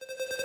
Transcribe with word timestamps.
you 0.00 0.41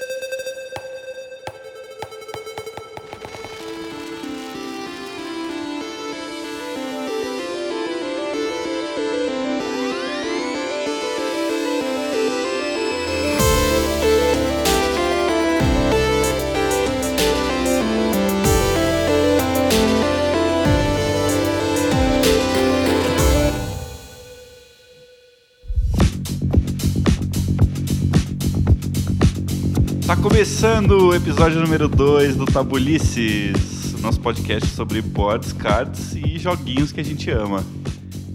começando 30.38 31.08
o 31.08 31.16
episódio 31.16 31.60
número 31.60 31.88
2 31.88 32.36
do 32.36 32.46
Tabulices, 32.46 34.00
nosso 34.04 34.20
podcast 34.20 34.70
sobre 34.70 35.02
boards, 35.02 35.52
cards 35.52 36.14
e 36.14 36.38
joguinhos 36.38 36.92
que 36.92 37.02
a 37.02 37.04
gente 37.04 37.32
ama. 37.32 37.66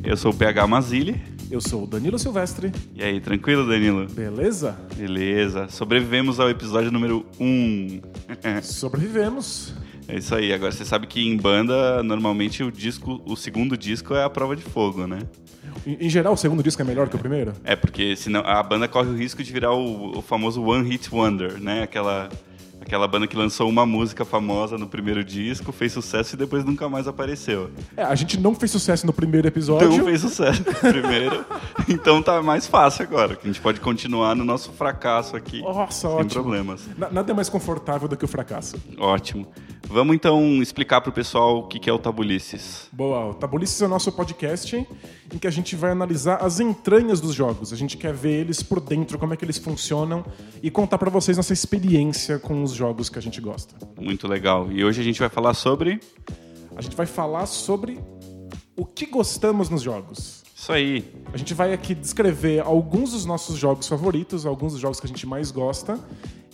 Eu 0.02 0.16
sou 0.16 0.32
o 0.32 0.34
PH 0.34 0.66
Mazili. 0.66 1.22
Eu 1.48 1.60
sou 1.60 1.84
o 1.84 1.86
Danilo 1.86 2.18
Silvestre. 2.18 2.72
E 2.92 3.04
aí, 3.04 3.20
tranquilo, 3.20 3.64
Danilo? 3.68 4.08
Beleza? 4.08 4.76
Beleza. 4.96 5.68
Sobrevivemos 5.68 6.40
ao 6.40 6.50
episódio 6.50 6.90
número 6.90 7.24
1. 7.38 7.44
Um. 7.46 8.00
Sobrevivemos. 8.62 9.72
É 10.08 10.18
isso 10.18 10.34
aí. 10.34 10.52
Agora 10.52 10.72
você 10.72 10.84
sabe 10.84 11.06
que 11.06 11.20
em 11.20 11.36
banda, 11.36 12.02
normalmente 12.02 12.64
o 12.64 12.72
disco, 12.72 13.22
o 13.24 13.36
segundo 13.36 13.76
disco 13.76 14.12
é 14.12 14.24
a 14.24 14.28
prova 14.28 14.56
de 14.56 14.62
fogo, 14.62 15.06
né? 15.06 15.20
Em, 15.86 16.06
em 16.06 16.08
geral, 16.10 16.32
o 16.34 16.36
segundo 16.36 16.62
disco 16.62 16.80
é 16.82 16.84
melhor 16.84 17.08
que 17.08 17.16
o 17.16 17.18
primeiro? 17.18 17.52
É, 17.64 17.74
porque 17.76 18.14
senão 18.16 18.40
a 18.42 18.62
banda 18.62 18.86
corre 18.88 19.10
o 19.10 19.16
risco 19.16 19.42
de 19.42 19.52
virar 19.52 19.72
o, 19.72 20.18
o 20.18 20.22
famoso 20.22 20.62
One 20.62 20.88
Hit 20.88 21.12
Wonder, 21.12 21.60
né? 21.60 21.82
Aquela 21.82 22.28
Aquela 22.84 23.06
banda 23.06 23.28
que 23.28 23.36
lançou 23.36 23.68
uma 23.68 23.86
música 23.86 24.24
famosa 24.24 24.76
no 24.76 24.88
primeiro 24.88 25.22
disco, 25.22 25.70
fez 25.70 25.92
sucesso 25.92 26.34
e 26.34 26.36
depois 26.36 26.64
nunca 26.64 26.88
mais 26.88 27.06
apareceu. 27.06 27.70
É, 27.96 28.02
a 28.02 28.14
gente 28.16 28.38
não 28.40 28.56
fez 28.56 28.72
sucesso 28.72 29.06
no 29.06 29.12
primeiro 29.12 29.46
episódio. 29.46 29.88
Não 29.88 30.04
fez 30.04 30.20
sucesso 30.20 30.64
no 30.66 30.74
primeiro. 30.92 31.44
então 31.88 32.20
tá 32.20 32.42
mais 32.42 32.66
fácil 32.66 33.04
agora, 33.04 33.36
que 33.36 33.48
a 33.48 33.52
gente 33.52 33.60
pode 33.60 33.78
continuar 33.78 34.34
no 34.34 34.44
nosso 34.44 34.72
fracasso 34.72 35.36
aqui. 35.36 35.60
Nossa, 35.62 36.08
sem 36.08 36.10
ótimo. 36.10 36.42
problemas. 36.42 36.82
Na- 36.98 37.08
Nada 37.08 37.30
é 37.30 37.34
mais 37.34 37.48
confortável 37.48 38.08
do 38.08 38.16
que 38.16 38.24
o 38.24 38.28
fracasso. 38.28 38.74
Ótimo. 38.98 39.46
Vamos 39.92 40.14
então 40.14 40.62
explicar 40.62 41.02
pro 41.02 41.12
pessoal 41.12 41.58
o 41.58 41.62
que 41.64 41.90
é 41.90 41.92
o 41.92 41.98
Tabulices. 41.98 42.88
Boa, 42.90 43.26
o 43.26 43.34
Tabulices 43.34 43.82
é 43.82 43.84
o 43.84 43.88
nosso 43.88 44.10
podcast 44.10 44.74
em 44.74 45.38
que 45.38 45.46
a 45.46 45.50
gente 45.50 45.76
vai 45.76 45.90
analisar 45.90 46.36
as 46.36 46.60
entranhas 46.60 47.20
dos 47.20 47.34
jogos. 47.34 47.74
A 47.74 47.76
gente 47.76 47.98
quer 47.98 48.14
ver 48.14 48.40
eles 48.40 48.62
por 48.62 48.80
dentro, 48.80 49.18
como 49.18 49.34
é 49.34 49.36
que 49.36 49.44
eles 49.44 49.58
funcionam 49.58 50.24
e 50.62 50.70
contar 50.70 50.96
pra 50.96 51.10
vocês 51.10 51.36
nossa 51.36 51.52
experiência 51.52 52.38
com 52.38 52.62
os 52.62 52.72
jogos 52.72 53.10
que 53.10 53.18
a 53.18 53.20
gente 53.20 53.38
gosta. 53.38 53.74
Muito 54.00 54.26
legal. 54.26 54.72
E 54.72 54.82
hoje 54.82 55.02
a 55.02 55.04
gente 55.04 55.20
vai 55.20 55.28
falar 55.28 55.52
sobre 55.52 56.00
A 56.74 56.80
gente 56.80 56.96
vai 56.96 57.04
falar 57.04 57.44
sobre 57.44 58.00
o 58.74 58.86
que 58.86 59.04
gostamos 59.04 59.68
nos 59.68 59.82
jogos. 59.82 60.42
isso 60.56 60.72
aí. 60.72 61.04
A 61.34 61.36
gente 61.36 61.52
vai 61.52 61.74
aqui 61.74 61.94
descrever 61.94 62.60
alguns 62.60 63.12
dos 63.12 63.26
nossos 63.26 63.58
jogos 63.58 63.86
favoritos, 63.86 64.46
alguns 64.46 64.72
dos 64.72 64.80
jogos 64.80 64.98
que 64.98 65.06
a 65.06 65.08
gente 65.08 65.26
mais 65.26 65.50
gosta, 65.50 66.00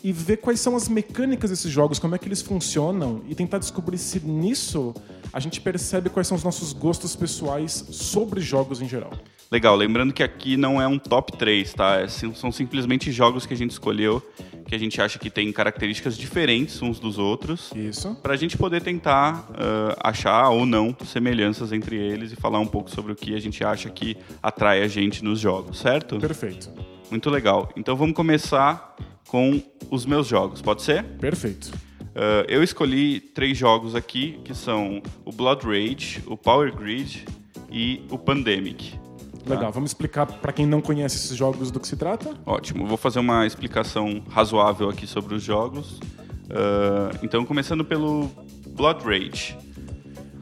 e 0.03 0.13
ver 0.13 0.39
quais 0.39 0.61
são 0.61 0.77
as 0.77 0.89
mecânicas 0.89 1.51
desses 1.51 1.71
jogos, 1.71 1.99
como 1.99 2.15
é 2.15 2.19
que 2.19 2.29
eles 2.29 2.43
funcionam, 2.43 3.23
e 3.29 3.35
tentar 3.35 3.59
descobrir 3.59 3.99
se 3.99 4.21
nisso 4.21 4.95
a 5.33 5.41
gente 5.41 5.61
percebe 5.61 6.09
quais 6.09 6.27
são 6.27 6.37
os 6.37 6.45
nossos 6.45 6.73
gostos 6.73 7.15
pessoais 7.15 7.85
sobre 7.91 8.41
jogos 8.41 8.81
em 8.81 8.89
geral. 8.89 9.13
Legal, 9.51 9.75
lembrando 9.75 10.13
que 10.13 10.23
aqui 10.23 10.57
não 10.59 10.81
é 10.81 10.87
um 10.87 10.99
top 10.99 11.37
3, 11.37 11.73
tá? 11.73 12.01
É 12.01 12.09
são 12.09 12.53
simplesmente 12.53 13.11
jogos 13.11 13.47
que 13.47 13.55
a 13.55 13.57
gente 13.57 13.71
escolheu, 13.71 14.23
que 14.67 14.75
a 14.75 14.79
gente 14.79 15.01
acha 15.01 15.19
que 15.19 15.31
tem 15.31 15.51
características 15.51 16.19
diferentes 16.19 16.83
uns 16.83 17.01
dos 17.01 17.19
outros, 17.19 17.73
Isso. 17.75 18.15
para 18.17 18.35
a 18.35 18.37
gente 18.37 18.59
poder 18.59 18.83
tentar 18.83 19.49
ah, 19.55 20.11
achar 20.11 20.51
ou 20.51 20.67
não 20.67 20.95
semelhanças 21.07 21.73
entre 21.73 21.97
eles 21.97 22.31
e 22.31 22.37
falar 22.37 22.59
um 22.59 22.67
pouco 22.67 22.91
sobre 22.91 23.13
o 23.13 23.17
que 23.17 23.35
a 23.35 23.41
gente 23.41 23.65
acha 23.65 23.89
que 23.89 24.19
atrai 24.43 24.83
a 24.83 24.89
gente 24.89 25.25
nos 25.25 25.41
jogos, 25.41 25.79
certo? 25.79 26.19
Perfeito. 26.19 26.71
Muito 27.11 27.31
legal. 27.31 27.71
Então 27.75 27.97
vamos 27.97 28.15
começar 28.15 28.95
com 29.29 29.63
os 29.91 30.05
meus 30.05 30.27
jogos, 30.27 30.61
pode 30.61 30.83
ser? 30.83 31.05
Perfeito. 31.05 31.71
Ah, 32.15 32.45
eu 32.49 32.63
escolhi 32.65 33.21
três 33.21 33.57
jogos 33.57 33.95
aqui, 33.95 34.41
que 34.45 34.53
são 34.55 35.01
o 35.25 35.31
Blood 35.31 35.65
Rage, 35.65 36.21
o 36.27 36.37
Power 36.37 36.75
Grid 36.75 37.25
e 37.71 38.03
o 38.11 38.19
Pandemic. 38.19 38.99
tá? 39.47 39.55
Legal. 39.55 39.71
Vamos 39.71 39.91
explicar 39.91 40.27
pra 40.27 40.53
quem 40.53 40.67
não 40.67 40.81
conhece 40.81 41.17
esses 41.17 41.37
jogos 41.37 41.71
do 41.71 41.79
que 41.79 41.87
se 41.87 41.97
trata? 41.97 42.35
Ótimo, 42.45 42.87
vou 42.87 42.97
fazer 42.97 43.21
uma 43.21 43.47
explicação 43.47 44.21
razoável 44.29 44.89
aqui 44.89 45.07
sobre 45.07 45.35
os 45.37 45.43
jogos. 45.45 46.01
Ah, 46.51 47.11
então, 47.23 47.45
começando 47.45 47.85
pelo 47.85 48.29
Blood 48.71 49.05
Rage. 49.05 49.57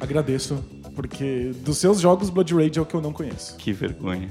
Agradeço, 0.00 0.62
porque 0.94 1.53
dos 1.64 1.78
seus 1.78 2.00
jogos, 2.00 2.30
Blood 2.30 2.54
Rage 2.54 2.78
é 2.78 2.82
o 2.82 2.86
que 2.86 2.94
eu 2.94 3.00
não 3.03 3.12
conheço. 3.12 3.56
Que 3.56 3.72
vergonha. 3.72 4.30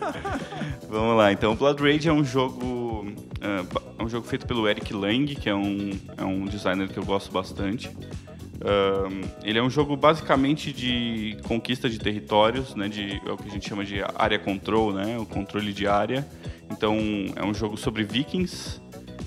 Vamos 0.88 1.16
lá, 1.16 1.32
então 1.32 1.54
Blood 1.56 1.82
Rage 1.82 2.08
é 2.08 2.12
um 2.12 2.24
jogo. 2.24 2.83
Ah, 3.44 3.64
é 3.98 4.02
um 4.02 4.08
jogo 4.08 4.26
feito 4.26 4.46
pelo 4.46 4.66
Eric 4.68 4.92
Lang, 4.92 5.34
que 5.34 5.48
é 5.48 5.54
um, 5.54 5.90
é 6.16 6.24
um 6.24 6.46
designer 6.46 6.88
que 6.88 6.98
eu 6.98 7.04
gosto 7.04 7.30
bastante. 7.30 7.90
Ahn, 8.64 9.22
ele 9.42 9.58
é 9.58 9.62
um 9.62 9.68
jogo 9.68 9.96
basicamente 9.96 10.72
de 10.72 11.36
conquista 11.46 11.88
de 11.90 11.98
territórios, 11.98 12.74
né, 12.74 12.88
de, 12.88 13.20
é 13.26 13.32
o 13.32 13.36
que 13.36 13.48
a 13.48 13.50
gente 13.50 13.68
chama 13.68 13.84
de 13.84 13.96
área 14.14 14.38
control, 14.38 14.92
né, 14.92 15.18
o 15.18 15.26
controle 15.26 15.72
de 15.72 15.86
área. 15.86 16.26
Então 16.70 16.96
é 17.36 17.44
um 17.44 17.52
jogo 17.52 17.76
sobre 17.76 18.02
vikings 18.04 18.80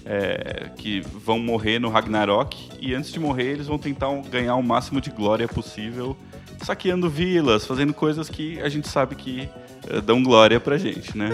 é, 0.03 0.71
que 0.77 1.01
vão 1.01 1.37
morrer 1.37 1.79
no 1.79 1.89
Ragnarok 1.89 2.69
e 2.79 2.95
antes 2.95 3.11
de 3.11 3.19
morrer 3.19 3.51
eles 3.51 3.67
vão 3.67 3.77
tentar 3.77 4.09
um- 4.09 4.23
ganhar 4.23 4.55
o 4.55 4.63
máximo 4.63 4.99
de 4.99 5.11
glória 5.11 5.47
possível, 5.47 6.17
saqueando 6.63 7.09
vilas, 7.09 7.65
fazendo 7.65 7.93
coisas 7.93 8.29
que 8.29 8.59
a 8.61 8.69
gente 8.69 8.87
sabe 8.87 9.15
que 9.15 9.47
dão 10.05 10.23
glória 10.23 10.59
pra 10.59 10.77
gente, 10.77 11.17
né? 11.17 11.29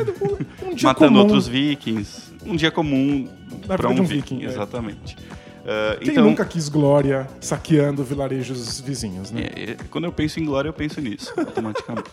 Um 0.61 0.75
dia 0.75 0.87
Matando 0.87 1.11
comum. 1.11 1.19
outros 1.19 1.47
vikings, 1.47 2.33
um 2.45 2.55
dia 2.55 2.71
comum 2.71 3.27
para 3.67 3.87
um, 3.89 3.91
um 3.91 4.03
viking, 4.03 4.37
viking, 4.37 4.45
é. 4.45 4.49
exatamente. 4.49 5.15
Ah, 5.65 5.97
Quem 5.99 6.11
então, 6.11 6.25
nunca 6.25 6.43
quis 6.43 6.67
glória 6.67 7.27
saqueando 7.39 8.03
vilarejos 8.03 8.81
vizinhos, 8.81 9.31
né? 9.31 9.43
é, 9.55 9.71
é, 9.71 9.77
quando 9.89 10.05
eu 10.05 10.11
penso 10.11 10.39
em 10.39 10.45
glória, 10.45 10.67
eu 10.69 10.73
penso 10.73 10.99
nisso, 10.99 11.33
automaticamente. 11.37 12.11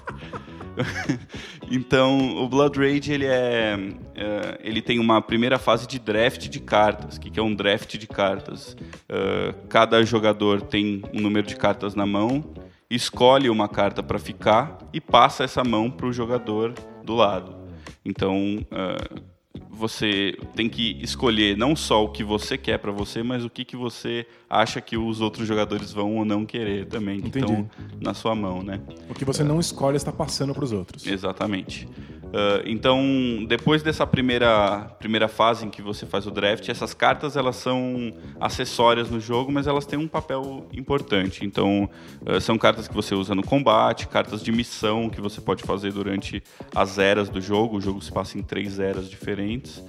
então, 1.70 2.36
o 2.36 2.48
Blood 2.48 2.78
Rage, 2.78 3.12
ele 3.12 3.26
é, 3.26 3.76
é, 4.14 4.58
ele 4.62 4.80
tem 4.80 5.00
uma 5.00 5.20
primeira 5.20 5.58
fase 5.58 5.86
de 5.86 5.98
draft 5.98 6.48
de 6.48 6.60
cartas. 6.60 7.16
O 7.16 7.20
que, 7.20 7.30
que 7.30 7.40
é 7.40 7.42
um 7.42 7.54
draft 7.54 7.96
de 7.96 8.06
cartas? 8.06 8.76
Ah, 9.08 9.52
cada 9.68 10.02
jogador 10.04 10.62
tem 10.62 11.02
um 11.12 11.20
número 11.20 11.46
de 11.46 11.56
cartas 11.56 11.96
na 11.96 12.06
mão, 12.06 12.44
escolhe 12.90 13.48
uma 13.48 13.68
carta 13.68 14.02
para 14.02 14.18
ficar 14.18 14.78
e 14.92 15.00
passa 15.00 15.44
essa 15.44 15.62
mão 15.62 15.90
para 15.90 16.06
o 16.06 16.12
jogador 16.12 16.74
do 17.04 17.14
lado. 17.14 17.56
Então, 18.04 18.66
ah, 18.70 19.20
você 19.68 20.36
tem 20.54 20.68
que 20.68 20.98
escolher 21.00 21.56
não 21.56 21.76
só 21.76 22.04
o 22.04 22.10
que 22.10 22.24
você 22.24 22.58
quer 22.58 22.78
para 22.78 22.90
você, 22.90 23.22
mas 23.22 23.44
o 23.44 23.50
que, 23.50 23.64
que 23.64 23.76
você 23.76 24.26
acha 24.50 24.80
que 24.80 24.96
os 24.96 25.20
outros 25.20 25.46
jogadores 25.46 25.92
vão 25.92 26.16
ou 26.16 26.24
não 26.24 26.44
querer 26.44 26.86
também, 26.86 27.20
que 27.20 27.28
Entendi. 27.28 27.46
estão 27.46 27.70
na 28.00 28.12
sua 28.12 28.34
mão, 28.34 28.62
né? 28.62 28.80
O 29.08 29.14
que 29.14 29.24
você 29.24 29.44
não 29.44 29.60
escolhe 29.60 29.96
está 29.96 30.10
passando 30.10 30.52
para 30.52 30.64
os 30.64 30.72
outros. 30.72 31.06
Exatamente. 31.06 31.88
Ah, 32.32 32.62
então, 32.64 33.44
depois 33.46 33.82
dessa 33.82 34.06
primeira, 34.06 34.80
primeira 34.98 35.28
fase 35.28 35.66
em 35.66 35.70
que 35.70 35.82
você 35.82 36.06
faz 36.06 36.26
o 36.26 36.30
draft, 36.30 36.68
essas 36.68 36.94
cartas 36.94 37.36
elas 37.36 37.56
são 37.56 38.12
acessórias 38.40 39.10
no 39.10 39.20
jogo, 39.20 39.50
mas 39.52 39.66
elas 39.66 39.86
têm 39.86 39.98
um 39.98 40.08
papel 40.08 40.66
importante. 40.72 41.44
Então, 41.44 41.88
ah, 42.26 42.40
são 42.40 42.56
cartas 42.56 42.88
que 42.88 42.94
você 42.94 43.14
usa 43.14 43.34
no 43.34 43.42
combate, 43.42 44.08
cartas 44.08 44.42
de 44.42 44.52
missão 44.52 45.10
que 45.10 45.20
você 45.20 45.40
pode 45.40 45.62
fazer 45.62 45.92
durante 45.92 46.42
as 46.74 46.98
eras 46.98 47.28
do 47.28 47.40
jogo. 47.40 47.76
O 47.76 47.80
jogo 47.80 48.00
se 48.00 48.10
passa 48.10 48.38
em 48.38 48.42
três 48.42 48.78
eras 48.78 49.08
diferentes. 49.08 49.82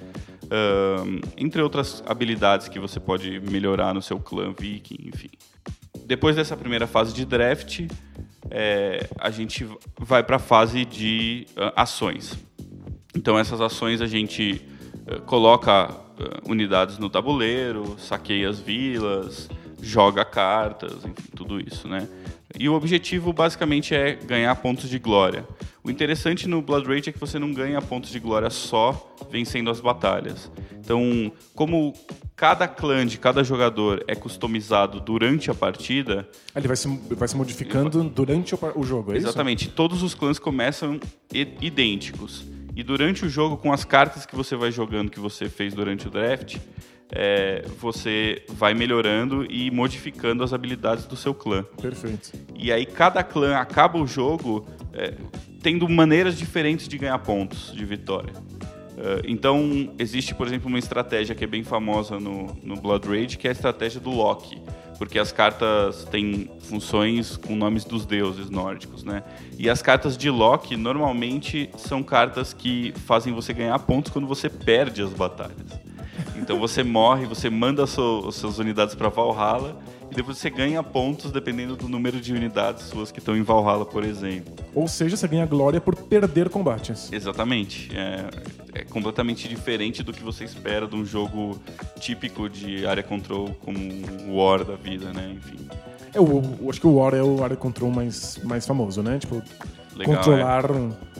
Entre 1.38 1.62
outras 1.62 2.04
habilidades 2.06 2.68
que 2.68 2.80
você 2.80 3.00
pode 3.00 3.40
melhorar 3.40 3.94
no 3.94 4.02
seu 4.02 4.20
clã 4.20 4.54
viking, 4.58 5.08
enfim. 5.08 5.30
Depois 6.06 6.36
dessa 6.36 6.58
primeira 6.58 6.88
fase 6.88 7.14
de 7.14 7.26
draft, 7.26 7.88
é, 8.50 9.08
a 9.18 9.30
gente 9.30 9.68
vai 9.98 10.22
para 10.24 10.36
a 10.36 10.40
fase 10.40 10.84
de 10.84 11.48
ah, 11.56 11.84
ações. 11.84 12.38
Então, 13.16 13.40
essas 13.40 13.62
ações 13.62 14.02
a 14.02 14.08
gente 14.08 14.62
ah, 15.08 15.20
coloca 15.22 15.96
unidades 16.48 16.98
no 16.98 17.10
tabuleiro, 17.10 17.96
saqueia 17.98 18.50
as 18.50 18.60
vilas, 18.60 19.50
joga 19.82 20.24
cartas, 20.24 21.04
enfim, 21.06 21.32
tudo 21.36 21.60
isso, 21.60 21.88
né? 21.88 22.08
E 22.60 22.70
o 22.70 22.74
objetivo 22.74 23.32
basicamente 23.34 23.96
é 23.96 24.16
ganhar 24.16 24.56
pontos 24.58 24.90
de 24.90 25.00
glória. 25.00 25.46
O 25.84 25.90
interessante 25.90 26.48
no 26.48 26.62
Blood 26.62 26.88
Rage 26.88 27.10
é 27.10 27.12
que 27.12 27.20
você 27.20 27.40
não 27.40 27.52
ganha 27.52 27.82
pontos 27.82 28.12
de 28.12 28.20
glória 28.20 28.50
só 28.52 29.16
vencendo 29.32 29.72
as 29.72 29.82
batalhas. 29.82 30.52
Então, 30.80 31.32
como 31.56 31.94
cada 32.36 32.68
clã 32.68 33.06
de 33.06 33.18
cada 33.18 33.44
jogador 33.44 34.04
é 34.08 34.14
customizado 34.14 35.00
durante 35.00 35.50
a 35.50 35.56
partida, 35.56 36.30
Ele 36.56 36.68
vai 36.68 36.78
se, 36.78 36.88
vai 37.12 37.28
se 37.28 37.36
modificando 37.36 38.04
durante 38.04 38.54
o, 38.54 38.60
o 38.76 38.84
jogo, 38.84 39.14
é 39.14 39.18
isso? 39.18 39.28
Exatamente. 39.28 39.70
Todos 39.70 40.04
os 40.04 40.14
clãs 40.14 40.38
começam 40.38 41.00
idênticos. 41.34 42.46
E 42.76 42.84
durante 42.84 43.26
o 43.26 43.30
jogo, 43.30 43.58
com 43.58 43.74
as 43.74 43.84
cartas 43.84 44.26
que 44.26 44.36
você 44.36 44.56
vai 44.56 44.72
jogando, 44.72 45.10
que 45.10 45.20
você 45.20 45.50
fez 45.50 45.74
durante 45.74 46.08
o 46.08 46.12
draft, 46.12 46.58
é, 47.12 47.66
você 47.80 48.44
vai 48.50 48.74
melhorando 48.74 49.46
e 49.50 49.70
modificando 49.70 50.44
as 50.44 50.54
habilidades 50.54 51.06
do 51.06 51.16
seu 51.16 51.34
clã. 51.34 51.64
Perfeito. 51.82 52.32
E 52.56 52.72
aí 52.72 52.86
cada 52.86 53.24
clã 53.24 53.58
acaba 53.58 54.00
o 54.00 54.08
jogo 54.08 54.66
é, 54.94 55.14
tendo 55.62 55.88
maneiras 55.88 56.38
diferentes 56.38 56.88
de 56.88 56.98
ganhar 56.98 57.20
pontos 57.20 57.74
de 57.74 57.86
vitória. 57.86 58.34
Uh, 58.92 59.24
então, 59.26 59.94
existe, 59.98 60.36
por 60.36 60.46
exemplo, 60.46 60.68
uma 60.68 60.78
estratégia 60.78 61.34
que 61.34 61.44
é 61.44 61.48
bem 61.48 61.64
famosa 61.64 62.20
no, 62.20 62.56
no 62.62 62.76
Blood 62.76 63.08
Rage, 63.08 63.38
que 63.38 63.48
é 63.48 63.50
a 63.50 63.54
estratégia 63.54 64.00
do 64.00 64.12
Loki. 64.12 64.62
Porque 65.00 65.18
as 65.18 65.32
cartas 65.32 66.04
têm 66.12 66.52
funções 66.60 67.36
com 67.36 67.56
nomes 67.56 67.84
dos 67.84 68.06
deuses 68.06 68.52
nórdicos, 68.52 69.04
né? 69.04 69.24
E 69.58 69.68
as 69.68 69.82
cartas 69.82 70.16
de 70.16 70.30
Loki, 70.30 70.78
normalmente, 70.78 71.72
são 71.76 72.04
cartas 72.04 72.54
que 72.54 72.94
fazem 73.08 73.34
você 73.34 73.52
ganhar 73.52 73.80
pontos 73.80 74.12
quando 74.12 74.28
você 74.28 74.48
perde 74.48 75.02
as 75.02 75.10
batalhas. 75.10 75.80
Então 76.36 76.60
você 76.60 76.84
morre, 76.84 77.26
você 77.26 77.50
manda 77.50 77.84
as 77.84 77.92
suas 77.92 78.60
unidades 78.60 78.96
para 78.96 79.10
Valhalla 79.10 79.80
e 80.12 80.16
depois 80.16 80.38
você 80.38 80.50
ganha 80.50 80.84
pontos 80.84 81.32
dependendo 81.32 81.76
do 81.76 81.88
número 81.88 82.20
de 82.20 82.34
unidades 82.34 82.84
suas 82.84 83.12
que 83.12 83.20
estão 83.20 83.36
em 83.36 83.44
Valhalla, 83.44 83.86
por 83.86 84.04
exemplo. 84.04 84.54
Ou 84.76 84.88
seja, 84.88 85.16
você 85.16 85.28
ganha 85.28 85.46
glória 85.46 85.80
por 85.80 85.96
perder 85.96 86.50
combates. 86.50 87.12
Exatamente. 87.12 87.90
É, 87.96 88.30
é 88.74 88.84
completamente 88.84 89.48
diferente 89.48 90.04
do 90.04 90.12
que 90.12 90.24
você 90.24 90.44
espera 90.44 90.88
de 90.88 90.96
um 90.96 91.06
jogo 91.06 91.60
típico 92.00 92.50
de 92.50 92.86
área 92.86 93.04
control 93.04 93.56
como 93.64 93.78
o 94.28 94.38
War 94.38 94.64
da 94.66 94.76
vida, 94.76 95.14
né? 95.14 95.36
Enfim. 95.38 95.68
Eu, 96.14 96.24
é, 96.24 96.64
eu, 96.64 96.70
acho 96.70 96.82
que 96.82 96.88
o 96.88 96.96
War 96.96 97.14
é 97.14 97.24
o 97.24 97.44
área 97.44 97.56
control 97.56 97.92
mais, 97.92 98.38
mais 98.44 98.66
famoso, 98.66 99.02
né? 99.02 99.18
Tipo, 99.18 99.42
Legal, 99.96 100.16
controlar 100.16 100.66
é. 100.66 101.12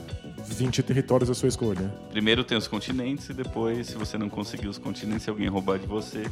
20 0.52 0.82
territórios 0.82 1.30
à 1.30 1.34
sua 1.34 1.48
escolha. 1.48 1.88
Primeiro 2.10 2.44
tem 2.44 2.56
os 2.56 2.68
continentes 2.68 3.28
e 3.28 3.34
depois, 3.34 3.88
se 3.88 3.96
você 3.96 4.16
não 4.18 4.28
conseguir 4.28 4.68
os 4.68 4.78
continentes, 4.78 5.24
se 5.24 5.30
alguém 5.30 5.48
roubar 5.48 5.78
de 5.78 5.86
você, 5.86 6.24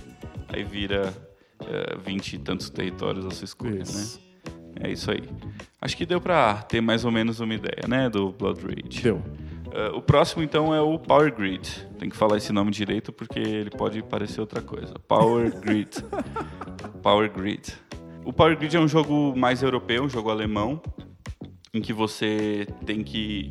aí 0.48 0.62
vira 0.62 1.12
uh, 1.60 1.98
20 2.04 2.34
e 2.34 2.38
tantos 2.38 2.70
territórios 2.70 3.26
a 3.26 3.30
sua 3.30 3.44
escolha, 3.44 3.82
isso. 3.82 4.18
né? 4.18 4.30
É 4.82 4.90
isso 4.90 5.10
aí. 5.10 5.22
Acho 5.80 5.96
que 5.96 6.06
deu 6.06 6.20
para 6.20 6.62
ter 6.62 6.80
mais 6.80 7.04
ou 7.04 7.10
menos 7.10 7.40
uma 7.40 7.54
ideia, 7.54 7.86
né, 7.88 8.08
do 8.08 8.32
Blood 8.32 8.60
Rage. 8.62 9.02
Deu. 9.02 9.16
Uh, 9.16 9.96
o 9.96 10.02
próximo, 10.02 10.42
então, 10.42 10.74
é 10.74 10.80
o 10.80 10.98
Power 10.98 11.32
Grid. 11.34 11.86
Tem 11.98 12.08
que 12.08 12.16
falar 12.16 12.36
esse 12.38 12.52
nome 12.52 12.70
direito 12.70 13.12
porque 13.12 13.38
ele 13.38 13.70
pode 13.70 14.02
parecer 14.02 14.40
outra 14.40 14.60
coisa. 14.60 14.94
Power 15.06 15.50
Grid. 15.60 16.04
Power 17.02 17.30
Grid. 17.30 17.72
O 18.24 18.32
Power 18.32 18.56
Grid 18.56 18.76
é 18.76 18.80
um 18.80 18.88
jogo 18.88 19.34
mais 19.36 19.62
europeu, 19.62 20.02
um 20.04 20.08
jogo 20.08 20.28
alemão, 20.28 20.82
em 21.72 21.80
que 21.80 21.92
você 21.92 22.66
tem 22.84 23.02
que 23.02 23.50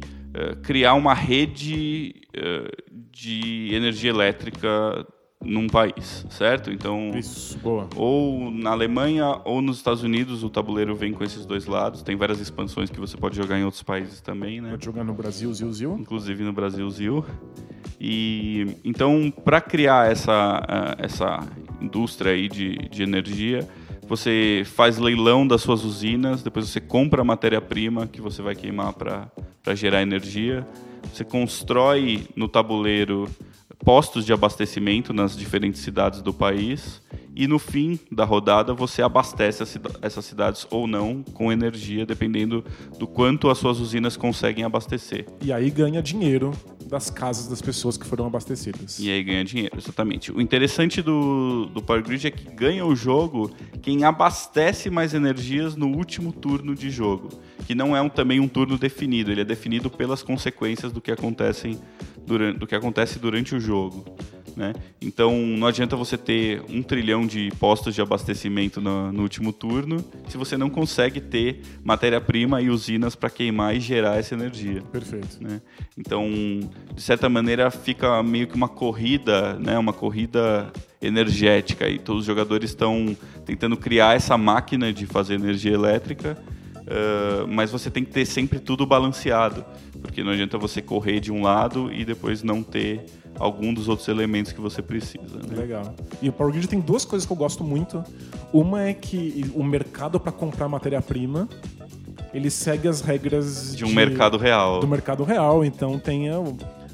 criar 0.63 0.93
uma 0.93 1.13
rede 1.13 2.15
uh, 2.37 2.93
de 3.11 3.73
energia 3.73 4.09
elétrica 4.09 5.05
num 5.43 5.67
país, 5.67 6.25
certo? 6.29 6.69
Então, 6.71 7.11
Isso, 7.15 7.57
ou 7.95 8.51
na 8.51 8.71
Alemanha 8.71 9.39
ou 9.45 9.61
nos 9.61 9.77
Estados 9.77 10.03
Unidos, 10.03 10.43
o 10.43 10.49
tabuleiro 10.49 10.95
vem 10.95 11.13
com 11.13 11.23
esses 11.23 11.45
dois 11.45 11.65
lados. 11.65 12.03
Tem 12.03 12.15
várias 12.15 12.39
expansões 12.39 12.89
que 12.89 12.99
você 12.99 13.15
pode 13.15 13.37
jogar 13.37 13.57
em 13.57 13.63
outros 13.63 13.81
países 13.81 14.19
também, 14.19 14.59
né? 14.59 14.71
Pode 14.71 14.85
jogar 14.85 15.03
no 15.03 15.13
Brasil, 15.13 15.53
Zil, 15.53 15.71
Zil. 15.71 15.97
Inclusive 15.97 16.43
no 16.43 16.51
Brasil, 16.51 16.89
Zil. 16.89 17.25
E 17.99 18.75
então, 18.83 19.31
para 19.43 19.61
criar 19.61 20.11
essa 20.11 20.95
essa 20.97 21.39
indústria 21.79 22.33
aí 22.33 22.49
de, 22.49 22.75
de 22.89 23.01
energia, 23.01 23.67
você 24.07 24.63
faz 24.65 24.97
leilão 24.97 25.47
das 25.47 25.61
suas 25.61 25.85
usinas, 25.85 26.43
depois 26.43 26.67
você 26.67 26.81
compra 26.81 27.21
a 27.21 27.25
matéria-prima 27.25 28.07
que 28.07 28.19
você 28.19 28.41
vai 28.41 28.55
queimar 28.55 28.91
para 28.93 29.31
gerar 29.75 30.01
energia. 30.01 30.67
Você 31.13 31.23
constrói 31.23 32.27
no 32.35 32.47
tabuleiro 32.47 33.29
postos 33.83 34.25
de 34.25 34.33
abastecimento 34.33 35.13
nas 35.13 35.37
diferentes 35.37 35.81
cidades 35.81 36.21
do 36.21 36.33
país 36.33 37.01
e 37.39 37.47
no 37.47 37.57
fim 37.57 37.97
da 38.11 38.25
rodada 38.25 38.73
você 38.73 39.01
abastece 39.01 39.63
essas 40.01 40.25
cidades 40.25 40.67
ou 40.69 40.85
não 40.85 41.23
com 41.23 41.49
energia, 41.53 42.05
dependendo 42.05 42.65
do 42.99 43.07
quanto 43.07 43.49
as 43.49 43.57
suas 43.57 43.79
usinas 43.79 44.17
conseguem 44.17 44.65
abastecer. 44.65 45.25
E 45.41 45.53
aí 45.53 45.69
ganha 45.69 46.01
dinheiro 46.01 46.51
das 46.85 47.09
casas 47.09 47.47
das 47.47 47.61
pessoas 47.61 47.95
que 47.95 48.05
foram 48.05 48.25
abastecidas. 48.25 48.99
E 48.99 49.09
aí 49.09 49.23
ganha 49.23 49.45
dinheiro, 49.45 49.77
exatamente. 49.77 50.33
O 50.33 50.41
interessante 50.41 51.01
do, 51.01 51.67
do 51.67 51.81
Power 51.81 52.03
Grid 52.03 52.27
é 52.27 52.31
que 52.31 52.53
ganha 52.53 52.85
o 52.85 52.93
jogo 52.93 53.51
quem 53.81 54.03
abastece 54.03 54.89
mais 54.89 55.13
energias 55.13 55.77
no 55.77 55.87
último 55.87 56.33
turno 56.33 56.75
de 56.75 56.89
jogo, 56.89 57.29
que 57.65 57.73
não 57.73 57.95
é 57.95 58.01
um, 58.01 58.09
também 58.09 58.41
um 58.41 58.49
turno 58.49 58.77
definido, 58.77 59.31
ele 59.31 59.41
é 59.41 59.45
definido 59.45 59.89
pelas 59.89 60.21
consequências 60.21 60.91
do 60.91 60.99
que 60.99 61.09
acontecem 61.09 61.79
durante, 62.27 62.59
do 62.59 62.67
que 62.67 62.75
acontece 62.75 63.17
durante 63.17 63.55
o 63.55 63.61
jogo. 63.61 64.03
Né? 64.59 64.73
Então 65.01 65.37
não 65.37 65.67
adianta 65.67 65.95
você 65.95 66.17
ter 66.17 66.61
um 66.67 66.83
trilhão 66.83 67.25
de 67.25 67.49
postos 67.57 67.95
de 67.95 68.01
abastecimento 68.01 68.81
no, 68.81 69.09
no 69.09 69.21
último 69.21 69.53
turno 69.53 70.03
se 70.27 70.35
você 70.35 70.57
não 70.57 70.69
consegue 70.69 71.21
ter 71.21 71.61
matéria-prima 71.81 72.61
e 72.61 72.69
usinas 72.69 73.15
para 73.15 73.29
queimar 73.29 73.73
e 73.73 73.79
gerar 73.79 74.19
essa 74.19 74.35
energia. 74.35 74.81
Perfeito. 74.81 75.41
Né? 75.41 75.61
Então, 75.97 76.29
de 76.93 77.01
certa 77.01 77.29
maneira, 77.29 77.71
fica 77.71 78.21
meio 78.21 78.47
que 78.47 78.55
uma 78.55 78.67
corrida, 78.67 79.53
né? 79.53 79.79
uma 79.79 79.93
corrida 79.93 80.69
energética 81.01 81.87
e 81.87 81.97
todos 81.97 82.23
os 82.23 82.27
jogadores 82.27 82.71
estão 82.71 83.15
tentando 83.45 83.77
criar 83.77 84.17
essa 84.17 84.37
máquina 84.37 84.91
de 84.91 85.05
fazer 85.05 85.35
energia 85.35 85.73
elétrica, 85.73 86.37
uh, 86.75 87.47
mas 87.47 87.71
você 87.71 87.89
tem 87.89 88.03
que 88.03 88.11
ter 88.11 88.25
sempre 88.25 88.59
tudo 88.59 88.85
balanceado, 88.85 89.63
porque 90.01 90.21
não 90.21 90.33
adianta 90.33 90.57
você 90.57 90.81
correr 90.81 91.21
de 91.21 91.31
um 91.31 91.41
lado 91.41 91.89
e 91.93 92.03
depois 92.03 92.43
não 92.43 92.61
ter 92.61 93.05
algum 93.39 93.73
dos 93.73 93.87
outros 93.87 94.07
elementos 94.07 94.51
que 94.51 94.61
você 94.61 94.81
precisa. 94.81 95.37
Né? 95.37 95.55
Legal. 95.55 95.95
E 96.21 96.29
o 96.29 96.33
Power 96.33 96.51
Grid 96.51 96.67
tem 96.67 96.79
duas 96.79 97.05
coisas 97.05 97.25
que 97.25 97.31
eu 97.31 97.37
gosto 97.37 97.63
muito. 97.63 98.03
Uma 98.51 98.83
é 98.83 98.93
que 98.93 99.49
o 99.55 99.63
mercado 99.63 100.19
para 100.19 100.31
comprar 100.31 100.67
matéria-prima 100.67 101.47
ele 102.33 102.49
segue 102.49 102.87
as 102.87 103.01
regras 103.01 103.75
de 103.75 103.83
um 103.83 103.87
de, 103.87 103.95
mercado 103.95 104.37
real. 104.37 104.79
Do 104.79 104.87
mercado 104.87 105.23
real, 105.23 105.65
então 105.65 105.97
tem 105.97 106.29
a, 106.29 106.35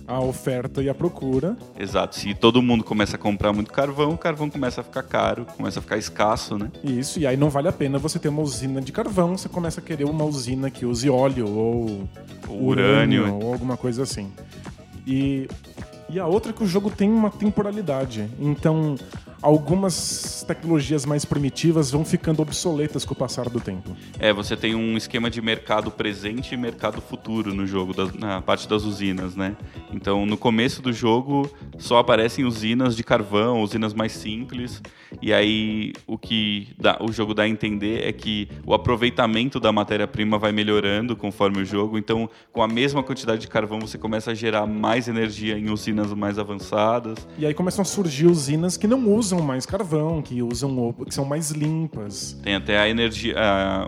a, 0.07 0.21
oferta 0.21 0.81
e 0.81 0.89
a 0.89 0.93
procura. 0.93 1.57
Exato. 1.77 2.15
Se 2.15 2.33
todo 2.33 2.61
mundo 2.61 2.83
começa 2.83 3.15
a 3.15 3.19
comprar 3.19 3.51
muito 3.51 3.71
carvão, 3.71 4.11
o 4.11 4.17
carvão 4.17 4.49
começa 4.49 4.81
a 4.81 4.83
ficar 4.83 5.03
caro, 5.03 5.45
começa 5.57 5.79
a 5.79 5.81
ficar 5.81 5.97
escasso, 5.97 6.57
né? 6.57 6.71
Isso, 6.83 7.19
e 7.19 7.27
aí 7.27 7.35
não 7.35 7.49
vale 7.49 7.67
a 7.67 7.73
pena 7.73 7.99
você 7.99 8.17
ter 8.17 8.29
uma 8.29 8.41
usina 8.41 8.81
de 8.81 8.91
carvão, 8.91 9.37
você 9.37 9.49
começa 9.49 9.81
a 9.81 9.83
querer 9.83 10.05
uma 10.05 10.23
usina 10.23 10.69
que 10.69 10.85
use 10.85 11.09
óleo 11.09 11.49
ou, 11.49 12.07
ou 12.47 12.63
urânio. 12.63 13.23
urânio 13.23 13.45
ou 13.45 13.53
alguma 13.53 13.75
coisa 13.75 14.03
assim. 14.03 14.31
E 15.05 15.47
e 16.09 16.19
a 16.19 16.27
outra 16.27 16.51
é 16.51 16.53
que 16.53 16.63
o 16.63 16.67
jogo 16.67 16.89
tem 16.89 17.11
uma 17.11 17.29
temporalidade. 17.29 18.29
Então, 18.39 18.95
algumas 19.41 20.43
tecnologias 20.47 21.05
mais 21.05 21.25
primitivas 21.25 21.91
vão 21.91 22.05
ficando 22.05 22.41
obsoletas 22.41 23.03
com 23.05 23.13
o 23.13 23.17
passar 23.17 23.49
do 23.49 23.59
tempo. 23.59 23.95
É, 24.19 24.31
você 24.31 24.55
tem 24.55 24.75
um 24.75 24.95
esquema 24.97 25.29
de 25.29 25.41
mercado 25.41 25.91
presente 25.91 26.53
e 26.53 26.57
mercado 26.57 27.01
futuro 27.01 27.53
no 27.53 27.65
jogo, 27.65 27.93
na 28.17 28.41
parte 28.41 28.67
das 28.67 28.83
usinas, 28.83 29.35
né? 29.35 29.55
Então, 29.91 30.25
no 30.25 30.37
começo 30.37 30.81
do 30.81 30.93
jogo, 30.93 31.49
só 31.77 31.97
aparecem 31.97 32.45
usinas 32.45 32.95
de 32.95 33.03
carvão, 33.03 33.61
usinas 33.61 33.93
mais 33.93 34.11
simples, 34.11 34.81
e 35.21 35.33
aí 35.33 35.93
o 36.05 36.17
que 36.17 36.69
dá, 36.77 36.97
o 37.01 37.11
jogo 37.11 37.33
dá 37.33 37.43
a 37.43 37.47
entender 37.47 38.07
é 38.07 38.11
que 38.11 38.47
o 38.65 38.73
aproveitamento 38.73 39.59
da 39.59 39.71
matéria-prima 39.71 40.37
vai 40.37 40.51
melhorando 40.51 41.15
conforme 41.15 41.61
o 41.61 41.65
jogo, 41.65 41.97
então, 41.97 42.29
com 42.51 42.61
a 42.61 42.67
mesma 42.67 43.01
quantidade 43.03 43.41
de 43.41 43.47
carvão, 43.47 43.79
você 43.79 43.97
começa 43.97 44.31
a 44.31 44.33
gerar 44.33 44.65
mais 44.65 45.07
energia 45.07 45.57
em 45.57 45.69
usinas 45.69 45.94
mais 46.15 46.39
avançadas. 46.39 47.27
E 47.37 47.45
aí 47.45 47.53
começam 47.53 47.81
a 47.81 47.85
surgir 47.85 48.27
usinas 48.27 48.77
que 48.77 48.87
não 48.87 49.13
usam 49.13 49.25
usam 49.25 49.41
mais 49.41 49.65
carvão, 49.65 50.21
que 50.21 50.41
usam 50.41 50.93
que 50.93 51.13
são 51.13 51.25
mais 51.25 51.51
limpas. 51.51 52.39
Tem 52.43 52.55
até 52.55 52.77
a 52.77 52.87
energia, 52.87 53.35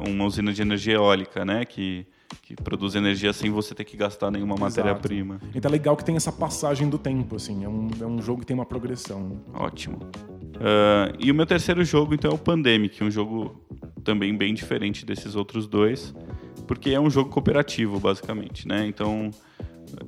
uma 0.08 0.26
usina 0.26 0.52
de 0.52 0.62
energia 0.62 0.96
eólica, 0.96 1.46
né, 1.46 1.64
que 1.66 2.06
que 2.42 2.56
produz 2.56 2.96
energia 2.96 3.32
sem 3.32 3.50
você 3.50 3.74
ter 3.74 3.86
que 3.86 3.96
gastar 3.96 4.30
nenhuma 4.30 4.56
matéria-prima. 4.56 5.40
Então 5.56 5.70
é 5.70 5.72
legal 5.72 5.96
que 5.96 6.04
tem 6.04 6.16
essa 6.16 6.32
passagem 6.32 6.90
do 6.90 6.98
tempo, 6.98 7.38
assim. 7.38 7.64
É 7.64 7.70
um, 7.70 7.90
é 8.02 8.06
um 8.06 8.22
jogo 8.22 8.42
que 8.42 8.46
tem 8.46 8.54
uma 8.54 8.66
progressão. 8.66 9.42
Ótimo. 9.54 9.98
Uh, 10.56 11.16
e 11.20 11.32
o 11.32 11.36
meu 11.36 11.46
terceiro 11.46 11.84
jogo, 11.86 12.14
então, 12.14 12.32
é 12.32 12.34
o 12.34 12.38
Pandemic, 12.38 13.02
um 13.02 13.12
jogo 13.12 13.62
também 14.04 14.36
bem 14.36 14.54
diferente 14.54 15.06
desses 15.06 15.36
outros 15.36 15.68
dois, 15.68 16.14
porque 16.66 16.92
é 16.92 17.00
um 17.00 17.10
jogo 17.10 17.30
cooperativo, 17.30 17.98
basicamente, 17.98 18.68
né? 18.68 18.86
Então, 18.86 19.32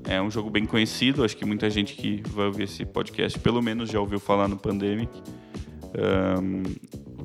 é 0.07 0.21
um 0.21 0.29
jogo 0.29 0.50
bem 0.50 0.65
conhecido, 0.65 1.24
acho 1.24 1.36
que 1.36 1.45
muita 1.45 1.69
gente 1.69 1.95
que 1.95 2.21
vai 2.29 2.48
ouvir 2.48 2.63
esse 2.63 2.86
podcast 2.86 3.38
pelo 3.39 3.62
menos 3.62 3.89
já 3.89 4.00
ouviu 4.00 4.19
falar 4.19 4.48
no 4.48 4.57
Pandemic. 4.57 5.12
Um, 6.39 6.63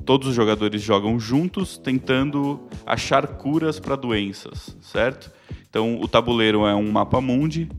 todos 0.01 0.27
os 0.27 0.35
jogadores 0.35 0.81
jogam 0.81 1.19
juntos, 1.19 1.77
tentando 1.77 2.59
achar 2.85 3.25
curas 3.27 3.79
para 3.79 3.95
doenças, 3.95 4.77
certo? 4.81 5.31
Então 5.69 5.99
o 5.99 6.07
tabuleiro 6.07 6.65
é 6.65 6.75
um 6.75 6.91
mapa 6.91 7.19
mundi 7.19 7.69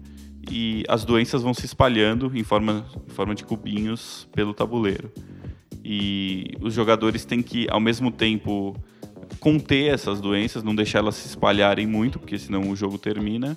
e 0.51 0.85
as 0.89 1.05
doenças 1.05 1.43
vão 1.43 1.55
se 1.55 1.67
espalhando 1.67 2.31
em 2.35 2.43
forma, 2.43 2.85
em 3.09 3.13
forma 3.13 3.35
de 3.35 3.45
cubinhos 3.45 4.29
pelo 4.33 4.53
tabuleiro. 4.53 5.11
E 5.85 6.51
os 6.61 6.75
jogadores 6.75 7.25
têm 7.25 7.43
que, 7.43 7.67
ao 7.71 7.79
mesmo 7.79 8.11
tempo, 8.11 8.77
conter 9.47 9.95
essas 9.95 10.21
doenças, 10.21 10.65
não 10.65 10.75
deixar 10.75 10.99
elas 10.99 11.15
se 11.15 11.29
espalharem 11.29 11.87
muito, 11.87 12.19
porque 12.19 12.37
senão 12.37 12.69
o 12.69 12.75
jogo 12.75 12.99
termina, 12.99 13.57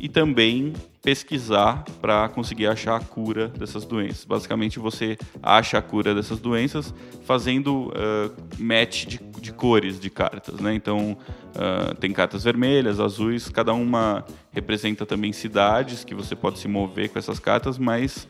e 0.00 0.08
também 0.08 0.72
pesquisar 1.00 1.84
para 2.00 2.28
conseguir 2.28 2.66
achar 2.66 2.96
a 2.96 3.00
cura 3.00 3.46
dessas 3.46 3.84
doenças. 3.84 4.24
Basicamente, 4.24 4.80
você 4.80 5.16
acha 5.40 5.78
a 5.78 5.82
cura 5.82 6.12
dessas 6.12 6.40
doenças 6.40 6.92
fazendo 7.22 7.86
uh, 7.90 8.34
match 8.58 9.06
de, 9.06 9.20
de, 9.40 9.52
cores 9.52 10.00
de 10.00 10.10
cartas, 10.10 10.58
né? 10.58 10.74
Então, 10.74 11.16
uh, 11.54 11.94
tem 12.00 12.12
cartas 12.12 12.42
vermelhas, 12.42 12.98
azuis, 12.98 13.48
cada 13.48 13.72
uma 13.72 14.24
representa 14.50 15.06
também 15.06 15.32
cidades 15.32 16.02
que 16.02 16.16
você 16.16 16.34
pode 16.34 16.58
se 16.58 16.66
mover 16.66 17.10
com 17.10 17.18
essas 17.20 17.38
cartas, 17.38 17.78
mas 17.78 18.26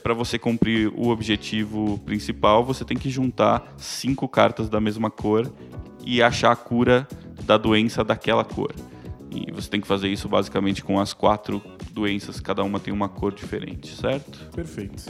para 0.00 0.14
você 0.14 0.38
cumprir 0.38 0.92
o 0.94 1.08
objetivo 1.08 1.98
principal, 2.06 2.64
você 2.64 2.84
tem 2.84 2.96
que 2.96 3.10
juntar 3.10 3.74
cinco 3.76 4.28
cartas 4.28 4.68
da 4.68 4.80
mesma 4.80 5.10
cor 5.10 5.50
e 6.04 6.22
achar 6.22 6.52
a 6.52 6.56
cura 6.56 7.06
da 7.44 7.56
doença 7.56 8.04
daquela 8.04 8.44
cor. 8.44 8.72
E 9.30 9.50
você 9.50 9.68
tem 9.68 9.80
que 9.80 9.86
fazer 9.86 10.08
isso 10.08 10.28
basicamente 10.28 10.84
com 10.84 11.00
as 11.00 11.12
quatro 11.12 11.62
doenças, 11.92 12.40
cada 12.40 12.62
uma 12.62 12.78
tem 12.78 12.92
uma 12.92 13.08
cor 13.08 13.32
diferente, 13.32 13.94
certo? 13.96 14.50
Perfeito. 14.54 15.04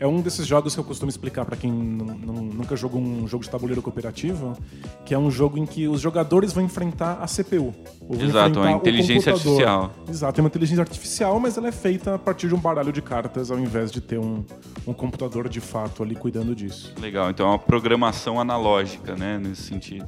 É 0.00 0.06
um 0.06 0.22
desses 0.22 0.46
jogos 0.46 0.72
que 0.72 0.80
eu 0.80 0.84
costumo 0.84 1.10
explicar 1.10 1.44
para 1.44 1.58
quem 1.58 1.70
nunca 1.70 2.74
jogou 2.74 2.98
um 2.98 3.28
jogo 3.28 3.44
de 3.44 3.50
tabuleiro 3.50 3.82
cooperativo, 3.82 4.56
que 5.04 5.12
é 5.12 5.18
um 5.18 5.30
jogo 5.30 5.58
em 5.58 5.66
que 5.66 5.86
os 5.86 6.00
jogadores 6.00 6.54
vão 6.54 6.64
enfrentar 6.64 7.18
a 7.20 7.26
CPU. 7.26 7.74
Exato, 8.18 8.60
a 8.60 8.72
inteligência 8.72 9.32
artificial. 9.32 9.92
Exato, 10.08 10.40
é 10.40 10.42
uma 10.42 10.48
inteligência 10.48 10.80
artificial, 10.80 11.38
mas 11.38 11.58
ela 11.58 11.68
é 11.68 11.72
feita 11.72 12.14
a 12.14 12.18
partir 12.18 12.48
de 12.48 12.54
um 12.54 12.58
baralho 12.58 12.90
de 12.90 13.02
cartas, 13.02 13.50
ao 13.50 13.58
invés 13.58 13.92
de 13.92 14.00
ter 14.00 14.18
um, 14.18 14.42
um 14.86 14.94
computador 14.94 15.50
de 15.50 15.60
fato 15.60 16.02
ali 16.02 16.14
cuidando 16.14 16.54
disso. 16.54 16.94
Legal, 16.98 17.28
então 17.28 17.46
é 17.46 17.50
uma 17.50 17.58
programação 17.58 18.40
analógica, 18.40 19.14
né, 19.14 19.38
nesse 19.38 19.64
sentido. 19.64 20.06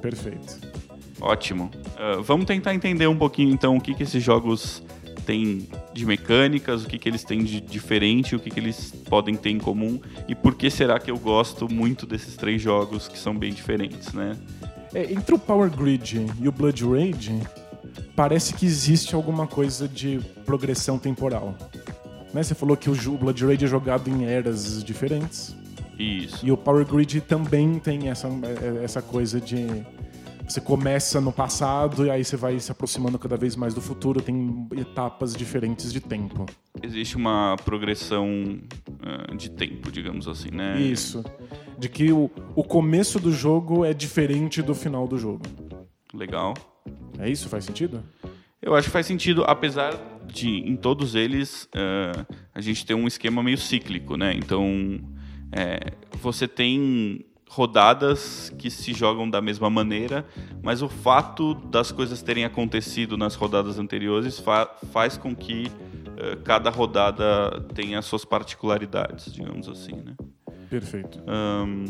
Perfeito. 0.00 0.60
Ótimo. 1.20 1.70
Uh, 1.98 2.22
vamos 2.22 2.46
tentar 2.46 2.74
entender 2.74 3.06
um 3.06 3.16
pouquinho 3.16 3.50
então 3.50 3.76
o 3.76 3.80
que, 3.82 3.92
que 3.92 4.02
esses 4.02 4.22
jogos 4.22 4.82
têm 5.26 5.68
de 5.92 6.06
mecânicas, 6.06 6.84
o 6.84 6.88
que, 6.88 6.98
que 6.98 7.08
eles 7.08 7.24
têm 7.24 7.42
de 7.42 7.60
diferente, 7.60 8.36
o 8.36 8.38
que, 8.38 8.48
que 8.48 8.60
eles 8.60 8.92
podem 9.08 9.34
ter 9.34 9.50
em 9.50 9.58
comum 9.58 10.00
e 10.28 10.34
por 10.34 10.54
que 10.54 10.70
será 10.70 10.98
que 11.00 11.10
eu 11.10 11.18
gosto 11.18 11.68
muito 11.70 12.06
desses 12.06 12.36
três 12.36 12.62
jogos 12.62 13.08
que 13.08 13.18
são 13.18 13.36
bem 13.36 13.52
diferentes, 13.52 14.12
né? 14.12 14.36
É, 14.94 15.12
entre 15.12 15.34
o 15.34 15.38
Power 15.38 15.68
Grid 15.68 16.26
e 16.40 16.48
o 16.48 16.52
Blood 16.52 16.84
Rage, 16.84 17.38
parece 18.14 18.54
que 18.54 18.64
existe 18.64 19.14
alguma 19.14 19.46
coisa 19.46 19.88
de 19.88 20.20
progressão 20.46 20.98
temporal. 20.98 21.54
Né? 22.32 22.42
Você 22.42 22.54
falou 22.54 22.76
que 22.76 22.88
o 22.88 23.18
Blood 23.18 23.44
Rage 23.44 23.64
é 23.64 23.68
jogado 23.68 24.08
em 24.08 24.24
eras 24.24 24.82
diferentes. 24.82 25.54
Isso. 25.98 26.46
E 26.46 26.52
o 26.52 26.56
Power 26.56 26.86
Grid 26.86 27.20
também 27.22 27.78
tem 27.78 28.08
essa, 28.08 28.28
é, 28.28 28.84
essa 28.84 29.02
coisa 29.02 29.40
de 29.40 29.66
você 30.46 30.60
começa 30.60 31.20
no 31.20 31.32
passado 31.32 32.06
e 32.06 32.10
aí 32.10 32.24
você 32.24 32.36
vai 32.36 32.58
se 32.58 32.70
aproximando 32.70 33.18
cada 33.18 33.36
vez 33.36 33.56
mais 33.56 33.74
do 33.74 33.80
futuro, 33.80 34.20
tem 34.20 34.68
etapas 34.76 35.34
diferentes 35.34 35.92
de 35.92 36.00
tempo. 36.00 36.46
Existe 36.82 37.16
uma 37.16 37.56
progressão 37.64 38.60
uh, 38.88 39.36
de 39.36 39.50
tempo, 39.50 39.90
digamos 39.90 40.28
assim, 40.28 40.50
né? 40.50 40.80
Isso. 40.80 41.24
De 41.78 41.88
que 41.88 42.12
o, 42.12 42.30
o 42.54 42.62
começo 42.62 43.18
do 43.18 43.32
jogo 43.32 43.84
é 43.84 43.92
diferente 43.92 44.62
do 44.62 44.74
final 44.74 45.08
do 45.08 45.18
jogo. 45.18 45.44
Legal. 46.14 46.54
É 47.18 47.28
isso? 47.28 47.48
Faz 47.48 47.64
sentido? 47.64 48.02
Eu 48.62 48.74
acho 48.74 48.88
que 48.88 48.92
faz 48.92 49.06
sentido, 49.06 49.44
apesar 49.46 49.94
de 50.26 50.48
em 50.48 50.76
todos 50.76 51.14
eles 51.14 51.64
uh, 51.74 52.26
a 52.54 52.60
gente 52.60 52.84
ter 52.84 52.94
um 52.94 53.06
esquema 53.06 53.42
meio 53.42 53.58
cíclico, 53.58 54.16
né? 54.16 54.34
Então 54.34 55.00
é, 55.52 55.92
você 56.20 56.48
tem 56.48 57.24
rodadas 57.48 58.52
que 58.58 58.70
se 58.70 58.92
jogam 58.92 59.28
da 59.28 59.40
mesma 59.40 59.70
maneira, 59.70 60.26
mas 60.62 60.82
o 60.82 60.88
fato 60.88 61.54
das 61.54 61.92
coisas 61.92 62.22
terem 62.22 62.44
acontecido 62.44 63.16
nas 63.16 63.34
rodadas 63.34 63.78
anteriores 63.78 64.38
fa 64.38 64.66
faz 64.92 65.16
com 65.16 65.34
que 65.34 65.66
uh, 65.66 66.42
cada 66.42 66.70
rodada 66.70 67.60
tenha 67.74 68.02
suas 68.02 68.24
particularidades, 68.24 69.32
digamos 69.32 69.68
assim, 69.68 69.94
né? 69.94 70.14
Perfeito. 70.68 71.22
Um, 71.28 71.84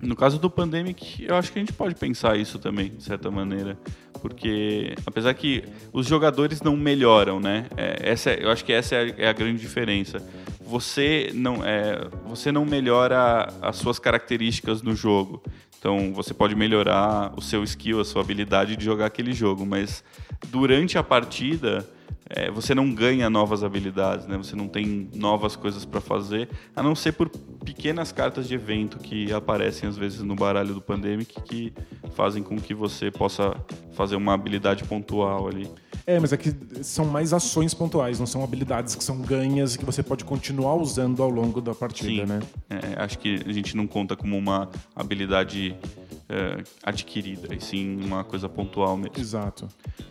no 0.00 0.16
caso 0.16 0.38
do 0.38 0.50
Pandemic, 0.50 1.24
eu 1.24 1.36
acho 1.36 1.52
que 1.52 1.58
a 1.58 1.62
gente 1.62 1.72
pode 1.72 1.94
pensar 1.94 2.36
isso 2.36 2.58
também, 2.58 2.90
de 2.90 3.02
certa 3.02 3.30
maneira. 3.30 3.78
Porque, 4.20 4.94
apesar 5.06 5.32
que 5.34 5.64
os 5.92 6.06
jogadores 6.06 6.62
não 6.62 6.76
melhoram, 6.76 7.38
né? 7.38 7.66
É, 7.76 8.10
essa, 8.10 8.30
eu 8.32 8.50
acho 8.50 8.64
que 8.64 8.72
essa 8.72 8.94
é 8.94 8.98
a, 8.98 9.14
é 9.24 9.28
a 9.28 9.32
grande 9.32 9.60
diferença 9.60 10.22
você 10.70 11.32
não, 11.34 11.64
é, 11.64 12.08
você 12.24 12.52
não 12.52 12.64
melhora 12.64 13.52
as 13.60 13.76
suas 13.76 13.98
características 13.98 14.80
no 14.82 14.94
jogo. 14.94 15.42
Então 15.78 16.12
você 16.14 16.32
pode 16.32 16.54
melhorar 16.54 17.32
o 17.36 17.42
seu 17.42 17.64
skill, 17.64 18.00
a 18.00 18.04
sua 18.04 18.22
habilidade 18.22 18.76
de 18.76 18.84
jogar 18.84 19.06
aquele 19.06 19.32
jogo, 19.32 19.66
mas 19.66 20.04
durante 20.46 20.96
a 20.96 21.02
partida 21.02 21.88
é, 22.28 22.50
você 22.50 22.74
não 22.74 22.92
ganha 22.94 23.28
novas 23.28 23.64
habilidades, 23.64 24.26
né? 24.26 24.36
Você 24.36 24.54
não 24.54 24.68
tem 24.68 25.08
novas 25.14 25.56
coisas 25.56 25.84
para 25.84 26.00
fazer, 26.00 26.48
a 26.76 26.82
não 26.82 26.94
ser 26.94 27.12
por 27.12 27.28
pequenas 27.64 28.12
cartas 28.12 28.46
de 28.46 28.54
evento 28.54 28.98
que 28.98 29.32
aparecem 29.32 29.88
às 29.88 29.96
vezes 29.96 30.22
no 30.22 30.34
baralho 30.34 30.74
do 30.74 30.80
Pandemic 30.80 31.40
que 31.42 31.72
fazem 32.14 32.42
com 32.42 32.56
que 32.56 32.72
você 32.72 33.10
possa 33.10 33.54
fazer 33.92 34.16
uma 34.16 34.32
habilidade 34.32 34.84
pontual 34.84 35.48
ali. 35.48 35.68
É, 36.06 36.18
mas 36.18 36.32
é 36.32 36.38
são 36.82 37.04
mais 37.04 37.32
ações 37.32 37.74
pontuais, 37.74 38.18
não 38.18 38.26
são 38.26 38.42
habilidades 38.42 38.94
que 38.94 39.04
são 39.04 39.20
ganhas 39.20 39.74
e 39.74 39.78
que 39.78 39.84
você 39.84 40.02
pode 40.02 40.24
continuar 40.24 40.74
usando 40.74 41.22
ao 41.22 41.30
longo 41.30 41.60
da 41.60 41.74
partida, 41.74 42.26
Sim. 42.26 42.32
né? 42.32 42.40
É, 42.68 43.02
acho 43.02 43.18
que 43.18 43.40
a 43.46 43.52
gente 43.52 43.76
não 43.76 43.86
conta 43.86 44.16
como 44.16 44.36
uma 44.36 44.68
habilidade 44.94 45.74
é, 46.30 46.62
adquirida, 46.84 47.52
e 47.52 47.60
sim 47.60 48.00
uma 48.00 48.22
coisa 48.22 48.48
pontual 48.48 48.96
mesmo. 48.96 49.18
Exato. 49.18 49.66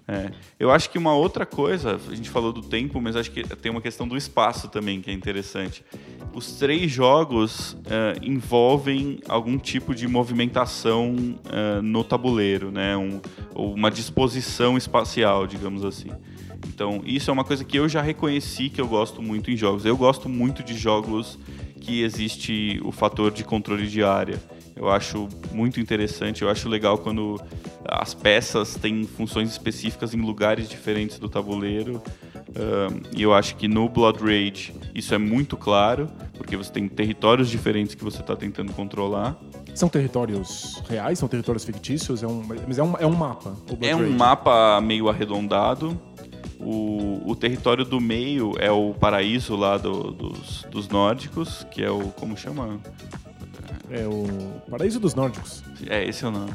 É, 0.05 0.31
eu 0.59 0.69
acho 0.69 0.89
que 0.89 0.97
uma 0.97 1.13
outra 1.13 1.45
coisa, 1.45 1.95
a 1.95 2.15
gente 2.15 2.29
falou 2.29 2.51
do 2.51 2.61
tempo, 2.61 2.99
mas 2.99 3.15
acho 3.15 3.31
que 3.31 3.41
tem 3.55 3.71
uma 3.71 3.79
questão 3.79 4.05
do 4.05 4.17
espaço 4.17 4.67
também 4.67 5.01
que 5.01 5.09
é 5.09 5.13
interessante. 5.13 5.83
Os 6.33 6.57
três 6.57 6.91
jogos 6.91 7.77
é, 7.85 8.19
envolvem 8.21 9.19
algum 9.29 9.57
tipo 9.57 9.95
de 9.95 10.07
movimentação 10.07 11.15
é, 11.49 11.81
no 11.81 12.03
tabuleiro, 12.03 12.69
né? 12.69 12.97
Um, 12.97 13.21
ou 13.55 13.73
uma 13.73 13.89
disposição 13.89 14.77
espacial, 14.77 15.47
digamos 15.47 15.85
assim. 15.85 16.09
Então, 16.67 17.01
isso 17.05 17.29
é 17.29 17.33
uma 17.33 17.45
coisa 17.45 17.63
que 17.63 17.77
eu 17.77 17.87
já 17.87 18.01
reconheci 18.01 18.69
que 18.69 18.81
eu 18.81 18.87
gosto 18.87 19.21
muito 19.21 19.49
em 19.49 19.55
jogos. 19.55 19.85
Eu 19.85 19.95
gosto 19.95 20.27
muito 20.27 20.61
de 20.63 20.77
jogos 20.77 21.39
que 21.79 22.01
existe 22.01 22.79
o 22.83 22.91
fator 22.91 23.31
de 23.31 23.43
controle 23.45 23.87
de 23.87 24.03
área. 24.03 24.39
Eu 24.79 24.89
acho 24.89 25.27
muito 25.51 25.77
interessante, 25.77 26.41
eu 26.41 26.49
acho 26.49 26.69
legal 26.69 26.97
quando 26.97 27.39
as 27.85 28.13
peças 28.13 28.75
têm 28.75 29.03
funções 29.03 29.49
específicas 29.49 30.13
em 30.13 30.21
lugares 30.21 30.69
diferentes 30.69 31.19
do 31.19 31.27
tabuleiro. 31.27 32.01
Um, 32.49 33.01
e 33.15 33.21
eu 33.21 33.33
acho 33.33 33.57
que 33.57 33.67
no 33.67 33.89
Blood 33.89 34.19
Rage 34.19 34.73
isso 34.95 35.13
é 35.13 35.17
muito 35.17 35.57
claro, 35.57 36.09
porque 36.33 36.55
você 36.55 36.71
tem 36.71 36.87
territórios 36.87 37.49
diferentes 37.49 37.93
que 37.93 38.03
você 38.03 38.21
está 38.21 38.37
tentando 38.37 38.71
controlar. 38.71 39.37
São 39.75 39.89
territórios 39.89 40.81
reais? 40.89 41.19
São 41.19 41.27
territórios 41.27 41.65
fictícios? 41.65 42.23
É 42.23 42.27
um, 42.27 42.41
mas 42.65 42.79
é 42.79 42.83
um, 42.83 42.95
é 42.97 43.05
um 43.05 43.15
mapa? 43.15 43.53
é 43.81 43.93
um 43.93 44.09
mapa 44.11 44.79
meio 44.79 45.09
arredondado. 45.09 45.99
O, 46.57 47.21
o, 47.25 47.35
território 47.35 47.85
do 47.85 48.01
meio 48.01 48.53
é 48.59 48.69
o 48.71 48.93
paraíso 48.93 49.55
lá 49.55 49.77
do, 49.77 50.11
dos, 50.11 50.65
dos 50.71 50.87
nórdicos, 50.89 51.65
que 51.71 51.81
é 51.81 51.89
o. 51.89 52.09
Como 52.11 52.35
chama? 52.35 52.79
É 53.89 54.07
o 54.07 54.25
Paraíso 54.69 54.99
dos 54.99 55.15
Nórdicos. 55.15 55.63
É, 55.87 56.07
esse 56.07 56.23
é 56.23 56.27
o 56.27 56.31
nome. 56.31 56.51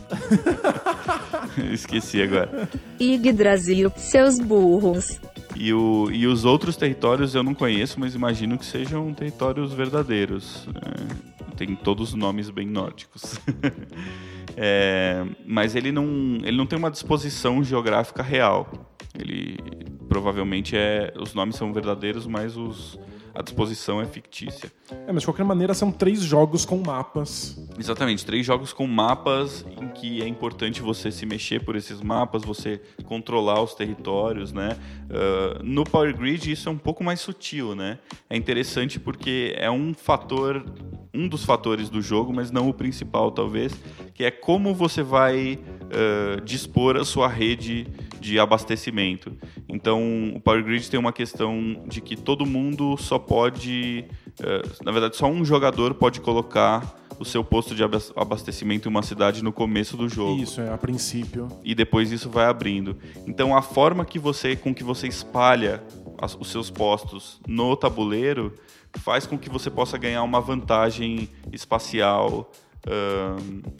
Esqueci 1.72 2.22
agora. 2.22 2.68
Yggdrasil, 3.00 3.90
seus 3.96 4.38
burros. 4.38 5.20
E, 5.56 5.72
o, 5.72 6.10
e 6.10 6.26
os 6.26 6.44
outros 6.44 6.76
territórios 6.76 7.34
eu 7.34 7.42
não 7.42 7.54
conheço, 7.54 7.98
mas 7.98 8.14
imagino 8.14 8.56
que 8.56 8.64
sejam 8.64 9.12
territórios 9.12 9.72
verdadeiros. 9.72 10.68
É, 10.74 11.56
tem 11.56 11.74
todos 11.74 12.10
os 12.10 12.14
nomes 12.14 12.50
bem 12.50 12.66
nórdicos. 12.66 13.40
é, 14.56 15.24
mas 15.44 15.74
ele 15.74 15.90
não, 15.90 16.38
ele 16.42 16.56
não 16.56 16.66
tem 16.66 16.78
uma 16.78 16.90
disposição 16.90 17.64
geográfica 17.64 18.22
real. 18.22 18.96
Ele 19.18 19.56
provavelmente 20.08 20.76
é. 20.76 21.12
Os 21.16 21.34
nomes 21.34 21.56
são 21.56 21.72
verdadeiros, 21.72 22.26
mas 22.26 22.56
os 22.56 22.98
a 23.34 23.42
disposição 23.42 24.00
é 24.00 24.06
fictícia. 24.06 24.70
É, 25.06 25.12
mas 25.12 25.22
de 25.22 25.26
qualquer 25.26 25.44
maneira 25.44 25.74
são 25.74 25.90
três 25.90 26.20
jogos 26.20 26.64
com 26.64 26.78
mapas. 26.78 27.58
Exatamente, 27.78 28.24
três 28.24 28.46
jogos 28.46 28.72
com 28.72 28.86
mapas 28.86 29.64
em 29.80 29.88
que 29.88 30.22
é 30.22 30.28
importante 30.28 30.80
você 30.80 31.10
se 31.10 31.26
mexer 31.26 31.64
por 31.64 31.74
esses 31.74 32.00
mapas, 32.00 32.44
você 32.44 32.80
controlar 33.04 33.60
os 33.62 33.74
territórios, 33.74 34.52
né? 34.52 34.76
Uh, 35.04 35.62
no 35.64 35.84
Power 35.84 36.16
Grid 36.16 36.50
isso 36.50 36.68
é 36.68 36.72
um 36.72 36.78
pouco 36.78 37.02
mais 37.02 37.20
sutil, 37.20 37.74
né? 37.74 37.98
É 38.30 38.36
interessante 38.36 39.00
porque 39.00 39.54
é 39.58 39.70
um 39.70 39.92
fator, 39.94 40.64
um 41.12 41.26
dos 41.26 41.44
fatores 41.44 41.88
do 41.88 42.00
jogo, 42.00 42.32
mas 42.32 42.50
não 42.50 42.68
o 42.68 42.74
principal 42.74 43.32
talvez, 43.32 43.72
que 44.14 44.24
é 44.24 44.30
como 44.30 44.74
você 44.74 45.02
vai 45.02 45.58
uh, 45.58 46.40
dispor 46.42 46.96
a 46.96 47.04
sua 47.04 47.26
rede 47.26 47.86
de 48.24 48.40
abastecimento. 48.40 49.36
Então, 49.68 50.32
o 50.34 50.40
Power 50.40 50.64
Grid 50.64 50.90
tem 50.90 50.98
uma 50.98 51.12
questão 51.12 51.84
de 51.86 52.00
que 52.00 52.16
todo 52.16 52.46
mundo 52.46 52.96
só 52.96 53.18
pode, 53.18 54.06
uh, 54.40 54.84
na 54.84 54.90
verdade, 54.90 55.16
só 55.16 55.26
um 55.26 55.44
jogador 55.44 55.94
pode 55.94 56.20
colocar 56.20 56.96
o 57.18 57.24
seu 57.24 57.44
posto 57.44 57.74
de 57.74 57.82
abastecimento 58.16 58.88
em 58.88 58.90
uma 58.90 59.02
cidade 59.02 59.44
no 59.44 59.52
começo 59.52 59.96
do 59.96 60.08
jogo. 60.08 60.42
Isso, 60.42 60.60
é, 60.60 60.72
a 60.72 60.78
princípio. 60.78 61.48
E 61.62 61.74
depois 61.74 62.10
isso 62.10 62.28
vai 62.28 62.46
abrindo. 62.46 62.96
Então 63.26 63.56
a 63.56 63.62
forma 63.62 64.04
que 64.04 64.18
você, 64.18 64.56
com 64.56 64.74
que 64.74 64.82
você 64.82 65.06
espalha 65.06 65.80
as, 66.18 66.34
os 66.34 66.50
seus 66.50 66.70
postos 66.70 67.40
no 67.46 67.76
tabuleiro 67.76 68.52
faz 68.98 69.26
com 69.26 69.38
que 69.38 69.48
você 69.48 69.70
possa 69.70 69.96
ganhar 69.96 70.22
uma 70.22 70.40
vantagem 70.40 71.28
espacial 71.52 72.50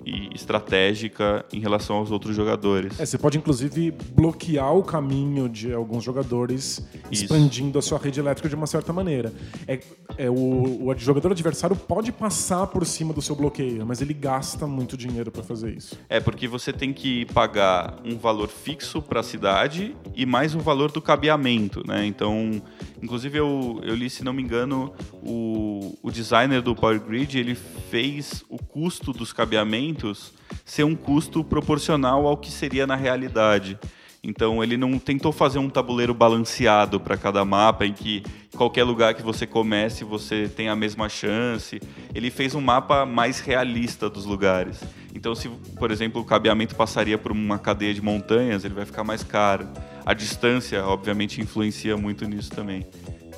e 0.04 0.34
estratégica 0.34 1.44
em 1.52 1.60
relação 1.60 1.96
aos 1.96 2.10
outros 2.10 2.34
jogadores. 2.34 2.98
É, 2.98 3.06
você 3.06 3.18
pode 3.18 3.38
inclusive 3.38 3.92
bloquear 4.12 4.74
o 4.74 4.82
caminho 4.82 5.48
de 5.48 5.72
alguns 5.72 6.02
jogadores, 6.02 6.84
Isso. 7.10 7.24
expandindo 7.24 7.78
a 7.78 7.82
sua 7.82 7.98
rede 7.98 8.20
elétrica 8.20 8.48
de 8.48 8.54
uma 8.54 8.66
certa 8.66 8.92
maneira. 8.92 9.32
É, 9.66 9.80
é 10.16 10.30
o, 10.30 10.88
o, 10.88 10.94
jogador 10.96 11.32
adversário 11.32 11.76
pode 11.76 12.12
passar 12.12 12.66
por 12.68 12.86
cima 12.86 13.12
do 13.12 13.20
seu 13.20 13.34
bloqueio, 13.34 13.84
mas 13.86 14.00
ele 14.00 14.14
gasta 14.14 14.66
muito 14.66 14.96
dinheiro 14.96 15.30
para 15.30 15.42
fazer 15.42 15.76
isso. 15.76 15.98
É 16.08 16.20
porque 16.20 16.48
você 16.48 16.72
tem 16.72 16.92
que 16.92 17.26
pagar 17.26 17.96
um 18.04 18.16
valor 18.16 18.48
fixo 18.48 19.02
para 19.02 19.20
a 19.20 19.22
cidade 19.22 19.94
e 20.14 20.24
mais 20.24 20.54
um 20.54 20.60
valor 20.60 20.90
do 20.90 21.02
cabeamento, 21.02 21.82
né? 21.86 22.06
Então, 22.06 22.62
inclusive 23.04 23.38
eu, 23.38 23.80
eu 23.84 23.94
li, 23.94 24.08
se 24.08 24.24
não 24.24 24.32
me 24.32 24.42
engano, 24.42 24.94
o, 25.22 25.96
o 26.02 26.10
designer 26.10 26.62
do 26.62 26.74
Power 26.74 26.98
Grid 26.98 27.38
ele 27.38 27.54
fez 27.54 28.42
o 28.48 28.56
custo 28.56 29.12
dos 29.12 29.30
cabeamentos 29.30 30.32
ser 30.64 30.84
um 30.84 30.96
custo 30.96 31.44
proporcional 31.44 32.26
ao 32.26 32.38
que 32.38 32.50
seria 32.50 32.86
na 32.86 32.96
realidade. 32.96 33.78
Então 34.24 34.64
ele 34.64 34.78
não 34.78 34.98
tentou 34.98 35.30
fazer 35.30 35.58
um 35.58 35.68
tabuleiro 35.68 36.14
balanceado 36.14 36.98
para 36.98 37.14
cada 37.14 37.44
mapa 37.44 37.84
em 37.84 37.92
que 37.92 38.22
qualquer 38.56 38.82
lugar 38.82 39.14
que 39.14 39.22
você 39.22 39.46
comece 39.46 40.02
você 40.02 40.48
tem 40.48 40.68
a 40.70 40.74
mesma 40.74 41.10
chance. 41.10 41.78
Ele 42.14 42.30
fez 42.30 42.54
um 42.54 42.60
mapa 42.60 43.04
mais 43.04 43.38
realista 43.40 44.08
dos 44.08 44.24
lugares. 44.24 44.82
Então 45.14 45.34
se, 45.34 45.48
por 45.78 45.90
exemplo, 45.90 46.22
o 46.22 46.24
cabeamento 46.24 46.74
passaria 46.74 47.18
por 47.18 47.32
uma 47.32 47.58
cadeia 47.58 47.92
de 47.92 48.00
montanhas, 48.00 48.64
ele 48.64 48.74
vai 48.74 48.86
ficar 48.86 49.04
mais 49.04 49.22
caro. 49.22 49.68
A 50.06 50.14
distância, 50.14 50.82
obviamente, 50.86 51.42
influencia 51.42 51.94
muito 51.94 52.24
nisso 52.24 52.50
também. 52.50 52.86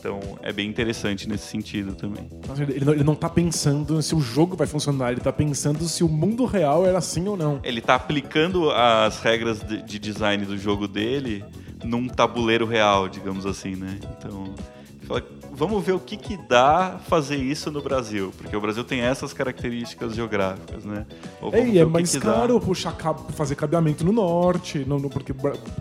Então 0.06 0.38
é 0.40 0.52
bem 0.52 0.68
interessante 0.68 1.28
nesse 1.28 1.46
sentido 1.46 1.96
também. 1.96 2.28
Ele 2.68 2.84
não, 2.84 2.92
ele 2.92 3.04
não 3.04 3.14
tá 3.16 3.28
pensando 3.28 4.00
se 4.00 4.14
o 4.14 4.20
jogo 4.20 4.56
vai 4.56 4.66
funcionar, 4.66 5.10
ele 5.10 5.20
tá 5.20 5.32
pensando 5.32 5.82
se 5.88 6.04
o 6.04 6.08
mundo 6.08 6.44
real 6.44 6.86
era 6.86 6.98
assim 6.98 7.26
ou 7.26 7.36
não. 7.36 7.58
Ele 7.64 7.80
tá 7.80 7.96
aplicando 7.96 8.70
as 8.70 9.18
regras 9.20 9.60
de, 9.60 9.82
de 9.82 9.98
design 9.98 10.44
do 10.44 10.56
jogo 10.56 10.86
dele 10.86 11.44
num 11.84 12.06
tabuleiro 12.06 12.66
real, 12.66 13.08
digamos 13.08 13.44
assim, 13.44 13.74
né? 13.74 13.98
Então, 14.16 14.54
fala, 15.02 15.24
vamos 15.52 15.84
ver 15.84 15.92
o 15.92 15.98
que, 15.98 16.16
que 16.16 16.36
dá 16.36 17.00
fazer 17.08 17.36
isso 17.36 17.68
no 17.72 17.82
Brasil, 17.82 18.32
porque 18.38 18.56
o 18.56 18.60
Brasil 18.60 18.84
tem 18.84 19.00
essas 19.00 19.32
características 19.32 20.14
geográficas, 20.14 20.84
né? 20.84 21.04
É, 21.52 21.66
e 21.66 21.78
é 21.78 21.84
mais 21.84 22.12
que 22.12 22.20
que 22.20 22.24
caro 22.24 22.60
puxar, 22.60 22.94
fazer 23.30 23.56
cabeamento 23.56 24.04
no 24.04 24.12
norte, 24.12 24.84
no, 24.86 25.00
no, 25.00 25.10
porque 25.10 25.34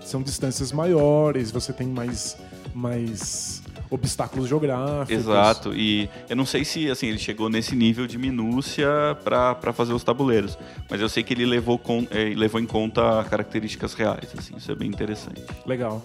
são 0.04 0.24
distâncias 0.24 0.72
maiores, 0.72 1.52
você 1.52 1.72
tem 1.72 1.88
mais, 1.88 2.38
mais 2.74 3.64
obstáculos 3.96 4.48
geográficos. 4.48 5.10
Exato, 5.10 5.74
e 5.74 6.10
eu 6.30 6.36
não 6.36 6.46
sei 6.46 6.64
se 6.64 6.90
assim 6.90 7.08
ele 7.08 7.18
chegou 7.18 7.50
nesse 7.50 7.76
nível 7.76 8.06
de 8.06 8.18
minúcia 8.18 8.88
para 9.24 9.74
fazer 9.74 9.94
os 9.94 10.04
tabuleiros, 10.04 10.58
mas 10.90 11.02
eu 11.02 11.10
sei 11.10 11.24
que 11.24 11.34
ele 11.34 11.46
levou, 11.46 11.78
com, 11.78 12.08
eh, 12.12 12.34
levou 12.36 12.62
em 12.62 12.66
conta 12.66 13.24
características 13.30 13.94
reais, 13.94 14.30
assim, 14.38 14.56
isso 14.58 14.72
é 14.72 14.76
bem 14.76 14.88
interessante. 14.88 15.44
Legal. 15.66 16.04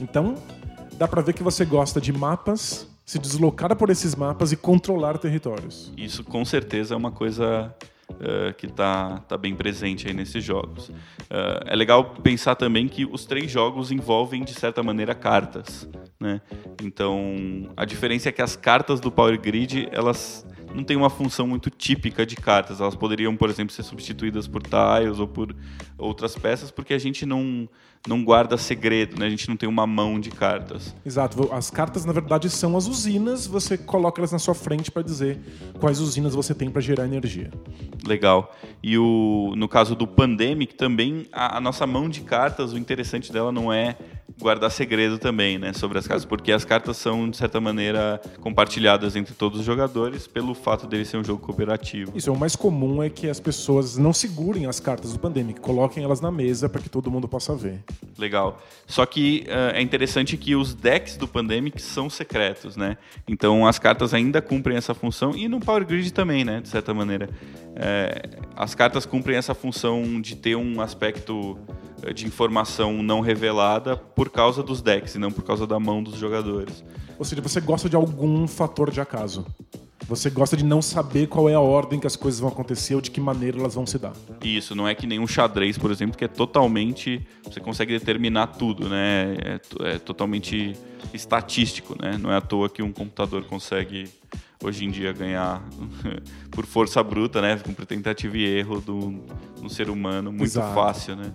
Então, 0.00 0.34
dá 0.96 1.06
para 1.06 1.22
ver 1.22 1.32
que 1.32 1.42
você 1.42 1.64
gosta 1.64 2.00
de 2.00 2.12
mapas, 2.12 2.88
se 3.04 3.18
deslocar 3.18 3.74
por 3.76 3.90
esses 3.90 4.14
mapas 4.14 4.52
e 4.52 4.56
controlar 4.56 5.18
territórios. 5.18 5.92
Isso 5.96 6.24
com 6.24 6.44
certeza 6.44 6.94
é 6.94 6.96
uma 6.96 7.12
coisa 7.12 7.74
Uh, 8.08 8.54
que 8.54 8.66
está 8.66 9.18
tá 9.28 9.36
bem 9.36 9.54
presente 9.54 10.06
aí 10.06 10.14
nesses 10.14 10.42
jogos. 10.42 10.88
Uh, 10.88 11.66
é 11.66 11.74
legal 11.74 12.14
pensar 12.22 12.54
também 12.54 12.86
que 12.86 13.04
os 13.04 13.26
três 13.26 13.50
jogos 13.50 13.90
envolvem, 13.90 14.44
de 14.44 14.54
certa 14.54 14.80
maneira, 14.80 15.14
cartas. 15.14 15.88
Né? 16.18 16.40
Então, 16.82 17.68
a 17.76 17.84
diferença 17.84 18.28
é 18.28 18.32
que 18.32 18.40
as 18.40 18.54
cartas 18.56 19.00
do 19.00 19.10
Power 19.10 19.38
Grid, 19.38 19.88
elas 19.90 20.46
não 20.72 20.84
têm 20.84 20.96
uma 20.96 21.10
função 21.10 21.46
muito 21.46 21.68
típica 21.68 22.24
de 22.24 22.36
cartas. 22.36 22.80
Elas 22.80 22.94
poderiam, 22.94 23.36
por 23.36 23.50
exemplo, 23.50 23.74
ser 23.74 23.82
substituídas 23.82 24.46
por 24.46 24.62
tiles 24.62 25.18
ou 25.18 25.26
por 25.26 25.54
outras 25.98 26.36
peças, 26.36 26.70
porque 26.70 26.94
a 26.94 26.98
gente 26.98 27.26
não 27.26 27.68
não 28.06 28.24
guarda 28.24 28.56
segredo, 28.56 29.18
né? 29.18 29.26
A 29.26 29.30
gente 29.30 29.48
não 29.48 29.56
tem 29.56 29.68
uma 29.68 29.86
mão 29.86 30.18
de 30.18 30.30
cartas. 30.30 30.94
Exato. 31.04 31.52
As 31.52 31.70
cartas, 31.70 32.04
na 32.04 32.12
verdade, 32.12 32.48
são 32.48 32.76
as 32.76 32.86
usinas. 32.86 33.46
Você 33.46 33.76
coloca 33.76 34.20
elas 34.20 34.32
na 34.32 34.38
sua 34.38 34.54
frente 34.54 34.90
para 34.90 35.02
dizer 35.02 35.38
quais 35.80 36.00
usinas 36.00 36.34
você 36.34 36.54
tem 36.54 36.70
para 36.70 36.80
gerar 36.80 37.04
energia. 37.04 37.50
Legal. 38.06 38.54
E 38.82 38.96
o, 38.96 39.52
no 39.56 39.68
caso 39.68 39.94
do 39.94 40.06
Pandemic, 40.06 40.74
também 40.74 41.26
a, 41.32 41.58
a 41.58 41.60
nossa 41.60 41.86
mão 41.86 42.08
de 42.08 42.20
cartas, 42.20 42.72
o 42.72 42.78
interessante 42.78 43.32
dela 43.32 43.50
não 43.50 43.72
é 43.72 43.96
guardar 44.38 44.70
segredo 44.70 45.18
também, 45.18 45.58
né, 45.58 45.72
sobre 45.72 45.98
as 45.98 46.06
cartas, 46.06 46.24
porque 46.24 46.52
as 46.52 46.64
cartas 46.64 46.96
são 46.96 47.28
de 47.30 47.36
certa 47.36 47.60
maneira 47.60 48.20
compartilhadas 48.40 49.16
entre 49.16 49.34
todos 49.34 49.60
os 49.60 49.66
jogadores 49.66 50.26
pelo 50.26 50.54
fato 50.54 50.86
dele 50.86 51.04
ser 51.04 51.16
um 51.16 51.24
jogo 51.24 51.40
cooperativo. 51.40 52.12
Isso, 52.14 52.30
o 52.32 52.38
mais 52.38 52.54
comum 52.54 53.02
é 53.02 53.08
que 53.08 53.28
as 53.28 53.40
pessoas 53.40 53.96
não 53.96 54.12
segurem 54.12 54.66
as 54.66 54.78
cartas 54.78 55.12
do 55.12 55.18
Pandemic, 55.18 55.60
coloquem 55.60 56.04
elas 56.04 56.20
na 56.20 56.30
mesa 56.30 56.68
para 56.68 56.82
que 56.82 56.88
todo 56.88 57.10
mundo 57.10 57.26
possa 57.26 57.54
ver. 57.54 57.82
Legal. 58.18 58.62
Só 58.86 59.04
que 59.04 59.44
uh, 59.48 59.74
é 59.74 59.82
interessante 59.82 60.36
que 60.36 60.54
os 60.54 60.74
decks 60.74 61.16
do 61.16 61.28
Pandemic 61.28 61.82
são 61.82 62.08
secretos, 62.08 62.76
né? 62.76 62.96
Então 63.28 63.66
as 63.66 63.78
cartas 63.78 64.14
ainda 64.14 64.40
cumprem 64.40 64.76
essa 64.76 64.94
função 64.94 65.36
e 65.36 65.48
no 65.48 65.60
Power 65.60 65.84
Grid 65.84 66.12
também, 66.12 66.44
né, 66.44 66.60
de 66.60 66.68
certa 66.68 66.94
maneira. 66.94 67.28
É, 67.74 68.30
as 68.56 68.74
cartas 68.74 69.04
cumprem 69.04 69.36
essa 69.36 69.54
função 69.54 70.20
de 70.20 70.34
ter 70.34 70.56
um 70.56 70.80
aspecto 70.80 71.58
eh, 72.02 72.12
de 72.12 72.26
informação 72.26 73.02
não 73.02 73.20
revelada 73.20 73.96
por 73.96 74.30
causa 74.30 74.62
dos 74.62 74.80
decks 74.80 75.14
e 75.14 75.18
não 75.18 75.30
por 75.30 75.44
causa 75.44 75.66
da 75.66 75.78
mão 75.78 76.02
dos 76.02 76.16
jogadores. 76.16 76.84
Ou 77.18 77.24
seja, 77.24 77.42
você 77.42 77.60
gosta 77.60 77.88
de 77.88 77.96
algum 77.96 78.46
fator 78.46 78.90
de 78.90 79.00
acaso. 79.00 79.46
Você 80.08 80.30
gosta 80.30 80.56
de 80.56 80.64
não 80.64 80.80
saber 80.80 81.26
qual 81.26 81.48
é 81.48 81.54
a 81.54 81.60
ordem 81.60 81.98
que 81.98 82.06
as 82.06 82.14
coisas 82.14 82.38
vão 82.38 82.48
acontecer 82.48 82.94
ou 82.94 83.00
de 83.00 83.10
que 83.10 83.20
maneira 83.20 83.58
elas 83.58 83.74
vão 83.74 83.84
se 83.84 83.98
dar. 83.98 84.12
Isso, 84.42 84.74
não 84.74 84.86
é 84.86 84.94
que 84.94 85.06
nem 85.06 85.18
um 85.18 85.26
xadrez, 85.26 85.76
por 85.76 85.90
exemplo, 85.90 86.16
que 86.16 86.24
é 86.24 86.28
totalmente. 86.28 87.26
Você 87.42 87.58
consegue 87.58 87.98
determinar 87.98 88.48
tudo, 88.48 88.88
né? 88.88 89.36
É, 89.44 89.60
é 89.94 89.98
totalmente 89.98 90.74
estatístico, 91.12 91.96
né? 92.00 92.16
Não 92.18 92.30
é 92.30 92.36
à 92.36 92.40
toa 92.40 92.68
que 92.68 92.82
um 92.82 92.92
computador 92.92 93.44
consegue 93.44 94.08
hoje 94.62 94.84
em 94.84 94.90
dia 94.90 95.12
ganhar 95.12 95.62
por 96.52 96.64
força 96.66 97.02
bruta, 97.02 97.42
né? 97.42 97.58
Com 97.58 97.72
tentativa 97.84 98.36
e 98.36 98.44
erro 98.44 98.80
do, 98.80 99.20
do 99.60 99.68
ser 99.68 99.90
humano 99.90 100.30
muito 100.30 100.44
Exato. 100.44 100.72
fácil, 100.72 101.16
né? 101.16 101.32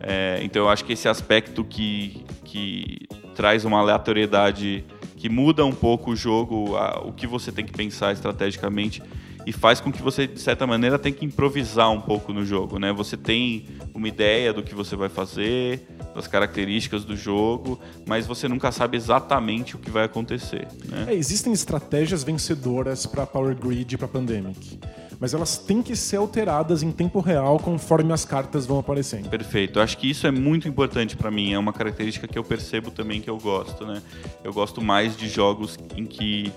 É, 0.00 0.40
então 0.42 0.62
eu 0.62 0.68
acho 0.68 0.84
que 0.84 0.94
esse 0.94 1.08
aspecto 1.08 1.62
que, 1.62 2.24
que 2.44 3.06
traz 3.34 3.64
uma 3.64 3.78
aleatoriedade 3.80 4.84
que 5.18 5.28
muda 5.28 5.64
um 5.64 5.72
pouco 5.72 6.12
o 6.12 6.16
jogo, 6.16 6.76
a, 6.76 7.00
o 7.04 7.12
que 7.12 7.26
você 7.26 7.50
tem 7.50 7.64
que 7.64 7.72
pensar 7.72 8.12
estrategicamente 8.12 9.02
e 9.44 9.52
faz 9.52 9.80
com 9.80 9.90
que 9.90 10.02
você, 10.02 10.26
de 10.26 10.38
certa 10.40 10.66
maneira, 10.66 10.98
tenha 10.98 11.14
que 11.14 11.24
improvisar 11.24 11.90
um 11.90 12.00
pouco 12.00 12.32
no 12.32 12.44
jogo, 12.44 12.78
né? 12.78 12.92
Você 12.92 13.16
tem 13.16 13.66
uma 13.94 14.06
ideia 14.06 14.52
do 14.52 14.62
que 14.62 14.74
você 14.74 14.94
vai 14.94 15.08
fazer, 15.08 15.86
das 16.14 16.26
características 16.26 17.04
do 17.04 17.16
jogo, 17.16 17.80
mas 18.06 18.26
você 18.26 18.46
nunca 18.46 18.70
sabe 18.70 18.96
exatamente 18.96 19.74
o 19.74 19.78
que 19.78 19.90
vai 19.90 20.04
acontecer. 20.04 20.68
Né? 20.84 21.06
É, 21.08 21.14
existem 21.14 21.52
estratégias 21.52 22.22
vencedoras 22.22 23.06
para 23.06 23.26
Power 23.26 23.56
Grid 23.56 23.94
e 23.94 23.96
para 23.96 24.06
Pandemic 24.06 24.78
mas 25.20 25.34
elas 25.34 25.58
têm 25.58 25.82
que 25.82 25.96
ser 25.96 26.16
alteradas 26.16 26.82
em 26.82 26.92
tempo 26.92 27.20
real 27.20 27.58
conforme 27.58 28.12
as 28.12 28.24
cartas 28.24 28.66
vão 28.66 28.78
aparecendo. 28.78 29.28
Perfeito. 29.28 29.78
Eu 29.78 29.82
acho 29.82 29.98
que 29.98 30.08
isso 30.08 30.26
é 30.26 30.30
muito 30.30 30.68
importante 30.68 31.16
para 31.16 31.30
mim. 31.30 31.52
É 31.52 31.58
uma 31.58 31.72
característica 31.72 32.28
que 32.28 32.38
eu 32.38 32.44
percebo 32.44 32.90
também 32.90 33.20
que 33.20 33.28
eu 33.28 33.38
gosto, 33.38 33.84
né? 33.84 34.02
Eu 34.44 34.52
gosto 34.52 34.80
mais 34.80 35.16
de 35.16 35.28
jogos 35.28 35.76
em 35.96 36.04
que 36.04 36.52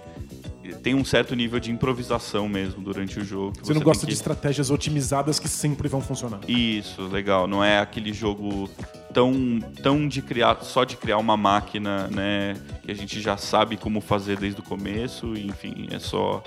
tem 0.83 0.95
um 0.95 1.03
certo 1.03 1.35
nível 1.35 1.59
de 1.59 1.71
improvisação 1.71 2.47
mesmo 2.47 2.81
durante 2.81 3.19
o 3.19 3.25
jogo. 3.25 3.53
Você, 3.55 3.65
você 3.65 3.73
não 3.73 3.81
gosta 3.81 4.05
que... 4.05 4.11
de 4.11 4.13
estratégias 4.13 4.69
otimizadas 4.69 5.39
que 5.39 5.47
sempre 5.47 5.87
vão 5.87 6.01
funcionar. 6.01 6.39
Isso, 6.47 7.01
legal. 7.07 7.47
Não 7.47 7.63
é 7.63 7.79
aquele 7.79 8.13
jogo 8.13 8.69
tão, 9.13 9.59
tão 9.81 10.07
de 10.07 10.21
criar 10.21 10.61
só 10.61 10.83
de 10.83 10.95
criar 10.95 11.17
uma 11.17 11.35
máquina, 11.35 12.07
né, 12.07 12.55
que 12.83 12.91
a 12.91 12.95
gente 12.95 13.19
já 13.19 13.37
sabe 13.37 13.75
como 13.75 14.01
fazer 14.01 14.37
desde 14.37 14.61
o 14.61 14.63
começo. 14.63 15.33
Enfim, 15.35 15.87
é 15.91 15.99
só 15.99 16.43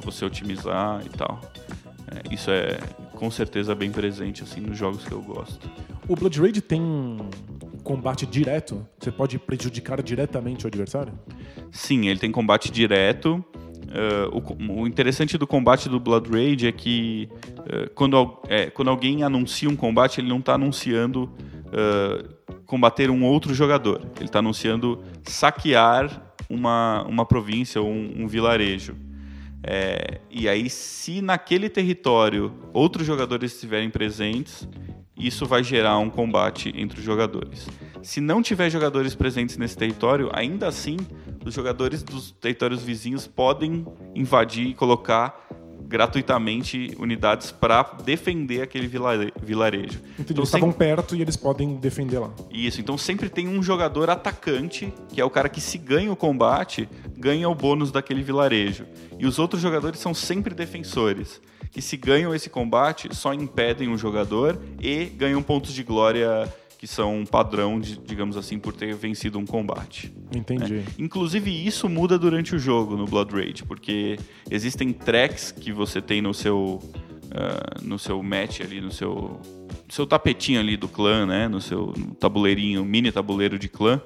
você 0.00 0.24
otimizar 0.24 1.02
e 1.04 1.08
tal. 1.10 1.40
É, 2.10 2.34
isso 2.34 2.50
é 2.50 2.78
com 3.14 3.30
certeza 3.30 3.74
bem 3.74 3.90
presente 3.90 4.42
assim 4.42 4.60
nos 4.60 4.78
jogos 4.78 5.04
que 5.04 5.12
eu 5.12 5.20
gosto. 5.20 5.68
O 6.08 6.14
Blood 6.14 6.40
Rage 6.40 6.60
tem 6.60 7.18
combate 7.82 8.26
direto? 8.26 8.86
Você 8.98 9.10
pode 9.10 9.38
prejudicar 9.38 10.02
diretamente 10.02 10.64
o 10.64 10.68
adversário? 10.68 11.12
Sim, 11.70 12.08
ele 12.08 12.18
tem 12.18 12.30
combate 12.30 12.70
direto. 12.70 13.44
Uh, 13.88 14.68
o, 14.68 14.82
o, 14.82 14.86
interessante 14.86 15.38
do 15.38 15.46
combate 15.46 15.88
do 15.88 15.98
Blood 15.98 16.28
Rage 16.30 16.66
é 16.66 16.72
que 16.72 17.28
uh, 17.60 17.90
quando, 17.94 18.38
é, 18.46 18.68
quando 18.68 18.88
alguém 18.88 19.22
anuncia 19.22 19.68
um 19.68 19.76
combate, 19.76 20.20
ele 20.20 20.28
não 20.28 20.38
está 20.38 20.54
anunciando 20.54 21.24
uh, 21.68 22.58
combater 22.66 23.10
um 23.10 23.24
outro 23.24 23.54
jogador. 23.54 24.02
Ele 24.16 24.26
está 24.26 24.40
anunciando 24.40 25.02
saquear 25.24 26.34
uma, 26.48 27.02
uma 27.08 27.24
província 27.24 27.80
ou 27.80 27.88
um, 27.88 28.22
um 28.22 28.28
vilarejo. 28.28 28.94
É, 29.62 30.20
e 30.30 30.48
aí, 30.48 30.70
se 30.70 31.20
naquele 31.20 31.68
território 31.68 32.54
outros 32.72 33.06
jogadores 33.06 33.52
estiverem 33.54 33.90
presentes, 33.90 34.68
isso 35.16 35.46
vai 35.46 35.64
gerar 35.64 35.98
um 35.98 36.08
combate 36.08 36.72
entre 36.76 37.00
os 37.00 37.04
jogadores. 37.04 37.66
Se 38.02 38.20
não 38.20 38.40
tiver 38.40 38.70
jogadores 38.70 39.14
presentes 39.14 39.56
nesse 39.56 39.76
território, 39.76 40.30
ainda 40.32 40.68
assim, 40.68 40.96
os 41.44 41.52
jogadores 41.52 42.02
dos 42.02 42.30
territórios 42.30 42.82
vizinhos 42.82 43.26
podem 43.26 43.84
invadir 44.14 44.68
e 44.68 44.74
colocar 44.74 45.48
gratuitamente 45.88 46.94
unidades 46.98 47.50
para 47.50 47.82
defender 48.04 48.60
aquele 48.60 48.86
vilare 48.86 49.32
vilarejo. 49.42 49.98
Entendi, 50.18 50.32
então, 50.32 50.36
eles 50.36 50.48
estavam 50.48 50.70
perto 50.70 51.16
e 51.16 51.22
eles 51.22 51.36
podem 51.36 51.76
defender 51.76 52.18
lá. 52.18 52.30
Isso, 52.50 52.80
então 52.80 52.98
sempre 52.98 53.30
tem 53.30 53.48
um 53.48 53.62
jogador 53.62 54.10
atacante, 54.10 54.92
que 55.08 55.20
é 55.20 55.24
o 55.24 55.30
cara 55.30 55.48
que 55.48 55.60
se 55.60 55.78
ganha 55.78 56.12
o 56.12 56.16
combate, 56.16 56.86
ganha 57.16 57.48
o 57.48 57.54
bônus 57.54 57.90
daquele 57.90 58.22
vilarejo. 58.22 58.84
E 59.18 59.26
os 59.26 59.38
outros 59.38 59.62
jogadores 59.62 59.98
são 59.98 60.12
sempre 60.12 60.54
defensores, 60.54 61.40
que 61.70 61.80
se 61.80 61.96
ganham 61.96 62.34
esse 62.34 62.50
combate 62.50 63.08
só 63.14 63.32
impedem 63.32 63.88
o 63.88 63.96
jogador 63.96 64.60
e 64.80 65.06
ganham 65.06 65.42
pontos 65.42 65.72
de 65.72 65.82
glória 65.82 66.52
que 66.78 66.86
são 66.86 67.18
um 67.18 67.26
padrão, 67.26 67.80
de, 67.80 67.98
digamos 67.98 68.36
assim, 68.36 68.56
por 68.56 68.72
ter 68.72 68.94
vencido 68.94 69.36
um 69.36 69.44
combate. 69.44 70.14
Entendi. 70.32 70.74
Né? 70.74 70.84
Inclusive, 70.96 71.50
isso 71.50 71.88
muda 71.88 72.16
durante 72.16 72.54
o 72.54 72.58
jogo 72.58 72.96
no 72.96 73.04
Blood 73.04 73.34
Rage, 73.34 73.64
porque 73.64 74.16
existem 74.48 74.92
tracks 74.92 75.50
que 75.50 75.72
você 75.72 76.00
tem 76.00 76.22
no 76.22 76.32
seu, 76.32 76.80
uh, 76.80 77.82
no 77.84 77.98
seu 77.98 78.22
match 78.22 78.60
ali, 78.60 78.80
no 78.80 78.92
seu, 78.92 79.40
seu 79.88 80.06
tapetinho 80.06 80.60
ali 80.60 80.76
do 80.76 80.86
clã, 80.86 81.26
né? 81.26 81.48
no 81.48 81.60
seu 81.60 81.92
tabuleirinho, 82.20 82.84
mini 82.84 83.10
tabuleiro 83.10 83.58
de 83.58 83.68
clã, 83.68 84.00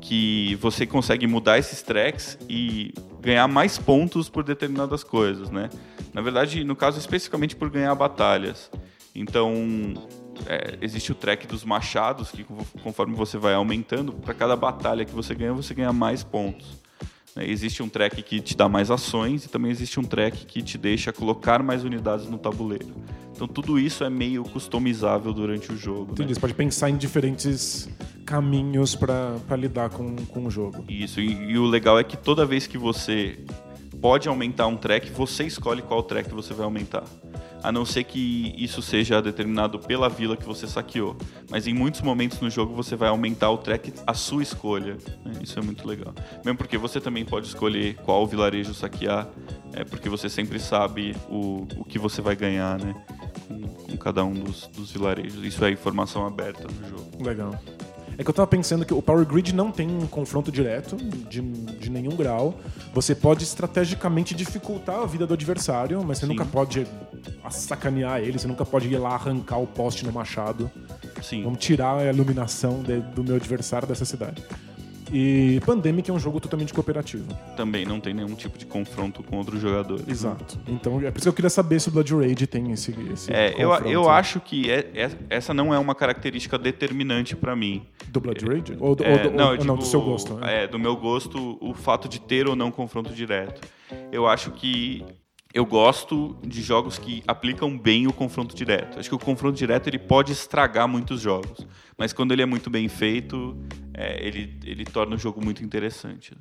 que 0.00 0.54
você 0.54 0.86
consegue 0.86 1.26
mudar 1.26 1.58
esses 1.58 1.82
tracks 1.82 2.38
e 2.48 2.94
ganhar 3.20 3.46
mais 3.46 3.76
pontos 3.76 4.30
por 4.30 4.42
determinadas 4.42 5.04
coisas, 5.04 5.50
né? 5.50 5.68
Na 6.14 6.22
verdade, 6.22 6.64
no 6.64 6.74
caso 6.74 6.98
especificamente 6.98 7.54
por 7.54 7.68
ganhar 7.68 7.94
batalhas. 7.94 8.70
Então, 9.14 9.52
é, 10.46 10.78
existe 10.80 11.12
o 11.12 11.14
track 11.14 11.46
dos 11.46 11.64
machados, 11.64 12.30
que 12.30 12.44
conforme 12.82 13.14
você 13.14 13.38
vai 13.38 13.54
aumentando, 13.54 14.12
para 14.12 14.34
cada 14.34 14.56
batalha 14.56 15.04
que 15.04 15.12
você 15.12 15.34
ganha, 15.34 15.52
você 15.52 15.74
ganha 15.74 15.92
mais 15.92 16.22
pontos. 16.22 16.78
É, 17.36 17.48
existe 17.48 17.82
um 17.82 17.88
track 17.88 18.22
que 18.22 18.40
te 18.40 18.56
dá 18.56 18.68
mais 18.68 18.90
ações 18.90 19.44
e 19.44 19.48
também 19.48 19.70
existe 19.70 20.00
um 20.00 20.02
track 20.02 20.46
que 20.46 20.62
te 20.62 20.76
deixa 20.76 21.12
colocar 21.12 21.62
mais 21.62 21.84
unidades 21.84 22.26
no 22.26 22.38
tabuleiro. 22.38 22.94
Então 23.34 23.46
tudo 23.46 23.78
isso 23.78 24.02
é 24.04 24.10
meio 24.10 24.42
customizável 24.44 25.32
durante 25.32 25.72
o 25.72 25.76
jogo. 25.76 26.12
Entendi, 26.12 26.28
né? 26.28 26.34
você 26.34 26.40
pode 26.40 26.54
pensar 26.54 26.90
em 26.90 26.96
diferentes 26.96 27.88
caminhos 28.26 28.94
para 28.94 29.56
lidar 29.56 29.90
com, 29.90 30.16
com 30.16 30.46
o 30.46 30.50
jogo. 30.50 30.84
Isso, 30.88 31.20
e, 31.20 31.52
e 31.52 31.58
o 31.58 31.64
legal 31.64 31.98
é 31.98 32.04
que 32.04 32.16
toda 32.16 32.44
vez 32.44 32.66
que 32.66 32.76
você 32.76 33.38
pode 34.00 34.28
aumentar 34.28 34.66
um 34.66 34.76
track, 34.76 35.10
você 35.10 35.44
escolhe 35.44 35.82
qual 35.82 36.02
track 36.02 36.30
você 36.34 36.52
vai 36.52 36.64
aumentar 36.64 37.04
a 37.62 37.72
não 37.72 37.84
ser 37.84 38.04
que 38.04 38.54
isso 38.56 38.82
seja 38.82 39.20
determinado 39.20 39.78
pela 39.78 40.08
vila 40.08 40.36
que 40.36 40.44
você 40.44 40.66
saqueou. 40.66 41.16
Mas 41.50 41.66
em 41.66 41.74
muitos 41.74 42.00
momentos 42.00 42.40
no 42.40 42.50
jogo 42.50 42.74
você 42.74 42.96
vai 42.96 43.08
aumentar 43.08 43.50
o 43.50 43.58
track 43.58 43.92
à 44.06 44.14
sua 44.14 44.42
escolha. 44.42 44.96
Né? 45.24 45.32
Isso 45.42 45.58
é 45.58 45.62
muito 45.62 45.86
legal. 45.86 46.14
Mesmo 46.44 46.58
porque 46.58 46.78
você 46.78 47.00
também 47.00 47.24
pode 47.24 47.46
escolher 47.46 47.96
qual 47.96 48.26
vilarejo 48.26 48.74
saquear, 48.74 49.28
é 49.72 49.84
porque 49.84 50.08
você 50.08 50.28
sempre 50.28 50.58
sabe 50.58 51.16
o, 51.28 51.66
o 51.76 51.84
que 51.84 51.98
você 51.98 52.20
vai 52.20 52.34
ganhar, 52.34 52.78
né? 52.78 52.94
Com, 53.46 53.60
com 53.62 53.96
cada 53.96 54.24
um 54.24 54.32
dos, 54.32 54.66
dos 54.68 54.90
vilarejos. 54.90 55.44
Isso 55.44 55.64
é 55.64 55.70
informação 55.70 56.26
aberta 56.26 56.66
no 56.68 56.88
jogo. 56.88 57.24
Legal. 57.24 57.58
É 58.18 58.24
que 58.24 58.28
eu 58.28 58.34
tava 58.34 58.46
pensando 58.46 58.84
que 58.84 58.92
o 58.92 59.00
Power 59.00 59.24
Grid 59.26 59.54
não 59.54 59.70
tem 59.72 59.88
um 59.90 60.06
confronto 60.06 60.52
direto, 60.52 60.96
de, 60.96 61.40
de 61.40 61.90
nenhum 61.90 62.14
grau. 62.16 62.58
Você 62.92 63.14
pode 63.14 63.44
estrategicamente 63.44 64.34
dificultar 64.34 65.00
a 65.00 65.06
vida 65.06 65.26
do 65.26 65.34
adversário, 65.34 66.02
mas 66.04 66.18
você 66.18 66.26
Sim. 66.26 66.32
nunca 66.32 66.44
pode 66.44 66.86
sacanear 67.50 68.20
ele, 68.20 68.38
você 68.38 68.46
nunca 68.46 68.64
pode 68.64 68.88
ir 68.88 68.98
lá 68.98 69.14
arrancar 69.14 69.58
o 69.58 69.66
poste 69.66 70.04
no 70.04 70.12
machado. 70.12 70.70
Sim. 71.22 71.42
Vamos 71.42 71.58
tirar 71.60 71.98
a 71.98 72.12
iluminação 72.12 72.82
de, 72.82 73.00
do 73.00 73.24
meu 73.24 73.36
adversário 73.36 73.88
dessa 73.88 74.04
cidade. 74.04 74.42
E 75.12 75.60
Pandemic 75.66 76.10
é 76.10 76.14
um 76.14 76.18
jogo 76.18 76.40
totalmente 76.40 76.72
cooperativo. 76.72 77.26
Também 77.56 77.84
não 77.84 78.00
tem 78.00 78.14
nenhum 78.14 78.34
tipo 78.34 78.56
de 78.56 78.66
confronto 78.66 79.22
com 79.22 79.36
outros 79.36 79.60
jogadores. 79.60 80.06
Exato. 80.08 80.58
Então 80.68 81.00
é 81.00 81.10
por 81.10 81.18
isso 81.18 81.24
que 81.24 81.28
eu 81.28 81.32
queria 81.32 81.50
saber 81.50 81.80
se 81.80 81.88
o 81.88 81.92
Blood 81.92 82.14
Rage 82.14 82.46
tem 82.46 82.70
esse. 82.72 82.94
esse 83.12 83.32
é, 83.32 83.54
eu, 83.58 83.72
eu 83.86 84.08
acho 84.08 84.40
que 84.40 84.70
é, 84.70 84.90
é, 84.94 85.10
essa 85.28 85.52
não 85.52 85.74
é 85.74 85.78
uma 85.78 85.94
característica 85.94 86.58
determinante 86.58 87.34
para 87.34 87.56
mim. 87.56 87.86
Do 88.08 88.20
Blood 88.20 88.44
Rage? 88.44 88.76
Ou, 88.78 88.94
do, 88.94 89.04
é, 89.04 89.12
ou, 89.12 89.18
do, 89.18 89.36
não, 89.36 89.48
ou, 89.48 89.56
digo, 89.56 89.66
não, 89.66 89.76
do 89.76 89.84
seu 89.84 90.00
gosto? 90.00 90.34
Né? 90.34 90.64
É, 90.64 90.66
do 90.66 90.78
meu 90.78 90.96
gosto, 90.96 91.58
o 91.60 91.74
fato 91.74 92.08
de 92.08 92.20
ter 92.20 92.46
ou 92.46 92.54
não 92.54 92.70
confronto 92.70 93.12
direto. 93.12 93.60
Eu 94.12 94.26
acho 94.26 94.52
que 94.52 95.04
eu 95.52 95.66
gosto 95.66 96.36
de 96.46 96.62
jogos 96.62 96.96
que 96.96 97.22
aplicam 97.26 97.76
bem 97.76 98.06
o 98.06 98.12
confronto 98.12 98.54
direto. 98.54 98.98
Acho 99.00 99.08
que 99.08 99.14
o 99.14 99.18
confronto 99.18 99.56
direto 99.56 99.88
ele 99.88 99.98
pode 99.98 100.32
estragar 100.32 100.86
muitos 100.86 101.20
jogos, 101.20 101.66
mas 101.98 102.12
quando 102.12 102.32
ele 102.32 102.42
é 102.42 102.46
muito 102.46 102.70
bem 102.70 102.88
feito, 102.88 103.56
é, 103.92 104.24
ele, 104.24 104.58
ele 104.64 104.84
torna 104.84 105.16
o 105.16 105.18
jogo 105.18 105.44
muito 105.44 105.64
interessante. 105.64 106.36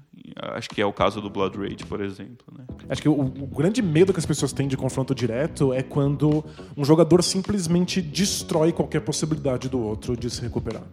acho 0.53 0.69
que 0.69 0.79
é 0.79 0.85
o 0.85 0.93
caso 0.93 1.19
do 1.21 1.29
Blood 1.29 1.57
Rage, 1.57 1.85
por 1.87 2.01
exemplo. 2.01 2.45
Né? 2.55 2.65
Acho 2.87 3.01
que 3.01 3.09
o, 3.09 3.19
o, 3.19 3.47
grande 3.47 3.81
medo 3.81 4.13
que 4.13 4.19
as 4.19 4.25
pessoas 4.25 4.53
têm 4.53 4.67
de 4.67 4.77
confronto 4.77 5.15
direto 5.15 5.73
é 5.73 5.81
quando 5.81 6.45
um 6.77 6.85
jogador 6.85 7.23
simplesmente 7.23 8.01
destrói 8.01 8.71
qualquer 8.71 9.01
possibilidade 9.01 9.67
do 9.69 9.79
outro 9.79 10.15
de 10.15 10.29
se 10.29 10.41
recuperar. 10.41 10.83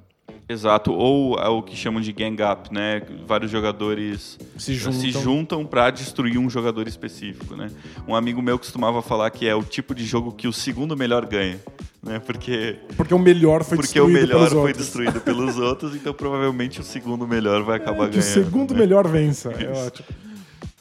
Exato, 0.49 0.93
ou 0.93 1.37
é 1.39 1.49
o 1.49 1.61
que 1.61 1.75
chamam 1.75 2.01
de 2.01 2.13
gang 2.13 2.41
up, 2.41 2.73
né? 2.73 3.03
Vários 3.27 3.51
jogadores 3.51 4.39
se 4.57 4.75
juntam, 4.75 5.01
se 5.01 5.11
juntam 5.11 5.67
para 5.67 5.91
destruir 5.91 6.39
um 6.39 6.49
jogador 6.49 6.87
específico, 6.87 7.57
né? 7.57 7.69
Um 8.07 8.15
amigo 8.15 8.41
meu 8.41 8.57
costumava 8.57 9.03
falar 9.03 9.29
que 9.31 9.49
é 9.49 9.55
o 9.57 9.65
tipo 9.65 9.93
de 9.93 10.05
jogo 10.05 10.31
que 10.31 10.47
o 10.47 10.53
segundo 10.53 10.97
melhor 10.97 11.27
ganha, 11.27 11.59
né? 12.01 12.21
Porque 12.21 12.79
porque 12.97 13.13
o 13.13 13.19
melhor 13.19 13.65
foi 13.65 13.77
porque 13.77 13.95
destruído 13.95 14.19
o 14.19 14.21
melhor 14.21 14.49
foi 14.49 14.59
outros. 14.59 14.77
destruído 14.79 15.21
pelos 15.21 15.59
outros, 15.59 15.97
então 15.97 16.15
provavelmente 16.15 16.81
o 16.81 16.85
segundo 16.85 17.27
melhor 17.27 17.65
vai 17.65 17.79
acabar 17.79 18.05
é, 18.05 18.11
ganhando. 18.11 18.19
o 18.19 18.23
segundo 18.23 18.73
né? 18.73 18.81
melhor 18.81 19.09
vença, 19.09 19.51
é 19.51 19.69
ótimo. 19.69 20.07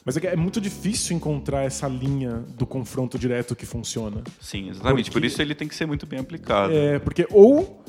Mas 0.04 0.16
é, 0.16 0.26
é 0.26 0.36
muito 0.36 0.60
difícil 0.60 1.16
encontrar 1.16 1.64
essa 1.64 1.88
linha 1.88 2.44
do 2.56 2.64
confronto 2.64 3.18
direto 3.18 3.56
que 3.56 3.66
funciona. 3.66 4.22
Sim, 4.40 4.70
exatamente. 4.70 5.06
Porque, 5.06 5.20
Por 5.20 5.24
isso 5.24 5.42
ele 5.42 5.52
tem 5.52 5.66
que 5.66 5.74
ser 5.74 5.86
muito 5.86 6.06
bem 6.06 6.20
aplicado. 6.20 6.72
É, 6.72 7.00
porque 7.00 7.26
ou 7.28 7.82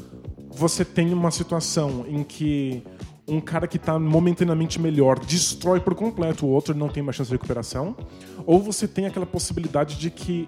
você 0.50 0.84
tem 0.86 1.14
uma 1.14 1.32
situação 1.32 2.06
em 2.08 2.24
que 2.24 2.84
um 3.28 3.42
cara 3.42 3.68
que 3.68 3.78
está 3.78 4.00
momentaneamente 4.00 4.80
melhor 4.80 5.20
destrói 5.20 5.82
por 5.82 5.94
completo 5.94 6.46
o 6.46 6.50
outro 6.50 6.74
não 6.74 6.88
tem 6.88 7.04
mais 7.04 7.16
chance 7.16 7.30
de 7.30 7.36
recuperação, 7.36 7.96
ou 8.46 8.60
você 8.60 8.88
tem 8.88 9.06
aquela 9.06 9.26
possibilidade 9.26 9.98
de 9.98 10.10
que 10.10 10.48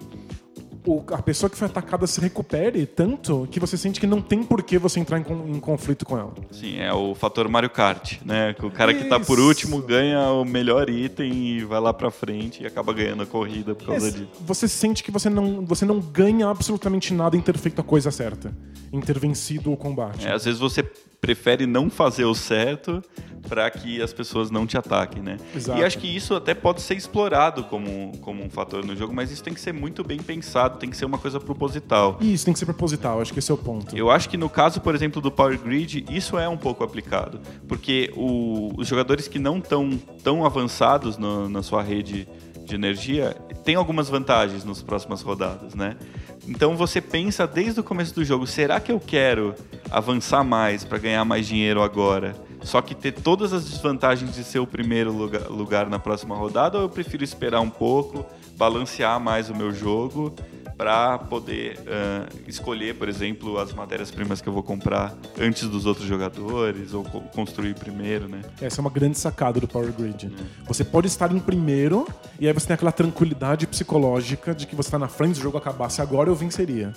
o, 0.86 1.04
a 1.12 1.22
pessoa 1.22 1.50
que 1.50 1.56
foi 1.56 1.66
atacada 1.66 2.06
se 2.06 2.20
recupere 2.20 2.86
tanto 2.86 3.46
que 3.50 3.60
você 3.60 3.76
sente 3.76 4.00
que 4.00 4.06
não 4.06 4.20
tem 4.20 4.42
por 4.42 4.62
que 4.62 4.78
você 4.78 4.98
entrar 5.00 5.18
em, 5.18 5.54
em 5.54 5.60
conflito 5.60 6.04
com 6.04 6.18
ela. 6.18 6.32
Sim, 6.50 6.78
é 6.78 6.92
o 6.92 7.14
fator 7.14 7.48
Mario 7.48 7.70
Kart, 7.70 8.18
né? 8.24 8.54
O 8.62 8.70
cara 8.70 8.92
Isso. 8.92 9.02
que 9.02 9.08
tá 9.08 9.20
por 9.20 9.38
último 9.38 9.82
ganha 9.82 10.30
o 10.30 10.44
melhor 10.44 10.88
item 10.88 11.32
e 11.32 11.64
vai 11.64 11.80
lá 11.80 11.92
pra 11.92 12.10
frente 12.10 12.62
e 12.62 12.66
acaba 12.66 12.92
ganhando 12.92 13.22
a 13.22 13.26
corrida 13.26 13.74
por 13.74 13.86
causa 13.86 14.10
disso. 14.10 14.28
Você 14.40 14.68
sente 14.68 15.02
que 15.02 15.10
você 15.10 15.28
não, 15.28 15.64
você 15.64 15.84
não 15.84 16.00
ganha 16.00 16.48
absolutamente 16.48 17.12
nada 17.12 17.36
em 17.36 17.40
ter 17.40 17.56
feito 17.58 17.80
a 17.80 17.84
coisa 17.84 18.10
certa, 18.10 18.52
em 18.92 19.00
ter 19.00 19.18
vencido 19.18 19.72
o 19.72 19.76
combate. 19.76 20.26
É, 20.26 20.32
às 20.32 20.44
vezes 20.44 20.60
você 20.60 20.82
prefere 21.20 21.66
não 21.66 21.90
fazer 21.90 22.24
o 22.24 22.34
certo 22.34 23.02
para 23.48 23.70
que 23.70 24.00
as 24.00 24.12
pessoas 24.12 24.50
não 24.50 24.66
te 24.66 24.76
ataquem, 24.76 25.22
né? 25.22 25.38
Exato. 25.54 25.78
E 25.80 25.84
acho 25.84 25.98
que 25.98 26.06
isso 26.06 26.34
até 26.34 26.54
pode 26.54 26.80
ser 26.82 26.94
explorado 26.94 27.64
como, 27.64 28.16
como 28.18 28.44
um 28.44 28.50
fator 28.50 28.84
no 28.84 28.94
jogo, 28.94 29.14
mas 29.14 29.30
isso 29.30 29.42
tem 29.42 29.54
que 29.54 29.60
ser 29.60 29.72
muito 29.72 30.04
bem 30.04 30.18
pensado, 30.18 30.78
tem 30.78 30.90
que 30.90 30.96
ser 30.96 31.04
uma 31.04 31.18
coisa 31.18 31.40
proposital. 31.40 32.18
Isso 32.20 32.44
tem 32.44 32.52
que 32.52 32.58
ser 32.58 32.66
proposital, 32.66 33.20
acho 33.20 33.32
que 33.32 33.38
esse 33.38 33.50
é 33.50 33.54
o 33.54 33.58
ponto. 33.58 33.96
Eu 33.96 34.10
acho 34.10 34.28
que 34.28 34.36
no 34.36 34.48
caso, 34.48 34.80
por 34.80 34.94
exemplo, 34.94 35.20
do 35.20 35.30
Power 35.30 35.58
Grid, 35.58 36.04
isso 36.10 36.38
é 36.38 36.48
um 36.48 36.56
pouco 36.56 36.84
aplicado, 36.84 37.40
porque 37.66 38.12
o, 38.14 38.72
os 38.76 38.86
jogadores 38.86 39.26
que 39.28 39.38
não 39.38 39.58
estão 39.58 39.90
tão 40.22 40.44
avançados 40.44 41.16
no, 41.16 41.48
na 41.48 41.62
sua 41.62 41.82
rede 41.82 42.28
de 42.64 42.74
energia 42.74 43.36
têm 43.64 43.74
algumas 43.74 44.08
vantagens 44.08 44.64
nas 44.64 44.82
próximas 44.82 45.22
rodadas, 45.22 45.74
né? 45.74 45.96
Então 46.46 46.76
você 46.76 47.00
pensa 47.00 47.46
desde 47.46 47.80
o 47.80 47.84
começo 47.84 48.14
do 48.14 48.24
jogo, 48.24 48.46
será 48.46 48.80
que 48.80 48.90
eu 48.90 48.98
quero 48.98 49.54
avançar 49.90 50.42
mais 50.42 50.84
para 50.84 50.98
ganhar 50.98 51.24
mais 51.24 51.46
dinheiro 51.46 51.82
agora? 51.82 52.34
Só 52.62 52.82
que 52.82 52.94
ter 52.94 53.12
todas 53.12 53.52
as 53.52 53.64
desvantagens 53.64 54.34
de 54.34 54.44
ser 54.44 54.58
o 54.58 54.66
primeiro 54.66 55.12
lugar, 55.12 55.48
lugar 55.48 55.88
na 55.88 55.98
próxima 55.98 56.36
rodada 56.36 56.76
ou 56.76 56.84
eu 56.84 56.88
prefiro 56.88 57.24
esperar 57.24 57.60
um 57.60 57.70
pouco, 57.70 58.26
balancear 58.56 59.18
mais 59.18 59.48
o 59.48 59.54
meu 59.54 59.72
jogo 59.72 60.34
para 60.80 61.18
poder 61.18 61.78
uh, 61.80 62.40
escolher, 62.48 62.94
por 62.94 63.06
exemplo, 63.06 63.58
as 63.58 63.70
matérias-primas 63.70 64.40
que 64.40 64.48
eu 64.48 64.52
vou 64.54 64.62
comprar 64.62 65.14
antes 65.38 65.68
dos 65.68 65.84
outros 65.84 66.06
jogadores 66.06 66.94
ou 66.94 67.04
co 67.04 67.20
construir 67.34 67.74
primeiro, 67.74 68.26
né? 68.26 68.40
Essa 68.62 68.80
é 68.80 68.82
uma 68.82 68.88
grande 68.88 69.18
sacada 69.18 69.60
do 69.60 69.68
Power 69.68 69.92
Grid. 69.92 70.28
É. 70.28 70.64
Você 70.66 70.82
pode 70.82 71.06
estar 71.06 71.30
em 71.32 71.38
primeiro 71.38 72.08
e 72.38 72.46
aí 72.46 72.54
você 72.54 72.66
tem 72.66 72.72
aquela 72.72 72.92
tranquilidade 72.92 73.66
psicológica 73.66 74.54
de 74.54 74.66
que 74.66 74.74
você 74.74 74.86
está 74.86 74.98
na 74.98 75.06
frente 75.06 75.34
do 75.34 75.42
jogo 75.42 75.58
acabasse 75.58 76.00
agora 76.00 76.30
eu 76.30 76.34
venceria. 76.34 76.94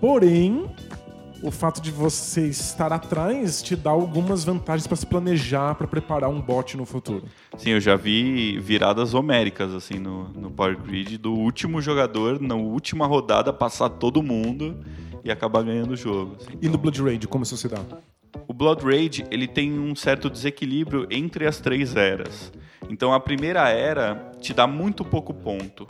Porém, 0.00 0.64
o 1.42 1.50
fato 1.50 1.80
de 1.80 1.90
você 1.90 2.46
estar 2.46 2.92
atrás 2.92 3.62
te 3.62 3.76
dá 3.76 3.90
algumas 3.90 4.44
vantagens 4.44 4.86
para 4.86 4.96
se 4.96 5.06
planejar, 5.06 5.74
para 5.74 5.86
preparar 5.86 6.30
um 6.30 6.40
bot 6.40 6.76
no 6.76 6.84
futuro. 6.84 7.24
Sim, 7.56 7.70
eu 7.70 7.80
já 7.80 7.96
vi 7.96 8.58
viradas 8.58 9.14
homéricas 9.14 9.72
assim 9.74 9.98
no, 9.98 10.28
no 10.30 10.50
Power 10.50 10.78
Grid 10.78 11.18
do 11.18 11.32
último 11.32 11.80
jogador 11.80 12.40
na 12.40 12.54
última 12.54 13.06
rodada 13.06 13.52
passar 13.52 13.88
todo 13.88 14.22
mundo 14.22 14.78
e 15.24 15.30
acabar 15.30 15.62
ganhando 15.62 15.92
o 15.92 15.96
jogo. 15.96 16.36
assim. 16.40 16.58
E 16.62 16.68
no 16.68 16.78
Blood 16.78 17.02
Raid, 17.02 17.28
como 17.28 17.44
isso 17.44 17.56
se 17.56 17.68
dá? 17.68 17.80
O 18.46 18.54
Blood 18.54 18.84
Rage 18.84 19.24
ele 19.30 19.48
tem 19.48 19.78
um 19.78 19.94
certo 19.94 20.30
desequilíbrio 20.30 21.06
entre 21.10 21.46
as 21.46 21.58
três 21.58 21.96
eras. 21.96 22.52
Então 22.88 23.12
a 23.12 23.20
primeira 23.20 23.68
era 23.68 24.32
te 24.40 24.54
dá 24.54 24.66
muito 24.66 25.04
pouco 25.04 25.34
ponto. 25.34 25.86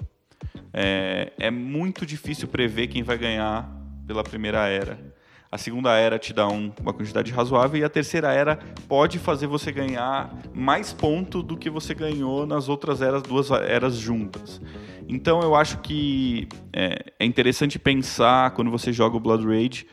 É, 0.72 1.32
é 1.38 1.50
muito 1.50 2.04
difícil 2.04 2.48
prever 2.48 2.86
quem 2.88 3.02
vai 3.02 3.18
ganhar 3.18 3.70
pela 4.06 4.22
primeira 4.22 4.66
era. 4.68 5.15
A 5.56 5.58
segunda 5.58 5.96
era 5.96 6.18
te 6.18 6.34
dá 6.34 6.46
um- 6.46 6.70
uma 6.82 6.92
quantidade 6.92 7.32
razoável 7.32 7.80
e 7.80 7.82
a 7.82 7.88
terceira 7.88 8.30
era 8.30 8.58
pode 8.86 9.18
fazer 9.18 9.46
você 9.46 9.72
ganhar 9.72 10.30
mais 10.52 10.92
ponto 10.92 11.42
do 11.42 11.56
que 11.56 11.70
você 11.70 11.94
ganhou 11.94 12.44
nas 12.46 12.68
outras 12.68 13.00
eras, 13.00 13.22
duas 13.22 13.50
eras 13.50 13.96
juntas. 13.96 14.60
Então 15.08 15.40
eu 15.40 15.54
acho 15.54 15.78
que 15.78 16.46
é, 16.74 17.10
é 17.18 17.24
interessante 17.24 17.78
pensar 17.78 18.50
quando 18.50 18.70
você 18.70 18.92
joga 18.92 19.16
o 19.16 19.20
Blood 19.20 19.46
Rage 19.46 19.86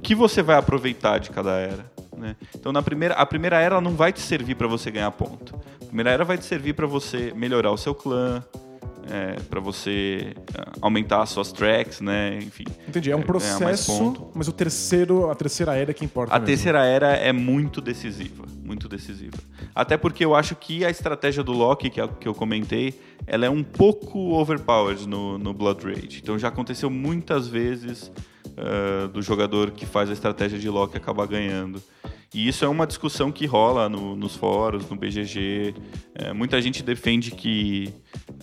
que 0.00 0.14
você 0.14 0.42
vai 0.42 0.56
aproveitar 0.56 1.18
de 1.18 1.30
cada 1.30 1.56
era. 1.58 1.90
né? 2.16 2.36
Então 2.54 2.70
na 2.70 2.80
primeira, 2.80 3.14
a 3.14 3.26
primeira 3.26 3.58
era 3.60 3.80
não 3.80 3.96
vai 3.96 4.12
te 4.12 4.20
servir 4.20 4.54
para 4.54 4.68
você 4.68 4.92
ganhar 4.92 5.10
ponto. 5.10 5.56
A 5.82 5.86
primeira 5.86 6.10
era 6.10 6.24
vai 6.24 6.38
te 6.38 6.44
servir 6.44 6.74
para 6.74 6.86
você 6.86 7.32
melhorar 7.34 7.72
o 7.72 7.76
seu 7.76 7.96
clã, 7.96 8.44
para 9.48 9.60
você 9.60 10.34
ah, 10.56 10.72
aumentar 10.80 11.22
as 11.22 11.30
suas 11.30 11.52
tracks, 11.52 12.00
né? 12.00 12.38
Enfim. 12.38 12.64
Entendi, 12.88 13.10
é 13.10 13.14
um 13.14 13.18
mais 13.18 13.26
processo, 13.26 14.30
mas 14.34 14.48
o 14.48 14.52
terceiro, 14.52 15.30
a 15.30 15.34
terceira 15.34 15.74
era 15.74 15.90
é 15.90 15.94
que 15.94 16.04
importa. 16.04 16.34
A 16.34 16.38
mesmo. 16.38 16.46
terceira 16.46 16.84
era 16.84 17.08
é 17.14 17.32
muito 17.32 17.80
decisiva, 17.80 18.44
muito 18.64 18.88
decisiva. 18.88 19.36
Até 19.74 19.96
porque 19.96 20.24
eu 20.24 20.34
acho 20.34 20.54
que 20.56 20.84
a 20.84 20.90
estratégia 20.90 21.42
do 21.42 21.52
Loki, 21.52 21.90
que, 21.90 22.00
é 22.00 22.08
que 22.08 22.28
eu 22.28 22.34
comentei, 22.34 23.00
ela 23.26 23.46
é 23.46 23.50
um 23.50 23.62
pouco 23.62 24.18
overpowered 24.34 25.08
no, 25.08 25.38
no 25.38 25.52
Blood 25.52 25.84
Rage. 25.84 26.20
Então 26.22 26.38
já 26.38 26.48
aconteceu 26.48 26.90
muitas 26.90 27.48
vezes 27.48 28.10
ah, 28.56 29.08
do 29.08 29.22
jogador 29.22 29.70
que 29.70 29.86
faz 29.86 30.10
a 30.10 30.12
estratégia 30.12 30.58
de 30.58 30.68
Loki 30.68 30.96
acabar 30.96 31.26
ganhando. 31.26 31.82
E 32.32 32.46
isso 32.46 32.64
é 32.64 32.68
uma 32.68 32.86
discussão 32.86 33.32
que 33.32 33.44
rola 33.46 33.88
no- 33.88 34.14
nos 34.14 34.36
fóruns, 34.36 34.88
no 34.88 34.96
BGG. 34.96 35.74
É, 36.14 36.32
muita 36.32 36.60
gente 36.62 36.82
defende 36.82 37.32
que 37.32 37.92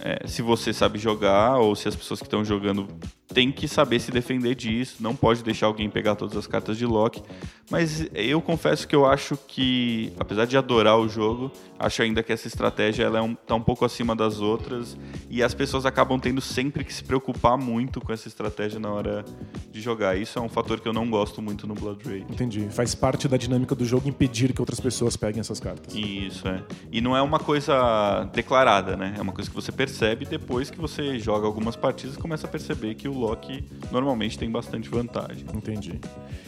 é, 0.02 0.28
se 0.28 0.42
você 0.42 0.74
sabe 0.74 1.00
jogar 1.00 1.58
ou 1.58 1.76
se 1.76 1.88
as 1.88 1.96
pessoas 1.96 2.20
que 2.20 2.26
estão 2.26 2.44
jogando 2.44 2.88
tem 3.34 3.52
que 3.52 3.68
saber 3.68 4.00
se 4.00 4.10
defender 4.10 4.56
disso, 4.56 4.96
não 5.00 5.16
pode 5.16 5.44
deixar 5.44 5.68
alguém 5.68 5.90
pegar 5.90 6.16
todas 6.16 6.36
as 6.38 6.48
cartas 6.48 6.78
de 6.78 6.86
Loki. 6.86 7.22
Mas 7.70 8.08
eu 8.14 8.42
confesso 8.42 8.88
que 8.88 8.96
eu 8.96 9.06
acho 9.06 9.38
que, 9.48 10.12
apesar 10.18 10.46
de 10.46 10.58
adorar 10.58 10.98
o 10.98 11.08
jogo, 11.10 11.52
acho 11.78 12.02
ainda 12.02 12.24
que 12.24 12.32
essa 12.32 12.48
estratégia 12.48 13.04
ela 13.04 13.20
é 13.20 13.22
um, 13.22 13.36
tá 13.36 13.54
um 13.56 13.62
pouco 13.62 13.84
acima 13.84 14.16
das 14.16 14.40
outras 14.40 14.98
e 15.30 15.44
as 15.44 15.54
pessoas 15.54 15.86
acabam 15.86 16.18
tendo 16.20 16.40
sempre 16.40 16.84
que 16.86 16.94
se 16.94 17.04
preocupar 17.04 17.58
muito 17.58 18.00
com 18.00 18.14
essa 18.14 18.28
estratégia 18.30 18.80
na 18.80 18.90
hora 18.92 19.26
de 19.72 19.82
jogar. 19.82 20.18
Isso 20.18 20.40
é 20.40 20.42
um 20.42 20.50
fator 20.50 20.80
que 20.80 20.88
eu 20.88 20.94
não 20.94 21.10
gosto 21.10 21.42
muito 21.42 21.68
no 21.68 21.74
Blood 21.76 22.04
Rage. 22.06 22.26
Entendi. 22.30 22.68
Faz 22.72 22.96
parte 22.96 23.28
da 23.28 23.36
dinâmica 23.38 23.76
do 23.78 23.86
jogo 23.86 24.10
impedir 24.10 24.52
que 24.54 24.62
outras 24.62 24.80
pessoas 24.80 25.16
peguem 25.16 25.40
essas 25.40 25.60
cartas. 25.60 25.94
Isso, 25.96 26.48
é. 26.48 26.62
E 26.92 27.00
não 27.00 27.16
é 27.16 27.22
uma 27.22 27.40
coisa 27.40 28.28
declarada, 28.34 28.96
né? 28.98 29.14
É 29.18 29.22
uma 29.22 29.32
coisa 29.32 29.50
que 29.50 29.56
você 29.56 29.72
percebe 29.72 30.26
depois 30.26 30.70
que 30.70 30.80
você 30.80 31.20
joga 31.20 31.46
algumas 31.48 31.76
partidas 31.76 32.16
e 32.16 32.20
começa 32.20 32.48
a 32.48 32.50
perceber 32.50 32.96
que 32.96 33.08
o 33.08 33.14
Loki 33.18 33.64
normalmente 33.92 34.38
tem 34.38 34.50
bastante 34.50 34.90
vantagem. 34.90 35.46
Entendi. 35.54 36.00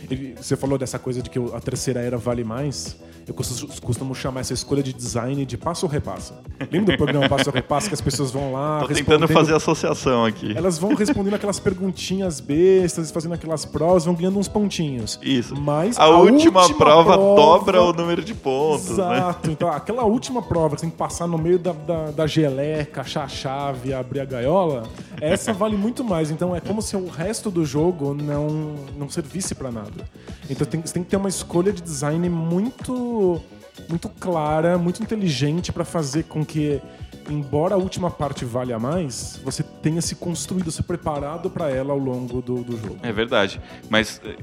E 0.09 0.33
você 0.35 0.55
falou 0.57 0.77
dessa 0.77 0.97
coisa 0.99 1.21
de 1.21 1.29
que 1.29 1.39
a 1.53 1.59
terceira 1.61 1.99
era 2.01 2.17
vale 2.17 2.43
mais. 2.43 2.97
Eu 3.27 3.33
costu- 3.35 3.67
costumo 3.83 4.15
chamar 4.15 4.39
essa 4.39 4.53
escolha 4.53 4.81
de 4.81 4.91
design 4.91 5.45
de 5.45 5.55
passo 5.55 5.85
ou 5.85 5.91
repassa. 5.91 6.41
Lembra 6.71 6.95
do 6.95 6.97
programa 6.97 7.29
Passo 7.29 7.49
ou 7.49 7.53
Repassa 7.53 7.87
que 7.87 7.93
as 7.93 8.01
pessoas 8.01 8.31
vão 8.31 8.51
lá 8.53 8.79
Tô 8.81 8.87
tentando 8.87 9.27
fazer 9.27 9.53
associação 9.53 10.25
aqui. 10.25 10.57
Elas 10.57 10.79
vão 10.79 10.95
respondendo 10.95 11.35
aquelas 11.35 11.59
perguntinhas 11.59 12.39
bestas, 12.39 13.11
fazendo 13.11 13.35
aquelas 13.35 13.65
provas, 13.65 14.05
vão 14.05 14.15
ganhando 14.15 14.39
uns 14.39 14.47
pontinhos. 14.47 15.19
Isso. 15.21 15.55
Mas 15.55 15.99
a, 15.99 16.07
última, 16.09 16.67
prova, 16.73 17.17
dobra 17.35 17.81
o 17.81 17.93
número 17.93 18.23
de 18.23 18.33
pontos, 18.33 18.97
né? 18.97 19.17
Exato. 19.17 19.51
Então, 19.51 19.69
aquela 19.69 20.03
última 20.03 20.41
prova 20.41 20.75
que 20.75 20.81
você 20.81 20.85
tem 20.85 20.91
que 20.91 20.97
passar 20.97 21.27
no 21.27 21.37
meio 21.37 21.59
da, 21.59 21.71
da, 21.71 22.11
da 22.11 22.27
geleca, 22.27 23.01
achar 23.01 23.23
a 23.23 23.27
chave, 23.27 23.93
abrir 23.93 24.21
a 24.21 24.25
gaiola, 24.25 24.83
essa 25.21 25.53
vale 25.53 25.75
muito 25.75 26.03
mais. 26.03 26.31
Então, 26.31 26.55
é 26.55 26.59
como 26.59 26.81
se 26.81 26.95
o 26.95 27.07
resto 27.07 27.49
do 27.49 27.65
jogo 27.65 28.13
não, 28.13 28.75
não 28.97 29.09
servisse 29.09 29.55
pra 29.55 29.71
nada. 29.71 30.05
Então, 30.49 30.65
tem, 30.65 30.81
você 30.81 30.93
tem 30.93 31.03
que 31.03 31.09
ter 31.09 31.17
uma 31.17 31.29
escolha 31.29 31.71
de 31.71 31.81
design 31.81 32.27
muito, 32.29 33.41
muito 33.87 34.09
clara, 34.19 34.77
muito 34.77 35.01
inteligente 35.01 35.71
pra 35.71 35.85
fazer 35.85 36.23
com 36.23 36.45
que, 36.45 36.81
embora 37.29 37.75
a 37.75 37.77
última 37.77 38.09
parte 38.11 38.43
valha 38.45 38.77
mais, 38.79 39.39
você 39.43 39.63
tenha 39.63 40.01
se 40.01 40.15
construído, 40.15 40.71
se 40.71 40.81
preparado 40.83 41.49
pra 41.49 41.69
ela 41.69 41.93
ao 41.93 41.99
longo 41.99 42.41
do, 42.41 42.63
do 42.63 42.77
jogo. 42.77 42.97
É 43.03 43.11
verdade. 43.11 43.61
Mas 43.89 44.21
eh, 44.23 44.35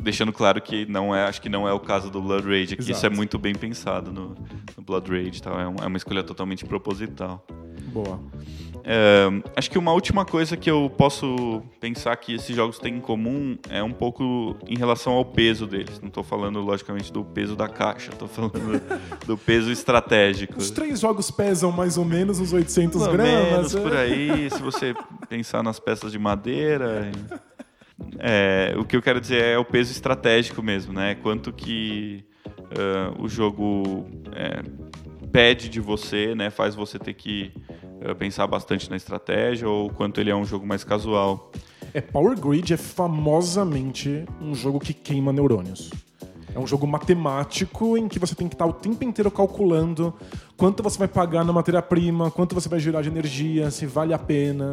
deixando 0.00 0.32
claro 0.32 0.60
que 0.60 0.86
não 0.86 1.14
é, 1.14 1.24
acho 1.24 1.40
que 1.40 1.48
não 1.48 1.66
é 1.68 1.72
o 1.72 1.80
caso 1.80 2.10
do 2.10 2.20
Blood 2.20 2.46
Rage, 2.46 2.76
que 2.76 2.82
isso 2.82 2.90
Exato. 2.92 3.06
é 3.06 3.10
muito 3.10 3.38
bem 3.38 3.54
pensado 3.54 4.12
no, 4.12 4.34
no 4.76 4.82
Blood 4.82 5.10
Rage, 5.10 5.42
tá? 5.42 5.50
é, 5.50 5.66
um- 5.68 5.76
é 5.82 5.86
uma 5.86 5.96
escolha 5.96 6.22
totalmente 6.22 6.64
proposital. 6.64 7.44
Boa. 7.94 8.18
É, 8.86 9.28
acho 9.56 9.70
que 9.70 9.78
uma 9.78 9.92
última 9.92 10.24
coisa 10.24 10.56
que 10.56 10.68
eu 10.68 10.90
posso 10.90 11.62
pensar 11.80 12.14
que 12.16 12.34
esses 12.34 12.54
jogos 12.54 12.76
têm 12.78 12.96
em 12.96 13.00
comum 13.00 13.56
é 13.70 13.80
um 13.82 13.92
pouco 13.92 14.56
em 14.66 14.76
relação 14.76 15.12
ao 15.12 15.24
peso 15.24 15.64
deles. 15.64 16.00
Não 16.00 16.08
estou 16.08 16.24
falando, 16.24 16.60
logicamente, 16.60 17.12
do 17.12 17.24
peso 17.24 17.54
da 17.54 17.68
caixa, 17.68 18.10
estou 18.10 18.26
falando 18.26 18.52
do 19.26 19.38
peso 19.38 19.70
estratégico. 19.70 20.58
Os 20.58 20.72
três 20.72 20.98
jogos 20.98 21.30
pesam 21.30 21.70
mais 21.70 21.96
ou 21.96 22.04
menos 22.04 22.40
uns 22.40 22.52
800 22.52 23.00
Mais 23.00 23.06
ou 23.06 23.12
gramas. 23.16 23.52
menos 23.52 23.74
é. 23.76 23.80
por 23.80 23.96
aí, 23.96 24.50
se 24.50 24.60
você 24.60 24.94
pensar 25.30 25.62
nas 25.62 25.78
peças 25.78 26.10
de 26.10 26.18
madeira. 26.18 27.12
é, 28.18 28.74
o 28.76 28.84
que 28.84 28.96
eu 28.96 29.00
quero 29.00 29.20
dizer 29.20 29.42
é 29.42 29.56
o 29.56 29.64
peso 29.64 29.92
estratégico 29.92 30.60
mesmo, 30.60 30.92
né? 30.92 31.14
Quanto 31.14 31.52
que 31.52 32.24
ah, 32.76 33.14
o 33.18 33.28
jogo 33.28 34.06
é, 34.32 34.62
pede 35.32 35.68
de 35.68 35.80
você, 35.80 36.34
né? 36.34 36.50
Faz 36.50 36.74
você 36.74 36.98
ter 36.98 37.14
que 37.14 37.52
pensar 38.12 38.48
bastante 38.48 38.90
na 38.90 38.96
estratégia 38.96 39.68
ou 39.68 39.88
quanto 39.88 40.20
ele 40.20 40.30
é 40.30 40.34
um 40.34 40.44
jogo 40.44 40.66
mais 40.66 40.82
casual. 40.82 41.52
É, 41.92 42.00
Power 42.00 42.36
Grid 42.36 42.74
é 42.74 42.76
famosamente 42.76 44.24
um 44.40 44.52
jogo 44.52 44.80
que 44.80 44.92
queima 44.92 45.32
neurônios. 45.32 45.92
É 46.52 46.58
um 46.58 46.66
jogo 46.66 46.86
matemático 46.86 47.96
em 47.96 48.08
que 48.08 48.18
você 48.18 48.34
tem 48.34 48.48
que 48.48 48.54
estar 48.54 48.66
o 48.66 48.72
tempo 48.72 49.02
inteiro 49.04 49.30
calculando 49.30 50.12
quanto 50.56 50.82
você 50.82 50.98
vai 50.98 51.08
pagar 51.08 51.44
na 51.44 51.52
matéria-prima, 51.52 52.30
quanto 52.30 52.54
você 52.54 52.68
vai 52.68 52.80
gerar 52.80 53.02
de 53.02 53.08
energia, 53.08 53.70
se 53.70 53.86
vale 53.86 54.12
a 54.12 54.18
pena. 54.18 54.72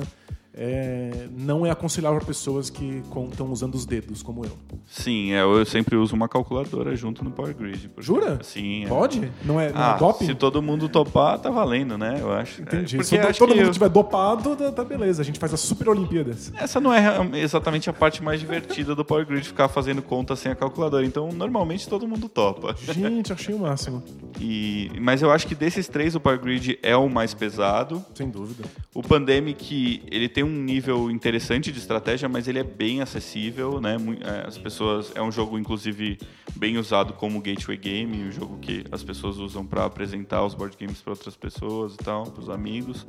É, 0.54 1.28
não 1.38 1.66
é 1.66 1.70
aconselhável 1.70 2.18
para 2.20 2.28
pessoas 2.28 2.70
que 2.70 3.02
contam 3.10 3.50
usando 3.52 3.76
os 3.76 3.86
dedos, 3.86 4.22
como 4.22 4.44
eu. 4.44 4.52
Sim, 4.86 5.32
é, 5.32 5.42
eu 5.44 5.66
sempre 5.66 5.96
uso 5.96 6.14
uma 6.14 6.28
calculadora 6.28 6.94
junto 6.96 7.24
no 7.24 7.32
Power 7.32 7.56
Grid. 7.56 7.88
porque- 7.88 8.02
Jura? 8.02 8.40
Sim. 8.44 8.84
é. 8.84 8.88
Pode? 8.88 9.32
Não 9.46 9.60
é, 9.60 9.72
não 9.72 9.80
é 9.80 9.84
Ah, 9.84 9.94
doping? 9.94 10.26
se 10.26 10.36
todo 10.36 10.62
mundo 10.62 10.90
topar, 10.90 11.40
tá 11.40 11.50
valendo, 11.50 11.98
né? 11.98 12.18
Eu 12.20 12.32
acho. 12.34 12.62
Entendi. 12.62 12.96
É, 12.96 13.00
porque 13.00 13.04
se 13.34 13.40
todo 13.40 13.50
que 13.50 13.56
mundo 13.56 13.66
eu- 13.66 13.70
estiver 13.72 13.90
dopado, 13.90 14.56
tá, 14.58 14.72
tá 14.74 14.84
beleza. 14.84 15.22
A 15.22 15.26
gente 15.26 15.40
faz 15.40 15.54
as 15.54 15.62
Super 15.62 15.88
Olimpíadas. 15.90 16.52
Essa 16.58 16.82
não 16.82 16.94
é 16.94 17.02
exatamente 17.40 17.90
a 17.90 17.94
parte 17.94 18.22
mais 18.22 18.40
divertida 18.40 18.94
do 18.94 19.06
Power 19.06 19.26
Grid, 19.26 19.48
ficar 19.48 19.70
fazendo 19.70 20.02
conta 20.02 20.36
sem 20.36 20.52
a 20.52 20.56
calculadora. 20.56 21.06
Então, 21.06 21.30
normalmente 21.32 21.88
todo 21.88 22.06
mundo 22.08 22.28
topa. 22.28 22.76
Gente, 22.94 23.32
achei 23.32 23.56
o 23.56 23.60
máximo. 23.60 24.04
E, 24.40 24.92
mas 25.00 25.22
eu 25.22 25.32
acho 25.32 25.48
que 25.48 25.56
desses 25.56 25.88
três, 25.88 26.14
o 26.14 26.20
Power 26.20 26.40
Grid 26.40 26.78
é 26.84 26.96
o 26.96 27.08
mais 27.10 27.34
pesado. 27.34 28.04
Sem 28.14 28.30
dúvida. 28.30 28.64
O 28.94 29.02
Pandemic, 29.02 30.04
ele 30.12 30.28
tem 30.28 30.41
um 30.44 30.52
nível 30.52 31.10
interessante 31.12 31.72
de 31.72 31.80
estratégia, 31.80 32.30
mas 32.30 32.48
ele 32.48 32.60
é 32.60 32.64
bem 32.64 33.02
acessível, 33.02 33.80
né? 33.82 33.98
É, 34.22 34.48
As 34.48 34.58
pessoas... 34.58 35.12
É 35.16 35.22
um 35.22 35.32
jogo, 35.32 35.58
inclusive, 35.58 36.18
bem 36.56 36.78
usado 36.78 37.14
como 37.14 37.42
gateway 37.42 37.78
game, 37.78 38.24
um 38.24 38.32
jogo 38.32 38.58
que 38.60 38.84
as 38.92 39.04
pessoas 39.04 39.38
usam 39.38 39.66
para 39.66 39.86
apresentar 39.86 40.46
os 40.46 40.54
board 40.54 40.76
games 40.80 41.02
para 41.02 41.14
outras 41.14 41.36
pessoas 41.36 41.96
e 41.96 41.98
tal, 41.98 42.24
para 42.24 42.42
os 42.42 42.50
amigos. 42.50 43.06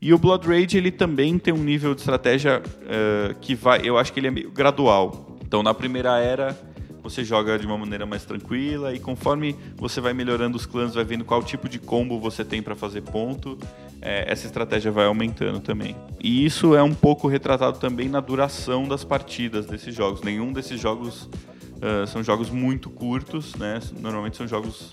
E 0.00 0.12
o 0.12 0.18
Blood 0.18 0.46
Rage, 0.46 0.76
ele 0.76 0.90
também 0.90 1.38
tem 1.38 1.54
um 1.54 1.62
nível 1.62 1.94
de 1.94 2.00
estratégia 2.00 2.62
eh, 2.88 3.34
que 3.40 3.54
vai... 3.54 3.80
Eu 3.82 3.96
acho 3.96 4.12
que 4.12 4.20
ele 4.20 4.26
é 4.26 4.30
meio 4.30 4.50
gradual. 4.50 5.38
Então, 5.42 5.62
na 5.62 5.72
primeira 5.72 6.18
era, 6.18 6.58
você 7.02 7.22
joga 7.24 7.56
de 7.58 7.64
uma 7.66 7.78
maneira 7.78 8.04
mais 8.04 8.24
tranquila 8.24 8.92
e 8.92 8.98
conforme 8.98 9.54
você 9.76 10.00
vai 10.00 10.12
melhorando 10.12 10.56
os 10.56 10.66
clãs, 10.66 10.94
vai 10.94 11.04
vendo 11.04 11.24
qual 11.24 11.42
tipo 11.42 11.68
de 11.68 11.78
combo 11.78 12.18
você 12.18 12.44
tem 12.44 12.60
para 12.60 12.74
fazer 12.74 13.02
ponto, 13.02 13.56
eh, 14.06 14.24
essa 14.28 14.46
estratégia 14.46 14.90
vai 14.90 15.06
aumentando 15.06 15.60
também. 15.60 15.96
E 16.22 16.44
isso 16.44 16.74
é 16.74 16.82
um 16.82 16.94
pouco 16.94 17.28
retratado 17.28 17.78
também 17.78 18.08
na 18.08 18.20
duração 18.20 18.86
das 18.86 19.04
partidas 19.04 19.66
desses 19.66 19.94
jogos. 19.94 20.22
Nenhum 20.22 20.52
desses 20.52 20.80
jogos 20.80 21.28
ah, 21.82 22.06
são 22.06 22.22
jogos 22.22 22.50
muito 22.50 22.88
curtos, 22.88 23.54
né? 23.56 23.80
Normalmente 24.00 24.36
são 24.36 24.46
jogos 24.46 24.92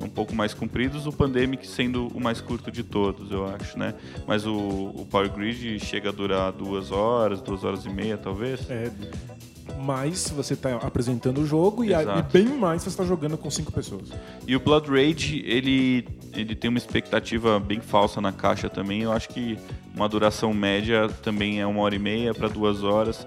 um 0.00 0.08
pouco 0.08 0.34
mais 0.34 0.54
compridos, 0.54 1.06
o 1.06 1.12
Pandemic 1.12 1.66
sendo 1.66 2.08
o 2.08 2.20
mais 2.20 2.40
curto 2.40 2.70
de 2.70 2.82
todos, 2.82 3.30
eu 3.30 3.46
acho, 3.46 3.78
né? 3.78 3.94
Mas 4.26 4.46
o, 4.46 4.56
o 4.56 5.06
Power 5.10 5.30
Grid 5.30 5.78
chega 5.80 6.10
a 6.10 6.12
durar 6.12 6.52
duas 6.52 6.90
horas, 6.90 7.40
duas 7.40 7.64
horas 7.64 7.84
e 7.84 7.90
meia, 7.90 8.16
talvez. 8.16 8.68
É 8.70 8.90
mais 9.78 10.30
você 10.30 10.54
está 10.54 10.76
apresentando 10.76 11.40
o 11.40 11.46
jogo 11.46 11.84
e, 11.84 11.94
a, 11.94 12.02
e 12.02 12.22
bem 12.22 12.46
mais 12.46 12.82
você 12.82 12.88
está 12.88 13.04
jogando 13.04 13.36
com 13.36 13.50
cinco 13.50 13.72
pessoas. 13.72 14.10
E 14.46 14.54
o 14.54 14.60
Blood 14.60 14.88
Rage, 14.88 15.42
ele, 15.46 16.06
ele 16.32 16.54
tem 16.54 16.68
uma 16.68 16.78
expectativa 16.78 17.58
bem 17.58 17.80
falsa 17.80 18.20
na 18.20 18.32
caixa 18.32 18.68
também. 18.68 19.02
Eu 19.02 19.12
acho 19.12 19.28
que 19.28 19.58
uma 19.94 20.08
duração 20.08 20.52
média 20.52 21.08
também 21.22 21.60
é 21.60 21.66
uma 21.66 21.80
hora 21.80 21.94
e 21.94 21.98
meia 21.98 22.34
para 22.34 22.48
duas 22.48 22.82
horas. 22.82 23.26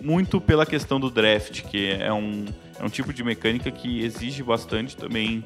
Muito 0.00 0.40
pela 0.40 0.64
questão 0.64 0.98
do 0.98 1.10
draft, 1.10 1.62
que 1.62 1.90
é 1.92 2.12
um, 2.12 2.46
é 2.78 2.84
um 2.84 2.88
tipo 2.88 3.12
de 3.12 3.22
mecânica 3.22 3.70
que 3.70 4.02
exige 4.04 4.42
bastante 4.42 4.96
também 4.96 5.44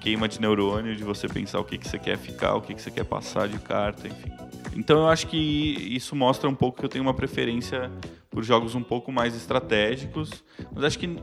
queima 0.00 0.28
de 0.28 0.40
neurônio, 0.40 0.94
de 0.94 1.02
você 1.04 1.28
pensar 1.28 1.60
o 1.60 1.64
que, 1.64 1.76
que 1.76 1.88
você 1.88 1.98
quer 1.98 2.16
ficar, 2.16 2.54
o 2.54 2.60
que, 2.60 2.74
que 2.74 2.80
você 2.80 2.90
quer 2.90 3.04
passar 3.04 3.48
de 3.48 3.58
carta, 3.58 4.06
enfim. 4.06 4.30
Então 4.76 5.00
eu 5.00 5.08
acho 5.08 5.26
que 5.26 5.36
isso 5.36 6.14
mostra 6.14 6.48
um 6.48 6.54
pouco 6.54 6.78
que 6.78 6.84
eu 6.84 6.88
tenho 6.88 7.02
uma 7.02 7.14
preferência 7.14 7.90
por 8.30 8.42
jogos 8.42 8.74
um 8.74 8.82
pouco 8.82 9.10
mais 9.10 9.34
estratégicos, 9.34 10.44
mas 10.74 10.84
acho 10.84 10.98
que 10.98 11.16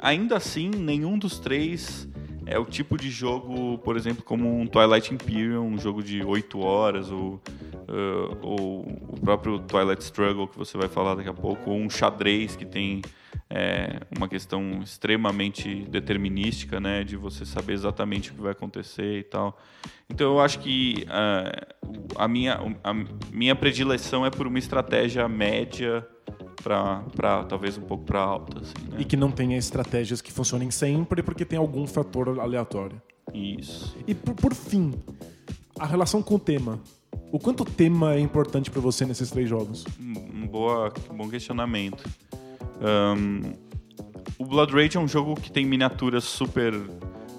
ainda 0.00 0.36
assim 0.36 0.70
nenhum 0.70 1.18
dos 1.18 1.38
três 1.38 2.08
é 2.46 2.56
o 2.58 2.64
tipo 2.64 2.96
de 2.96 3.10
jogo, 3.10 3.76
por 3.78 3.96
exemplo, 3.96 4.22
como 4.22 4.60
um 4.60 4.66
Twilight 4.66 5.12
Imperium, 5.12 5.66
um 5.66 5.78
jogo 5.78 6.00
de 6.00 6.22
8 6.22 6.60
horas, 6.60 7.10
ou, 7.10 7.42
uh, 7.88 8.38
ou 8.40 8.80
o 9.08 9.20
próprio 9.20 9.58
Twilight 9.58 10.02
Struggle, 10.04 10.46
que 10.46 10.56
você 10.56 10.78
vai 10.78 10.88
falar 10.88 11.16
daqui 11.16 11.28
a 11.28 11.34
pouco, 11.34 11.70
ou 11.70 11.76
um 11.76 11.90
xadrez 11.90 12.54
que 12.54 12.64
tem 12.64 13.02
é, 13.50 14.00
uma 14.16 14.28
questão 14.28 14.80
extremamente 14.80 15.82
determinística, 15.88 16.78
né, 16.78 17.02
de 17.02 17.16
você 17.16 17.44
saber 17.44 17.72
exatamente 17.72 18.30
o 18.30 18.34
que 18.34 18.40
vai 18.40 18.52
acontecer 18.52 19.18
e 19.18 19.24
tal. 19.24 19.58
Então 20.08 20.34
eu 20.34 20.40
acho 20.40 20.60
que 20.60 21.04
uh, 21.08 22.14
a, 22.16 22.28
minha, 22.28 22.60
a 22.84 22.94
minha 23.32 23.56
predileção 23.56 24.24
é 24.24 24.30
por 24.30 24.46
uma 24.46 24.58
estratégia 24.58 25.28
média 25.28 26.06
para 26.62 27.44
talvez 27.44 27.78
um 27.78 27.82
pouco 27.82 28.04
para 28.04 28.20
alta. 28.20 28.60
Assim, 28.60 28.90
né? 28.90 28.96
E 28.98 29.04
que 29.04 29.16
não 29.16 29.30
tenha 29.30 29.56
estratégias 29.56 30.20
que 30.20 30.32
funcionem 30.32 30.70
sempre 30.70 31.22
porque 31.22 31.44
tem 31.44 31.58
algum 31.58 31.86
fator 31.86 32.40
aleatório. 32.40 33.00
Isso. 33.32 33.96
E 34.06 34.14
por, 34.14 34.34
por 34.34 34.54
fim, 34.54 34.92
a 35.78 35.86
relação 35.86 36.22
com 36.22 36.34
o 36.34 36.38
tema. 36.38 36.80
O 37.32 37.38
quanto 37.38 37.62
o 37.62 37.66
tema 37.66 38.14
é 38.14 38.20
importante 38.20 38.70
para 38.70 38.80
você 38.80 39.04
nesses 39.04 39.30
três 39.30 39.48
jogos? 39.48 39.84
Um, 40.00 40.42
um 40.42 40.46
boa, 40.46 40.92
bom 41.12 41.28
questionamento. 41.28 42.04
Um, 42.80 43.52
o 44.38 44.44
Blood 44.44 44.72
Rage 44.72 44.96
é 44.96 45.00
um 45.00 45.08
jogo 45.08 45.34
que 45.34 45.50
tem 45.50 45.64
miniaturas 45.64 46.24
super 46.24 46.72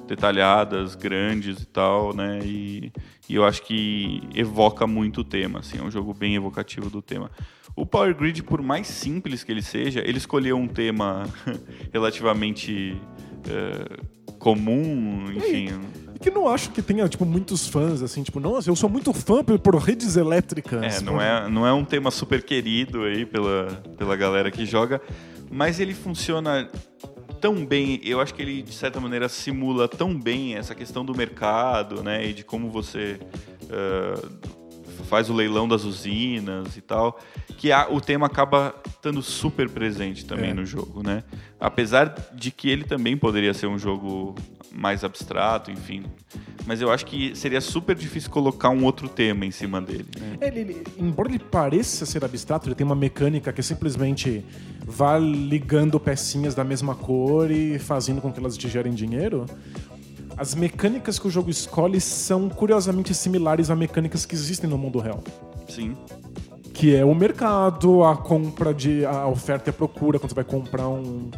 detalhadas, 0.07 0.95
grandes 0.95 1.61
e 1.61 1.65
tal, 1.65 2.15
né? 2.15 2.39
E, 2.43 2.91
e, 3.29 3.35
eu 3.35 3.45
acho 3.45 3.61
que 3.61 4.21
evoca 4.33 4.87
muito 4.87 5.21
o 5.21 5.23
tema, 5.23 5.59
assim, 5.59 5.77
é 5.77 5.83
um 5.83 5.91
jogo 5.91 6.13
bem 6.13 6.35
evocativo 6.35 6.89
do 6.89 7.01
tema. 7.01 7.29
O 7.75 7.85
Power 7.85 8.15
Grid, 8.15 8.41
por 8.41 8.61
mais 8.61 8.87
simples 8.87 9.43
que 9.43 9.51
ele 9.51 9.61
seja, 9.61 10.01
ele 10.03 10.17
escolheu 10.17 10.57
um 10.57 10.67
tema 10.67 11.27
relativamente 11.93 12.99
uh, 13.45 14.33
comum, 14.39 15.25
enfim. 15.35 15.67
É 16.15 16.17
que 16.19 16.31
não 16.31 16.47
acho 16.47 16.71
que 16.71 16.81
tenha, 16.81 17.07
tipo, 17.07 17.25
muitos 17.25 17.67
fãs, 17.67 18.01
assim, 18.01 18.23
tipo, 18.23 18.39
nossa, 18.39 18.69
eu 18.69 18.75
sou 18.75 18.89
muito 18.89 19.13
fã 19.13 19.43
por, 19.43 19.59
por 19.59 19.75
redes 19.75 20.17
elétricas. 20.17 20.97
É, 20.97 21.01
não 21.01 21.21
é, 21.21 21.47
não 21.47 21.67
é 21.67 21.71
um 21.71 21.85
tema 21.85 22.09
super 22.09 22.41
querido 22.41 23.03
aí 23.03 23.25
pela, 23.25 23.67
pela 23.97 24.15
galera 24.15 24.49
que 24.49 24.65
joga, 24.65 24.99
mas 25.51 25.79
ele 25.79 25.93
funciona 25.93 26.67
tão 27.47 27.65
bem, 27.65 28.01
eu 28.03 28.19
acho 28.19 28.33
que 28.33 28.41
ele 28.41 28.61
de 28.61 28.73
certa 28.73 28.99
maneira 28.99 29.29
simula 29.29 29.87
tão 29.87 30.13
bem 30.13 30.55
essa 30.55 30.75
questão 30.75 31.05
do 31.05 31.15
mercado, 31.15 32.03
né, 32.03 32.25
e 32.25 32.33
de 32.33 32.43
como 32.43 32.69
você 32.69 33.17
uh, 33.63 34.56
faz 35.03 35.29
o 35.29 35.33
leilão 35.33 35.67
das 35.67 35.83
usinas 35.83 36.75
e 36.77 36.81
tal, 36.81 37.19
que 37.57 37.71
a, 37.71 37.87
o 37.89 37.99
tema 38.01 38.25
acaba 38.27 38.75
estando 38.87 39.21
super 39.21 39.69
presente 39.69 40.25
também 40.25 40.51
É. 40.51 40.53
no 40.53 40.65
jogo, 40.65 41.01
né? 41.03 41.23
Apesar 41.59 42.13
de 42.33 42.51
que 42.51 42.69
ele 42.69 42.83
também 42.83 43.17
poderia 43.17 43.53
ser 43.53 43.67
um 43.67 43.77
jogo 43.79 44.35
mais 44.71 45.03
abstrato, 45.03 45.71
enfim. 45.71 46.03
Mas 46.65 46.81
eu 46.81 46.91
acho 46.91 47.05
que 47.05 47.33
seria 47.35 47.61
super 47.61 47.95
difícil 47.95 48.29
colocar 48.29 48.69
um 48.69 48.83
outro 48.83 49.07
tema 49.07 49.45
em 49.45 49.51
cima 49.51 49.81
dele. 49.81 50.05
né? 50.19 50.37
Ele, 50.41 50.59
ele- 50.59 50.83
embora 50.97 51.29
ele 51.29 51.39
pareça 51.39 52.05
ser 52.05 52.23
abstrato, 52.25 52.67
ele 52.67 52.75
tem 52.75 52.85
uma 52.85 52.95
mecânica 52.95 53.51
que 53.53 53.61
é 53.61 53.63
simplesmente 53.63 54.43
vá 54.85 55.17
ligando 55.17 55.97
pecinhas 55.99 56.53
da 56.53 56.63
mesma 56.63 56.93
cor 56.93 57.49
e 57.49 57.79
fazendo 57.79 58.21
com 58.21 58.31
que 58.31 58.39
elas 58.39 58.57
te 58.57 58.67
gerem 58.67 58.93
dinheiro. 58.93 59.45
As 60.37 60.53
mecânicas 60.53 61.17
que 61.17 61.27
o 61.27 61.29
jogo 61.31 61.49
escolhe 61.49 61.99
são 61.99 62.47
curiosamente 62.47 63.13
similares 63.13 63.69
a 63.71 63.75
mecânicas 63.75 64.25
que 64.25 64.35
existem 64.35 64.69
no 64.69 64.77
mundo 64.77 64.99
real. 64.99 65.23
Sim. 65.67 65.97
Que 66.73 66.95
é 66.95 67.03
o 67.03 67.15
mercado, 67.15 68.03
a 68.03 68.15
compra 68.15 68.71
de. 68.73 69.03
a 69.05 69.25
oferta 69.27 69.69
e 69.69 69.71
a 69.71 69.73
procura, 69.73 70.19
quando 70.19 70.29
você 70.29 70.35
vai 70.35 70.43
comprar 70.43 70.87
um- 70.87 71.31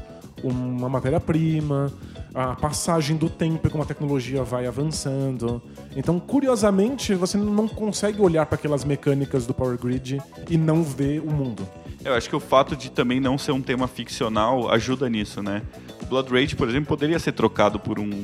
uma 0.44 0.90
matéria-prima, 0.90 1.92
a 2.34 2.56
passagem 2.56 3.16
do 3.18 3.30
tempo 3.30 3.68
e 3.68 3.70
como 3.70 3.84
a 3.84 3.86
tecnologia 3.86 4.44
vai 4.44 4.68
avançando. 4.68 5.62
Então, 5.96 6.20
curiosamente, 6.20 7.14
você 7.16 7.38
não 7.38 7.68
consegue 7.68 8.22
olhar 8.22 8.46
para 8.46 8.56
aquelas 8.56 8.84
mecânicas 8.84 9.46
do 9.46 9.54
Power 9.54 9.78
Grid 9.78 10.22
e 10.50 10.58
não 10.58 10.84
ver 10.84 11.22
o 11.22 11.32
mundo. 11.32 11.68
Eu 12.04 12.14
acho 12.14 12.30
que 12.30 12.36
o 12.36 12.40
fato 12.40 12.76
de 12.76 12.90
também 12.92 13.20
não 13.20 13.38
ser 13.38 13.52
um 13.52 13.62
tema 13.62 13.88
ficcional 13.88 14.70
ajuda 14.72 15.10
nisso, 15.10 15.42
né? 15.44 15.62
O 16.02 16.06
Blood 16.06 16.32
Rage, 16.32 16.56
por 16.56 16.70
exemplo, 16.70 16.88
poderia 16.88 17.20
ser 17.20 17.34
trocado 17.34 17.78
por 17.80 18.00
um, 18.00 18.22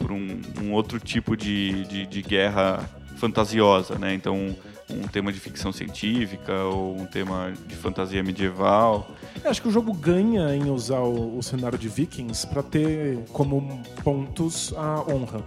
por 0.00 0.10
um, 0.12 0.40
um 0.62 0.72
outro 0.72 0.98
tipo 0.98 1.36
de, 1.36 1.84
de, 1.84 2.06
de 2.06 2.22
guerra 2.22 2.88
fantasiosa, 3.16 3.98
né? 3.98 4.14
Então, 4.14 4.56
um 4.90 5.06
tema 5.06 5.32
de 5.32 5.38
ficção 5.38 5.72
científica 5.72 6.64
ou 6.64 6.96
um 6.98 7.06
tema 7.06 7.52
de 7.66 7.76
fantasia 7.76 8.22
medieval. 8.22 9.08
Eu 9.44 9.50
acho 9.50 9.62
que 9.62 9.68
o 9.68 9.70
jogo 9.70 9.92
ganha 9.92 10.54
em 10.54 10.70
usar 10.70 11.00
o, 11.00 11.38
o 11.38 11.42
cenário 11.42 11.78
de 11.78 11.88
Vikings 11.88 12.46
para 12.46 12.62
ter 12.62 13.18
como 13.32 13.80
pontos 14.02 14.74
a 14.76 15.04
honra. 15.08 15.44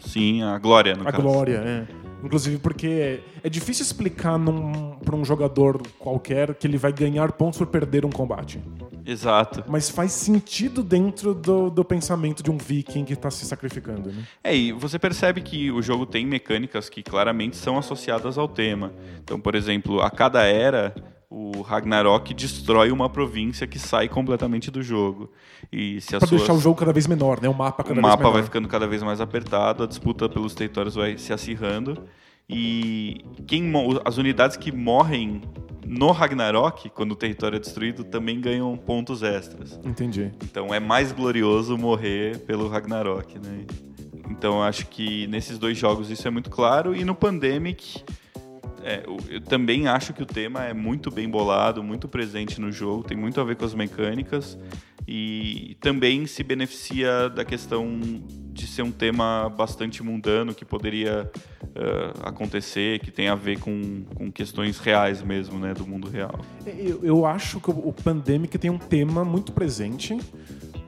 Sim, 0.00 0.42
a 0.42 0.58
glória, 0.58 0.94
no 0.94 1.02
a 1.06 1.10
caso. 1.10 1.22
glória, 1.22 1.56
é. 1.56 1.86
Inclusive 2.22 2.58
porque 2.58 3.20
é 3.42 3.48
difícil 3.48 3.84
explicar 3.84 4.38
pra 5.04 5.14
um 5.14 5.24
jogador 5.24 5.80
qualquer 5.98 6.54
que 6.54 6.66
ele 6.66 6.76
vai 6.76 6.92
ganhar 6.92 7.32
pontos 7.32 7.58
por 7.58 7.66
perder 7.68 8.04
um 8.04 8.10
combate. 8.10 8.60
Exato. 9.06 9.64
Mas 9.66 9.88
faz 9.88 10.12
sentido 10.12 10.82
dentro 10.82 11.32
do, 11.32 11.70
do 11.70 11.84
pensamento 11.84 12.42
de 12.42 12.50
um 12.50 12.58
viking 12.58 13.04
que 13.04 13.16
tá 13.16 13.30
se 13.30 13.46
sacrificando, 13.46 14.12
né? 14.12 14.22
É, 14.44 14.54
e 14.54 14.72
você 14.72 14.98
percebe 14.98 15.40
que 15.40 15.70
o 15.70 15.80
jogo 15.80 16.04
tem 16.04 16.26
mecânicas 16.26 16.90
que 16.90 17.02
claramente 17.02 17.56
são 17.56 17.78
associadas 17.78 18.36
ao 18.36 18.46
tema. 18.46 18.92
Então, 19.22 19.40
por 19.40 19.54
exemplo, 19.54 20.02
a 20.02 20.10
cada 20.10 20.42
era, 20.42 20.94
o 21.30 21.60
Ragnarok 21.60 22.32
destrói 22.32 22.90
uma 22.90 23.08
província 23.08 23.66
que 23.66 23.78
sai 23.78 24.08
completamente 24.08 24.70
do 24.70 24.82
jogo. 24.82 25.30
E 25.70 26.00
se 26.00 26.16
Pra 26.16 26.26
suas... 26.26 26.40
deixar 26.40 26.54
o 26.54 26.60
jogo 26.60 26.78
cada 26.78 26.92
vez 26.92 27.06
menor, 27.06 27.40
né? 27.42 27.48
O 27.48 27.54
mapa 27.54 27.82
cada 27.82 27.92
o 27.92 27.94
vez 27.96 28.02
mapa 28.06 28.18
menor. 28.22 28.32
vai 28.32 28.42
ficando 28.42 28.66
cada 28.68 28.86
vez 28.86 29.02
mais 29.02 29.20
apertado, 29.20 29.82
a 29.84 29.86
disputa 29.86 30.28
pelos 30.28 30.54
territórios 30.54 30.94
vai 30.94 31.18
se 31.18 31.32
acirrando. 31.32 32.02
E 32.48 33.24
quem 33.46 33.70
as 34.06 34.16
unidades 34.16 34.56
que 34.56 34.72
morrem 34.72 35.42
no 35.86 36.10
Ragnarok, 36.12 36.88
quando 36.90 37.12
o 37.12 37.16
território 37.16 37.56
é 37.56 37.58
destruído, 37.60 38.04
também 38.04 38.40
ganham 38.40 38.74
pontos 38.76 39.22
extras. 39.22 39.78
Entendi. 39.84 40.32
Então 40.42 40.72
é 40.72 40.80
mais 40.80 41.12
glorioso 41.12 41.76
morrer 41.76 42.38
pelo 42.46 42.68
Ragnarok, 42.68 43.38
né? 43.38 43.66
Então 44.30 44.62
acho 44.62 44.86
que 44.86 45.26
nesses 45.26 45.58
dois 45.58 45.76
jogos 45.76 46.10
isso 46.10 46.26
é 46.26 46.30
muito 46.30 46.48
claro. 46.48 46.94
E 46.96 47.04
no 47.04 47.14
Pandemic, 47.14 48.02
é, 48.82 49.02
eu- 49.06 49.40
também 49.40 49.86
acho 49.86 50.12
que 50.12 50.22
o 50.22 50.26
tema 50.26 50.64
é 50.64 50.72
muito 50.74 51.10
bem 51.10 51.28
bolado, 51.28 51.82
muito 51.82 52.08
presente 52.08 52.60
no 52.60 52.70
jogo, 52.72 53.04
tem 53.04 53.16
muito 53.16 53.40
a 53.40 53.44
ver 53.44 53.56
com 53.56 53.64
as 53.64 53.74
mecânicas. 53.74 54.58
E 55.10 55.76
também 55.80 56.26
se 56.26 56.42
beneficia 56.42 57.30
da 57.30 57.42
questão 57.42 57.98
de 58.52 58.66
ser 58.66 58.82
um 58.82 58.90
tema 58.92 59.48
bastante 59.48 60.02
mundano 60.02 60.52
que 60.54 60.66
poderia 60.66 61.30
eh, 61.74 62.12
acontecer, 62.24 62.98
que 62.98 63.10
tem 63.10 63.28
a 63.28 63.34
ver 63.34 63.58
com, 63.58 64.02
com 64.14 64.30
questões 64.30 64.78
reais 64.78 65.22
mesmo, 65.22 65.58
né, 65.58 65.72
do 65.72 65.86
mundo 65.86 66.10
real. 66.10 66.38
Eu, 66.66 67.00
eu 67.02 67.24
acho 67.24 67.58
que 67.58 67.70
o 67.70 67.90
Pandemic 67.92 68.58
tem 68.58 68.70
um 68.70 68.76
tema 68.76 69.24
muito 69.24 69.50
presente 69.52 70.14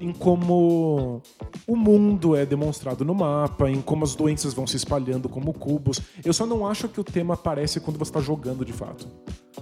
em 0.01 0.13
como 0.13 1.23
o 1.67 1.77
mundo 1.77 2.35
é 2.35 2.47
demonstrado 2.47 3.05
no 3.05 3.15
mapa, 3.15 3.71
em 3.71 3.81
como 3.83 4.03
as 4.03 4.15
doenças 4.15 4.55
vão 4.55 4.67
se 4.67 4.77
espalhando 4.77 5.29
como 5.29 5.53
cubos. 5.53 6.01
Eu 6.25 6.33
só 6.33 6.47
não 6.47 6.67
acho 6.67 6.89
que 6.89 6.99
o 6.99 7.05
tema 7.05 7.35
aparece 7.35 7.79
quando 7.81 7.99
você 7.99 8.11
está 8.11 8.21
jogando 8.21 8.65
de 8.65 8.73
fato. 8.73 9.07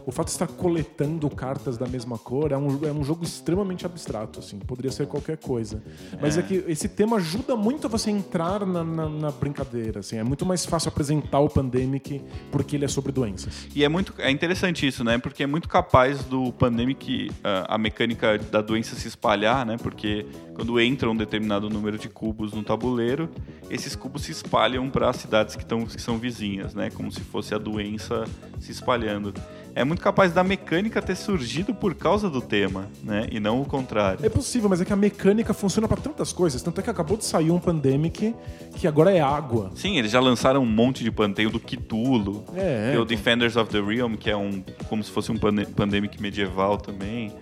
O 0.07 0.12
fato 0.12 0.27
de 0.27 0.33
estar 0.33 0.46
coletando 0.46 1.29
cartas 1.29 1.77
da 1.77 1.87
mesma 1.87 2.16
cor 2.18 2.53
é 2.53 2.57
um, 2.57 2.87
é 2.87 2.92
um 2.92 3.03
jogo 3.03 3.24
extremamente 3.24 3.85
abstrato, 3.85 4.38
assim. 4.38 4.59
Poderia 4.59 4.92
ser 4.92 5.07
qualquer 5.07 5.38
coisa. 5.38 5.83
Mas 6.20 6.38
é, 6.38 6.42
que 6.42 6.64
esse 6.68 6.88
tema 6.88 7.16
ajuda 7.16 7.57
muito 7.57 7.88
você 7.88 8.11
entrar 8.11 8.64
na, 8.64 8.84
na- 8.84 9.09
na 9.09 9.30
brincadeira, 9.32 10.01
assim. 10.01 10.16
É 10.16 10.22
muito 10.24 10.47
mais 10.47 10.64
fácil 10.64 10.89
apresentar 10.91 11.41
o 11.41 11.49
Pandemic 11.49 12.22
porque 12.53 12.76
ele 12.76 12.84
é 12.84 12.89
sobre 12.89 13.11
doenças. 13.12 13.66
E 13.74 13.82
é 13.82 13.89
muito 13.89 14.14
é 14.18 14.30
interessante 14.30 14.86
isso, 14.86 15.03
né? 15.03 15.18
Porque 15.18 15.43
é 15.43 15.47
muito 15.47 15.68
capaz 15.68 16.22
do 16.24 16.53
Pandemic 16.53 17.30
ah, 17.43 17.74
a 17.74 17.78
mecânica 17.78 18.39
da 18.39 18.61
doença 18.61 18.95
se 18.95 19.09
espalhar, 19.09 19.66
né? 19.66 19.76
Porque 19.78 20.26
quando 20.55 20.81
entra 20.81 21.09
um 21.11 21.16
determinado 21.16 21.68
número 21.70 21.99
de 21.99 22.09
cubos 22.09 22.53
no 22.53 22.62
tabuleiro, 22.62 23.29
esses 23.70 23.95
cubos 23.95 24.22
se 24.22 24.33
espalham 24.33 24.89
para 24.91 25.11
as 25.11 25.16
cidades 25.16 25.55
que, 25.55 25.64
tão, 25.64 25.85
que 25.87 26.01
são 26.01 26.18
vizinhas, 26.18 26.74
né? 26.74 26.91
Como 26.91 27.11
se 27.12 27.20
fosse 27.20 27.55
a 27.55 27.59
doença 27.59 28.24
se 28.59 28.72
espalhando 28.72 29.33
é 29.74 29.85
muito 29.85 30.03
capaz 30.03 30.33
da 30.33 30.43
mecânica 30.43 31.01
ter 31.01 31.14
surgido 31.14 31.72
por 31.72 31.95
causa 31.95 32.29
do 32.29 32.41
tema, 32.41 32.89
né? 33.05 33.29
E 33.31 33.39
não 33.39 33.62
o 33.62 33.64
contrário. 33.64 34.26
É 34.26 34.29
possível, 34.29 34.68
mas 34.68 34.81
é 34.81 34.85
que 34.85 34.93
a 34.93 34.97
mecânica 34.97 35.55
funciona 35.55 35.87
para 35.87 36.01
tantas 36.01 36.33
coisas. 36.33 36.61
Tanto 36.61 36.81
é 36.81 36.83
que 36.83 36.91
acabou 36.91 37.16
de 37.16 37.24
sair 37.24 37.53
um 37.53 37.61
Pandemic 37.61 38.35
que 38.74 38.89
agora 38.89 39.12
é 39.12 39.20
água. 39.20 39.70
Sim, 39.76 39.97
eles 39.97 40.11
já 40.11 40.18
lançaram 40.18 40.62
um 40.62 40.66
monte 40.66 41.05
de 41.05 41.12
panteio 41.12 41.49
do 41.49 41.61
Cthulhu. 41.61 42.45
É, 42.57 42.87
Tem 42.89 42.91
o 42.91 42.93
então. 42.95 43.07
Defenders 43.07 43.55
of 43.55 43.70
the 43.70 43.81
Realm, 43.81 44.14
que 44.16 44.29
é 44.29 44.37
um 44.37 44.64
como 44.89 45.05
se 45.05 45.12
fosse 45.12 45.31
um 45.31 45.37
pande- 45.37 45.66
Pandemic 45.66 46.20
medieval 46.20 46.76
também. 46.79 47.33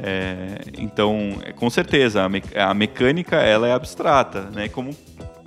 É, 0.00 0.58
então, 0.78 1.38
é, 1.44 1.52
com 1.52 1.68
certeza, 1.68 2.22
a, 2.22 2.28
me- 2.28 2.42
a 2.54 2.72
mecânica 2.74 3.36
ela 3.36 3.66
é 3.68 3.72
abstrata, 3.72 4.42
né? 4.50 4.68
Como 4.68 4.94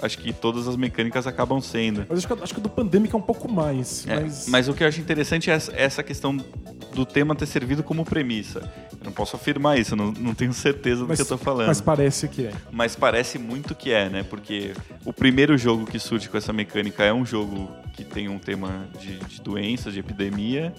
acho 0.01 0.17
que 0.17 0.33
todas 0.33 0.67
as 0.67 0.75
mecânicas 0.75 1.27
acabam 1.27 1.61
sendo. 1.61 2.05
Mas 2.09 2.17
acho 2.19 2.27
que, 2.27 2.43
acho 2.43 2.53
que 2.55 2.59
o 2.59 2.63
do 2.63 2.69
Pandemic 2.69 3.13
é 3.13 3.17
um 3.17 3.21
pouco 3.21 3.49
mais. 3.51 4.05
É, 4.07 4.19
mas... 4.19 4.47
mas 4.47 4.67
o 4.67 4.73
que 4.73 4.83
eu 4.83 4.87
acho 4.87 4.99
interessante 4.99 5.49
é 5.51 5.53
essa- 5.75 6.01
questão 6.03 6.35
do 6.93 7.05
tema 7.05 7.35
ter 7.35 7.45
servido 7.45 7.83
como 7.83 8.03
premissa. 8.03 8.59
Eu 8.99 9.05
não 9.05 9.11
posso 9.11 9.35
afirmar 9.35 9.77
isso, 9.79 9.95
não, 9.95 10.11
não 10.11 10.33
tenho 10.33 10.51
certeza 10.53 11.01
do 11.03 11.07
mas- 11.07 11.17
que 11.17 11.21
eu 11.21 11.27
tô 11.27 11.37
falando. 11.37 11.67
Mas 11.67 11.79
parece 11.79 12.27
que 12.27 12.47
é. 12.47 12.51
Mas 12.71 12.95
parece 12.95 13.37
muito 13.37 13.75
que 13.75 13.91
é, 13.91 14.09
né? 14.09 14.23
Porque 14.23 14.71
o 15.05 15.13
primeiro 15.13 15.55
jogo 15.57 15.85
que 15.85 15.99
surge 15.99 16.27
com 16.27 16.37
essa 16.37 16.51
mecânica 16.51 17.03
é 17.03 17.13
um 17.13 17.25
jogo 17.25 17.69
que 17.93 18.03
tem 18.03 18.27
um 18.27 18.39
tema 18.39 18.87
de, 18.99 19.17
de 19.19 19.39
doença, 19.41 19.91
de 19.91 19.99
epidemia. 19.99 20.73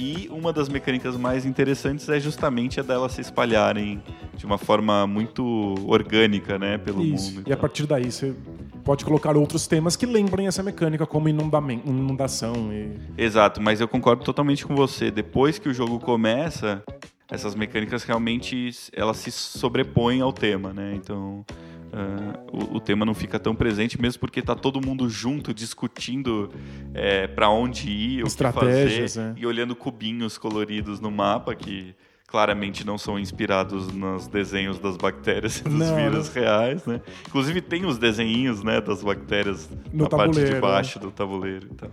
E 0.00 0.30
uma 0.30 0.50
das 0.50 0.70
mecânicas 0.70 1.14
mais 1.14 1.44
interessantes 1.44 2.08
é 2.08 2.18
justamente 2.18 2.80
a 2.80 2.82
delas 2.82 3.12
se 3.12 3.20
espalharem 3.20 4.02
de 4.34 4.46
uma 4.46 4.56
forma 4.56 5.06
muito 5.06 5.74
orgânica, 5.86 6.58
né? 6.58 6.78
Pelo 6.78 7.04
Isso. 7.04 7.34
mundo. 7.34 7.44
E 7.46 7.52
a 7.52 7.56
partir 7.56 7.86
daí 7.86 8.10
você 8.10 8.34
pode 8.82 9.04
colocar 9.04 9.36
outros 9.36 9.66
temas 9.66 9.96
que 9.96 10.06
lembrem 10.06 10.46
essa 10.46 10.62
mecânica, 10.62 11.06
como 11.06 11.28
inundação 11.28 12.72
e. 12.72 12.96
Exato, 13.18 13.60
mas 13.60 13.78
eu 13.78 13.86
concordo 13.86 14.24
totalmente 14.24 14.66
com 14.66 14.74
você. 14.74 15.10
Depois 15.10 15.58
que 15.58 15.68
o 15.68 15.74
jogo 15.74 16.00
começa, 16.00 16.82
essas 17.30 17.54
mecânicas 17.54 18.02
realmente 18.02 18.70
elas 18.94 19.18
se 19.18 19.30
sobrepõem 19.30 20.22
ao 20.22 20.32
tema, 20.32 20.72
né? 20.72 20.94
Então 20.94 21.44
ah, 21.92 22.38
o, 22.52 22.76
o 22.76 22.80
tema 22.80 23.04
não 23.04 23.14
fica 23.14 23.38
tão 23.38 23.54
presente, 23.54 24.00
mesmo 24.00 24.20
porque 24.20 24.40
tá 24.42 24.54
todo 24.54 24.84
mundo 24.84 25.08
junto 25.08 25.52
discutindo 25.52 26.50
é, 26.94 27.26
para 27.26 27.48
onde 27.50 27.90
ir, 27.90 28.20
o 28.20 28.24
que 28.24 28.28
Estratégias, 28.28 29.14
fazer 29.14 29.30
é. 29.30 29.40
e 29.40 29.46
olhando 29.46 29.74
cubinhos 29.74 30.38
coloridos 30.38 31.00
no 31.00 31.10
mapa 31.10 31.54
que 31.54 31.94
claramente 32.30 32.86
não 32.86 32.96
são 32.96 33.18
inspirados 33.18 33.92
nos 33.92 34.28
desenhos 34.28 34.78
das 34.78 34.96
bactérias 34.96 35.58
e 35.58 35.64
dos 35.64 35.72
Não, 35.72 35.96
vírus 35.96 36.28
reais, 36.28 36.86
né? 36.86 37.00
Inclusive 37.26 37.60
tem 37.60 37.84
os 37.84 37.98
desenhinhos, 37.98 38.62
né, 38.62 38.80
das 38.80 39.02
bactérias 39.02 39.68
No 39.92 40.04
na 40.04 40.08
parte 40.08 40.34
de 40.34 40.36
tabuleiro, 40.36 40.60
baixo 40.60 40.98
do 41.00 41.10
tabuleiro 41.10 41.66
e 41.72 41.74
tal. 41.74 41.90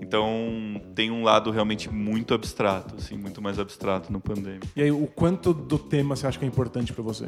Então 0.00 0.82
tem 0.94 1.10
um 1.10 1.24
lado 1.24 1.50
realmente 1.50 1.90
muito 1.90 2.34
abstrato, 2.34 2.96
assim, 2.96 3.16
muito 3.16 3.40
mais 3.40 3.58
abstrato 3.58 4.12
no 4.12 4.20
Pandemic. 4.20 4.68
E 4.76 4.82
aí, 4.82 4.90
o 4.90 5.06
quanto 5.06 5.54
do 5.54 5.78
tema 5.78 6.14
você 6.14 6.26
acha 6.26 6.38
que 6.38 6.44
é 6.44 6.48
importante 6.48 6.92
pra 6.92 7.02
você? 7.02 7.26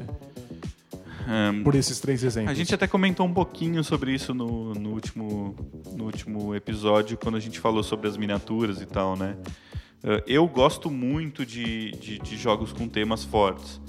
Ahn, 1.27 1.63
Por 1.63 1.75
esses 1.75 2.01
três 2.01 2.23
exemplos. 2.23 2.51
a 2.53 2.55
gente 2.55 2.75
até 2.75 2.87
comentou 2.87 3.27
um 3.27 3.33
pouquinho 3.33 3.83
sobre 3.85 4.15
isso 4.15 4.33
no, 4.35 4.75
no, 4.75 4.91
último, 4.91 5.55
no 5.97 6.05
último 6.05 6.55
episódio, 6.55 7.17
quando 7.17 7.37
a 7.37 7.41
gente 7.41 7.59
falou 7.59 7.83
sobre 7.83 8.09
as 8.09 8.17
miniaturas 8.17 8.81
e 8.81 8.87
tal, 8.87 9.17
né? 9.17 9.37
Eu 10.27 10.47
gosto 10.49 10.91
muito 10.91 11.45
de, 11.45 11.91
de, 11.93 12.19
de 12.19 12.37
jogos 12.37 12.73
com 12.73 12.89
temas 12.89 13.23
fortes. 13.23 13.81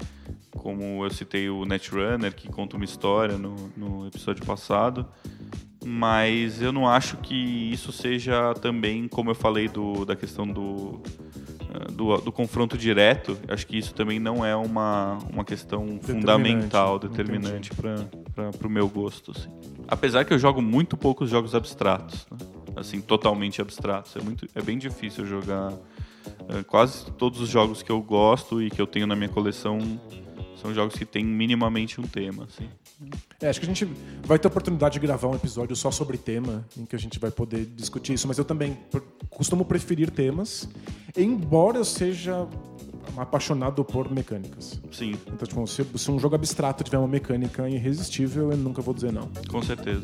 Como 0.50 1.04
eu 1.04 1.10
citei 1.10 1.48
o 1.48 1.64
Netrunner, 1.64 2.34
que 2.34 2.48
conta 2.48 2.76
uma 2.76 2.84
história 2.84 3.38
no, 3.38 3.72
no 3.74 4.06
episódio 4.06 4.44
passado. 4.44 5.06
Mas 5.84 6.60
eu 6.62 6.70
não 6.70 6.86
acho 6.86 7.16
que 7.16 7.34
isso 7.34 7.90
seja 7.90 8.54
também, 8.54 9.08
como 9.08 9.30
eu 9.30 9.34
falei 9.34 9.68
do, 9.68 10.04
da 10.04 10.14
questão 10.14 10.46
do, 10.46 11.00
do, 11.92 12.16
do 12.18 12.32
confronto 12.32 12.76
direto. 12.76 13.36
Acho 13.48 13.66
que 13.66 13.78
isso 13.78 13.94
também 13.94 14.18
não 14.18 14.44
é 14.44 14.54
uma, 14.54 15.18
uma 15.32 15.44
questão 15.44 15.98
fundamental, 16.00 16.98
determinante 16.98 17.70
para 17.74 18.66
o 18.66 18.70
meu 18.70 18.88
gosto. 18.88 19.32
assim. 19.32 19.50
Apesar 19.88 20.24
que 20.24 20.32
eu 20.32 20.38
jogo 20.38 20.60
muito 20.62 20.96
poucos 20.96 21.30
jogos 21.30 21.54
abstratos, 21.54 22.26
né? 22.30 22.38
assim, 22.76 23.00
totalmente 23.00 23.60
abstratos. 23.60 24.14
É, 24.16 24.20
muito, 24.20 24.46
é 24.54 24.62
bem 24.62 24.78
difícil 24.78 25.26
jogar. 25.26 25.72
eh, 26.48 26.62
quase 26.64 27.10
todos 27.12 27.40
os 27.40 27.48
jogos 27.48 27.82
que 27.82 27.90
eu 27.90 28.00
gosto 28.00 28.62
e 28.62 28.70
que 28.70 28.80
eu 28.80 28.86
tenho 28.86 29.06
na 29.06 29.16
minha 29.16 29.28
coleção 29.28 29.78
são 30.62 30.72
jogos 30.72 30.94
que 30.94 31.04
têm 31.04 31.24
minimamente 31.24 32.00
um 32.00 32.04
tema. 32.04 32.44
Assim. 32.44 32.68
É, 33.40 33.48
acho 33.48 33.58
que 33.58 33.66
a 33.66 33.68
gente 33.68 33.84
vai 34.24 34.38
ter 34.38 34.46
a 34.46 34.50
oportunidade 34.50 34.94
de 34.94 35.00
gravar 35.00 35.26
um 35.26 35.34
episódio 35.34 35.74
só 35.74 35.90
sobre 35.90 36.16
tema, 36.16 36.64
em 36.78 36.86
que 36.86 36.94
a 36.94 36.98
gente 36.98 37.18
vai 37.18 37.32
poder 37.32 37.66
discutir 37.66 38.12
isso, 38.12 38.28
mas 38.28 38.38
eu 38.38 38.44
também 38.44 38.78
costumo 39.28 39.64
preferir 39.64 40.08
temas, 40.08 40.68
embora 41.16 41.78
eu 41.78 41.84
seja 41.84 42.46
apaixonado 43.16 43.84
por 43.84 44.08
mecânicas. 44.12 44.80
Sim, 44.92 45.16
Então, 45.26 45.48
tipo, 45.48 45.66
se, 45.66 45.84
se 45.96 46.10
um 46.12 46.18
jogo 46.20 46.36
abstrato 46.36 46.84
tiver 46.84 46.98
uma 46.98 47.08
mecânica 47.08 47.68
irresistível, 47.68 48.52
eu 48.52 48.56
nunca 48.56 48.80
vou 48.80 48.94
dizer 48.94 49.12
não. 49.12 49.28
com 49.50 49.60
certeza. 49.62 50.02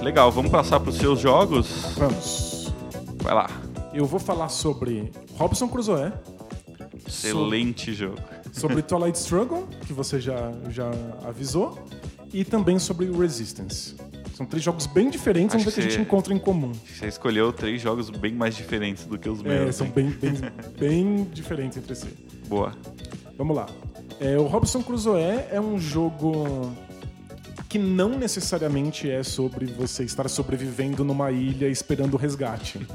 Legal, 0.00 0.30
vamos 0.30 0.52
passar 0.52 0.78
para 0.78 0.90
os 0.90 0.96
seus 0.96 1.18
jogos? 1.18 1.66
Vamos. 1.96 2.47
Vai 3.28 3.34
lá. 3.34 3.50
Eu 3.92 4.06
vou 4.06 4.18
falar 4.18 4.48
sobre 4.48 5.12
Robson 5.34 5.68
Crusoe, 5.68 6.10
Excelente 7.06 7.92
jogo. 7.92 8.16
sobre 8.54 8.80
Twilight 8.80 9.18
Struggle, 9.18 9.68
que 9.86 9.92
você 9.92 10.18
já, 10.18 10.50
já 10.70 10.90
avisou, 11.26 11.78
e 12.32 12.42
também 12.42 12.78
sobre 12.78 13.04
Resistance. 13.12 13.94
São 14.34 14.46
três 14.46 14.64
jogos 14.64 14.86
bem 14.86 15.10
diferentes, 15.10 15.56
Acho 15.56 15.64
vamos 15.64 15.64
ver 15.64 15.70
o 15.70 15.74
que 15.74 15.80
a 15.80 15.90
que 15.90 15.90
gente 15.98 16.06
encontra 16.06 16.32
em 16.32 16.38
comum. 16.38 16.72
Você 16.72 17.06
escolheu 17.06 17.52
três 17.52 17.82
jogos 17.82 18.08
bem 18.08 18.32
mais 18.32 18.56
diferentes 18.56 19.04
do 19.04 19.18
que 19.18 19.28
os 19.28 19.40
É, 19.40 19.42
meus. 19.42 19.76
são 19.76 19.86
hein? 19.88 19.92
bem, 19.94 20.10
bem, 20.10 20.32
bem 20.80 21.24
diferentes 21.24 21.76
entre 21.76 21.94
si. 21.94 22.08
Boa. 22.48 22.72
Vamos 23.36 23.54
lá. 23.54 23.66
É, 24.20 24.38
o 24.38 24.44
Robson 24.46 24.82
Crusoe 24.82 25.20
é 25.20 25.60
um 25.60 25.78
jogo 25.78 26.72
que 27.68 27.78
não 27.78 28.10
necessariamente 28.10 29.10
é 29.10 29.22
sobre 29.22 29.66
você 29.66 30.02
estar 30.02 30.28
sobrevivendo 30.28 31.04
numa 31.04 31.30
ilha 31.30 31.68
esperando 31.68 32.14
o 32.14 32.16
resgate. 32.16 32.86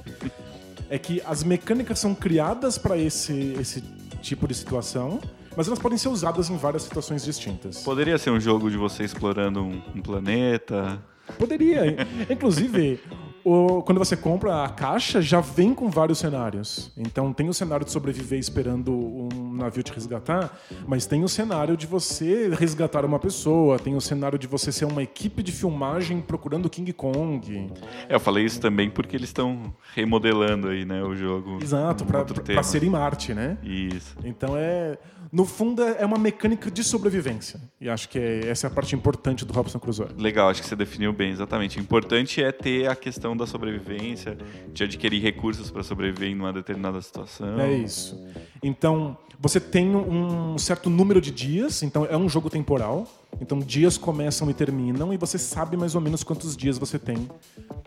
É 0.89 0.97
que 0.97 1.21
as 1.25 1.43
mecânicas 1.43 1.99
são 1.99 2.15
criadas 2.15 2.77
para 2.77 2.97
esse, 2.97 3.55
esse 3.59 3.81
tipo 4.21 4.47
de 4.47 4.55
situação, 4.55 5.21
mas 5.55 5.67
elas 5.67 5.79
podem 5.79 5.97
ser 5.97 6.09
usadas 6.09 6.49
em 6.49 6.57
várias 6.57 6.83
situações 6.83 7.23
distintas. 7.23 7.83
Poderia 7.83 8.17
ser 8.17 8.31
um 8.31 8.39
jogo 8.39 8.69
de 8.69 8.77
você 8.77 9.03
explorando 9.03 9.61
um, 9.61 9.81
um 9.95 10.01
planeta. 10.01 10.99
Poderia. 11.37 11.95
Inclusive, 12.29 12.99
o- 13.43 13.81
quando 13.83 13.97
você 13.97 14.15
compra 14.15 14.63
a 14.63 14.69
caixa, 14.69 15.21
já 15.21 15.39
vem 15.41 15.73
com 15.73 15.89
vários 15.89 16.19
cenários. 16.19 16.91
Então 16.97 17.31
tem 17.33 17.49
o 17.49 17.53
cenário 17.53 17.85
de 17.85 17.91
sobreviver 17.91 18.39
esperando 18.39 18.91
um 18.93 19.53
navio 19.53 19.83
te 19.83 19.91
resgatar, 19.93 20.57
mas 20.87 21.05
tem 21.05 21.23
o 21.23 21.27
cenário 21.29 21.75
de 21.75 21.85
você 21.87 22.49
resgatar 22.57 23.05
uma 23.05 23.19
pessoa, 23.19 23.77
tem 23.77 23.95
o 23.95 24.01
cenário 24.01 24.37
de 24.39 24.47
você 24.47 24.71
ser 24.71 24.85
uma 24.85 25.03
equipe 25.03 25.43
de 25.43 25.51
filmagem 25.51 26.21
procurando 26.21 26.69
King 26.69 26.91
Kong. 26.93 27.71
É, 28.07 28.15
eu 28.15 28.19
falei 28.19 28.45
isso 28.45 28.59
também 28.59 28.89
porque 28.89 29.15
eles 29.15 29.29
estão 29.29 29.73
remodelando 29.93 30.67
aí, 30.69 30.85
né, 30.85 31.03
o 31.03 31.15
jogo. 31.15 31.59
Exato, 31.61 32.05
pra 32.05 32.63
ser 32.63 32.83
em 32.83 32.89
Marte, 32.89 33.33
né? 33.33 33.57
Isso. 33.63 34.15
Então 34.23 34.55
é. 34.57 34.97
No 35.33 35.45
fundo, 35.45 35.81
é 35.81 36.05
uma 36.05 36.19
mecânica 36.19 36.69
de 36.69 36.83
sobrevivência. 36.83 37.59
E 37.81 37.89
acho 37.89 38.07
que 38.07 38.19
é- 38.19 38.47
essa 38.49 38.67
é 38.67 38.69
a 38.69 38.71
parte 38.71 38.95
importante 38.95 39.43
do 39.43 39.51
Robson 39.51 39.79
Crusoe. 39.79 40.09
Legal, 40.15 40.47
acho 40.47 40.61
que 40.61 40.67
você 40.67 40.75
definiu 40.75 41.11
bem, 41.11 41.31
exatamente. 41.31 41.79
O 41.79 41.81
importante 41.81 42.43
é 42.43 42.51
ter 42.51 42.87
a 42.87 42.95
questão 42.95 43.35
da 43.35 43.47
sobrevivência, 43.47 44.37
de 44.71 44.83
adquirir 44.83 45.19
recursos 45.23 45.71
para 45.71 45.81
sobreviver 45.81 46.29
em 46.29 46.35
uma 46.35 46.53
determinada 46.53 47.01
situação. 47.01 47.59
É 47.59 47.73
isso. 47.73 48.15
Então, 48.61 49.17
você 49.39 49.59
tem 49.59 49.95
um 49.95 50.55
certo 50.59 50.87
número 50.87 51.19
de 51.19 51.31
dias, 51.31 51.81
então 51.81 52.05
é 52.05 52.15
um 52.15 52.29
jogo 52.29 52.47
temporal. 52.47 53.07
Então, 53.41 53.59
dias 53.59 53.97
começam 53.97 54.49
e 54.49 54.53
terminam, 54.53 55.13
e 55.13 55.17
você 55.17 55.37
sabe 55.37 55.75
mais 55.75 55.95
ou 55.95 56.01
menos 56.01 56.23
quantos 56.23 56.55
dias 56.55 56.77
você 56.77 56.97
tem 56.99 57.27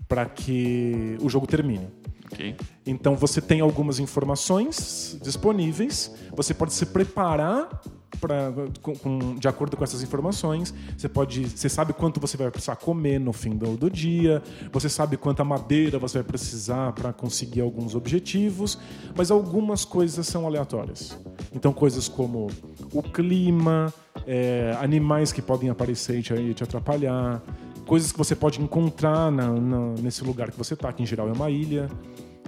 para 0.08 0.26
que 0.26 1.16
o 1.20 1.28
jogo 1.28 1.46
termine. 1.46 1.88
Ok? 2.32 2.56
Então, 2.84 3.14
você 3.16 3.40
tem 3.40 3.60
algumas 3.60 3.98
informações 4.00 5.16
disponíveis, 5.22 6.12
você 6.34 6.52
pode 6.52 6.72
se 6.72 6.86
preparar 6.86 7.80
pra, 8.20 8.52
com- 8.82 8.94
com- 8.96 9.34
de 9.36 9.46
acordo 9.46 9.76
com 9.76 9.84
essas 9.84 10.02
informações. 10.02 10.74
Você 10.96 11.08
pode, 11.08 11.48
você 11.48 11.68
sabe 11.68 11.92
quanto 11.92 12.18
você 12.20 12.36
vai 12.36 12.50
precisar 12.50 12.76
comer 12.76 13.18
no 13.20 13.32
fim 13.32 13.50
do, 13.50 13.76
do 13.76 13.90
dia, 13.90 14.42
você 14.72 14.88
sabe 14.88 15.16
quanta 15.16 15.44
madeira 15.44 15.98
você 15.98 16.18
vai 16.18 16.24
precisar 16.24 16.92
para 16.92 17.12
conseguir 17.12 17.60
alguns 17.60 17.94
objetivos, 17.94 18.78
mas 19.16 19.30
algumas 19.30 19.84
coisas 19.84 20.26
são 20.26 20.46
aleatórias. 20.46 21.16
Então, 21.54 21.72
coisas 21.72 22.08
como 22.08 22.48
o 22.92 23.02
clima, 23.02 23.92
é, 24.26 24.76
animais 24.80 25.32
que 25.32 25.40
podem 25.40 25.70
aparecer 25.70 26.18
e 26.18 26.22
te, 26.22 26.62
atrapalhar, 26.64 27.40
coisas 27.86 28.10
que 28.12 28.18
você 28.18 28.34
pode 28.34 28.60
encontrar 28.60 29.30
na- 29.30 29.52
na- 29.52 29.94
nesse 30.02 30.24
lugar 30.24 30.50
que 30.50 30.58
você 30.58 30.74
está, 30.74 30.92
que 30.92 31.02
em 31.02 31.06
geral 31.06 31.28
é 31.28 31.32
uma 31.32 31.50
ilha. 31.50 31.88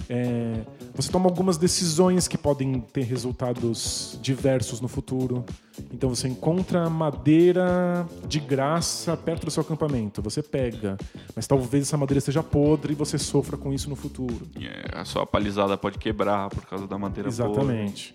É, 0.08 0.60
você 0.94 1.12
toma 1.12 1.26
algumas 1.26 1.58
decisões 1.58 2.26
que 2.26 2.38
podem 2.38 2.80
ter 2.80 3.02
resultados 3.02 4.18
diversos 4.22 4.80
no 4.80 4.88
futuro. 4.88 5.44
Então 5.92 6.08
você 6.08 6.26
encontra 6.26 6.88
madeira 6.88 8.06
de 8.26 8.40
graça 8.40 9.16
perto 9.16 9.44
do 9.44 9.50
seu 9.50 9.60
acampamento, 9.60 10.20
você 10.20 10.42
pega, 10.42 10.96
mas 11.36 11.46
talvez 11.46 11.84
essa 11.84 11.96
madeira 11.96 12.18
esteja 12.18 12.42
podre 12.42 12.94
e 12.94 12.96
você 12.96 13.16
sofra 13.18 13.56
com 13.56 13.72
isso 13.72 13.88
no 13.88 13.94
futuro. 13.94 14.48
É, 14.60 14.98
a 14.98 15.04
sua 15.04 15.24
palizada 15.24 15.76
pode 15.76 15.98
quebrar 15.98 16.48
por 16.48 16.64
causa 16.66 16.86
da 16.86 16.98
madeira 16.98 17.28
Exatamente. 17.28 18.14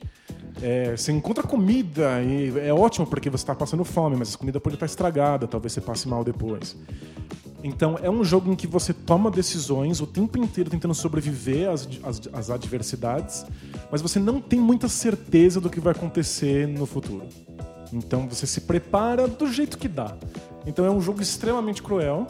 É, 0.61 0.95
você 0.95 1.11
encontra 1.11 1.43
comida 1.43 2.21
e 2.21 2.57
é 2.59 2.73
ótimo 2.73 3.07
porque 3.07 3.29
você 3.29 3.43
está 3.43 3.55
passando 3.55 3.83
fome, 3.83 4.15
mas 4.15 4.35
a 4.35 4.37
comida 4.37 4.59
pode 4.59 4.75
estar 4.75 4.85
estragada, 4.85 5.47
talvez 5.47 5.73
você 5.73 5.81
passe 5.81 6.07
mal 6.07 6.23
depois. 6.23 6.75
Então 7.63 7.97
é 8.03 8.09
um 8.09 8.25
jogo 8.25 8.51
em 8.51 8.55
que 8.55 8.67
você 8.67 8.93
toma 8.93 9.31
decisões 9.31 10.01
o 10.01 10.05
tempo 10.05 10.37
inteiro 10.37 10.69
tentando 10.69 10.93
sobreviver 10.93 11.69
às, 11.69 11.87
às, 12.03 12.21
às 12.33 12.49
adversidades, 12.49 13.45
mas 13.89 14.01
você 14.01 14.19
não 14.19 14.41
tem 14.41 14.59
muita 14.59 14.89
certeza 14.89 15.61
do 15.61 15.69
que 15.69 15.79
vai 15.79 15.93
acontecer 15.93 16.67
no 16.67 16.85
futuro. 16.85 17.25
Então 17.93 18.27
você 18.27 18.45
se 18.45 18.61
prepara 18.61 19.27
do 19.27 19.47
jeito 19.47 19.77
que 19.77 19.87
dá. 19.87 20.13
Então 20.67 20.85
é 20.85 20.91
um 20.91 20.99
jogo 20.99 21.21
extremamente 21.21 21.81
cruel. 21.81 22.27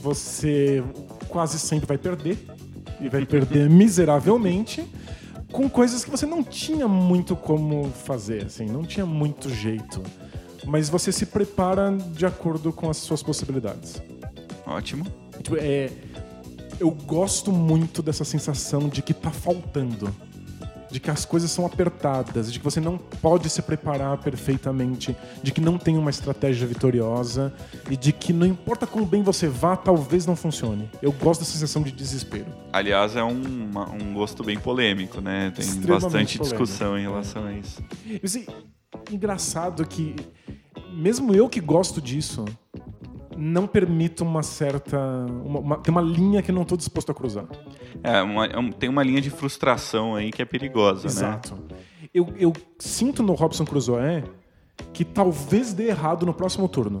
Você 0.00 0.82
quase 1.28 1.58
sempre 1.58 1.86
vai 1.86 1.98
perder 1.98 2.38
e 3.00 3.08
vai 3.10 3.26
perder 3.26 3.68
miseravelmente 3.70 4.88
com 5.52 5.68
coisas 5.68 6.04
que 6.04 6.10
você 6.10 6.24
não 6.24 6.42
tinha 6.42 6.86
muito 6.86 7.34
como 7.34 7.90
fazer, 7.90 8.46
assim, 8.46 8.66
não 8.66 8.84
tinha 8.84 9.06
muito 9.06 9.50
jeito. 9.50 10.02
Mas 10.66 10.88
você 10.88 11.10
se 11.12 11.26
prepara 11.26 11.96
de 12.12 12.26
acordo 12.26 12.72
com 12.72 12.90
as 12.90 12.96
suas 12.98 13.22
possibilidades. 13.22 14.02
Ótimo. 14.66 15.06
Tipo, 15.42 15.56
é, 15.58 15.90
eu 16.80 16.90
gosto 16.90 17.50
muito 17.52 18.02
dessa 18.02 18.24
sensação 18.24 18.88
de 18.88 19.00
que 19.02 19.14
tá 19.14 19.30
faltando. 19.30 20.14
De 20.90 20.98
que 20.98 21.10
as 21.10 21.26
coisas 21.26 21.50
são 21.50 21.66
apertadas, 21.66 22.50
de 22.50 22.58
que 22.58 22.64
você 22.64 22.80
não 22.80 22.96
pode 22.96 23.50
se 23.50 23.60
preparar 23.60 24.16
perfeitamente, 24.16 25.14
de 25.42 25.52
que 25.52 25.60
não 25.60 25.76
tem 25.76 25.98
uma 25.98 26.08
estratégia 26.08 26.66
vitoriosa 26.66 27.52
e 27.90 27.96
de 27.96 28.10
que 28.10 28.32
não 28.32 28.46
importa 28.46 28.86
como 28.86 29.04
bem 29.04 29.22
você 29.22 29.48
vá, 29.48 29.76
talvez 29.76 30.24
não 30.24 30.34
funcione. 30.34 30.88
Eu 31.02 31.12
gosto 31.12 31.40
da 31.40 31.46
sensação 31.46 31.82
de 31.82 31.92
desespero. 31.92 32.46
Aliás, 32.72 33.16
é 33.16 33.22
um, 33.22 33.66
uma- 33.70 33.90
um 33.92 34.14
gosto 34.14 34.42
bem 34.42 34.58
polêmico, 34.58 35.20
né? 35.20 35.52
Tem 35.54 35.66
bastante 35.82 36.38
polêmico. 36.38 36.42
discussão 36.44 36.98
em 36.98 37.02
relação 37.02 37.44
a 37.44 37.52
isso. 37.52 37.82
E, 38.06 38.18
assim, 38.24 38.46
engraçado 39.10 39.86
que, 39.86 40.14
mesmo 40.92 41.34
eu 41.34 41.48
que 41.48 41.60
gosto 41.60 42.00
disso, 42.00 42.44
não 43.36 43.66
permito 43.66 44.24
uma 44.24 44.42
certa. 44.42 44.98
Uma, 45.44 45.60
uma- 45.60 45.76
tem 45.78 45.92
uma 45.92 46.00
linha 46.02 46.42
que 46.42 46.50
eu 46.50 46.54
não 46.54 46.62
estou 46.62 46.76
disposto 46.76 47.10
a 47.10 47.14
cruzar. 47.14 47.46
É, 48.02 48.20
uma- 48.22 48.46
é 48.46 48.70
tem 48.78 48.88
uma 48.88 49.02
linha 49.02 49.20
de 49.20 49.30
frustração 49.30 50.14
aí 50.14 50.30
que 50.30 50.42
é 50.42 50.44
perigosa, 50.44 51.02
né? 51.08 51.10
Exato. 51.12 51.58
Eu, 52.12 52.32
eu 52.38 52.52
sinto 52.78 53.22
no 53.22 53.34
Robson 53.34 53.64
Crusoe 53.64 54.24
que 54.92 55.04
talvez 55.04 55.72
dê 55.74 55.88
errado 55.88 56.24
no 56.24 56.32
próximo 56.34 56.68
turno. 56.68 56.98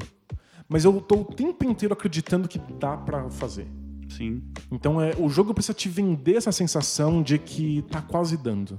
Mas 0.68 0.84
eu 0.84 1.00
tô 1.00 1.16
o 1.20 1.24
tempo 1.24 1.64
inteiro 1.64 1.94
acreditando 1.94 2.46
que 2.46 2.58
dá 2.78 2.96
pra 2.96 3.30
fazer. 3.30 3.66
Sim. 4.08 4.42
Então 4.70 5.00
é, 5.00 5.14
o 5.18 5.28
jogo 5.28 5.54
precisa 5.54 5.74
te 5.74 5.88
vender 5.88 6.36
essa 6.36 6.52
sensação 6.52 7.22
de 7.22 7.38
que 7.38 7.82
tá 7.90 8.00
quase 8.00 8.36
dando. 8.36 8.78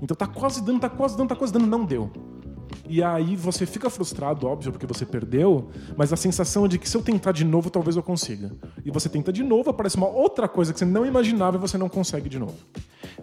Então 0.00 0.16
tá 0.16 0.26
quase 0.26 0.62
dando, 0.62 0.80
tá 0.80 0.88
quase 0.88 1.16
dando, 1.16 1.28
tá 1.28 1.36
quase 1.36 1.52
dando, 1.52 1.66
não 1.66 1.84
deu. 1.84 2.10
E 2.88 3.02
aí 3.02 3.36
você 3.36 3.66
fica 3.66 3.90
frustrado, 3.90 4.46
óbvio, 4.46 4.72
porque 4.72 4.86
você 4.86 5.04
perdeu, 5.04 5.68
mas 5.96 6.12
a 6.12 6.16
sensação 6.16 6.64
é 6.64 6.68
de 6.68 6.78
que 6.78 6.88
se 6.88 6.96
eu 6.96 7.02
tentar 7.02 7.32
de 7.32 7.44
novo, 7.44 7.68
talvez 7.68 7.96
eu 7.96 8.02
consiga. 8.02 8.50
E 8.84 8.90
você 8.90 9.08
tenta 9.08 9.30
de 9.30 9.42
novo, 9.42 9.68
aparece 9.70 9.96
uma 9.96 10.08
outra 10.08 10.48
coisa 10.48 10.72
que 10.72 10.78
você 10.78 10.86
não 10.86 11.04
imaginava 11.04 11.56
e 11.56 11.60
você 11.60 11.76
não 11.76 11.88
consegue 11.88 12.28
de 12.28 12.38
novo. 12.38 12.54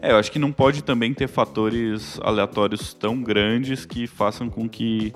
É, 0.06 0.12
eu 0.12 0.18
acho 0.18 0.32
que 0.32 0.38
não 0.38 0.51
pode 0.51 0.84
também 0.84 1.14
ter 1.16 1.28
fatores 1.28 2.20
aleatórios 2.22 2.93
tão 2.93 3.22
grandes 3.24 3.86
que 3.86 4.06
façam 4.06 4.49
com 4.49 4.70
que 4.70 5.12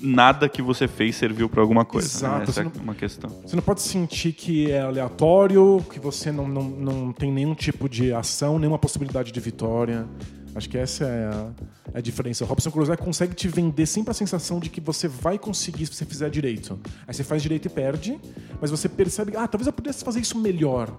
nada 0.00 0.48
que 0.48 0.62
você 0.62 0.86
fez 0.86 1.16
serviu 1.16 1.48
pra 1.48 1.60
alguma 1.60 1.84
coisa. 1.84 2.06
Exato, 2.06 2.36
né? 2.38 2.44
Essa 2.48 2.60
é 2.60 2.64
não- 2.64 2.72
uma 2.82 2.94
questão. 2.94 3.30
Você 3.44 3.56
não 3.56 3.62
pode 3.62 3.82
sentir 3.82 4.32
que 4.32 4.70
é 4.70 4.80
aleatório, 4.80 5.84
que 5.90 5.98
você 5.98 6.30
não, 6.30 6.46
não, 6.46 6.62
não 6.62 7.12
tem 7.12 7.32
nenhum 7.32 7.54
tipo 7.54 7.88
de 7.88 8.12
ação, 8.12 8.58
nenhuma 8.60 8.78
possibilidade 8.78 9.32
de 9.32 9.40
vitória. 9.40 10.06
Acho 10.54 10.68
que 10.68 10.76
essa 10.76 11.04
é 11.04 11.26
a, 11.26 11.50
é 11.94 11.98
a 11.98 12.00
diferença. 12.00 12.44
O 12.44 12.46
Robson 12.46 12.70
Crusoe 12.70 12.96
consegue 12.96 13.34
te 13.34 13.48
vender 13.48 13.86
sempre 13.86 14.10
a 14.10 14.14
sensação 14.14 14.60
de 14.60 14.68
que 14.68 14.80
você 14.80 15.08
vai 15.08 15.38
conseguir 15.38 15.86
se 15.86 15.94
você 15.94 16.04
fizer 16.04 16.28
direito. 16.30 16.78
Aí 17.06 17.14
você 17.14 17.24
faz 17.24 17.42
direito 17.42 17.66
e 17.66 17.68
perde, 17.68 18.20
mas 18.60 18.70
você 18.70 18.88
percebe, 18.88 19.36
ah, 19.36 19.48
talvez 19.48 19.66
eu 19.66 19.72
pudesse 19.72 20.04
fazer 20.04 20.20
isso 20.20 20.38
melhor. 20.38 20.94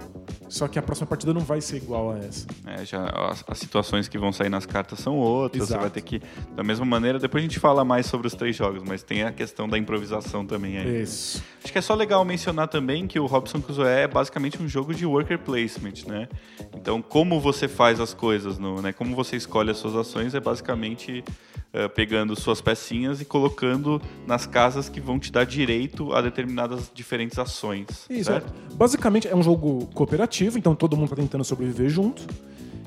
Só 0.50 0.68
que 0.68 0.78
a 0.78 0.82
próxima 0.82 1.08
partida 1.08 1.34
não 1.34 1.42
vai 1.42 1.62
ser 1.62 1.78
igual 1.78 2.12
a 2.12 2.20
essa. 2.20 2.46
É, 2.68 2.86
já, 2.86 3.08
as, 3.08 3.44
as 3.48 3.58
situações 3.58 4.08
que 4.08 4.18
vão 4.18 4.32
sair 4.32 4.50
nas 4.50 4.66
cartas 4.66 5.00
são 5.00 5.18
outras. 5.18 5.64
Você 5.64 5.74
Exato. 5.74 5.82
vai 5.82 5.90
ter 5.90 6.02
que. 6.02 6.22
Da 6.56 6.64
mesma 6.64 6.86
maneira, 6.86 7.18
depois 7.18 7.42
a 7.44 7.48
gente 7.48 7.60
fala 7.60 7.84
mais 7.84 8.06
sobre 8.06 8.28
os 8.28 8.36
três 8.36 8.56
jogos, 8.56 8.84
mas 8.84 9.02
tem 9.02 9.24
a 9.24 9.32
questão 9.32 9.68
da 9.68 9.78
improvisação 9.78 10.46
também 10.46 10.78
aí. 10.78 11.02
Isso. 11.02 11.44
Acho 11.64 11.72
que 11.72 11.80
é 11.80 11.82
só 11.82 11.96
legal 11.96 12.24
mencionar 12.24 12.68
também 12.68 13.08
que 13.08 13.20
o 13.20 13.26
Robson 13.26 13.62
Crusoe 13.62 13.88
é 13.88 14.08
basicamente 14.08 14.62
um 14.62 14.68
jogo 14.68 14.94
de 14.94 15.06
worker 15.06 15.40
placement, 15.40 16.06
né? 16.06 16.28
Então, 16.76 17.02
como 17.02 17.40
você 17.40 17.68
faz 17.68 18.00
as 18.00 18.14
coisas, 18.14 18.60
no, 18.60 18.82
né? 18.82 18.94
Como 18.94 19.16
você 19.16 19.36
escolhe 19.44 19.72
as 19.72 19.78
suas 19.78 19.96
ações 19.96 20.34
é 20.34 20.40
basicamente 20.40 21.24
eh, 21.72 21.88
pegando 21.88 22.36
suas 22.40 22.62
pecinhas 22.62 23.22
e 23.22 23.26
colocando 23.26 24.02
nas 24.26 24.46
casas 24.46 24.90
que 24.90 25.00
vão 25.00 25.20
te 25.20 25.32
dar 25.32 25.46
direito 25.46 26.14
a 26.14 26.22
determinadas 26.22 26.92
diferentes 26.94 27.38
ações. 27.38 28.06
Isso, 28.10 28.32
é. 28.32 28.40
certo? 28.40 28.54
Basicamente 28.76 29.28
é 29.28 29.36
um 29.36 29.44
jogo 29.44 29.88
cooperativo, 29.94 30.58
então 30.58 30.76
todo 30.76 30.96
mundo 30.96 31.10
tá 31.10 31.16
tentando 31.16 31.44
sobreviver 31.44 31.90
junto. 31.90 32.26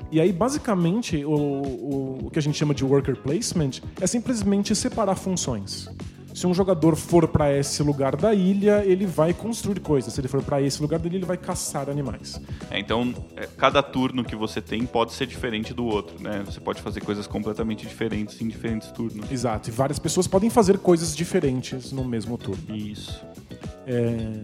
E 0.09 0.21
aí, 0.21 0.31
basicamente, 0.31 1.23
o, 1.25 1.31
o, 1.31 2.19
o 2.27 2.29
que 2.31 2.39
a 2.39 2.41
gente 2.41 2.57
chama 2.57 2.73
de 2.73 2.85
worker 2.85 3.17
placement 3.17 3.81
é 3.99 4.07
simplesmente 4.07 4.73
separar 4.73 5.15
funções. 5.15 5.89
Se 6.37 6.45
um 6.45 6.53
jogador 6.53 6.95
for 6.95 7.27
para 7.27 7.51
esse 7.57 7.81
lugar 7.81 8.15
da 8.15 8.31
ilha, 8.31 8.85
ele 8.85 9.07
vai 9.07 9.33
construir 9.33 9.79
coisas. 9.79 10.13
Se 10.13 10.21
ele 10.21 10.27
for 10.27 10.43
para 10.43 10.61
esse 10.61 10.79
lugar 10.79 10.99
da 10.99 11.07
ilha, 11.07 11.15
ele 11.15 11.25
vai 11.25 11.35
caçar 11.35 11.89
animais. 11.89 12.39
É, 12.69 12.77
então, 12.77 13.11
é, 13.35 13.47
cada 13.57 13.81
turno 13.81 14.23
que 14.23 14.35
você 14.35 14.61
tem 14.61 14.85
pode 14.85 15.13
ser 15.13 15.25
diferente 15.25 15.73
do 15.73 15.83
outro, 15.83 16.21
né? 16.21 16.43
Você 16.45 16.59
pode 16.59 16.79
fazer 16.79 17.01
coisas 17.01 17.25
completamente 17.25 17.87
diferentes 17.87 18.39
em 18.39 18.47
diferentes 18.47 18.91
turnos. 18.91 19.31
Exato. 19.31 19.69
E 19.69 19.71
várias 19.71 19.97
pessoas 19.97 20.27
podem 20.27 20.47
fazer 20.47 20.77
coisas 20.77 21.15
diferentes 21.15 21.91
no 21.91 22.05
mesmo 22.05 22.37
turno. 22.37 22.63
Isso. 22.69 23.19
É, 23.87 24.43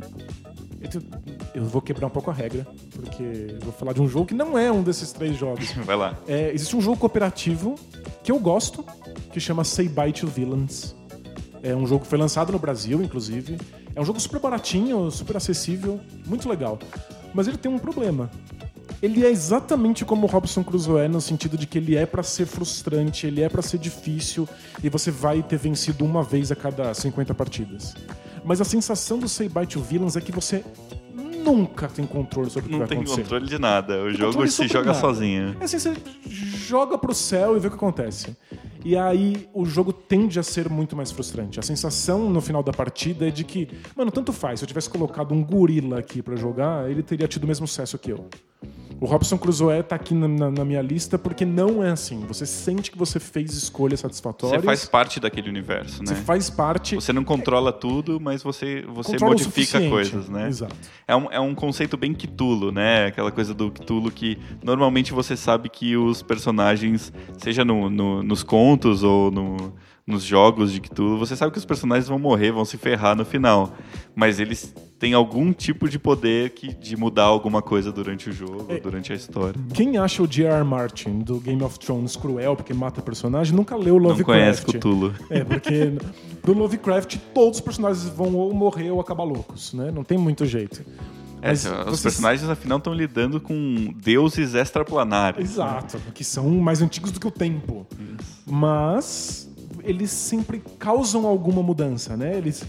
eu 1.53 1.63
vou 1.63 1.79
quebrar 1.79 2.07
um 2.07 2.09
pouco 2.09 2.31
a 2.31 2.33
regra, 2.33 2.65
porque 2.91 3.21
eu 3.21 3.59
vou 3.59 3.71
falar 3.71 3.93
de 3.93 4.01
um 4.01 4.07
jogo 4.07 4.25
que 4.25 4.33
não 4.33 4.57
é 4.57 4.71
um 4.71 4.81
desses 4.81 5.11
três 5.11 5.37
jogos. 5.37 5.71
Vai 5.85 5.95
lá. 5.95 6.17
É, 6.27 6.51
existe 6.55 6.75
um 6.75 6.81
jogo 6.81 6.97
cooperativo 6.97 7.75
que 8.23 8.31
eu 8.31 8.39
gosto, 8.39 8.83
que 9.31 9.39
chama 9.39 9.63
Say 9.63 9.87
Bye 9.87 10.11
to 10.11 10.25
Villains. 10.25 10.95
É 11.63 11.73
um 11.73 11.87
jogo 11.87 12.03
que 12.03 12.09
foi 12.09 12.19
lançado 12.19 12.51
no 12.51 12.59
Brasil, 12.59 13.01
inclusive. 13.01 13.57
É 13.95 14.01
um 14.01 14.03
jogo 14.03 14.19
super 14.19 14.39
baratinho, 14.39 15.09
super 15.09 15.37
acessível, 15.37 15.99
muito 16.25 16.49
legal. 16.49 16.77
Mas 17.33 17.47
ele 17.47 17.57
tem 17.57 17.71
um 17.71 17.79
problema. 17.79 18.29
Ele 19.01 19.25
é 19.25 19.29
exatamente 19.29 20.03
como 20.03 20.27
o 20.27 20.29
Robson 20.29 20.63
Crusoe 20.63 21.07
no 21.07 21.21
sentido 21.21 21.57
de 21.57 21.65
que 21.65 21.77
ele 21.77 21.95
é 21.95 22.05
pra 22.05 22.21
ser 22.21 22.45
frustrante, 22.45 23.27
ele 23.27 23.41
é 23.41 23.47
pra 23.47 23.61
ser 23.61 23.77
difícil 23.77 24.47
e 24.83 24.89
você 24.89 25.09
vai 25.09 25.41
ter 25.41 25.57
vencido 25.57 26.05
uma 26.05 26.21
vez 26.21 26.51
a 26.51 26.55
cada 26.55 26.93
50 26.93 27.33
partidas. 27.33 27.95
Mas 28.43 28.59
a 28.59 28.65
sensação 28.65 29.17
do 29.17 29.29
Say 29.29 29.47
Bye 29.47 29.67
to 29.67 29.81
Villains 29.81 30.17
é 30.17 30.21
que 30.21 30.31
você 30.31 30.63
nunca 31.43 31.87
tem 31.87 32.05
controle 32.05 32.49
sobre 32.49 32.61
o 32.61 32.65
que 32.65 32.71
Não 32.71 32.79
vai 32.79 32.87
tem 32.87 32.97
acontecer. 32.99 33.21
controle 33.23 33.45
de 33.47 33.59
nada. 33.59 34.01
O 34.03 34.07
Tem 34.07 34.15
jogo 34.15 34.47
se 34.47 34.67
joga 34.67 34.87
nada. 34.87 34.99
sozinho. 34.99 35.55
É 35.59 35.65
assim, 35.65 35.77
você 35.79 35.93
joga 36.29 36.97
pro 36.97 37.13
céu 37.13 37.55
e 37.55 37.59
vê 37.59 37.67
o 37.67 37.69
que 37.69 37.75
acontece. 37.75 38.35
E 38.85 38.97
aí 38.97 39.47
o 39.53 39.65
jogo 39.65 39.93
tende 39.93 40.39
a 40.39 40.43
ser 40.43 40.69
muito 40.69 40.95
mais 40.95 41.11
frustrante. 41.11 41.59
A 41.59 41.63
sensação 41.63 42.29
no 42.29 42.41
final 42.41 42.61
da 42.61 42.73
partida 42.73 43.27
é 43.27 43.31
de 43.31 43.43
que, 43.43 43.69
mano, 43.95 44.11
tanto 44.11 44.33
faz. 44.33 44.59
Se 44.59 44.65
eu 44.65 44.67
tivesse 44.67 44.89
colocado 44.89 45.33
um 45.33 45.43
gorila 45.43 45.99
aqui 45.99 46.21
pra 46.21 46.35
jogar, 46.35 46.89
ele 46.89 47.01
teria 47.03 47.27
tido 47.27 47.43
o 47.45 47.47
mesmo 47.47 47.65
sucesso 47.67 47.97
que 47.97 48.11
eu. 48.11 48.25
O 49.03 49.05
Robson 49.05 49.37
Crusoe 49.37 49.83
tá 49.83 49.97
aqui 49.97 50.13
na, 50.13 50.29
na- 50.29 50.49
na 50.49 50.63
minha 50.63 50.81
lista 50.81 51.19
porque 51.19 51.43
não 51.43 51.83
é 51.83 51.89
assim. 51.91 52.21
Você 52.25 52.45
sente 52.45 52.89
que 52.89 52.97
você 52.97 53.19
fez 53.19 53.53
escolhas 53.53 53.99
satisfatórias. 53.99 54.61
Você 54.61 54.65
faz 54.65 54.85
parte 54.85 55.19
daquele 55.19 55.49
universo, 55.49 55.97
você 56.05 56.13
né? 56.13 56.21
faz 56.21 56.49
parte. 56.49 56.95
Você 56.95 57.11
não 57.11 57.21
controla 57.25 57.73
tudo, 57.73 58.17
mas 58.17 58.41
você, 58.41 58.81
você 58.87 59.11
controla 59.11 59.33
modifica 59.33 59.89
coisas, 59.89 60.29
né? 60.29 60.47
Exato. 60.47 60.73
É 61.05 61.13
um, 61.13 61.29
é 61.31 61.37
um 61.37 61.53
conceito 61.53 61.97
bem 61.97 62.13
Cthulhu, 62.13 62.71
né? 62.71 63.07
Aquela 63.07 63.29
coisa 63.29 63.53
do 63.53 63.69
Cthulhu 63.71 64.09
que 64.09 64.37
normalmente 64.63 65.11
você 65.11 65.35
sabe 65.35 65.67
que 65.67 65.97
os 65.97 66.23
personagens, 66.23 67.11
seja 67.37 67.65
no, 67.65 67.89
no- 67.89 68.23
nos 68.23 68.41
contos 68.41 69.03
ou 69.03 69.29
no- 69.29 69.73
nos 70.05 70.23
jogos 70.23 70.71
de 70.73 70.81
Cthulhu, 70.81 71.17
você 71.17 71.35
sabe 71.35 71.51
que 71.53 71.57
os 71.57 71.63
personagens 71.65 72.07
vão 72.09 72.19
morrer, 72.19 72.51
vão 72.51 72.65
se 72.65 72.77
ferrar 72.77 73.15
no 73.15 73.23
final. 73.23 73.73
Mas 74.13 74.37
eles 74.39 74.73
têm 74.99 75.13
algum 75.13 75.53
tipo 75.53 75.87
de 75.87 75.97
poder 75.97 76.49
que, 76.51 76.73
de 76.73 76.97
mudar 76.97 77.23
alguma 77.23 77.61
coisa 77.61 77.91
durante 77.91 78.29
o 78.29 78.33
jogo, 78.33 78.65
É. 78.69 78.79
durante 78.79 79.13
a 79.13 79.15
história. 79.15 79.55
Quem 79.73 79.97
acha 79.97 80.21
o 80.21 80.27
J.R. 80.27 80.63
Martin 80.65 81.19
do 81.19 81.39
Game 81.39 81.63
of 81.63 81.79
Thrones 81.79 82.15
cruel 82.17 82.55
porque 82.55 82.73
mata 82.73 83.01
personagem 83.01 83.55
nunca 83.55 83.75
leu 83.77 83.95
Não 83.95 84.09
Lovecraft. 84.09 84.25
conhece 84.25 84.65
Cthulhu. 84.65 85.13
É, 85.29 85.43
porque 85.43 85.93
no 86.45 86.53
Lovecraft 86.53 87.17
todos 87.33 87.59
os 87.59 87.61
personagens 87.61 88.03
vão 88.09 88.33
ou 88.35 88.53
morrer 88.53 88.91
ou 88.91 88.99
acabar 88.99 89.23
loucos, 89.23 89.73
né? 89.73 89.89
Não 89.89 90.03
tem 90.03 90.17
muito 90.17 90.45
jeito. 90.45 90.83
É, 91.41 91.51
os 91.51 91.63
vocês- 91.63 92.01
personagens, 92.03 92.49
afinal, 92.49 92.77
estão 92.77 92.93
lidando 92.93 93.39
com 93.41 93.93
deuses 94.01 94.53
extraplanares. 94.53 95.51
Exato, 95.51 95.97
que 96.13 96.23
são 96.23 96.49
mais 96.49 96.81
antigos 96.81 97.11
do 97.11 97.19
que 97.19 97.27
o 97.27 97.31
tempo. 97.31 97.85
Mas 98.45 99.42
eles 99.83 100.11
sempre 100.11 100.61
causam 100.79 101.25
alguma 101.25 101.61
mudança, 101.61 102.15
né? 102.17 102.37
Eles 102.37 102.65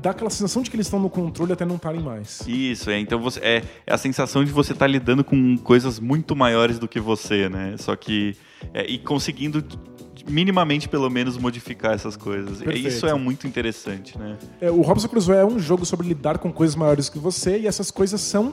dá 0.00 0.10
aquela 0.10 0.30
sensação 0.30 0.62
de 0.62 0.70
que 0.70 0.76
eles 0.76 0.86
estão 0.86 0.98
no 0.98 1.08
controle 1.08 1.52
até 1.52 1.64
não 1.64 1.76
estarem 1.76 2.00
mais. 2.00 2.42
Isso, 2.46 2.90
é. 2.90 2.98
Então 2.98 3.20
você, 3.20 3.38
é, 3.40 3.62
é 3.86 3.94
a 3.94 3.98
sensação 3.98 4.44
de 4.44 4.50
você 4.50 4.72
estar 4.72 4.86
lidando 4.86 5.22
com 5.22 5.56
coisas 5.58 6.00
muito 6.00 6.34
maiores 6.34 6.78
do 6.78 6.88
que 6.88 6.98
você, 7.00 7.48
né? 7.48 7.76
Só 7.78 7.94
que. 7.94 8.36
é, 8.74 8.84
e 8.86 8.98
conseguindo 8.98 9.64
minimamente, 10.28 10.88
pelo 10.88 11.08
menos, 11.10 11.36
modificar 11.36 11.94
essas 11.94 12.16
coisas. 12.16 12.60
E 12.60 12.64
Perfeito. 12.64 12.88
Isso 12.88 13.06
é 13.06 13.14
muito 13.14 13.46
interessante, 13.46 14.18
né? 14.18 14.36
É, 14.60 14.70
o 14.70 14.80
Robson 14.80 15.08
Crusoe 15.08 15.36
é 15.36 15.44
um 15.44 15.58
jogo 15.58 15.84
sobre 15.84 16.06
lidar 16.06 16.38
com 16.38 16.52
coisas 16.52 16.76
maiores 16.76 17.08
que 17.08 17.18
você 17.18 17.58
e 17.58 17.66
essas 17.66 17.90
coisas 17.90 18.20
são 18.20 18.52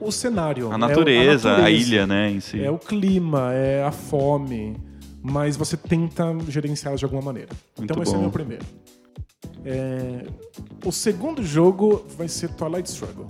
o 0.00 0.10
cenário. 0.10 0.68
A 0.68 0.72
é 0.72 0.74
o- 0.74 0.78
natureza, 0.78 1.48
a, 1.50 1.56
natureza, 1.58 1.88
ilha, 1.88 2.06
né, 2.06 2.30
em 2.30 2.40
si. 2.40 2.62
É 2.62 2.70
o 2.70 2.78
clima, 2.78 3.52
é 3.52 3.84
a 3.84 3.92
fome, 3.92 4.76
mas 5.22 5.56
você 5.56 5.76
tenta 5.76 6.24
gerenciá-las 6.48 6.98
de 6.98 7.04
alguma 7.04 7.22
maneira. 7.22 7.50
então 7.78 7.96
Muito 7.96 8.08
esse 8.08 8.14
é 8.14 8.18
o 8.18 8.20
meu 8.20 8.30
primeiro. 8.30 8.64
É, 9.64 10.26
O 10.84 10.90
segundo 10.90 11.42
jogo 11.42 12.04
vai 12.16 12.28
ser 12.28 12.48
Twilight 12.50 12.88
Struggle. 12.88 13.26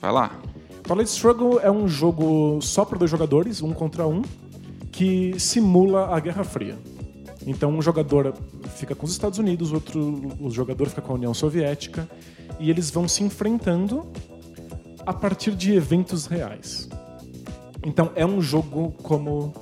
Vai 0.00 0.12
lá. 0.12 0.40
Twilight 0.82 1.10
Struggle 1.10 1.60
é 1.60 1.70
um 1.70 1.86
jogo 1.86 2.60
só 2.60 2.84
para 2.84 2.98
dois 2.98 3.10
jogadores, 3.10 3.62
um 3.62 3.72
contra 3.72 4.06
um, 4.06 4.22
que 4.90 5.38
simula 5.38 6.14
a 6.14 6.18
Guerra 6.18 6.42
Fria. 6.42 6.78
Então 7.46 7.70
um 7.70 7.80
jogador 7.80 8.34
fica 8.76 8.94
com 8.94 9.06
os 9.06 9.12
Estados 9.12 9.38
Unidos, 9.38 9.70
o 9.70 9.74
outro 9.74 10.36
o 10.40 10.50
jogador 10.50 10.88
fica 10.88 11.00
com 11.00 11.12
a 11.12 11.14
União 11.14 11.32
Soviética, 11.32 12.08
e 12.58 12.70
eles 12.70 12.90
vão 12.90 13.06
se 13.06 13.22
enfrentando 13.22 14.06
a 15.06 15.12
partir 15.12 15.54
de 15.54 15.72
eventos 15.72 16.26
reais. 16.26 16.88
Então 17.84 18.10
é 18.16 18.26
um 18.26 18.42
jogo 18.42 18.92
como 19.02 19.54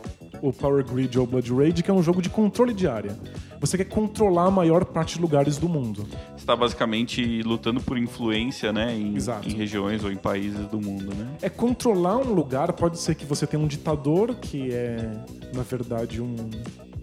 o 0.42 0.52
Power 0.52 0.84
Grid 0.84 1.18
ou 1.18 1.26
Blood 1.26 1.52
Rage, 1.52 1.82
que 1.82 1.90
é 1.90 1.94
um 1.94 2.02
jogo 2.02 2.20
de 2.22 2.28
controle 2.28 2.72
de 2.72 2.86
área. 2.86 3.16
Você 3.60 3.76
quer 3.76 3.84
controlar 3.84 4.44
a 4.46 4.50
maior 4.50 4.84
parte 4.84 5.16
de 5.16 5.20
lugares 5.20 5.56
do 5.56 5.68
mundo. 5.68 6.06
Você 6.32 6.36
está 6.36 6.54
basicamente 6.54 7.42
lutando 7.42 7.80
por 7.80 7.96
influência, 7.98 8.72
né, 8.72 8.94
em, 8.94 9.16
em 9.16 9.54
regiões 9.54 10.04
ou 10.04 10.12
em 10.12 10.16
países 10.16 10.66
do 10.68 10.80
mundo, 10.80 11.14
né? 11.14 11.26
É 11.42 11.48
controlar 11.48 12.18
um 12.18 12.32
lugar, 12.32 12.72
pode 12.74 12.98
ser 12.98 13.14
que 13.14 13.24
você 13.24 13.46
tenha 13.46 13.62
um 13.62 13.66
ditador, 13.66 14.34
que 14.34 14.72
é, 14.72 15.10
na 15.54 15.62
verdade, 15.62 16.20
um, 16.20 16.36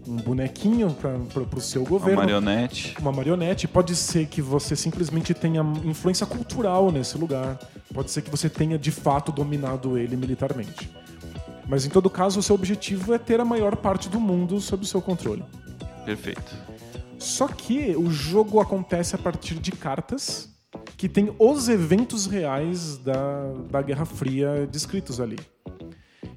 um 0.08 0.16
bonequinho 0.18 0.92
para 0.92 1.58
o 1.58 1.62
seu 1.62 1.82
Uma 1.82 1.90
governo. 1.90 2.22
marionete. 2.22 2.96
Uma 3.00 3.12
marionete. 3.12 3.68
Pode 3.68 3.96
ser 3.96 4.28
que 4.28 4.42
você 4.42 4.76
simplesmente 4.76 5.34
tenha 5.34 5.62
influência 5.84 6.26
cultural 6.26 6.92
nesse 6.92 7.18
lugar. 7.18 7.60
Pode 7.94 8.12
ser 8.12 8.22
que 8.22 8.30
você 8.30 8.50
tenha, 8.50 8.78
de 8.78 8.92
fato, 8.92 9.32
dominado 9.32 9.98
ele 9.98 10.16
militarmente. 10.16 10.90
Mas, 11.68 11.86
em 11.86 11.89
todo 11.89 12.09
caso, 12.09 12.39
o 12.39 12.43
seu 12.43 12.55
objetivo 12.55 13.14
é 13.14 13.18
ter 13.18 13.39
a 13.39 13.45
maior 13.45 13.76
parte 13.76 14.09
do 14.09 14.20
mundo 14.20 14.59
sob 14.59 14.84
o 14.84 14.88
seu 14.88 15.01
controle. 15.01 15.43
Perfeito. 16.05 16.55
Só 17.18 17.47
que 17.47 17.95
o 17.95 18.11
jogo 18.11 18.59
acontece 18.59 19.16
a 19.16 19.18
partir 19.18 19.55
de 19.55 19.72
cartas 19.72 20.53
que 20.97 21.07
tem 21.07 21.34
os 21.39 21.70
eventos 21.70 22.26
reais 22.26 22.97
da, 22.97 23.53
da 23.70 23.82
Guerra 23.82 24.05
Fria 24.05 24.68
descritos 24.70 25.20
ali. 25.22 25.38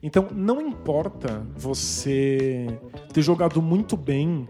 Então, 0.03 0.29
não 0.33 0.61
importa 0.61 1.45
você 1.57 2.67
ter 3.13 3.23
jogado 3.23 3.61
muito 3.61 3.97
bem 3.97 4.49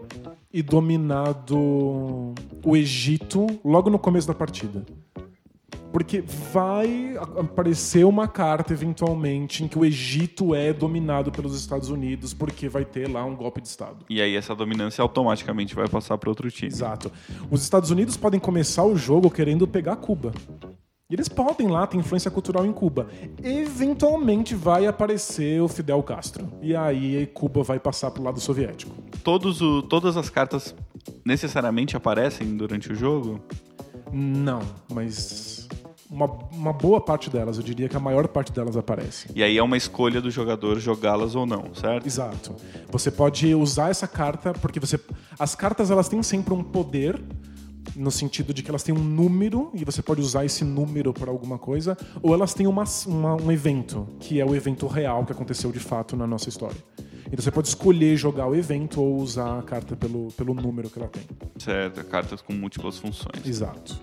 e 0.52 0.62
dominado 0.62 2.34
o 2.64 2.76
Egito 2.76 3.46
logo 3.64 3.88
no 3.88 3.98
começo 3.98 4.26
da 4.26 4.34
partida. 4.34 4.84
Porque 5.92 6.22
vai 6.52 7.16
aparecer 7.38 8.04
uma 8.04 8.28
carta, 8.28 8.72
eventualmente, 8.72 9.64
em 9.64 9.68
que 9.68 9.78
o 9.78 9.84
Egito 9.84 10.54
é 10.54 10.72
dominado 10.72 11.32
pelos 11.32 11.58
Estados 11.58 11.88
Unidos, 11.88 12.34
porque 12.34 12.68
vai 12.68 12.84
ter 12.84 13.08
lá 13.08 13.24
um 13.24 13.34
golpe 13.34 13.60
de 13.60 13.68
Estado. 13.68 14.04
E 14.10 14.20
aí 14.20 14.36
essa 14.36 14.54
dominância 14.54 15.02
automaticamente 15.02 15.74
vai 15.74 15.88
passar 15.88 16.18
para 16.18 16.28
outro 16.28 16.50
time. 16.50 16.70
Exato. 16.70 17.10
Os 17.50 17.62
Estados 17.62 17.90
Unidos 17.90 18.16
podem 18.16 18.38
começar 18.38 18.84
o 18.84 18.96
jogo 18.96 19.30
querendo 19.30 19.66
pegar 19.66 19.96
Cuba. 19.96 20.32
E 21.08 21.14
eles 21.14 21.28
podem 21.28 21.68
lá 21.68 21.86
ter 21.86 21.96
influência 21.96 22.28
cultural 22.32 22.66
em 22.66 22.72
Cuba. 22.72 23.06
Eventualmente 23.40 24.56
vai 24.56 24.86
aparecer 24.86 25.62
o 25.62 25.68
Fidel 25.68 26.02
Castro. 26.02 26.48
E 26.60 26.74
aí 26.74 27.26
Cuba 27.28 27.62
vai 27.62 27.78
passar 27.78 28.10
pro 28.10 28.24
lado 28.24 28.40
soviético. 28.40 28.92
Todos 29.22 29.62
o, 29.62 29.82
todas 29.82 30.16
as 30.16 30.28
cartas 30.28 30.74
necessariamente 31.24 31.96
aparecem 31.96 32.56
durante 32.56 32.90
o 32.90 32.94
jogo? 32.96 33.40
Não, 34.12 34.60
mas 34.92 35.65
uma, 36.10 36.26
uma 36.52 36.72
boa 36.72 37.00
parte 37.00 37.28
delas, 37.30 37.56
eu 37.56 37.62
diria 37.62 37.88
que 37.88 37.96
a 37.96 38.00
maior 38.00 38.28
parte 38.28 38.52
delas 38.52 38.76
aparece. 38.76 39.28
E 39.34 39.42
aí 39.42 39.56
é 39.58 39.62
uma 39.62 39.76
escolha 39.76 40.20
do 40.20 40.30
jogador 40.30 40.78
jogá-las 40.78 41.34
ou 41.34 41.44
não, 41.46 41.74
certo? 41.74 42.06
Exato. 42.06 42.54
Você 42.90 43.10
pode 43.10 43.54
usar 43.54 43.90
essa 43.90 44.06
carta 44.06 44.52
porque 44.52 44.78
você 44.80 44.98
as 45.38 45.54
cartas 45.54 45.90
elas 45.90 46.08
têm 46.08 46.22
sempre 46.22 46.54
um 46.54 46.62
poder 46.62 47.20
no 47.94 48.10
sentido 48.10 48.52
de 48.52 48.62
que 48.62 48.70
elas 48.70 48.82
têm 48.82 48.94
um 48.94 49.02
número 49.02 49.70
e 49.72 49.84
você 49.84 50.02
pode 50.02 50.20
usar 50.20 50.44
esse 50.44 50.64
número 50.64 51.12
para 51.14 51.30
alguma 51.30 51.56
coisa, 51.56 51.96
ou 52.22 52.34
elas 52.34 52.52
têm 52.52 52.66
uma, 52.66 52.84
uma- 53.06 53.36
um 53.40 53.50
evento, 53.50 54.06
que 54.20 54.40
é 54.40 54.44
o 54.44 54.54
evento 54.54 54.86
real 54.86 55.24
que 55.24 55.32
aconteceu 55.32 55.70
de 55.72 55.78
fato 55.78 56.16
na 56.16 56.26
nossa 56.26 56.48
história. 56.48 56.76
Então 57.26 57.38
você 57.42 57.50
pode 57.50 57.68
escolher 57.68 58.16
jogar 58.16 58.46
o 58.48 58.54
evento 58.54 59.00
ou 59.00 59.16
usar 59.16 59.58
a 59.58 59.62
carta 59.62 59.96
pelo, 59.96 60.28
pelo 60.32 60.52
número 60.52 60.90
que 60.90 60.98
ela 60.98 61.08
tem. 61.08 61.22
Certo, 61.58 62.04
cartas 62.04 62.40
com 62.42 62.52
múltiplas 62.52 62.98
funções. 62.98 63.44
Exato. 63.46 63.98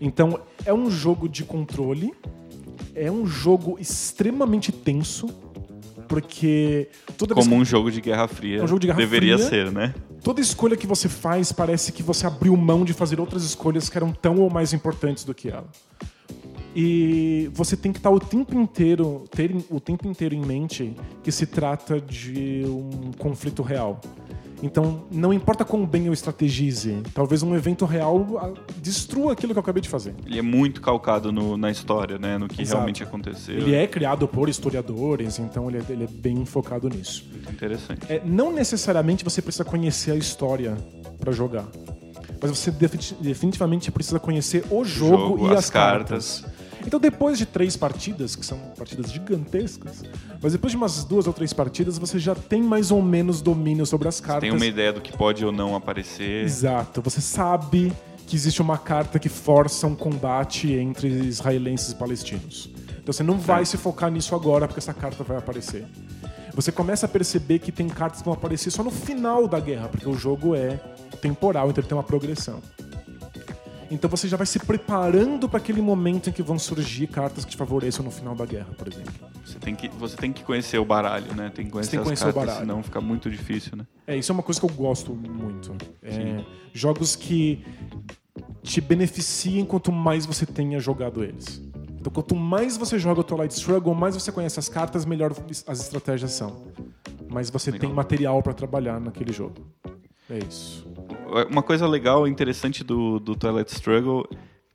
Então, 0.00 0.40
é 0.64 0.72
um 0.72 0.90
jogo 0.90 1.28
de 1.28 1.44
controle, 1.44 2.12
é 2.94 3.10
um 3.10 3.26
jogo 3.26 3.76
extremamente 3.80 4.70
tenso, 4.70 5.28
porque 6.08 6.88
toda 7.16 7.34
Como 7.34 7.54
um 7.54 7.64
jogo 7.64 7.90
de 7.90 8.00
Guerra 8.00 8.26
Fria 8.26 8.60
É 8.60 8.64
um 8.64 8.66
jogo 8.66 8.80
de 8.80 8.86
Guerra 8.86 8.98
deveria 8.98 9.36
Fria. 9.36 9.48
ser, 9.48 9.70
né? 9.70 9.94
Toda 10.22 10.40
escolha 10.40 10.76
que 10.76 10.86
você 10.86 11.08
faz 11.08 11.52
parece 11.52 11.92
que 11.92 12.02
você 12.02 12.26
abriu 12.26 12.56
mão 12.56 12.84
de 12.84 12.92
fazer 12.92 13.20
outras 13.20 13.44
escolhas 13.44 13.88
que 13.88 13.96
eram 13.96 14.12
tão 14.12 14.38
ou 14.38 14.50
mais 14.50 14.72
importantes 14.72 15.24
do 15.24 15.34
que 15.34 15.48
ela. 15.48 15.68
E 16.74 17.50
você 17.52 17.76
tem 17.76 17.92
que 17.92 17.98
estar 17.98 18.10
o 18.10 18.20
tempo 18.20 18.54
inteiro, 18.54 19.24
ter 19.30 19.54
o 19.70 19.80
tempo 19.80 20.06
inteiro 20.06 20.34
em 20.34 20.40
mente 20.44 20.94
que 21.22 21.32
se 21.32 21.46
trata 21.46 22.00
de 22.00 22.62
um 22.66 23.10
conflito 23.18 23.62
real. 23.62 24.00
Então, 24.62 25.04
não 25.10 25.32
importa 25.32 25.64
quão 25.64 25.86
bem 25.86 26.06
eu 26.06 26.12
estrategize, 26.12 27.00
talvez 27.14 27.42
um 27.44 27.54
evento 27.54 27.84
real 27.84 28.26
ah, 28.40 28.60
destrua 28.78 29.32
aquilo 29.32 29.52
que 29.52 29.58
eu 29.58 29.62
acabei 29.62 29.80
de 29.80 29.88
fazer. 29.88 30.14
Ele 30.26 30.38
é 30.38 30.42
muito 30.42 30.80
calcado 30.80 31.30
no- 31.30 31.56
na 31.56 31.70
história, 31.70 32.18
né? 32.18 32.36
No 32.38 32.48
que 32.48 32.60
Exato. 32.62 32.76
realmente 32.78 33.02
aconteceu. 33.02 33.56
Ele 33.56 33.74
é 33.74 33.86
criado 33.86 34.26
por 34.26 34.48
historiadores, 34.48 35.38
então 35.38 35.68
ele 35.68 35.78
é, 35.78 35.82
ele 35.88 36.04
é 36.04 36.08
bem 36.08 36.44
focado 36.44 36.88
nisso. 36.88 37.24
Muito 37.32 37.52
interessante. 37.52 38.00
É, 38.12 38.20
não 38.24 38.52
necessariamente 38.52 39.22
você 39.22 39.40
precisa 39.40 39.64
conhecer 39.64 40.10
a 40.10 40.16
história 40.16 40.76
pra 41.20 41.30
jogar. 41.32 41.64
Mas 42.40 42.50
você 42.50 42.70
defi- 42.70 43.14
definitivamente 43.20 43.90
precisa 43.92 44.18
conhecer 44.20 44.64
o 44.70 44.84
jogo, 44.84 45.16
jogo, 45.16 45.46
e 45.48 45.52
as 45.52 45.58
as, 45.64 45.70
cartas. 45.70 46.44
Então, 46.88 46.98
depois 46.98 47.36
de 47.36 47.44
três 47.44 47.76
partidas, 47.76 48.34
que 48.34 48.46
são 48.46 48.56
partidas 48.74 49.12
gigantescas, 49.12 50.02
mas 50.40 50.52
depois 50.52 50.70
de 50.70 50.76
umas 50.78 51.04
duas 51.04 51.26
ou 51.26 51.34
três 51.34 51.52
partidas, 51.52 51.98
você 51.98 52.18
já 52.18 52.34
tem 52.34 52.62
mais 52.62 52.90
ou 52.90 53.02
menos 53.02 53.42
domínio 53.42 53.84
sobre 53.84 54.08
as 54.08 54.20
cartas. 54.20 54.48
Tem 54.48 54.50
uma 54.50 54.64
ideia 54.64 54.90
do 54.90 55.02
que 55.02 55.14
pode 55.14 55.44
ou 55.44 55.52
não 55.52 55.76
aparecer. 55.76 56.42
Exato. 56.46 57.02
Você 57.02 57.20
sabe 57.20 57.92
que 58.26 58.34
existe 58.34 58.62
uma 58.62 58.78
carta 58.78 59.18
que 59.18 59.28
força 59.28 59.86
um 59.86 59.94
combate 59.94 60.72
entre 60.72 61.08
israelenses 61.08 61.92
e 61.92 61.94
palestinos. 61.94 62.70
Então 63.02 63.12
você 63.12 63.22
não 63.22 63.38
vai 63.38 63.66
se 63.66 63.76
focar 63.76 64.10
nisso 64.10 64.34
agora, 64.34 64.66
porque 64.66 64.80
essa 64.80 64.94
carta 64.94 65.22
vai 65.22 65.36
aparecer. 65.36 65.84
Você 66.54 66.72
começa 66.72 67.04
a 67.04 67.08
perceber 67.08 67.58
que 67.58 67.70
tem 67.70 67.86
cartas 67.86 68.20
que 68.20 68.24
vão 68.24 68.32
aparecer 68.32 68.70
só 68.70 68.82
no 68.82 68.90
final 68.90 69.46
da 69.46 69.60
guerra, 69.60 69.88
porque 69.88 70.08
o 70.08 70.14
jogo 70.14 70.54
é 70.54 70.80
temporal, 71.20 71.68
então 71.68 71.82
ele 71.82 71.88
tem 71.88 71.98
uma 71.98 72.02
progressão. 72.02 72.62
Então 73.90 74.08
você 74.08 74.28
já 74.28 74.36
vai 74.36 74.46
se 74.46 74.58
preparando 74.58 75.48
para 75.48 75.58
aquele 75.58 75.80
momento 75.80 76.28
em 76.28 76.32
que 76.32 76.42
vão 76.42 76.58
surgir 76.58 77.06
cartas 77.06 77.44
que 77.44 77.52
te 77.52 77.56
favoreçam 77.56 78.04
no 78.04 78.10
final 78.10 78.34
da 78.34 78.44
guerra, 78.44 78.68
por 78.76 78.86
exemplo. 78.86 79.12
Você 79.44 79.58
tem, 79.58 79.74
que, 79.74 79.88
você 79.88 80.16
tem 80.16 80.32
que 80.32 80.44
conhecer 80.44 80.78
o 80.78 80.84
baralho, 80.84 81.34
né? 81.34 81.50
Tem 81.54 81.64
que 81.64 81.70
conhecer 81.70 81.92
tem 81.92 81.98
que 81.98 82.02
as 82.02 82.06
conhecer 82.06 82.24
o 82.24 82.26
cartas, 82.26 82.54
baralho. 82.54 82.66
senão 82.66 82.82
fica 82.82 83.00
muito 83.00 83.30
difícil, 83.30 83.76
né? 83.76 83.86
É, 84.06 84.16
isso 84.16 84.30
é 84.30 84.34
uma 84.34 84.42
coisa 84.42 84.60
que 84.60 84.66
eu 84.66 84.74
gosto 84.74 85.14
muito. 85.14 85.74
É, 86.02 86.44
jogos 86.72 87.16
que 87.16 87.64
te 88.62 88.80
beneficiem 88.80 89.64
quanto 89.64 89.90
mais 89.90 90.26
você 90.26 90.44
tenha 90.44 90.78
jogado 90.78 91.24
eles. 91.24 91.62
Então, 91.98 92.12
quanto 92.12 92.34
mais 92.36 92.76
você 92.76 92.98
joga 92.98 93.20
o 93.20 93.24
Twilight 93.24 93.54
Struggle, 93.54 93.94
mais 93.94 94.14
você 94.14 94.30
conhece 94.30 94.58
as 94.58 94.68
cartas, 94.68 95.04
melhor 95.04 95.32
as 95.66 95.80
estratégias 95.80 96.32
são. 96.32 96.68
Mas 97.28 97.50
você 97.50 97.70
Legal. 97.70 97.88
tem 97.88 97.94
material 97.94 98.42
para 98.42 98.54
trabalhar 98.54 99.00
naquele 99.00 99.32
jogo. 99.32 99.66
É 100.30 100.38
isso. 100.38 100.87
Uma 101.50 101.62
coisa 101.62 101.86
legal 101.86 102.26
e 102.26 102.30
interessante 102.30 102.82
do, 102.82 103.18
do 103.18 103.34
Twilight 103.36 103.70
Struggle, 103.72 104.26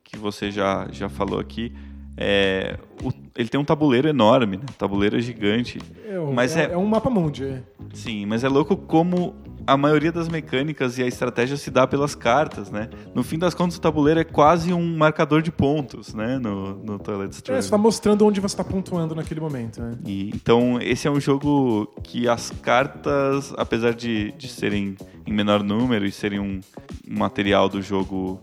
que 0.03 0.17
você 0.17 0.51
já, 0.51 0.87
já 0.91 1.09
falou 1.09 1.39
aqui, 1.39 1.73
é. 2.15 2.77
o- 3.03 3.11
ele 3.35 3.49
tem 3.49 3.59
um 3.59 3.65
tabuleiro 3.65 4.07
enorme, 4.07 4.57
né? 4.57 4.63
Tabuleiro 4.77 5.19
gigante. 5.19 5.79
É, 6.05 6.17
Mas 6.33 6.55
é, 6.55 6.65
é- 6.65 6.71
é 6.73 6.77
um 6.77 6.85
mapa 6.85 7.09
mundi. 7.09 7.43
é. 7.43 7.63
Sim, 7.93 8.25
mas 8.27 8.43
é 8.43 8.47
louco 8.49 8.75
como 8.77 9.33
a 9.65 9.77
maioria 9.77 10.11
das 10.11 10.27
mecânicas 10.27 10.97
e 10.97 11.03
a 11.03 11.07
estratégia 11.07 11.57
se 11.57 11.71
dá 11.71 11.87
pelas 11.87 12.15
cartas, 12.15 12.69
né? 12.69 12.89
No 13.13 13.23
fim 13.23 13.37
das 13.37 13.53
contas, 13.53 13.77
o 13.77 13.81
tabuleiro 13.81 14.19
é 14.19 14.23
quase 14.23 14.73
um 14.73 14.97
marcador 14.97 15.41
de 15.41 15.51
pontos, 15.51 16.13
né? 16.13 16.37
No, 16.37 16.75
no 16.83 16.99
Toilet 16.99 17.33
Struggle. 17.33 17.59
É, 17.59 17.61
você 17.61 17.69
tá 17.69 17.77
mostrando 17.77 18.25
onde 18.25 18.39
você 18.39 18.55
tá 18.55 18.63
pontuando 18.63 19.15
naquele 19.15 19.39
momento, 19.39 19.81
né? 19.81 19.97
E, 20.05 20.29
então, 20.29 20.79
esse 20.81 21.07
é 21.07 21.11
um 21.11 21.19
jogo 21.19 21.87
que 22.03 22.27
as 22.27 22.51
cartas, 22.61 23.53
apesar 23.57 23.93
de, 23.93 24.31
de 24.33 24.47
serem 24.47 24.95
em 25.25 25.33
menor 25.33 25.63
número 25.63 26.05
e 26.05 26.11
serem 26.11 26.39
um 26.39 26.59
material 27.07 27.69
do 27.69 27.81
jogo 27.81 28.41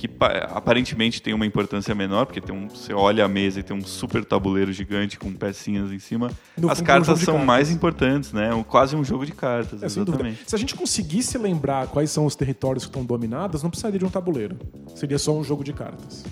que 0.00 0.08
pa- 0.08 0.48
aparentemente 0.54 1.20
tem 1.20 1.34
uma 1.34 1.44
importância 1.44 1.94
menor, 1.94 2.24
porque 2.24 2.40
tem 2.40 2.54
um, 2.56 2.70
você 2.70 2.90
olha 2.94 3.22
a 3.22 3.28
mesa 3.28 3.60
e 3.60 3.62
tem 3.62 3.76
um 3.76 3.84
super 3.84 4.24
tabuleiro 4.24 4.72
gigante 4.72 5.18
com 5.18 5.30
pecinhas 5.34 5.92
em 5.92 5.98
cima. 5.98 6.30
No 6.56 6.70
as 6.70 6.78
é 6.78 6.82
um 6.82 6.86
cartas 6.86 7.18
de 7.18 7.24
são 7.26 7.34
cartas. 7.34 7.46
mais 7.46 7.70
importantes, 7.70 8.32
né? 8.32 8.54
Um- 8.54 8.62
quase 8.62 8.96
um 8.96 9.04
jogo 9.04 9.26
de 9.26 9.32
cartas, 9.32 9.82
É, 9.82 9.86
exatamente. 9.86 10.40
Se 10.46 10.54
a 10.54 10.58
gente 10.58 10.74
conseguisse 10.74 11.36
lembrar 11.36 11.86
quais 11.88 12.10
são 12.10 12.24
os 12.24 12.34
territórios 12.34 12.84
que 12.84 12.88
estão 12.88 13.04
dominados, 13.04 13.62
não 13.62 13.68
precisaria 13.68 13.98
de 13.98 14.04
um 14.06 14.08
tabuleiro. 14.08 14.56
Seria 14.94 15.18
só 15.18 15.36
um 15.36 15.44
jogo 15.44 15.62
de 15.62 15.74
cartas. 15.74 16.24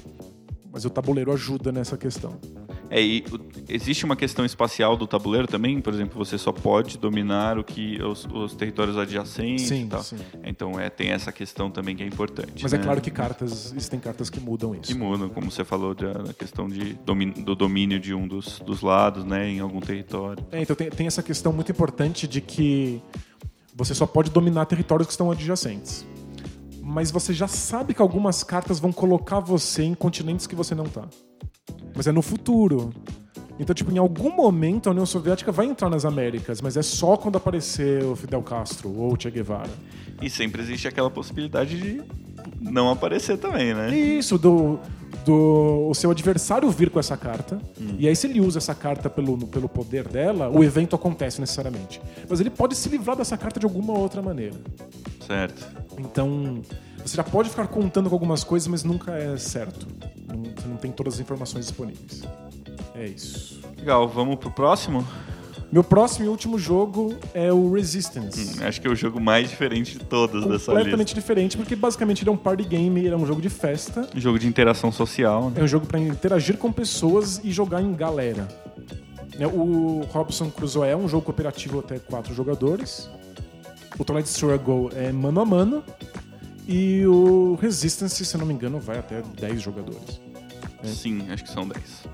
Mas 0.72 0.86
o 0.86 0.90
tabuleiro 0.90 1.30
ajuda 1.30 1.70
nessa 1.70 1.98
questão. 1.98 2.36
É, 2.90 3.02
e 3.02 3.24
existe 3.68 4.04
uma 4.04 4.16
questão 4.16 4.44
espacial 4.44 4.96
do 4.96 5.06
tabuleiro 5.06 5.46
também, 5.46 5.80
por 5.80 5.92
exemplo, 5.92 6.16
você 6.24 6.38
só 6.38 6.52
pode 6.52 6.96
dominar 6.96 7.58
o 7.58 7.64
que 7.64 8.00
os, 8.02 8.26
os 8.32 8.54
territórios 8.54 8.96
adjacentes 8.96 9.66
Sim, 9.68 9.84
e 9.84 9.86
tal. 9.88 10.02
sim. 10.02 10.16
Então 10.44 10.80
é, 10.80 10.88
tem 10.88 11.10
essa 11.10 11.30
questão 11.30 11.70
também 11.70 11.94
que 11.94 12.02
é 12.02 12.06
importante. 12.06 12.62
Mas 12.62 12.72
né? 12.72 12.78
é 12.78 12.82
claro 12.82 13.00
que 13.00 13.10
cartas, 13.10 13.72
existem 13.72 14.00
cartas 14.00 14.30
que 14.30 14.40
mudam 14.40 14.74
isso. 14.74 14.84
que 14.84 14.94
mudam, 14.94 15.28
como 15.28 15.50
você 15.50 15.64
falou 15.64 15.94
da 15.94 16.32
questão 16.32 16.68
de 16.68 16.94
domi- 17.04 17.32
do 17.32 17.54
domínio 17.54 18.00
de 18.00 18.14
um 18.14 18.26
dos, 18.26 18.58
dos 18.60 18.80
lados, 18.80 19.24
né, 19.24 19.48
em 19.48 19.60
algum 19.60 19.80
território. 19.80 20.44
É, 20.50 20.62
então 20.62 20.74
tem, 20.74 20.88
tem 20.88 21.06
essa 21.06 21.22
questão 21.22 21.52
muito 21.52 21.70
importante 21.70 22.26
de 22.26 22.40
que 22.40 23.02
você 23.74 23.94
só 23.94 24.06
pode 24.06 24.30
dominar 24.30 24.64
territórios 24.66 25.06
que 25.06 25.12
estão 25.12 25.30
adjacentes. 25.30 26.06
Mas 26.82 27.10
você 27.10 27.34
já 27.34 27.46
sabe 27.46 27.92
que 27.92 28.00
algumas 28.00 28.42
cartas 28.42 28.80
vão 28.80 28.90
colocar 28.90 29.40
você 29.40 29.82
em 29.82 29.94
continentes 29.94 30.46
que 30.46 30.54
você 30.54 30.74
não 30.74 30.84
tá. 30.84 31.06
Mas 31.94 32.06
é 32.06 32.12
no 32.12 32.22
futuro. 32.22 32.92
Então, 33.58 33.74
tipo, 33.74 33.90
em 33.90 33.98
algum 33.98 34.34
momento 34.34 34.88
a 34.88 34.92
União 34.92 35.04
Soviética 35.04 35.50
vai 35.50 35.66
entrar 35.66 35.90
nas 35.90 36.04
Américas, 36.04 36.60
mas 36.60 36.76
é 36.76 36.82
só 36.82 37.16
quando 37.16 37.36
aparecer 37.36 38.04
o 38.04 38.14
Fidel 38.14 38.42
Castro 38.42 38.94
ou 38.96 39.14
o 39.14 39.20
Che 39.20 39.30
Guevara. 39.30 39.70
E 40.22 40.30
sempre 40.30 40.62
existe 40.62 40.86
aquela 40.86 41.10
possibilidade 41.10 41.76
de 41.80 42.02
não 42.60 42.90
aparecer 42.90 43.36
também, 43.36 43.74
né? 43.74 43.96
Isso, 43.96 44.38
do, 44.38 44.78
do 45.24 45.88
o 45.88 45.94
seu 45.94 46.10
adversário 46.10 46.70
vir 46.70 46.90
com 46.90 47.00
essa 47.00 47.16
carta. 47.16 47.60
E 47.98 48.06
aí, 48.06 48.14
se 48.14 48.28
ele 48.28 48.40
usa 48.40 48.58
essa 48.58 48.74
carta 48.74 49.10
pelo, 49.10 49.36
pelo 49.46 49.68
poder 49.68 50.06
dela, 50.06 50.48
o 50.48 50.62
evento 50.62 50.94
acontece 50.94 51.40
necessariamente. 51.40 52.00
Mas 52.28 52.40
ele 52.40 52.50
pode 52.50 52.76
se 52.76 52.88
livrar 52.88 53.16
dessa 53.16 53.36
carta 53.36 53.58
de 53.58 53.66
alguma 53.66 53.96
outra 53.98 54.22
maneira. 54.22 54.56
Certo. 55.26 55.66
Então, 55.98 56.62
você 57.04 57.16
já 57.16 57.24
pode 57.24 57.50
ficar 57.50 57.66
contando 57.66 58.08
com 58.08 58.14
algumas 58.14 58.44
coisas, 58.44 58.68
mas 58.68 58.84
nunca 58.84 59.12
é 59.12 59.36
certo. 59.36 59.86
Não, 60.28 60.42
você 60.42 60.68
não 60.68 60.76
tem 60.76 60.92
todas 60.92 61.14
as 61.14 61.20
informações 61.20 61.66
disponíveis. 61.66 62.22
É 62.94 63.06
isso. 63.06 63.60
Legal, 63.78 64.08
vamos 64.08 64.36
pro 64.36 64.50
próximo? 64.50 65.06
Meu 65.70 65.84
próximo 65.84 66.24
e 66.24 66.28
último 66.28 66.58
jogo 66.58 67.14
é 67.34 67.52
o 67.52 67.70
Resistance. 67.72 68.62
Acho 68.64 68.80
que 68.80 68.86
é 68.88 68.90
o 68.90 68.96
jogo 68.96 69.20
mais 69.20 69.50
diferente 69.50 69.98
de 69.98 70.04
todas 70.04 70.42
dessa 70.46 70.72
Completamente 70.72 71.08
lista. 71.08 71.20
diferente, 71.20 71.56
porque 71.58 71.76
basicamente 71.76 72.22
ele 72.22 72.30
é 72.30 72.32
um 72.32 72.38
party 72.38 72.64
game, 72.64 73.00
ele 73.00 73.10
é 73.12 73.16
um 73.16 73.26
jogo 73.26 73.42
de 73.42 73.50
festa. 73.50 74.08
Um 74.16 74.20
jogo 74.20 74.38
de 74.38 74.46
interação 74.46 74.90
social, 74.90 75.50
né? 75.50 75.60
É 75.60 75.64
um 75.64 75.68
jogo 75.68 75.86
para 75.86 75.98
interagir 76.00 76.56
com 76.56 76.72
pessoas 76.72 77.38
e 77.44 77.50
jogar 77.52 77.82
em 77.82 77.92
galera. 77.94 78.48
Né, 79.38 79.46
O 79.46 80.06
Robson 80.10 80.50
Crusoe 80.50 80.88
é 80.88 80.96
um 80.96 81.06
jogo 81.06 81.24
cooperativo 81.26 81.80
até 81.80 81.98
quatro 81.98 82.34
jogadores. 82.34 83.10
O 83.98 84.04
Twilight 84.04 84.28
Struggle 84.30 84.90
é 84.96 85.12
mano 85.12 85.40
a 85.40 85.44
mano. 85.44 85.84
E 86.68 87.06
o 87.06 87.54
Resistance, 87.60 88.22
se 88.24 88.36
não 88.36 88.44
me 88.44 88.52
engano, 88.52 88.78
vai 88.78 88.98
até 88.98 89.22
10 89.22 89.62
jogadores. 89.62 90.20
Sim, 90.84 91.22
acho 91.30 91.44
que 91.44 91.50
são 91.50 91.66
10. 91.66 92.04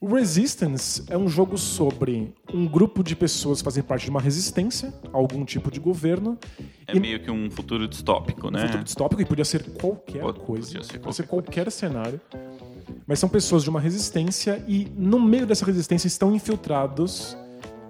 O 0.00 0.08
Resistance 0.14 1.04
é 1.08 1.16
um 1.16 1.28
jogo 1.28 1.56
sobre 1.56 2.34
um 2.52 2.66
grupo 2.66 3.02
de 3.02 3.14
pessoas 3.16 3.58
que 3.60 3.64
fazem 3.64 3.82
parte 3.82 4.04
de 4.04 4.10
uma 4.10 4.20
resistência 4.20 4.92
a 5.12 5.16
algum 5.16 5.44
tipo 5.44 5.70
de 5.70 5.80
governo. 5.80 6.36
É 6.86 6.96
E- 6.96 7.00
meio 7.00 7.20
que 7.20 7.30
um 7.30 7.50
futuro 7.50 7.88
distópico, 7.88 8.48
um 8.48 8.50
né? 8.50 8.66
futuro 8.66 8.84
distópico 8.84 9.22
e 9.22 9.24
podia 9.24 9.44
ser 9.44 9.62
qualquer 9.72 10.20
Pode- 10.22 10.40
coisa. 10.40 10.66
podia 10.66 10.82
ser 10.82 10.98
Pode 10.98 11.16
ser 11.16 11.22
qualquer 11.26 11.46
qualquer 11.46 11.72
cenário. 11.72 12.20
Mas 13.06 13.18
são 13.20 13.28
pessoas 13.28 13.62
de 13.62 13.70
uma 13.70 13.80
resistência 13.80 14.62
e 14.68 14.86
no 14.96 15.18
meio 15.20 15.46
dessa 15.46 15.64
resistência 15.64 16.08
estão 16.08 16.34
infiltrados 16.34 17.36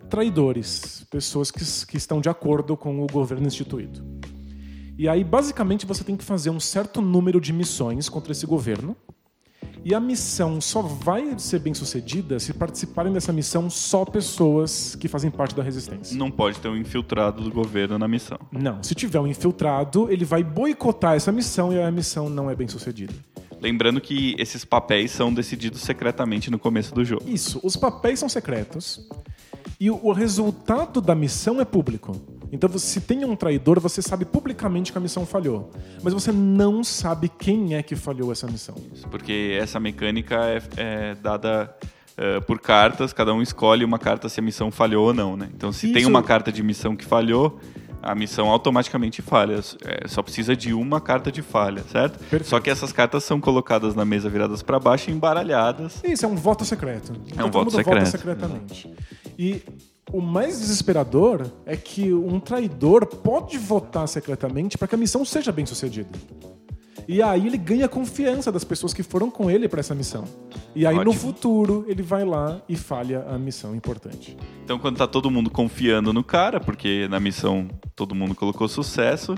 traidores, 0.08 1.04
pessoas 1.10 1.50
que, 1.50 1.64
que 1.86 1.96
estão 1.96 2.20
de 2.20 2.28
acordo 2.28 2.76
com 2.76 3.02
o 3.02 3.06
governo 3.06 3.46
instituído. 3.46 4.04
E 4.98 5.08
aí, 5.08 5.22
basicamente, 5.22 5.84
você 5.84 6.02
tem 6.02 6.16
que 6.16 6.24
fazer 6.24 6.48
um 6.48 6.58
certo 6.58 7.02
número 7.02 7.38
de 7.38 7.52
missões 7.52 8.08
contra 8.08 8.32
esse 8.32 8.46
governo. 8.46 8.96
E 9.84 9.94
a 9.94 10.00
missão 10.00 10.60
só 10.60 10.80
vai 10.80 11.38
ser 11.38 11.60
bem 11.60 11.74
sucedida 11.74 12.40
se 12.40 12.52
participarem 12.54 13.12
dessa 13.12 13.32
missão 13.32 13.68
só 13.68 14.04
pessoas 14.04 14.96
que 14.96 15.06
fazem 15.06 15.30
parte 15.30 15.54
da 15.54 15.62
resistência. 15.62 16.16
Não 16.16 16.30
pode 16.30 16.58
ter 16.58 16.68
um 16.68 16.76
infiltrado 16.76 17.42
do 17.42 17.52
governo 17.52 17.98
na 17.98 18.08
missão. 18.08 18.38
Não, 18.50 18.82
se 18.82 18.94
tiver 18.94 19.20
um 19.20 19.26
infiltrado, 19.26 20.10
ele 20.10 20.24
vai 20.24 20.42
boicotar 20.42 21.14
essa 21.14 21.30
missão 21.30 21.72
e 21.72 21.80
a 21.80 21.90
missão 21.90 22.28
não 22.28 22.50
é 22.50 22.56
bem 22.56 22.66
sucedida. 22.66 23.14
Lembrando 23.60 24.00
que 24.00 24.34
esses 24.38 24.64
papéis 24.64 25.10
são 25.10 25.32
decididos 25.32 25.82
secretamente 25.82 26.50
no 26.50 26.58
começo 26.58 26.94
do 26.94 27.04
jogo. 27.04 27.22
Isso, 27.26 27.60
os 27.62 27.76
papéis 27.76 28.18
são 28.18 28.28
secretos 28.28 29.06
e 29.78 29.90
o 29.90 30.00
o 30.02 30.12
resultado 30.12 31.00
da 31.00 31.14
missão 31.14 31.60
é 31.60 31.64
público. 31.64 32.35
Então, 32.52 32.70
se 32.78 33.00
tem 33.00 33.24
um 33.24 33.34
traidor, 33.34 33.80
você 33.80 34.00
sabe 34.00 34.24
publicamente 34.24 34.92
que 34.92 34.98
a 34.98 35.00
missão 35.00 35.26
falhou. 35.26 35.70
Mas 36.02 36.14
você 36.14 36.30
não 36.32 36.84
sabe 36.84 37.28
quem 37.28 37.74
é 37.74 37.82
que 37.82 37.96
falhou 37.96 38.30
essa 38.32 38.46
missão. 38.46 38.74
Porque 39.10 39.58
essa 39.60 39.80
mecânica 39.80 40.36
é, 40.46 40.62
é 40.76 41.14
dada 41.16 41.74
eh, 42.16 42.40
por 42.40 42.60
cartas, 42.60 43.12
cada 43.12 43.34
um 43.34 43.42
escolhe 43.42 43.84
uma 43.84 43.98
carta 43.98 44.28
se 44.28 44.40
a 44.40 44.42
missão 44.42 44.70
falhou 44.70 45.08
ou 45.08 45.14
não, 45.14 45.36
né? 45.36 45.48
Então, 45.54 45.72
se 45.72 45.92
tem 45.92 46.02
Isso- 46.02 46.08
uma 46.10 46.22
carta 46.22 46.50
de 46.52 46.62
missão 46.62 46.94
que 46.96 47.04
falhou, 47.04 47.58
a 48.02 48.14
missão 48.14 48.48
automaticamente 48.48 49.20
falha. 49.20 49.58
É, 49.84 50.06
só 50.06 50.22
precisa 50.22 50.54
de 50.54 50.72
uma 50.72 51.00
carta 51.00 51.32
de 51.32 51.42
falha, 51.42 51.82
certo? 51.90 52.18
Perfeito. 52.20 52.46
Só 52.46 52.60
que 52.60 52.70
essas 52.70 52.92
cartas 52.92 53.24
são 53.24 53.40
colocadas 53.40 53.94
na 53.96 54.04
mesa 54.04 54.28
viradas 54.30 54.62
para 54.62 54.78
baixo 54.78 55.10
e 55.10 55.12
embaralhadas. 55.12 56.00
Isso 56.04 56.24
é 56.24 56.28
um 56.28 56.36
voto 56.36 56.64
secreto. 56.64 57.12
Então, 57.26 57.48
um 57.48 57.50
todo 57.50 57.64
voto 57.70 57.76
mundo 57.76 57.84
vota 57.84 58.06
secreto. 58.06 58.10
secretamente. 58.10 58.94
E 59.36 59.62
o 60.12 60.20
mais 60.20 60.60
desesperador 60.60 61.50
é 61.64 61.76
que 61.76 62.12
um 62.12 62.38
traidor 62.38 63.06
pode 63.06 63.58
votar 63.58 64.06
secretamente 64.06 64.78
para 64.78 64.88
que 64.88 64.94
a 64.94 64.98
missão 64.98 65.24
seja 65.24 65.50
bem 65.50 65.66
sucedida. 65.66 66.10
E 67.08 67.22
aí 67.22 67.46
ele 67.46 67.56
ganha 67.56 67.86
a 67.86 67.88
confiança 67.88 68.50
das 68.50 68.64
pessoas 68.64 68.92
que 68.92 69.02
foram 69.02 69.30
com 69.30 69.48
ele 69.48 69.68
para 69.68 69.78
essa 69.78 69.94
missão. 69.94 70.24
E 70.74 70.84
aí 70.84 70.94
no 70.94 71.02
Ótimo. 71.02 71.14
futuro 71.14 71.84
ele 71.86 72.02
vai 72.02 72.24
lá 72.24 72.60
e 72.68 72.76
falha 72.76 73.24
a 73.28 73.38
missão 73.38 73.76
importante. 73.76 74.36
Então, 74.64 74.78
quando 74.78 74.96
tá 74.96 75.06
todo 75.06 75.30
mundo 75.30 75.48
confiando 75.48 76.12
no 76.12 76.24
cara, 76.24 76.58
porque 76.58 77.06
na 77.08 77.20
missão 77.20 77.68
todo 77.94 78.14
mundo 78.14 78.34
colocou 78.34 78.66
sucesso, 78.66 79.36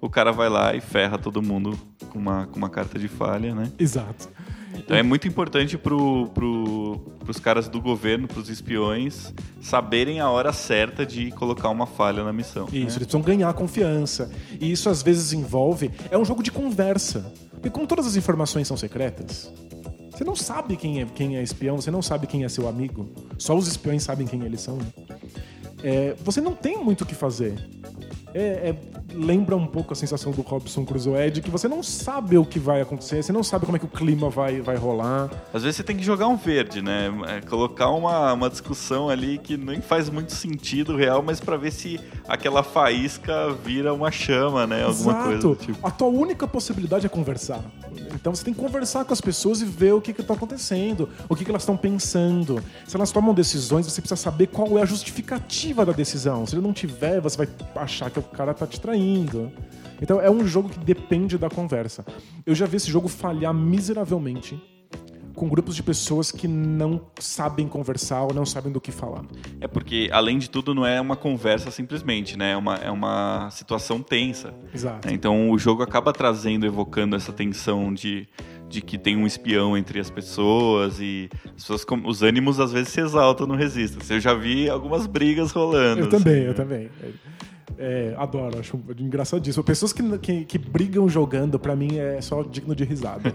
o 0.00 0.08
cara 0.08 0.32
vai 0.32 0.48
lá 0.48 0.74
e 0.74 0.80
ferra 0.80 1.18
todo 1.18 1.42
mundo 1.42 1.78
com 2.08 2.18
uma, 2.18 2.46
com 2.46 2.56
uma 2.56 2.70
carta 2.70 2.98
de 2.98 3.08
falha, 3.08 3.54
né? 3.54 3.70
Exato. 3.78 4.28
Então 4.74 4.96
é 4.96 5.02
muito 5.02 5.28
importante 5.28 5.76
pro, 5.76 6.28
pro, 6.28 6.98
pros 7.24 7.38
caras 7.38 7.68
do 7.68 7.80
governo, 7.80 8.26
pros 8.26 8.48
espiões, 8.48 9.32
saberem 9.60 10.20
a 10.20 10.30
hora 10.30 10.52
certa 10.52 11.04
de 11.04 11.30
colocar 11.32 11.68
uma 11.68 11.86
falha 11.86 12.24
na 12.24 12.32
missão. 12.32 12.64
Isso, 12.66 12.74
né? 12.74 12.80
eles 12.80 12.96
precisam 12.96 13.20
ganhar 13.20 13.52
confiança. 13.52 14.30
E 14.60 14.70
isso 14.70 14.88
às 14.88 15.02
vezes 15.02 15.32
envolve. 15.32 15.90
É 16.10 16.16
um 16.16 16.24
jogo 16.24 16.42
de 16.42 16.50
conversa. 16.50 17.32
Porque 17.50 17.68
como 17.68 17.86
todas 17.86 18.06
as 18.06 18.16
informações 18.16 18.66
são 18.66 18.76
secretas, 18.76 19.52
você 20.10 20.24
não 20.24 20.34
sabe 20.34 20.76
quem 20.76 21.02
é, 21.02 21.04
quem 21.04 21.36
é 21.36 21.42
espião, 21.42 21.76
você 21.76 21.90
não 21.90 22.00
sabe 22.00 22.26
quem 22.26 22.44
é 22.44 22.48
seu 22.48 22.68
amigo. 22.68 23.08
Só 23.38 23.56
os 23.56 23.68
espiões 23.68 24.02
sabem 24.02 24.26
quem 24.26 24.42
eles 24.44 24.60
são. 24.60 24.76
né? 24.76 24.86
É, 25.82 26.16
você 26.22 26.40
não 26.40 26.54
tem 26.54 26.82
muito 26.82 27.02
o 27.02 27.06
que 27.06 27.14
fazer. 27.14 27.54
É- 28.34 28.70
é- 28.70 28.76
lembra 29.12 29.56
um 29.56 29.66
pouco 29.66 29.92
a 29.92 29.96
sensação 29.96 30.30
do 30.32 30.42
Robson 30.42 30.84
Crusoe 30.84 31.30
de 31.30 31.40
que 31.42 31.50
você 31.50 31.66
não 31.66 31.82
sabe 31.82 32.38
o 32.38 32.44
que 32.44 32.58
vai 32.58 32.80
acontecer, 32.80 33.22
você 33.22 33.32
não 33.32 33.42
sabe 33.42 33.66
como 33.66 33.76
é 33.76 33.78
que 33.80 33.84
o 33.86 33.88
clima 33.88 34.30
vai, 34.30 34.60
vai 34.60 34.76
rolar. 34.76 35.28
Às 35.52 35.62
vezes 35.62 35.76
você 35.76 35.82
tem 35.82 35.96
que 35.96 36.02
jogar 36.02 36.28
um 36.28 36.36
verde, 36.36 36.80
né? 36.80 37.10
É, 37.28 37.40
colocar 37.40 37.88
uma, 37.90 38.32
uma 38.32 38.48
discussão 38.48 39.08
ali 39.08 39.38
que 39.38 39.56
nem 39.56 39.80
faz 39.80 40.08
muito 40.08 40.32
sentido 40.32 40.96
real, 40.96 41.22
mas 41.22 41.40
pra 41.40 41.56
ver 41.56 41.72
se 41.72 41.98
aquela 42.28 42.62
faísca 42.62 43.52
vira 43.64 43.92
uma 43.92 44.10
chama, 44.10 44.66
né? 44.66 44.84
Alguma 44.84 45.12
Exato. 45.12 45.40
coisa 45.40 45.54
tipo. 45.66 45.86
A 45.86 45.90
tua 45.90 46.08
única 46.08 46.46
possibilidade 46.46 47.06
é 47.06 47.08
conversar. 47.08 47.60
Então 48.14 48.34
você 48.34 48.44
tem 48.44 48.54
que 48.54 48.60
conversar 48.60 49.04
com 49.04 49.12
as 49.12 49.20
pessoas 49.20 49.60
e 49.60 49.64
ver 49.64 49.92
o 49.92 50.00
que 50.00 50.10
está 50.10 50.34
acontecendo, 50.34 51.08
o 51.28 51.36
que, 51.36 51.44
que 51.44 51.50
elas 51.50 51.62
estão 51.62 51.76
pensando. 51.76 52.62
Se 52.86 52.96
elas 52.96 53.12
tomam 53.12 53.34
decisões, 53.34 53.86
você 53.86 54.00
precisa 54.00 54.20
saber 54.20 54.48
qual 54.48 54.78
é 54.78 54.82
a 54.82 54.86
justificativa 54.86 55.84
da 55.84 55.92
decisão. 55.92 56.46
Se 56.46 56.54
ele 56.54 56.62
não 56.62 56.72
tiver, 56.72 57.20
você 57.20 57.36
vai 57.36 57.48
achar 57.76 58.10
que 58.10 58.18
o 58.18 58.22
cara 58.22 58.54
tá 58.54 58.66
te 58.66 58.80
traindo. 58.80 59.52
Então 60.00 60.20
é 60.20 60.30
um 60.30 60.46
jogo 60.46 60.68
que 60.68 60.78
depende 60.78 61.36
da 61.36 61.50
conversa. 61.50 62.04
Eu 62.46 62.54
já 62.54 62.66
vi 62.66 62.76
esse 62.76 62.90
jogo 62.90 63.08
falhar 63.08 63.52
miseravelmente 63.52 64.60
com 65.34 65.48
grupos 65.48 65.74
de 65.74 65.82
pessoas 65.82 66.30
que 66.30 66.46
não 66.46 67.00
sabem 67.18 67.66
conversar 67.66 68.22
ou 68.22 68.34
não 68.34 68.44
sabem 68.44 68.72
do 68.72 68.80
que 68.80 68.92
falar. 68.92 69.24
É 69.60 69.66
porque, 69.66 70.08
além 70.12 70.38
de 70.38 70.50
tudo, 70.50 70.74
não 70.74 70.86
é 70.86 71.00
uma 71.00 71.16
conversa 71.16 71.70
simplesmente, 71.70 72.36
né? 72.36 72.52
É 72.52 72.56
uma, 72.56 72.74
é 72.76 72.90
uma 72.90 73.50
situação 73.50 74.02
tensa. 74.02 74.54
Exato. 74.74 75.08
né? 75.08 75.14
Então 75.14 75.50
o 75.50 75.58
jogo 75.58 75.82
acaba 75.82 76.12
trazendo, 76.12 76.66
evocando 76.66 77.16
essa 77.16 77.32
tensão 77.32 77.92
de, 77.92 78.28
de 78.68 78.80
que 78.80 78.98
tem 78.98 79.16
um 79.16 79.26
espião 79.26 79.76
entre 79.76 79.98
as 80.00 80.10
pessoas 80.10 81.00
e 81.00 81.28
as 81.46 81.62
pessoas, 81.62 81.86
os 82.04 82.22
ânimos 82.22 82.60
às 82.60 82.72
vezes 82.72 82.88
se 82.88 83.00
exaltam 83.00 83.46
no 83.46 83.54
Resistance. 83.54 84.12
Eu 84.12 84.20
já 84.20 84.34
vi 84.34 84.68
algumas 84.68 85.06
brigas 85.06 85.52
rolando. 85.52 86.02
Eu 86.02 86.08
assim, 86.08 86.18
também, 86.18 86.42
né? 86.42 86.48
eu 86.48 86.54
também. 86.54 86.90
É, 87.78 88.14
adoro, 88.16 88.58
acho 88.58 88.78
engraçadíssimo. 88.98 89.64
Pessoas 89.64 89.92
que, 89.92 90.18
que, 90.18 90.44
que 90.44 90.58
brigam 90.58 91.08
jogando, 91.08 91.58
pra 91.58 91.74
mim, 91.74 91.98
é 91.98 92.20
só 92.20 92.42
digno 92.42 92.74
de 92.74 92.84
risada. 92.84 93.34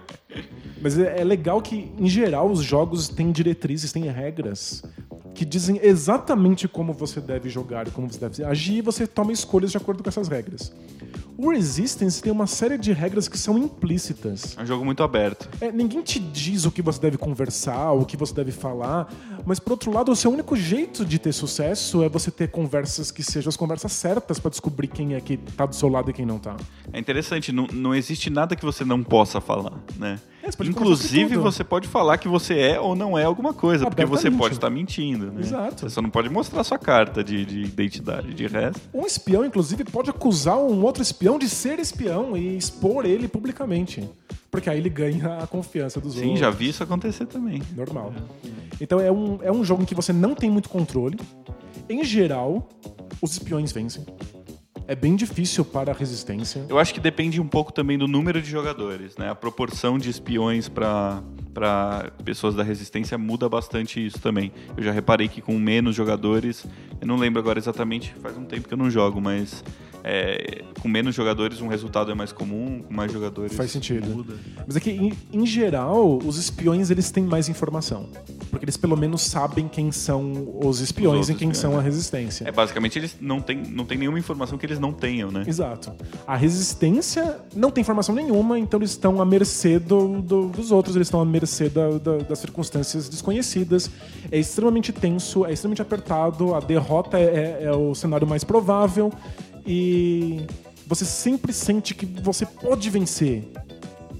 Mas 0.80 0.98
é, 0.98 1.20
é 1.20 1.24
legal 1.24 1.60
que, 1.62 1.92
em 1.98 2.08
geral, 2.08 2.50
os 2.50 2.62
jogos 2.62 3.08
têm 3.08 3.32
diretrizes, 3.32 3.92
têm 3.92 4.04
regras 4.04 4.82
que 5.34 5.44
dizem 5.44 5.80
exatamente 5.82 6.68
como 6.68 6.92
você 6.92 7.20
deve 7.20 7.48
jogar 7.48 7.88
e 7.88 7.90
como 7.90 8.10
você 8.10 8.20
deve 8.20 8.44
agir, 8.44 8.76
e 8.76 8.80
você 8.80 9.06
toma 9.06 9.32
escolhas 9.32 9.72
de 9.72 9.76
acordo 9.76 10.02
com 10.02 10.08
essas 10.08 10.28
regras. 10.28 10.72
O 11.36 11.50
Resistance 11.50 12.22
tem 12.22 12.30
uma 12.30 12.46
série 12.46 12.78
de 12.78 12.92
regras 12.92 13.26
que 13.26 13.36
são 13.36 13.58
implícitas. 13.58 14.56
É 14.56 14.62
um 14.62 14.66
jogo 14.66 14.84
muito 14.84 15.02
aberto. 15.02 15.48
É, 15.60 15.72
ninguém 15.72 16.00
te 16.00 16.20
diz 16.20 16.64
o 16.64 16.70
que 16.70 16.80
você 16.80 17.00
deve 17.00 17.18
conversar, 17.18 17.90
o 17.92 18.04
que 18.04 18.16
você 18.16 18.32
deve 18.32 18.52
falar, 18.52 19.12
mas 19.44 19.58
por 19.58 19.72
outro 19.72 19.92
lado, 19.92 20.12
o 20.12 20.16
seu 20.16 20.30
único 20.30 20.54
jeito 20.54 21.04
de 21.04 21.18
ter 21.18 21.32
sucesso 21.32 22.04
é 22.04 22.08
você 22.08 22.30
ter 22.30 22.50
conversas 22.50 23.10
que 23.10 23.22
sejam 23.22 23.48
as 23.48 23.56
conversas 23.56 23.92
certas 23.92 24.38
pra 24.38 24.48
descobrir 24.48 24.86
quem 24.86 25.14
é 25.14 25.20
que 25.20 25.36
tá 25.36 25.66
do 25.66 25.74
seu 25.74 25.88
lado 25.88 26.10
e 26.10 26.12
quem 26.12 26.24
não 26.24 26.38
tá. 26.38 26.56
É 26.92 27.00
interessante, 27.00 27.50
não, 27.50 27.66
não 27.72 27.94
existe 27.94 28.30
nada 28.30 28.54
que 28.54 28.64
você 28.64 28.84
não 28.84 29.02
possa 29.02 29.40
falar, 29.40 29.82
né? 29.98 30.20
É, 30.44 30.50
você 30.50 30.62
Inclusive, 30.64 31.36
você 31.36 31.64
pode 31.64 31.88
falar 31.88 32.18
que 32.18 32.28
você 32.28 32.58
é 32.58 32.78
ou 32.78 32.94
não 32.94 33.18
é 33.18 33.24
alguma 33.24 33.54
coisa, 33.54 33.86
porque 33.86 34.04
você 34.04 34.30
pode 34.30 34.54
estar 34.54 34.68
mentindo, 34.68 35.32
né? 35.32 35.40
Exato. 35.40 35.80
Você 35.80 35.88
só 35.88 36.02
não 36.02 36.10
pode 36.10 36.28
mostrar 36.28 36.62
sua 36.64 36.78
carta 36.78 37.24
de, 37.24 37.46
de 37.46 37.62
identidade, 37.62 38.34
de 38.34 38.46
resto. 38.46 38.78
Um 38.92 39.06
espião, 39.06 39.42
inclusive, 39.42 39.84
pode 39.84 40.10
acusar 40.10 40.58
um 40.58 40.82
outro 40.82 41.02
espião 41.02 41.23
de 41.38 41.48
ser 41.48 41.78
espião 41.78 42.36
e 42.36 42.56
expor 42.56 43.06
ele 43.06 43.26
publicamente. 43.26 44.08
Porque 44.50 44.70
aí 44.70 44.78
ele 44.78 44.90
ganha 44.90 45.38
a 45.38 45.46
confiança 45.46 46.00
dos 46.00 46.14
Sim, 46.14 46.20
outros. 46.20 46.40
já 46.40 46.50
vi 46.50 46.68
isso 46.68 46.82
acontecer 46.82 47.26
também. 47.26 47.60
Normal. 47.74 48.12
Então 48.80 49.00
é 49.00 49.10
um, 49.10 49.38
é 49.42 49.50
um 49.50 49.64
jogo 49.64 49.82
em 49.82 49.84
que 49.86 49.94
você 49.94 50.12
não 50.12 50.34
tem 50.34 50.50
muito 50.50 50.68
controle. 50.68 51.18
Em 51.88 52.04
geral, 52.04 52.68
os 53.20 53.32
espiões 53.32 53.72
vencem. 53.72 54.04
É 54.86 54.94
bem 54.94 55.16
difícil 55.16 55.64
para 55.64 55.92
a 55.92 55.94
resistência. 55.94 56.64
Eu 56.68 56.78
acho 56.78 56.92
que 56.92 57.00
depende 57.00 57.40
um 57.40 57.48
pouco 57.48 57.72
também 57.72 57.96
do 57.96 58.06
número 58.06 58.40
de 58.42 58.50
jogadores, 58.50 59.16
né? 59.16 59.30
A 59.30 59.34
proporção 59.34 59.98
de 59.98 60.10
espiões 60.10 60.68
para 60.68 61.22
para 61.54 62.10
pessoas 62.24 62.56
da 62.56 62.64
resistência 62.64 63.16
muda 63.16 63.48
bastante 63.48 64.04
isso 64.04 64.18
também. 64.18 64.52
Eu 64.76 64.82
já 64.82 64.90
reparei 64.90 65.28
que 65.28 65.40
com 65.40 65.56
menos 65.56 65.94
jogadores, 65.94 66.66
eu 67.00 67.06
não 67.06 67.16
lembro 67.16 67.40
agora 67.40 67.60
exatamente, 67.60 68.12
faz 68.20 68.36
um 68.36 68.44
tempo 68.44 68.66
que 68.66 68.74
eu 68.74 68.78
não 68.78 68.90
jogo, 68.90 69.20
mas 69.20 69.62
é, 70.04 70.62
com 70.80 70.88
menos 70.88 71.14
jogadores 71.14 71.60
um 71.62 71.66
resultado 71.66 72.10
é 72.10 72.14
mais 72.14 72.30
comum, 72.30 72.82
com 72.86 72.92
mais 72.92 73.10
jogadores 73.10 73.54
Faz 73.54 73.70
sentido. 73.70 74.06
muda. 74.08 74.34
Mas 74.66 74.76
é 74.76 74.80
que, 74.80 74.90
em, 74.90 75.12
em 75.32 75.46
geral, 75.46 76.18
os 76.18 76.36
espiões 76.36 76.90
eles 76.90 77.10
têm 77.10 77.24
mais 77.24 77.48
informação. 77.48 78.08
Porque 78.50 78.66
eles 78.66 78.76
pelo 78.76 78.96
menos 78.96 79.22
sabem 79.22 79.66
quem 79.66 79.90
são 79.90 80.58
os 80.62 80.80
espiões 80.80 81.22
Os 81.22 81.30
e 81.30 81.34
quem 81.34 81.50
espiões, 81.50 81.56
são 81.56 81.78
a 81.78 81.82
resistência. 81.82 82.46
É 82.46 82.52
basicamente 82.52 82.98
eles 82.98 83.16
não 83.20 83.40
têm 83.40 83.62
não 83.66 83.84
tem 83.86 83.96
nenhuma 83.98 84.18
informação 84.18 84.58
que 84.58 84.66
eles 84.66 84.78
não 84.78 84.92
tenham, 84.92 85.30
né? 85.30 85.42
Exato. 85.46 85.92
A 86.26 86.36
resistência 86.36 87.38
não 87.56 87.70
tem 87.70 87.80
informação 87.80 88.14
nenhuma, 88.14 88.58
então 88.58 88.78
eles 88.78 88.90
estão 88.90 89.20
à 89.22 89.24
mercê 89.24 89.78
do- 89.78 90.20
do- 90.20 90.48
dos 90.48 90.70
outros, 90.70 90.94
eles 90.94 91.06
estão 91.08 91.20
à 91.20 91.24
mercê 91.24 91.68
da- 91.68 91.98
da- 91.98 92.18
das 92.18 92.38
circunstâncias 92.38 93.08
desconhecidas. 93.08 93.90
É 94.30 94.38
extremamente 94.38 94.92
tenso, 94.92 95.46
é 95.46 95.52
extremamente 95.52 95.82
apertado, 95.82 96.54
a 96.54 96.60
derrota 96.60 97.18
é, 97.18 97.24
é- 97.24 97.64
é 97.64 97.72
o 97.72 97.94
cenário 97.94 98.26
mais 98.26 98.44
provável 98.44 99.10
e 99.66 100.46
você 100.86 101.04
sempre 101.04 101.52
sente 101.52 101.94
que 101.94 102.06
você 102.06 102.44
pode 102.44 102.88
vencer. 102.90 103.44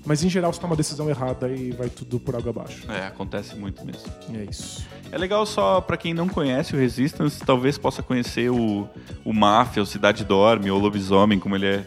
Mas 0.06 0.22
em 0.22 0.28
geral 0.28 0.52
você 0.52 0.60
toma 0.60 0.72
uma 0.72 0.76
decisão 0.76 1.08
errada 1.08 1.48
e 1.48 1.70
vai 1.70 1.88
tudo 1.88 2.20
por 2.20 2.36
água 2.36 2.50
abaixo. 2.50 2.84
É, 2.90 3.06
acontece 3.06 3.56
muito 3.56 3.84
mesmo. 3.86 4.02
É 4.34 4.44
isso. 4.44 4.86
É 5.10 5.16
legal 5.16 5.46
só 5.46 5.80
pra 5.80 5.96
quem 5.96 6.12
não 6.12 6.28
conhece 6.28 6.74
o 6.74 6.78
Resistance, 6.78 7.40
talvez 7.40 7.78
possa 7.78 8.02
conhecer 8.02 8.50
o, 8.50 8.86
o 9.24 9.32
Máfia, 9.32 9.82
o 9.82 9.86
Cidade 9.86 10.24
Dorme, 10.24 10.70
ou 10.70 10.78
Lobisomem, 10.78 11.38
como 11.38 11.56
ele 11.56 11.66
é 11.66 11.84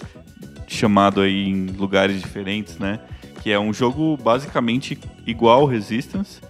chamado 0.67 1.21
aí 1.21 1.47
em 1.47 1.67
lugares 1.67 2.19
diferentes, 2.19 2.77
né? 2.79 2.99
Que 3.43 3.51
é 3.51 3.59
um 3.59 3.71
jogo 3.71 4.17
basicamente 4.17 4.97
igual 5.25 5.61
ao 5.61 5.65
Resistance. 5.67 6.41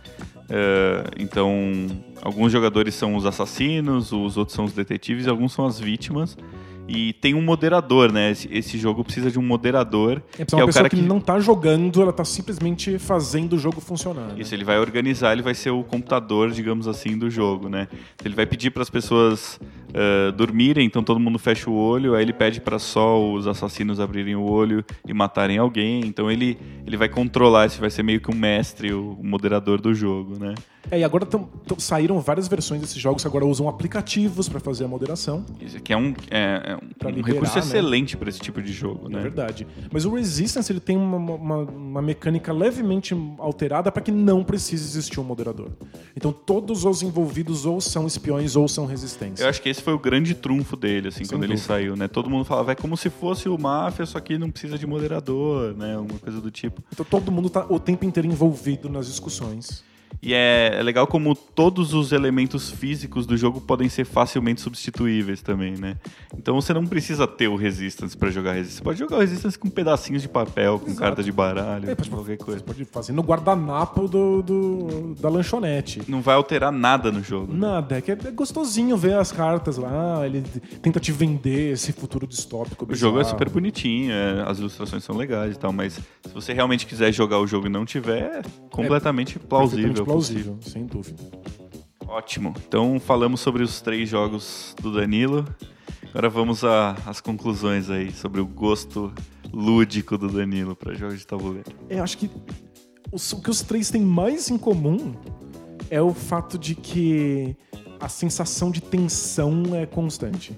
É, 0.50 1.04
então, 1.20 1.88
alguns 2.22 2.52
jogadores 2.52 2.96
são 2.96 3.16
os 3.16 3.26
assassinos, 3.26 4.14
os 4.14 4.38
outros 4.38 4.56
são 4.56 4.66
os 4.66 4.72
detetives 4.72 5.26
e 5.26 5.30
alguns 5.30 5.52
são 5.52 5.66
as 5.66 5.80
vítimas. 5.80 6.38
E 6.88 7.14
tem 7.14 7.34
um 7.34 7.42
moderador, 7.42 8.12
né? 8.12 8.32
Esse, 8.32 8.48
esse 8.52 8.78
jogo 8.78 9.04
precisa 9.04 9.30
de 9.30 9.38
um 9.38 9.42
moderador, 9.42 10.22
É, 10.40 10.46
que 10.46 10.56
uma 10.56 10.62
é 10.62 10.64
o 10.64 10.68
pessoa 10.68 10.84
cara 10.84 10.90
que, 10.90 10.96
que 10.96 11.02
não 11.02 11.20
tá 11.20 11.40
jogando, 11.40 12.02
ela 12.02 12.14
tá 12.14 12.24
simplesmente 12.24 12.98
fazendo 12.98 13.54
o 13.54 13.60
jogo 13.60 13.82
funcionar. 13.82 14.28
né? 14.28 14.36
Isso, 14.38 14.54
ele 14.56 14.64
vai 14.64 14.80
organizar, 14.80 15.34
ele 15.34 15.42
vai 15.42 15.54
ser 15.54 15.72
o 15.72 15.84
computador, 15.84 16.52
digamos 16.52 16.88
assim, 16.88 17.18
do 17.18 17.30
jogo, 17.30 17.68
né? 17.68 17.88
Ele 18.24 18.36
vai 18.36 18.46
pedir 18.46 18.72
para 18.72 18.82
as 18.84 18.90
pessoas 18.90 19.60
eh, 19.94 20.32
dormirem, 20.32 20.86
então 20.86 21.04
todo 21.04 21.20
mundo 21.20 21.38
fecha 21.38 21.70
o 21.70 21.76
olho, 21.76 22.16
aí 22.16 22.24
ele 22.24 22.34
pede 22.34 22.62
para 22.62 22.80
só 22.80 23.22
os 23.34 23.48
assassinos 23.48 24.00
abrirem 24.00 24.36
o 24.36 24.44
olho 24.44 24.84
e 25.06 25.14
matarem 25.14 25.58
alguém. 25.58 26.02
Então 26.06 26.32
ele, 26.32 26.58
ele 26.86 26.96
vai 26.96 27.10
controlar, 27.10 27.66
esse 27.66 27.80
vai 27.80 27.90
ser 27.90 28.04
meio 28.04 28.22
que 28.22 28.32
um 28.32 28.36
mestre, 28.38 28.94
o, 28.94 29.18
o 29.20 29.24
moderador 29.26 29.82
do 29.82 29.94
jogo, 29.94 30.38
né? 30.40 30.56
É, 30.90 31.00
e 31.00 31.04
agora 31.04 31.26
tão- 31.26 31.50
tão- 31.68 31.78
saíram 31.78 32.18
várias 32.22 32.48
versões 32.48 32.80
desses 32.80 32.98
jogos 33.02 33.22
que 33.22 33.28
agora 33.28 33.46
usam 33.46 33.68
aplicativos 33.68 34.48
pra 34.48 34.60
fazer 34.62 34.86
a 34.86 34.88
moderação. 34.88 35.46
Isso 35.60 35.76
aqui 35.76 35.92
é 35.92 35.98
um, 35.98 36.14
é, 36.32 36.62
é 36.64 36.77
um- 36.78 37.10
liberar, 37.10 37.34
recurso 37.34 37.54
né? 37.56 37.60
excelente 37.60 38.18
para 38.18 38.30
esse 38.30 38.40
tipo 38.40 38.62
de 38.62 38.72
jogo, 38.72 39.08
É 39.08 39.16
né? 39.16 39.22
verdade. 39.22 39.66
Mas 39.92 40.06
o 40.06 40.14
Resistance 40.14 40.72
ele 40.72 40.80
tem 40.80 40.96
uma, 40.98 41.18
uma, 41.18 41.58
uma 41.58 42.02
mecânica 42.02 42.52
levemente 42.54 43.16
alterada 43.40 43.92
para 43.92 44.02
que 44.02 44.12
não 44.12 44.44
precise 44.44 44.84
existir 44.86 45.20
um 45.20 45.24
moderador. 45.24 45.70
Então 46.16 46.32
todos 46.32 46.86
os 46.86 47.02
envolvidos 47.02 47.66
ou 47.66 47.80
são 47.82 48.06
espiões 48.08 48.56
ou 48.56 48.68
são 48.68 48.86
resistência. 48.86 49.44
Eu 49.44 49.50
acho 49.50 49.62
que 49.62 49.70
esse 49.70 49.82
foi 49.82 49.94
o 49.94 50.00
grande 50.00 50.34
trunfo 50.34 50.76
dele, 50.76 51.10
assim, 51.10 51.24
Sem 51.24 51.28
quando 51.28 51.44
ele 51.44 51.54
dúvida. 51.54 51.68
saiu, 51.68 51.96
né? 51.96 52.08
Todo 52.08 52.30
mundo 52.30 52.46
falava, 52.46 52.72
é 52.72 52.76
como 52.76 52.96
se 52.98 53.10
fosse 53.10 53.48
o 53.50 53.58
Máfia, 53.58 54.06
só 54.06 54.20
que 54.20 54.38
não 54.38 54.50
precisa 54.50 54.78
de 54.78 54.86
moderador, 54.88 55.76
né? 55.76 55.98
Uma 55.98 56.20
coisa 56.20 56.40
do 56.42 56.52
tipo. 56.52 56.82
Então 56.92 57.06
todo 57.06 57.32
mundo 57.32 57.50
tá 57.50 57.66
o 57.70 57.80
tempo 57.80 58.06
inteiro 58.06 58.28
envolvido 58.28 58.90
nas 58.90 59.08
discussões. 59.08 59.84
E 60.22 60.34
é, 60.34 60.72
é 60.80 60.82
legal 60.84 61.06
como 61.06 61.36
todos 61.36 61.94
os 61.94 62.12
elementos 62.12 62.72
físicos 62.72 63.28
do 63.28 63.38
jogo 63.38 63.62
podem 63.62 63.88
ser 63.88 64.04
facilmente 64.04 64.62
substituíveis 64.62 65.42
também, 65.44 65.76
né? 65.78 65.96
Então 66.36 66.56
você 66.56 66.74
não 66.74 66.86
precisa 66.88 67.28
ter 67.28 67.48
o 67.48 67.56
Resistance 67.56 68.18
pra 68.18 68.32
jogar 68.32 68.54
Resistance. 68.54 68.78
Você 68.80 68.84
pode 68.84 68.98
jogar 69.00 69.18
o 69.18 69.20
Resistance 69.20 69.58
com 69.60 69.70
pedacinhos 69.70 70.24
de 70.24 70.28
papel, 70.28 70.80
com 70.80 70.88
Exato. 70.88 71.00
carta 71.02 71.24
de 71.24 71.32
baralho, 71.32 71.90
É, 71.92 71.96
pode- 71.96 72.10
qualquer 72.10 72.38
coisa. 72.38 72.60
Você 72.60 72.66
pode 72.66 72.86
fazer 72.86 73.14
no 73.14 73.22
guardanapo 73.22 74.08
do, 74.08 74.42
do- 74.42 75.16
da 75.22 75.30
lanchonete. 75.30 76.02
Não 76.08 76.20
vai 76.22 76.36
alterar 76.36 76.72
nada 76.72 77.12
no 77.12 77.22
jogo. 77.22 77.54
né? 77.54 77.60
Nada, 77.60 77.98
é 77.98 78.02
que 78.02 78.12
é 78.12 78.16
gostosinho 78.32 78.98
ver 78.98 79.14
as 79.14 79.32
cartas 79.32 79.78
lá, 79.78 80.26
ele 80.26 80.42
tenta 80.82 81.00
te 81.00 81.12
vender 81.12 81.74
esse 81.74 81.94
futuro 81.94 82.26
distópico. 82.26 82.88
O 82.92 82.96
jogo 82.96 83.20
é 83.20 83.24
super 83.24 83.50
bonitinho, 83.50 84.12
é, 84.12 84.44
as 84.48 84.58
ilustrações 84.58 85.04
são 85.04 85.16
legais 85.16 85.56
e 85.56 85.60
tal, 85.60 85.72
mas 85.72 85.94
se 85.94 86.34
você 86.34 86.54
realmente 86.54 86.88
quiser 86.88 87.12
jogar 87.14 87.40
o 87.40 87.46
jogo 87.46 87.68
e 87.68 87.70
não 87.70 87.86
tiver, 87.86 88.22
é 88.24 88.42
completamente 88.72 89.38
plausível. 89.40 89.97
Perfeitamente 90.06 90.44
plausível, 90.44 90.58
sem 90.62 90.86
dúvida. 90.86 91.24
Ótimo. 92.08 92.54
Então 92.68 93.00
falamos 93.00 93.42
sobre 93.42 93.64
os 93.64 93.82
três 93.82 94.08
jogos 94.10 94.76
do 94.82 94.94
Danilo. 94.94 95.46
Agora 96.10 96.30
vamos 96.30 96.64
às 96.64 97.20
conclusões 97.22 97.90
aí 97.90 98.12
sobre 98.12 98.40
o 98.42 98.46
gosto 98.46 99.14
lúdico 99.54 100.18
do 100.18 100.28
Danilo 100.30 100.76
para 100.76 100.94
jogos 100.94 101.20
de 101.20 101.28
tabuleiro. 101.28 101.70
Eu 101.90 102.02
acho 102.04 102.18
que 102.18 102.30
os- 103.12 103.32
o 103.34 103.42
que 103.42 103.50
os 103.50 103.62
três 103.62 103.90
têm 103.90 104.02
mais 104.02 104.50
em 104.50 104.58
comum 104.58 105.14
é 105.90 106.02
o 106.02 106.14
fato 106.14 106.58
de 106.58 106.76
que 106.76 107.56
a 108.00 108.08
sensação 108.10 108.72
de 108.72 108.82
tensão 108.82 109.76
é 109.76 109.86
constante. 109.86 110.56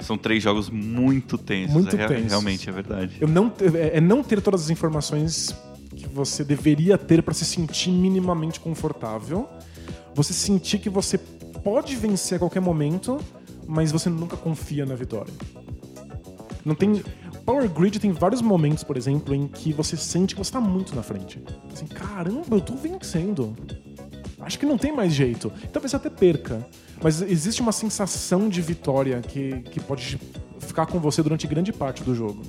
São 0.00 0.16
três 0.16 0.42
jogos 0.42 0.70
muito 0.70 1.36
tensos. 1.36 1.74
Muito 1.74 1.96
é, 1.96 2.06
tensos. 2.06 2.28
Realmente, 2.28 2.68
é 2.68 2.72
verdade. 2.72 3.16
Eu 3.20 3.26
não, 3.28 3.52
é 3.82 3.98
é 3.98 4.00
não 4.00 4.22
ter 4.22 4.40
todas 4.40 4.62
as 4.62 4.70
informações 4.70 5.54
que 5.98 6.08
você 6.08 6.44
deveria 6.44 6.96
ter 6.96 7.22
para 7.22 7.34
se 7.34 7.44
sentir 7.44 7.90
minimamente 7.90 8.60
confortável. 8.60 9.48
Você 10.14 10.32
sentir 10.32 10.78
que 10.78 10.88
você 10.88 11.18
pode 11.18 11.96
vencer 11.96 12.36
a 12.36 12.38
qualquer 12.38 12.60
momento, 12.60 13.18
mas 13.66 13.92
você 13.92 14.08
nunca 14.08 14.36
confia 14.36 14.86
na 14.86 14.94
vitória. 14.94 15.32
Não 16.64 16.74
tem. 16.74 17.02
Power 17.44 17.68
Grid 17.68 17.98
tem 17.98 18.12
vários 18.12 18.42
momentos, 18.42 18.84
por 18.84 18.96
exemplo, 18.96 19.34
em 19.34 19.48
que 19.48 19.72
você 19.72 19.96
sente 19.96 20.34
que 20.34 20.44
você 20.44 20.52
tá 20.52 20.60
muito 20.60 20.94
na 20.94 21.02
frente. 21.02 21.42
Assim, 21.72 21.86
caramba, 21.86 22.56
eu 22.56 22.60
tô 22.60 22.74
vencendo. 22.74 23.56
Acho 24.40 24.58
que 24.58 24.66
não 24.66 24.78
tem 24.78 24.92
mais 24.92 25.12
jeito. 25.12 25.52
Talvez 25.72 25.94
até 25.94 26.10
perca. 26.10 26.66
Mas 27.02 27.22
existe 27.22 27.60
uma 27.60 27.72
sensação 27.72 28.48
de 28.48 28.60
vitória 28.60 29.20
que, 29.20 29.60
que 29.70 29.80
pode 29.80 30.18
ficar 30.60 30.86
com 30.86 30.98
você 30.98 31.22
durante 31.22 31.46
grande 31.46 31.72
parte 31.72 32.02
do 32.02 32.14
jogo. 32.14 32.42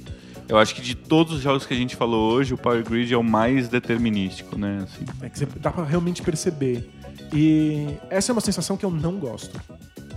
Eu 0.49 0.57
acho 0.57 0.73
que 0.73 0.81
de 0.81 0.95
todos 0.95 1.35
os 1.35 1.41
jogos 1.41 1.67
que 1.67 1.73
a 1.75 1.77
gente 1.77 1.95
falou 1.95 2.33
hoje, 2.33 2.55
o 2.55 2.57
Power 2.57 2.83
Grid 2.83 3.13
é 3.13 3.17
o 3.17 3.23
mais 3.23 3.69
determinístico, 3.69 4.57
né? 4.57 4.79
Assim. 4.83 5.05
É 5.21 5.29
que 5.29 5.59
dá 5.59 5.71
pra 5.71 5.83
realmente 5.83 6.23
perceber. 6.23 6.89
E 7.31 7.85
essa 8.09 8.31
é 8.31 8.33
uma 8.33 8.41
sensação 8.41 8.75
que 8.75 8.83
eu 8.83 8.89
não 8.89 9.19
gosto. 9.19 9.61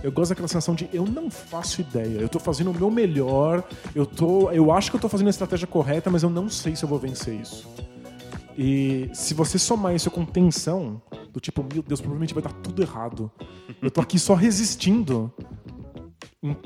Eu 0.01 0.11
gosto 0.11 0.29
daquela 0.29 0.47
sensação 0.47 0.73
de 0.73 0.89
eu 0.91 1.05
não 1.05 1.29
faço 1.29 1.81
ideia. 1.81 2.17
Eu 2.19 2.27
tô 2.27 2.39
fazendo 2.39 2.71
o 2.71 2.73
meu 2.73 2.89
melhor, 2.89 3.63
eu, 3.93 4.07
tô, 4.07 4.49
eu 4.49 4.71
acho 4.71 4.89
que 4.89 4.97
eu 4.97 4.99
tô 4.99 5.07
fazendo 5.07 5.27
a 5.27 5.29
estratégia 5.29 5.67
correta, 5.67 6.09
mas 6.09 6.23
eu 6.23 6.29
não 6.31 6.49
sei 6.49 6.75
se 6.75 6.83
eu 6.83 6.89
vou 6.89 6.97
vencer 6.97 7.39
isso. 7.39 7.69
E 8.57 9.09
se 9.13 9.35
você 9.35 9.59
somar 9.59 9.95
isso 9.95 10.09
com 10.09 10.25
tensão, 10.25 10.99
do 11.31 11.39
tipo, 11.39 11.63
meu 11.63 11.83
Deus, 11.83 12.01
provavelmente 12.01 12.33
vai 12.33 12.43
dar 12.43 12.53
tudo 12.53 12.81
errado. 12.81 13.31
Eu 13.81 13.89
tô 13.89 14.01
aqui 14.01 14.17
só 14.17 14.33
resistindo. 14.33 15.31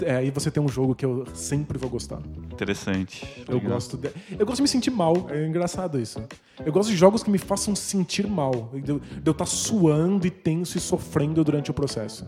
É, 0.04 0.18
Aí 0.18 0.32
você 0.32 0.50
tem 0.50 0.62
um 0.62 0.68
jogo 0.68 0.96
que 0.96 1.06
eu 1.06 1.26
sempre 1.34 1.78
vou 1.78 1.90
gostar. 1.90 2.20
Interessante. 2.52 3.26
Eu 3.48 3.56
Legal. 3.56 3.74
gosto 3.74 3.96
de... 3.98 4.10
Eu 4.38 4.46
gosto 4.46 4.58
de 4.58 4.62
me 4.64 4.68
sentir 4.68 4.90
mal. 4.90 5.28
É 5.30 5.46
engraçado 5.46 6.00
isso. 6.00 6.22
Eu 6.66 6.72
gosto 6.74 6.90
de 6.90 6.96
jogos 6.98 7.22
que 7.22 7.30
me 7.30 7.38
façam 7.38 7.76
sentir 7.76 8.28
mal. 8.28 8.72
De 8.74 8.90
eu 8.90 9.00
de 9.00 9.22
eu 9.26 9.32
estar 9.32 9.46
suando 9.46 10.26
e 10.26 10.32
tenso 10.32 10.78
e 10.78 10.82
sofrendo 10.82 11.44
durante 11.44 11.70
o 11.70 11.74
processo. 11.74 12.26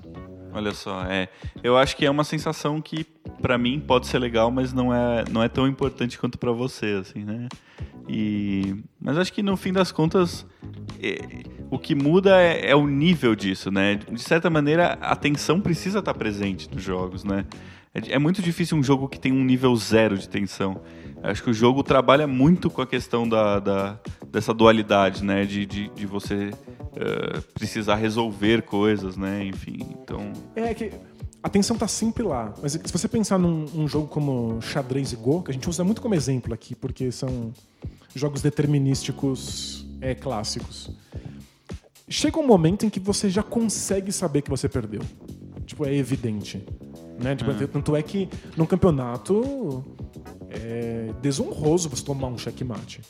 Olha 0.52 0.74
só, 0.74 1.04
é. 1.06 1.30
Eu 1.64 1.78
acho 1.78 1.96
que 1.96 2.06
é 2.06 2.12
uma 2.12 2.24
sensação 2.24 2.82
que 2.82 3.06
pra 3.42 3.58
mim 3.58 3.80
pode 3.80 4.08
ser 4.08 4.20
legal, 4.20 4.50
mas 4.50 4.74
não 4.74 4.94
é, 4.94 5.24
não 5.30 5.44
é 5.44 5.48
tão 5.50 5.68
importante 5.68 6.18
quanto 6.18 6.38
pra 6.38 6.52
você, 6.52 6.98
assim, 7.02 7.24
né? 7.24 7.48
E 8.08 8.76
mas 9.00 9.18
acho 9.18 9.32
que 9.32 9.44
no 9.44 9.56
fim 9.56 9.72
das 9.72 9.92
contas 9.92 10.46
é, 11.02 11.20
o 11.72 11.78
que 11.78 11.94
muda 11.96 12.42
é, 12.42 12.72
é 12.72 12.76
o 12.76 12.88
nível 12.88 13.36
disso, 13.36 13.70
né? 13.72 13.96
De 13.96 14.22
certa 14.22 14.50
maneira 14.50 14.94
a 15.02 15.16
tensão 15.16 15.60
precisa 15.62 16.00
estar 16.00 16.14
presente 16.14 16.70
nos 16.74 16.84
jogos, 16.84 17.24
né? 17.24 17.46
É, 17.94 18.14
é 18.14 18.20
muito 18.20 18.42
difícil 18.42 18.78
um 18.78 18.84
jogo 18.84 19.08
que 19.08 19.20
tem 19.20 19.32
um 19.32 19.44
nível 19.44 19.76
zero 19.76 20.18
de 20.18 20.28
tensão. 20.30 20.82
Acho 21.22 21.44
que 21.44 21.50
o 21.50 21.54
jogo 21.54 21.84
trabalha 21.84 22.26
muito 22.26 22.70
com 22.70 22.82
a 22.82 22.88
questão 22.88 23.28
da, 23.28 23.60
da- 23.60 24.00
dessa 24.32 24.54
dualidade, 24.54 25.24
né? 25.24 25.46
De, 25.46 25.66
de, 25.66 25.90
de 25.90 26.06
você 26.06 26.52
eh, 26.96 27.42
precisar 27.54 27.96
resolver 27.96 28.62
coisas, 28.62 29.18
né? 29.18 29.44
Enfim, 29.46 29.80
então 30.02 30.32
É 30.56 30.74
que 30.74 30.92
a 31.44 31.50
tensão 31.50 31.78
tá 31.78 31.88
sempre 31.88 32.24
lá. 32.24 32.54
Mas 32.62 32.74
se 32.74 32.92
você 32.92 33.08
pensar 33.08 33.38
num 33.38 33.66
um 33.76 33.88
jogo 33.88 34.08
como 34.08 34.62
xadrez 34.62 35.12
e 35.12 35.16
Go, 35.16 35.42
que 35.44 35.52
a 35.52 35.54
gente 35.54 35.70
usa 35.70 35.84
muito 35.84 36.02
como 36.02 36.16
exemplo 36.16 36.54
aqui, 36.54 36.74
porque 36.76 37.12
são 37.12 37.52
jogos 38.16 38.42
determinísticos 38.42 39.86
é, 40.02 40.16
clássicos. 40.16 40.90
Chega 42.10 42.40
um 42.40 42.46
momento 42.46 42.86
em 42.86 42.90
que 42.90 43.00
você 43.00 43.30
já 43.30 43.44
consegue 43.44 44.12
saber 44.12 44.42
que 44.42 44.50
você 44.50 44.68
perdeu. 44.68 45.02
Tipo, 45.66 45.86
é 45.86 45.96
evidente. 45.96 46.66
Né? 47.22 47.36
Tipo, 47.36 47.54
Tanto 47.68 47.96
é 47.96 48.02
que 48.02 48.28
num 48.58 48.66
campeonato 48.66 49.84
é 50.50 51.12
desonroso 51.22 51.88
você 51.90 52.04
tomar 52.04 52.28
um 52.28 52.38
checkmate. 52.38 53.02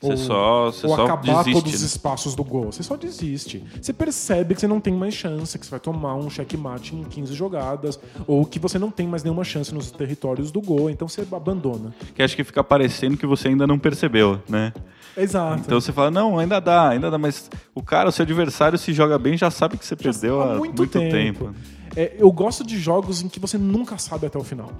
Você 0.00 0.16
só, 0.16 0.66
você 0.66 0.86
ou 0.86 0.94
só 0.96 1.04
acabar 1.04 1.42
desiste. 1.42 1.52
todos 1.52 1.74
os 1.74 1.80
né? 1.80 1.86
espaços 1.86 2.34
do 2.34 2.44
gol. 2.44 2.66
Você 2.66 2.82
só 2.82 2.96
desiste. 2.96 3.62
Você 3.80 3.92
percebe 3.92 4.54
que 4.54 4.60
você 4.60 4.68
não 4.68 4.80
tem 4.80 4.94
mais 4.94 5.12
chance, 5.12 5.58
que 5.58 5.66
você 5.66 5.70
vai 5.70 5.80
tomar 5.80 6.14
um 6.14 6.30
checkmate 6.30 6.94
em 6.94 7.02
15 7.02 7.34
jogadas, 7.34 7.98
ou 8.26 8.46
que 8.46 8.58
você 8.58 8.78
não 8.78 8.90
tem 8.90 9.06
mais 9.06 9.24
nenhuma 9.24 9.44
chance 9.44 9.74
nos 9.74 9.90
territórios 9.90 10.50
do 10.52 10.60
gol, 10.60 10.88
então 10.88 11.08
você 11.08 11.26
abandona. 11.32 11.94
Que 12.14 12.22
acho 12.22 12.36
que 12.36 12.44
fica 12.44 12.62
parecendo 12.62 13.16
que 13.16 13.26
você 13.26 13.48
ainda 13.48 13.66
não 13.66 13.78
percebeu, 13.78 14.40
né? 14.48 14.72
Exato. 15.18 15.62
Então 15.66 15.80
você 15.80 15.92
fala, 15.92 16.10
não, 16.10 16.38
ainda 16.38 16.60
dá, 16.60 16.88
ainda 16.88 17.10
dá, 17.10 17.18
mas 17.18 17.50
o 17.74 17.82
cara, 17.82 18.08
o 18.08 18.12
seu 18.12 18.22
adversário, 18.22 18.78
se 18.78 18.92
joga 18.92 19.18
bem, 19.18 19.36
já 19.36 19.50
sabe 19.50 19.76
que 19.76 19.84
você 19.84 19.96
perdeu 19.96 20.40
há 20.40 20.54
muito, 20.56 20.86
tempo. 20.86 21.54
É, 21.96 22.14
eu 22.18 22.30
gosto 22.30 22.64
de 22.64 22.78
jogos 22.78 23.22
em 23.22 23.28
que 23.28 23.40
você 23.40 23.58
nunca 23.58 23.98
sabe 23.98 24.26
até 24.26 24.38
o 24.38 24.44
final. 24.44 24.70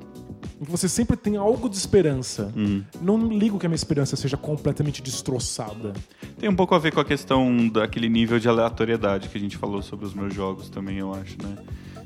Em 0.61 0.65
que 0.65 0.71
você 0.71 0.89
sempre 0.89 1.17
tem 1.17 1.37
algo 1.37 1.69
de 1.69 1.77
esperança. 1.77 2.53
Hum. 2.57 2.83
Não 3.01 3.29
ligo 3.29 3.59
que 3.59 3.67
a 3.67 3.69
minha 3.69 3.77
esperança 3.77 4.17
seja 4.17 4.37
completamente 4.37 5.03
destroçada. 5.03 5.93
Tem 6.39 6.49
um 6.49 6.55
pouco 6.55 6.75
a 6.75 6.79
ver 6.79 6.93
com 6.93 7.01
a 7.01 7.05
questão 7.05 7.69
daquele 7.69 8.09
nível 8.09 8.39
de 8.39 8.49
aleatoriedade 8.49 9.29
que 9.29 9.39
a 9.39 9.41
gente 9.41 9.57
falou 9.57 9.83
sobre 9.83 10.07
os 10.07 10.15
meus 10.15 10.35
jogos 10.35 10.69
também, 10.69 10.99
eu 10.99 11.13
acho, 11.13 11.37
né? 11.43 11.57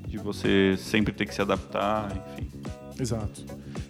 De 0.06 0.18
você 0.18 0.76
sempre 0.78 1.12
ter 1.12 1.26
que 1.26 1.34
se 1.34 1.40
adaptar, 1.40 2.10
enfim. 2.36 2.50
Exato. 3.00 3.44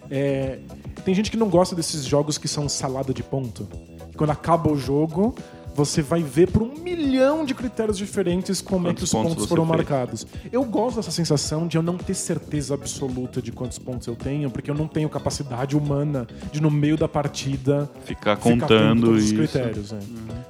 É, 0.09 0.59
tem 1.03 1.13
gente 1.13 1.29
que 1.29 1.37
não 1.37 1.49
gosta 1.49 1.75
desses 1.75 2.05
jogos 2.05 2.37
que 2.37 2.47
são 2.47 2.67
salada 2.69 3.13
de 3.13 3.23
ponto. 3.23 3.67
Quando 4.15 4.29
acaba 4.29 4.71
o 4.71 4.77
jogo, 4.77 5.33
você 5.75 6.01
vai 6.03 6.21
ver 6.21 6.51
por 6.51 6.61
um 6.61 6.75
milhão 6.77 7.43
de 7.43 7.55
critérios 7.55 7.97
diferentes 7.97 8.61
como 8.61 8.87
é 8.87 8.93
que 8.93 8.97
Quantos 9.01 9.03
os 9.03 9.11
pontos 9.11 9.33
pontos 9.33 9.49
foram 9.49 9.65
fez. 9.65 9.75
marcados. 9.77 10.27
Eu 10.51 10.63
gosto 10.65 10.97
dessa 10.97 11.09
sensação 11.09 11.67
de 11.67 11.77
eu 11.77 11.81
não 11.83 11.97
ter 11.97 12.13
certeza 12.13 12.75
absoluta 12.75 13.41
de 13.41 13.51
quantos 13.51 13.79
pontos 13.79 14.05
eu 14.07 14.15
tenho, 14.15 14.51
porque 14.51 14.69
eu 14.69 14.75
não 14.75 14.87
tenho 14.87 15.09
capacidade 15.09 15.75
humana 15.75 16.27
de, 16.51 16.61
no 16.61 16.69
meio 16.69 16.95
da 16.95 17.07
partida, 17.07 17.89
Ficar 18.05 18.35
ficar 18.37 18.67
contando 18.67 19.07
todos 19.07 19.23
os 19.23 19.31
isso. 19.31 19.35
critérios. 19.35 19.91
né? 19.91 19.99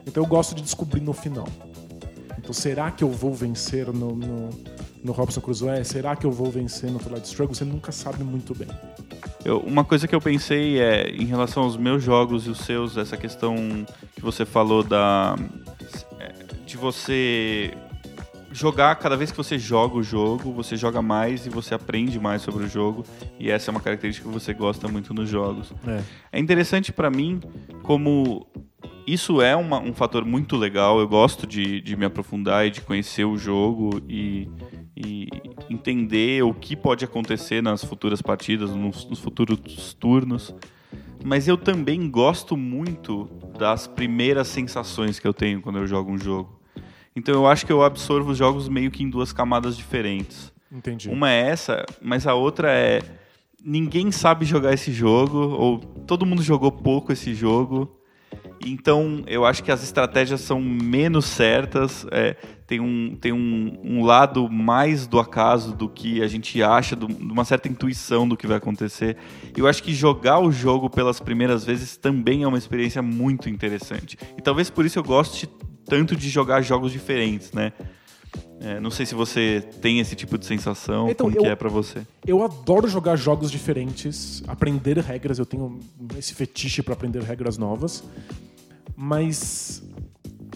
Então 0.05 0.22
eu 0.22 0.28
gosto 0.28 0.53
de 0.55 0.61
descobrir 0.61 0.99
no 1.01 1.14
final. 1.14 1.47
Então 2.38 2.51
será 2.51 2.91
que 2.91 3.01
eu 3.03 3.09
vou 3.09 3.34
vencer 3.34 3.88
no, 3.88 4.14
no, 4.14 4.49
no 5.01 5.11
Robson 5.14 5.39
Crusoe? 5.39 5.86
Será 5.86 6.14
que 6.18 6.26
eu 6.26 6.32
vou 6.32 6.51
vencer 6.51 6.91
no 6.91 6.99
Twilight 6.99 7.26
Struggle? 7.28 7.55
Você 7.55 7.64
nunca 7.64 7.93
sabe 7.93 8.22
muito 8.26 8.53
bem. 8.53 8.68
Eu- 9.45 9.59
uma 9.59 9.84
coisa 9.84 10.07
que 10.07 10.15
eu 10.15 10.21
pensei 10.21 10.80
é, 10.80 11.09
em 11.09 11.26
relação 11.26 11.63
aos 11.63 11.76
meus 11.78 12.03
jogos 12.03 12.47
e 12.47 12.49
os 12.49 12.59
seus, 12.59 12.97
essa 12.97 13.17
questão 13.17 13.55
que 14.15 14.21
você 14.21 14.45
falou 14.45 14.84
da. 14.84 15.36
é, 16.19 16.32
de 16.65 16.78
você 16.78 17.74
jogar, 18.51 18.95
cada 18.97 19.17
vez 19.17 19.32
que 19.32 19.38
você 19.38 19.57
joga 19.57 19.95
o 19.95 20.03
jogo, 20.03 20.51
você 20.53 20.78
joga 20.78 21.01
mais 21.01 21.45
e 21.45 21.49
você 21.49 21.74
aprende 21.74 22.19
mais 22.19 22.41
sobre 22.43 22.63
o 22.63 22.67
jogo. 22.69 23.03
E 23.39 23.49
essa 23.49 23.69
é 23.69 23.71
uma 23.71 23.80
característica 23.82 24.28
que 24.28 24.34
você 24.34 24.53
gosta 24.53 24.88
muito 24.88 25.13
nos 25.13 25.28
jogos. 25.28 25.74
É. 25.88 26.01
É 26.34 26.39
interessante 26.39 26.91
pra 26.93 27.09
mim 27.09 27.39
como 27.82 28.45
isso 29.07 29.41
é 29.41 29.55
uma- 29.55 29.80
um 29.80 29.93
fator 29.93 30.24
muito 30.24 30.55
legal. 30.55 30.99
Eu 30.99 31.07
gosto 31.07 31.47
de, 31.47 31.82
de 31.82 31.95
me 31.97 32.05
aprofundar 32.05 32.67
e 32.67 32.69
de 32.69 32.82
conhecer 32.82 33.26
o 33.26 33.36
jogo 33.38 33.99
e, 34.07 34.47
e 34.95 35.28
entender 35.74 36.43
o 36.43 36.53
que 36.53 36.76
pode 36.76 37.03
acontecer 37.03 37.61
nas 37.61 37.84
futuras 37.84 38.21
partidas, 38.21 38.71
nos, 38.71 39.05
nos 39.05 39.19
futuros 39.19 39.93
turnos. 39.93 40.53
Mas 41.24 41.47
eu 41.47 41.57
também 41.57 42.09
gosto 42.09 42.57
muito 42.57 43.30
das 43.57 43.88
primeiras 43.88 44.47
sensações 44.47 45.19
que 45.19 45.28
eu 45.28 45.34
tenho 45.34 45.61
quando 45.61 45.80
eu 45.80 45.88
jogo 45.88 46.11
um 46.11 46.17
jogo. 46.17 46.59
Então 47.15 47.34
eu 47.34 47.47
acho 47.47 47.65
que 47.65 47.71
eu 47.71 47.84
absorvo 47.84 48.32
os 48.32 48.38
jogos 48.38 48.67
meio 48.67 48.91
que 48.91 49.03
em 49.03 49.09
duas 49.09 49.32
camadas 49.32 49.78
diferentes. 49.78 50.51
Entendi. 50.71 51.09
Uma 51.09 51.32
é 51.32 51.49
essa, 51.49 51.86
mas 52.01 52.26
a 52.26 52.34
outra 52.34 52.71
é 52.71 53.01
ninguém 53.63 54.11
sabe 54.11 54.45
jogar 54.45 54.74
esse 54.74 54.91
jogo 54.91 55.38
ou 55.38 55.80
todo 56.05 56.26
mundo 56.26 56.43
jogou 56.43 56.71
pouco 56.71 57.13
esse 57.13 57.34
jogo. 57.34 57.99
Então 58.65 59.23
eu 59.27 59.45
acho 59.45 59.63
que 59.63 59.71
as 59.71 59.84
estratégias 59.84 60.41
são 60.41 60.61
menos 60.61 61.25
certas. 61.25 62.05
é, 62.11 62.36
tem 62.65 62.79
um, 62.79 63.15
tem 63.15 63.31
um, 63.31 63.79
um 63.84 64.03
lado 64.03 64.49
mais 64.49 65.05
do 65.05 65.19
acaso 65.19 65.75
do 65.75 65.88
que 65.89 66.23
a 66.23 66.27
gente 66.27 66.63
acha, 66.63 66.95
de 66.95 67.05
uma 67.05 67.45
certa 67.45 67.67
intuição 67.67 68.27
do 68.27 68.38
que 68.38 68.47
vai 68.47 68.57
acontecer. 68.57 69.17
Eu 69.55 69.67
acho 69.67 69.84
que 69.84 69.93
jogar 69.93 70.39
o 70.39 70.51
jogo 70.51 70.89
pelas 70.89 71.19
primeiras 71.19 71.63
vezes 71.63 71.97
também 71.97 72.43
é 72.43 72.47
uma 72.47 72.57
experiência 72.57 73.01
muito 73.01 73.49
interessante. 73.49 74.17
E 74.38 74.41
talvez 74.41 74.69
por 74.69 74.86
isso 74.86 74.97
eu 74.97 75.03
goste 75.03 75.47
tanto 75.86 76.15
de 76.15 76.29
jogar 76.29 76.61
jogos 76.61 76.91
diferentes, 76.91 77.51
né? 77.51 77.73
É, 78.59 78.79
não 78.79 78.89
sei 78.89 79.05
se 79.05 79.13
você 79.13 79.61
tem 79.81 79.99
esse 79.99 80.15
tipo 80.15 80.38
de 80.38 80.45
sensação, 80.45 81.09
Então, 81.09 81.25
como 81.27 81.38
eu- 81.38 81.43
que 81.43 81.49
é 81.49 81.55
pra 81.55 81.69
você? 81.69 82.01
Eu 82.25 82.43
adoro 82.43 82.88
jogar 82.88 83.15
jogos 83.17 83.51
diferentes, 83.51 84.41
aprender 84.47 84.97
regras. 84.99 85.38
Eu 85.38 85.45
tenho 85.45 85.79
esse 86.17 86.34
fetiche 86.34 86.81
pra 86.81 86.93
aprender 86.93 87.21
regras 87.23 87.57
novas. 87.57 88.03
Mas 88.95 89.84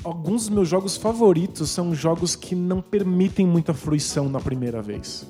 alguns 0.04 0.44
dos 0.44 0.50
meus 0.50 0.70
jogos 0.70 0.96
favoritos 0.96 1.70
são 1.70 1.94
jogos 1.94 2.36
que 2.36 2.56
não 2.56 2.82
permitem 2.82 3.46
muita 3.46 3.74
fruição 3.74 4.30
na 4.30 4.40
primeira 4.40 4.82
vez. 4.82 5.26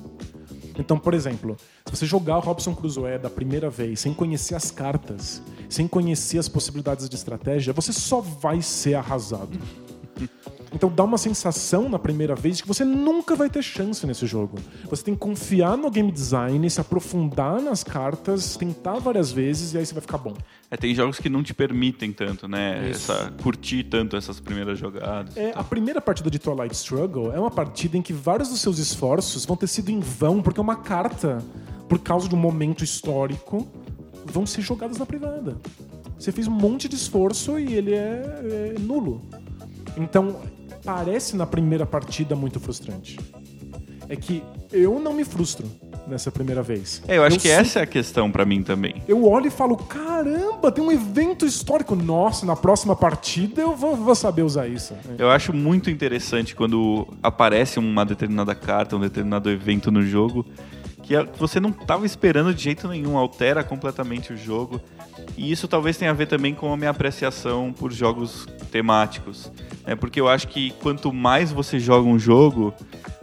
Então, 0.78 0.96
por 0.96 1.12
exemplo, 1.14 1.56
se 1.84 1.96
você 1.96 2.06
jogar 2.06 2.38
Robson 2.38 2.72
Crusoe 2.74 3.18
da 3.18 3.28
primeira 3.28 3.68
vez, 3.68 3.98
sem 3.98 4.14
conhecer 4.14 4.54
as 4.54 4.70
cartas, 4.70 5.42
sem 5.68 5.88
conhecer 5.88 6.38
as 6.38 6.48
possibilidades 6.48 7.08
de 7.08 7.16
estratégia, 7.16 7.72
você 7.72 7.92
só 7.92 8.20
vai 8.20 8.62
ser 8.62 8.94
arrasado. 8.94 9.58
Então 10.72 10.90
dá 10.90 11.04
uma 11.04 11.18
sensação 11.18 11.88
na 11.88 11.98
primeira 11.98 12.34
vez 12.34 12.58
de 12.58 12.62
que 12.62 12.68
você 12.68 12.84
nunca 12.84 13.34
vai 13.34 13.48
ter 13.48 13.62
chance 13.62 14.06
nesse 14.06 14.26
jogo. 14.26 14.58
Você 14.90 15.02
tem 15.02 15.14
que 15.14 15.20
confiar 15.20 15.76
no 15.76 15.90
game 15.90 16.10
design, 16.12 16.68
se 16.68 16.80
aprofundar 16.80 17.60
nas 17.60 17.82
cartas, 17.82 18.56
tentar 18.56 18.98
várias 18.98 19.32
vezes 19.32 19.72
e 19.72 19.78
aí 19.78 19.86
você 19.86 19.94
vai 19.94 20.02
ficar 20.02 20.18
bom. 20.18 20.34
É, 20.70 20.76
tem 20.76 20.94
jogos 20.94 21.18
que 21.18 21.30
não 21.30 21.42
te 21.42 21.54
permitem 21.54 22.12
tanto, 22.12 22.46
né? 22.46 22.90
Isso. 22.90 23.10
Essa, 23.10 23.32
curtir 23.42 23.84
tanto 23.84 24.16
essas 24.16 24.38
primeiras 24.38 24.78
jogadas. 24.78 25.34
É, 25.36 25.52
a 25.54 25.64
primeira 25.64 26.00
partida 26.00 26.30
de 26.30 26.38
Twilight 26.38 26.74
Struggle 26.74 27.32
é 27.32 27.40
uma 27.40 27.50
partida 27.50 27.96
em 27.96 28.02
que 28.02 28.12
vários 28.12 28.50
dos 28.50 28.60
seus 28.60 28.78
esforços 28.78 29.46
vão 29.46 29.56
ter 29.56 29.66
sido 29.66 29.90
em 29.90 30.00
vão, 30.00 30.42
porque 30.42 30.60
é 30.60 30.62
uma 30.62 30.76
carta, 30.76 31.42
por 31.88 31.98
causa 31.98 32.28
de 32.28 32.34
um 32.34 32.38
momento 32.38 32.84
histórico, 32.84 33.66
vão 34.26 34.44
ser 34.44 34.60
jogadas 34.60 34.98
na 34.98 35.06
privada. 35.06 35.56
Você 36.18 36.32
fez 36.32 36.46
um 36.46 36.52
monte 36.52 36.88
de 36.88 36.96
esforço 36.96 37.58
e 37.58 37.72
ele 37.74 37.94
é, 37.94 38.74
é 38.74 38.78
nulo. 38.78 39.22
Então, 39.96 40.40
parece 40.84 41.36
na 41.36 41.46
primeira 41.46 41.84
partida 41.86 42.34
muito 42.36 42.58
frustrante. 42.60 43.18
É 44.08 44.16
que 44.16 44.42
eu 44.72 44.98
não 44.98 45.12
me 45.12 45.24
frustro. 45.24 45.66
nessa 46.06 46.32
primeira 46.32 46.62
vez. 46.62 47.02
É, 47.06 47.18
eu 47.18 47.22
acho 47.22 47.36
que 47.36 47.48
sei- 47.48 47.50
essa 47.50 47.80
é 47.80 47.82
a 47.82 47.86
questão 47.86 48.30
pra 48.30 48.42
mim 48.46 48.62
também. 48.62 49.02
Eu 49.06 49.26
olho 49.28 49.48
e 49.48 49.50
falo, 49.50 49.76
caramba, 49.76 50.72
tem 50.72 50.82
um 50.82 50.90
evento 50.90 51.44
histórico. 51.44 51.94
Nossa, 51.94 52.46
na 52.46 52.56
próxima 52.56 52.96
partida 52.96 53.60
eu 53.60 53.76
vou, 53.76 53.94
vou 53.94 54.14
saber 54.14 54.40
usar 54.40 54.66
isso. 54.66 54.94
Eu 55.18 55.30
acho 55.30 55.52
muito 55.52 55.90
interessante 55.90 56.56
quando 56.56 57.06
aparece 57.22 57.78
uma 57.78 58.06
determinada 58.06 58.54
carta, 58.54 58.96
um 58.96 59.00
determinado 59.00 59.50
evento 59.50 59.90
no 59.90 60.00
jogo 60.02 60.46
que 61.02 61.14
que 61.26 61.38
você 61.38 61.58
não 61.60 61.70
estava 61.70 62.04
esperando 62.06 62.54
de 62.54 62.62
jeito 62.62 62.88
nenhum, 62.88 63.16
altera 63.18 63.62
completamente 63.62 64.32
o 64.32 64.36
jogo. 64.36 64.80
E 65.36 65.50
isso 65.52 65.68
talvez 65.68 65.96
tenha 65.98 66.10
a 66.10 66.14
ver 66.14 66.26
também 66.26 66.54
com 66.54 66.72
a 66.72 66.76
minha 66.76 66.90
apreciação 66.90 67.70
por 67.70 67.92
jogos 67.92 68.46
temáticos. 68.70 69.52
Né? 69.88 69.96
Porque 69.96 70.20
eu 70.20 70.28
acho 70.28 70.46
que 70.48 70.70
quanto 70.82 71.10
mais 71.14 71.50
você 71.50 71.80
joga 71.80 72.06
um 72.06 72.18
jogo, 72.18 72.74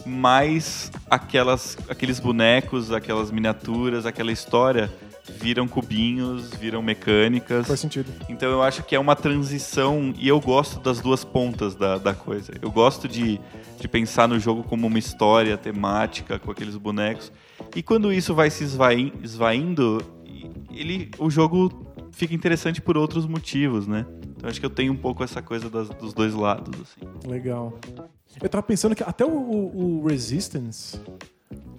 mais 0.03 0.91
aquelas, 1.07 1.77
aqueles 1.87 2.19
bonecos, 2.19 2.91
aquelas 2.91 3.29
miniaturas, 3.29 4.07
aquela 4.07 4.31
história 4.31 4.91
viram 5.39 5.67
cubinhos, 5.67 6.49
viram 6.55 6.81
mecânicas. 6.81 7.67
Faz 7.67 7.79
sentido. 7.79 8.11
Então 8.27 8.49
eu 8.49 8.63
acho 8.63 8.81
que 8.83 8.95
é 8.95 8.99
uma 8.99 9.15
transição 9.15 10.11
e 10.17 10.27
eu 10.27 10.39
gosto 10.39 10.79
das 10.79 10.99
duas 10.99 11.23
pontas 11.23 11.75
da, 11.75 11.99
da 11.99 12.15
coisa. 12.15 12.51
Eu 12.59 12.71
gosto 12.71 13.07
de, 13.07 13.39
de 13.79 13.87
pensar 13.87 14.27
no 14.27 14.39
jogo 14.39 14.63
como 14.63 14.87
uma 14.87 14.97
história 14.97 15.55
temática 15.57 16.39
com 16.39 16.49
aqueles 16.49 16.77
bonecos. 16.77 17.31
E 17.75 17.83
quando 17.83 18.11
isso 18.11 18.33
vai 18.33 18.49
se 18.49 18.63
esvai- 18.63 19.13
esvaindo, 19.21 20.01
ele, 20.73 21.11
o 21.19 21.29
jogo 21.29 21.85
fica 22.11 22.33
interessante 22.33 22.81
por 22.81 22.97
outros 22.97 23.27
motivos, 23.27 23.85
né? 23.85 24.05
Então 24.45 24.51
acho 24.51 24.59
que 24.59 24.65
eu 24.65 24.69
tenho 24.69 24.93
um 24.93 24.95
pouco 24.95 25.23
essa 25.23 25.41
coisa 25.41 25.71
das- 25.71 25.89
dos 25.89 26.13
dois 26.13 26.35
lados. 26.35 26.79
Assim. 26.79 27.27
Legal. 27.27 27.73
Eu 28.39 28.47
tava 28.47 28.61
pensando 28.61 28.93
que 28.95 29.01
até 29.01 29.25
o, 29.25 29.29
o- 29.31 30.01
o 30.03 30.07
Resistance, 30.07 30.99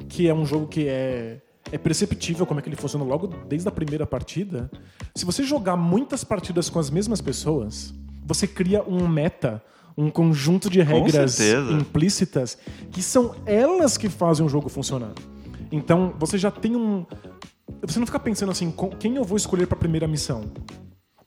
que 0.09 0.27
é 0.27 0.35
um 0.35 0.45
jogo 0.45 0.67
que 0.67 0.89
é, 0.89 1.41
é 1.71 1.79
perceptível 1.79 2.45
como 2.45 2.59
é 2.59 2.63
que 2.65 2.69
ele 2.69 2.75
funciona 2.75 3.05
logo 3.05 3.29
desde 3.49 3.69
a 3.69 3.71
primeira 3.71 4.05
partida, 4.05 4.69
se 5.15 5.25
você 5.25 5.45
jogar 5.45 5.77
muitas 5.77 6.25
partidas 6.25 6.69
com 6.69 6.81
as 6.81 6.91
mesmas 6.91 7.21
pessoas, 7.21 7.95
você 8.25 8.49
cria 8.49 8.83
um 8.83 9.07
meta, 9.07 9.63
um 9.97 10.11
conjunto 10.11 10.69
de 10.69 10.81
regras 10.83 11.37
implícitas 11.81 12.59
que 12.91 13.01
são 13.01 13.37
elas 13.47 13.97
que 13.97 14.09
fazem 14.09 14.45
o 14.45 14.49
jogo 14.49 14.69
funcionar. 14.69 15.13
Então 15.71 16.15
você 16.19 16.37
já 16.37 16.51
tem 16.51 16.75
um. 16.75 17.07
Você 17.83 18.01
não 18.01 18.07
fica 18.07 18.19
pensando 18.19 18.51
assim, 18.51 18.75
quem 18.99 19.15
eu 19.15 19.23
vou 19.23 19.37
escolher 19.37 19.69
para 19.69 19.77
a 19.77 19.79
primeira 19.79 20.09
missão? 20.09 20.51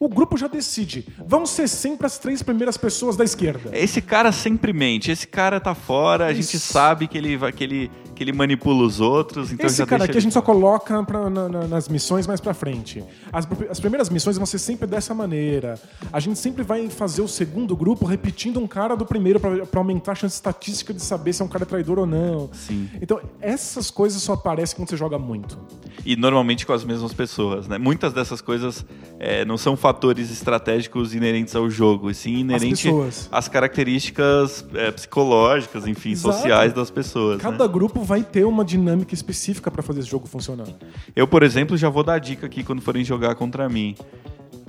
O 0.02 0.08
grupo 0.08 0.38
já 0.38 0.48
decide. 0.48 1.06
Vão 1.28 1.46
ser 1.46 1.68
sempre 1.68 2.08
as 2.08 2.18
três 2.18 2.42
primeiras 2.42 2.78
pessoas 2.78 3.18
da 3.18 3.26
esquerda. 3.26 3.78
Esse 3.78 4.02
cara 4.02 4.32
sempre 4.32 4.72
mente. 4.72 5.12
Esse 5.12 5.28
cara 5.28 5.60
tá 5.60 5.76
fora, 5.76 6.26
a 6.28 6.34
gente 6.34 6.58
sabe 6.58 7.06
que 7.06 7.18
ele, 7.18 7.36
vai- 7.36 7.52
que 7.52 7.62
ele, 7.66 7.92
que 8.16 8.24
ele 8.24 8.32
manipula 8.32 8.86
os 8.88 9.02
outros. 9.02 9.52
Então 9.52 9.66
Esse 9.66 9.86
cara 9.86 10.06
aqui 10.06 10.12
a 10.12 10.14
ele- 10.14 10.22
gente 10.22 10.32
só 10.32 10.42
coloca 10.42 11.04
pra- 11.04 11.30
na- 11.30 11.50
na- 11.50 11.68
nas 11.68 11.90
missões 11.90 12.26
mais 12.26 12.40
pra 12.40 12.54
frente. 12.54 13.04
As, 13.34 13.46
as 13.70 13.78
primeiras 13.82 14.10
missões 14.10 14.38
vão 14.38 14.46
ser 14.46 14.60
sempre 14.60 14.88
dessa 14.88 15.14
maneira. 15.14 15.78
A 16.14 16.20
gente 16.22 16.40
sempre 16.40 16.64
vai 16.64 16.90
fazer 16.90 17.22
o 17.22 17.28
segundo 17.28 17.76
grupo 17.76 18.06
repetindo 18.06 18.58
um 18.58 18.68
cara 18.68 18.96
do 18.96 19.06
primeiro 19.06 19.38
pra 19.38 19.66
pra 19.66 19.82
aumentar 19.82 20.14
a 20.14 20.16
chance 20.16 20.36
estatística 20.36 20.94
de 20.94 21.02
saber 21.02 21.34
se 21.34 21.42
é 21.42 21.46
um 21.46 21.50
cara 21.50 21.66
traidor 21.66 22.00
ou 22.00 22.06
não. 22.06 22.50
Sim. 22.54 22.90
Então, 23.02 23.20
essas 23.42 23.92
coisas 23.92 24.22
só 24.22 24.32
aparecem 24.32 24.78
quando 24.78 24.90
você 24.90 24.96
joga 24.96 25.20
muito. 25.20 25.60
E 26.06 26.16
normalmente 26.16 26.66
com 26.66 26.72
as 26.72 26.86
mesmas 26.86 27.12
pessoas, 27.14 27.68
né? 27.68 27.78
Muitas 27.78 28.14
dessas 28.14 28.40
coisas 28.40 28.86
é, 29.20 29.44
não 29.44 29.58
são 29.58 29.76
fatores 29.90 30.30
estratégicos 30.30 31.16
inerentes 31.16 31.56
ao 31.56 31.68
jogo, 31.68 32.12
e 32.12 32.14
sim 32.14 32.38
inerentes 32.38 32.84
pessoas. 32.84 33.28
às 33.32 33.48
características 33.48 34.64
é, 34.76 34.92
psicológicas, 34.92 35.88
enfim, 35.88 36.12
Exato. 36.12 36.36
sociais 36.36 36.74
das 36.74 36.92
pessoas. 36.92 37.42
Cada 37.42 37.66
né? 37.66 37.74
grupo 37.74 38.04
vai 38.04 38.22
ter 38.22 38.46
uma 38.46 38.64
dinâmica 38.64 39.16
específica 39.16 39.72
pra 39.72 39.82
fazer 39.82 40.02
esse 40.02 40.10
jogo 40.10 40.28
funcionar. 40.28 40.68
Eu, 41.16 41.28
por 41.28 41.42
exemplo, 41.42 41.76
já 41.76 41.90
vou 41.90 42.04
dar 42.04 42.20
dica 42.20 42.46
aqui 42.46 42.64
quando 42.64 42.84
forem 42.84 43.04
jogar 43.04 43.34
contra 43.34 43.68
mim. 43.68 43.96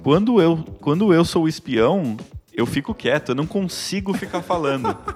Quando 0.03 0.41
eu, 0.41 0.57
quando 0.81 1.13
eu 1.13 1.23
sou 1.23 1.43
o 1.45 1.49
espião, 1.49 2.17
eu 2.55 2.65
fico 2.65 2.95
quieto, 2.95 3.31
eu 3.31 3.35
não 3.35 3.47
consigo 3.47 4.15
ficar 4.15 4.41
falando. 4.41 4.97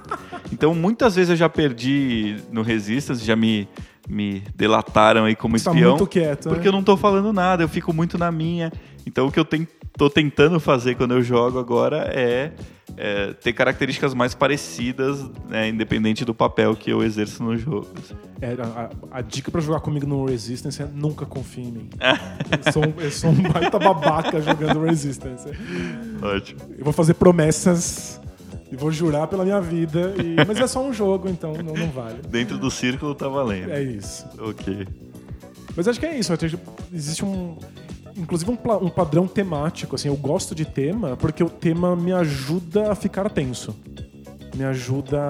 Então, 0.53 0.73
muitas 0.73 1.17
vezes 1.17 1.31
eu 1.31 1.37
já 1.37 1.49
perdi 1.49 2.37
no 2.53 2.63
Resistance, 2.63 3.25
já 3.25 3.35
me, 3.35 3.67
me 4.09 4.41
delataram 4.55 5.25
aí 5.25 5.35
como 5.35 5.59
Você 5.59 5.65
tá 5.65 5.73
espião. 5.73 5.93
muito 5.97 6.07
quieto, 6.07 6.49
Porque 6.49 6.61
né? 6.61 6.69
eu 6.69 6.73
não 6.73 6.83
tô 6.83 6.97
falando 6.97 7.33
nada, 7.33 7.65
eu 7.65 7.69
fico 7.69 7.93
muito 7.93 8.17
na 8.17 8.31
minha. 8.31 8.71
Então, 9.05 9.27
o 9.27 9.33
que 9.33 9.41
eu 9.41 9.45
ten- 9.45 9.67
tô 9.97 10.11
tentando 10.11 10.59
fazer 10.61 10.95
quando 10.97 11.15
eu 11.15 11.23
jogo 11.23 11.59
agora 11.59 12.11
é, 12.13 12.53
é 12.97 13.33
ter 13.35 13.53
características 13.53 14.13
mais 14.15 14.35
parecidas, 14.35 15.25
né, 15.49 15.69
independente 15.69 16.25
do 16.25 16.35
papel 16.35 16.75
que 16.75 16.91
eu 16.91 17.03
exerço 17.03 17.43
no 17.43 17.57
jogo. 17.57 17.87
É, 18.41 18.53
a, 18.61 18.91
a- 19.19 19.21
dica 19.23 19.51
pra 19.51 19.61
jogar 19.61 19.81
comigo 19.81 20.07
no 20.07 20.25
Resistance 20.27 20.83
é 20.83 20.87
nunca 20.93 21.25
confie 21.25 21.63
em 21.63 21.73
mim. 21.73 21.91
eu, 22.67 22.73
sou 22.73 22.85
um, 22.85 22.93
eu 23.01 23.11
sou 23.11 23.31
um 23.31 23.43
baita 23.43 23.79
babaca 23.79 24.41
jogando 24.41 24.83
Resistance. 24.85 25.49
Ótimo. 26.23 26.61
Eu 26.77 26.85
vou 26.85 26.93
fazer 26.93 27.15
promessas 27.15 28.21
e 28.71 28.77
vou 28.77 28.91
jurar 28.91 29.29
pela 29.29 29.45
minha 29.45 29.61
vida. 29.61 30.13
e- 30.19 30.45
Mas 30.47 30.59
é 30.59 30.67
só 30.67 30.85
um 30.85 30.93
jogo, 30.93 31.29
então 31.29 31.53
não, 31.55 31.73
não 31.75 31.91
vale. 31.91 32.21
Dentro 32.29 32.59
do 32.59 32.71
círculo 32.71 33.15
tá 33.15 33.29
valendo. 33.29 33.71
É 33.71 33.83
isso. 33.83 34.27
Ok. 34.39 34.87
Mas 35.77 35.89
acho 35.89 35.99
que 36.01 36.07
é 36.07 36.19
isso. 36.19 36.33
Existe 36.93 37.25
um. 37.25 37.57
Inclusive 38.17 38.51
um, 38.51 38.85
um 38.85 38.91
padrão 38.91 39.27
temático. 39.27 39.97
Assim, 39.97 40.09
eu 40.09 40.17
gosto 40.17 40.55
de 40.55 40.65
tema 40.65 41.17
porque 41.17 41.43
o 41.43 41.51
tema 41.51 41.97
me 41.97 42.13
ajuda 42.13 42.93
a 42.93 42.95
ficar 42.95 43.29
tenso. 43.31 43.75
Me 44.55 44.65
ajuda 44.65 45.21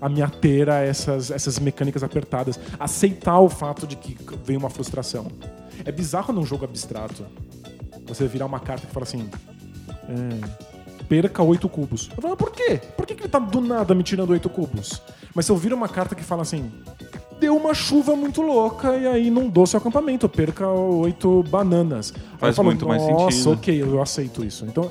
a 0.00 0.08
me 0.08 0.22
ater 0.22 0.68
a 0.68 0.80
essas, 0.80 1.30
essas 1.30 1.58
mecânicas 1.58 2.02
apertadas. 2.02 2.58
Aceitar 2.78 3.38
o 3.40 3.48
fato 3.48 3.86
de 3.86 3.96
que 3.96 4.16
vem 4.44 4.56
uma 4.56 4.70
frustração. 4.70 5.26
É 5.84 5.92
bizarro 5.92 6.32
num 6.32 6.44
jogo 6.44 6.64
abstrato. 6.64 7.26
Você 8.06 8.26
virar 8.26 8.46
uma 8.46 8.60
carta 8.60 8.86
que 8.86 8.92
fala 8.92 9.04
assim. 9.04 9.28
é, 10.08 11.04
perca 11.08 11.42
oito 11.42 11.68
cubos. 11.68 12.10
Eu 12.16 12.22
falo, 12.22 12.36
por 12.36 12.50
quê? 12.50 12.80
Por 12.96 13.06
que, 13.06 13.14
que 13.14 13.22
ele 13.22 13.28
tá 13.28 13.38
do 13.38 13.60
nada 13.60 13.94
me 13.94 14.02
tirando 14.02 14.30
oito 14.30 14.48
cubos? 14.48 15.02
Mas 15.34 15.46
se 15.46 15.52
eu 15.52 15.56
viro 15.56 15.76
uma 15.76 15.88
carta 15.88 16.14
que 16.14 16.24
fala 16.24 16.42
assim. 16.42 16.70
Deu 17.44 17.54
uma 17.54 17.74
chuva 17.74 18.16
muito 18.16 18.40
louca 18.40 18.96
e 18.96 19.06
aí 19.06 19.26
inundou 19.26 19.66
seu 19.66 19.76
acampamento, 19.76 20.26
perca 20.30 20.66
oito 20.66 21.42
bananas. 21.42 22.10
Faz 22.38 22.56
falo, 22.56 22.70
muito 22.70 22.88
mais 22.88 23.02
Nossa, 23.02 23.32
sentido." 23.32 23.52
ok, 23.52 23.82
eu 23.82 24.00
aceito 24.00 24.42
isso. 24.42 24.64
Então, 24.64 24.90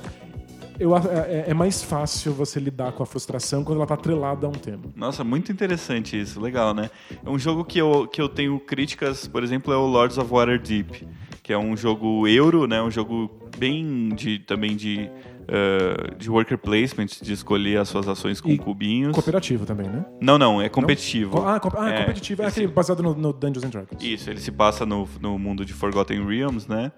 eu, 0.79 0.95
é, 0.95 1.45
é 1.47 1.53
mais 1.55 1.81
fácil 1.81 2.31
você 2.31 2.59
lidar 2.59 2.91
com 2.91 3.01
a 3.01 3.07
frustração 3.07 3.63
quando 3.63 3.79
ela 3.79 3.87
tá 3.87 3.95
atrelada 3.95 4.45
a 4.45 4.49
um 4.51 4.53
tema. 4.53 4.83
Nossa, 4.95 5.23
muito 5.23 5.51
interessante 5.51 6.19
isso, 6.21 6.39
legal, 6.39 6.75
né? 6.75 6.91
É 7.25 7.27
um 7.27 7.39
jogo 7.39 7.65
que 7.65 7.79
eu, 7.79 8.07
que 8.07 8.21
eu 8.21 8.29
tenho 8.29 8.59
críticas, 8.59 9.27
por 9.27 9.43
exemplo, 9.43 9.73
é 9.73 9.77
o 9.77 9.87
Lords 9.87 10.19
of 10.19 10.31
Waterdeep, 10.31 11.07
que 11.41 11.51
é 11.51 11.57
um 11.57 11.75
jogo 11.75 12.27
euro, 12.27 12.67
né? 12.67 12.83
Um 12.83 12.91
jogo 12.91 13.31
bem 13.57 14.09
de 14.09 14.37
também 14.37 14.75
de 14.75 15.09
eh, 15.47 16.15
de 16.17 16.29
worker 16.29 16.57
placement, 16.57 17.07
de 17.21 17.33
escolher 17.33 17.77
as 17.79 17.89
suas 17.89 18.07
ações 18.07 18.39
com 18.41 18.49
E 18.49 18.57
cubinhos. 18.57 19.13
Cooperativo 19.13 19.65
também, 19.65 19.87
né? 19.87 20.05
Não, 20.21 20.37
não, 20.37 20.61
é 20.61 20.69
competitivo. 20.69 21.31
Co- 21.41 21.47
Ah, 21.47 21.59
co- 21.59 21.71
ah, 21.77 21.89
É, 21.89 21.99
competitivo. 22.01 22.43
É 22.43 22.47
aquele 22.47 22.67
baseado 22.67 23.01
no, 23.03 23.13
no 23.15 23.33
Dungeons 23.33 23.63
and 23.65 23.69
Dragons. 23.69 24.01
Isso, 24.03 24.29
ele 24.29 24.39
se 24.39 24.51
passa 24.51 24.85
no, 24.85 25.07
no 25.21 25.37
mundo 25.39 25.65
de 25.65 25.73
Forgotten 25.73 26.25
Realms, 26.25 26.67
né? 26.69 26.91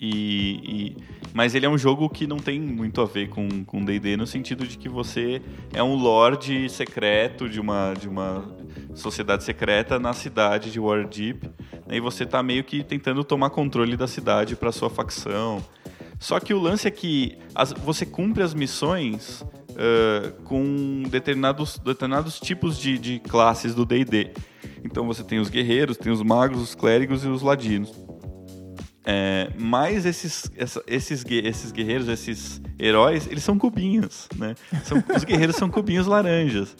E, 0.00 0.60
e- 0.62 0.96
mas 1.34 1.56
ele 1.56 1.66
é 1.66 1.68
um 1.68 1.76
jogo 1.76 2.08
que 2.08 2.24
não 2.24 2.36
tem 2.36 2.60
muito 2.60 3.00
a 3.00 3.04
ver 3.04 3.28
com 3.28 3.64
com 3.64 3.84
D&D 3.84 4.16
no 4.16 4.28
sentido 4.28 4.64
de 4.64 4.78
que 4.78 4.88
você 4.88 5.42
é 5.74 5.82
um 5.82 5.96
lord 5.96 6.68
secreto 6.68 7.48
de 7.48 7.58
uma 7.60 7.94
de 7.94 8.08
uma 8.08 8.44
sociedade 8.94 9.42
secreta 9.42 9.98
na 9.98 10.12
cidade 10.12 10.70
de 10.70 10.78
Waterdeep, 10.78 11.46
né? 11.86 11.96
e 11.96 12.00
você 12.00 12.24
tá 12.24 12.40
meio 12.44 12.62
que 12.62 12.84
tentando 12.84 13.24
tomar 13.24 13.50
controle 13.50 13.96
da 13.96 14.06
cidade 14.06 14.54
para 14.54 14.70
sua 14.70 14.88
facção. 14.88 15.60
Só 16.18 16.38
que 16.40 16.52
o 16.52 16.58
lance 16.60 16.86
é 16.88 16.90
que 16.90 17.38
as- 17.54 17.72
você 17.72 18.04
cumpre 18.04 18.42
as 18.42 18.52
missões 18.54 19.44
ah, 19.76 20.32
com 20.44 21.02
determinados, 21.08 21.78
determinados 21.78 22.40
tipos 22.40 22.78
de, 22.78 22.98
de 22.98 23.18
classes 23.20 23.74
do 23.74 23.84
D&D. 23.86 24.30
Então 24.84 25.06
você 25.06 25.22
tem 25.22 25.38
os 25.38 25.48
guerreiros, 25.48 25.96
tem 25.96 26.10
os 26.12 26.22
magos, 26.22 26.60
os 26.60 26.74
clérigos 26.74 27.24
e 27.24 27.28
os 27.28 27.42
ladinos. 27.42 27.92
É, 29.10 29.50
mas 29.58 30.04
esses, 30.04 30.50
essa- 30.56 30.82
esses, 30.86 31.24
esses 31.28 31.72
guerreiros, 31.72 32.08
esses 32.08 32.60
heróis, 32.78 33.26
eles 33.30 33.42
são 33.42 33.56
cubinhos, 33.58 34.28
né? 34.36 34.54
São- 34.84 35.02
os 35.16 35.24
guerreiros 35.24 35.56
são 35.56 35.70
cubinhos 35.70 36.06
laranjas. 36.06 36.76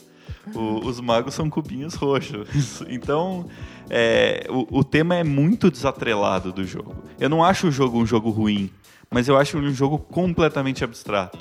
O- 0.55 0.87
os 0.87 1.01
magos 1.01 1.35
são 1.35 1.49
cubinhos 1.49 1.95
roxos. 1.95 2.83
Então, 2.89 3.47
é, 3.89 4.47
o, 4.51 4.81
o 4.81 4.85
tema 4.85 5.15
é 5.17 5.25
muito 5.25 5.71
desatrelado 5.71 6.53
do 6.53 6.65
jogo. 6.65 6.95
Eu 7.19 7.29
não 7.31 7.43
acho 7.43 7.69
o 7.69 7.71
jogo 7.71 7.99
um 7.99 8.05
jogo 8.07 8.29
ruim, 8.31 8.71
mas 9.11 9.29
eu 9.29 9.37
acho 9.39 9.59
um 9.59 9.73
jogo 9.73 9.99
completamente 9.99 10.85
abstrato, 10.85 11.39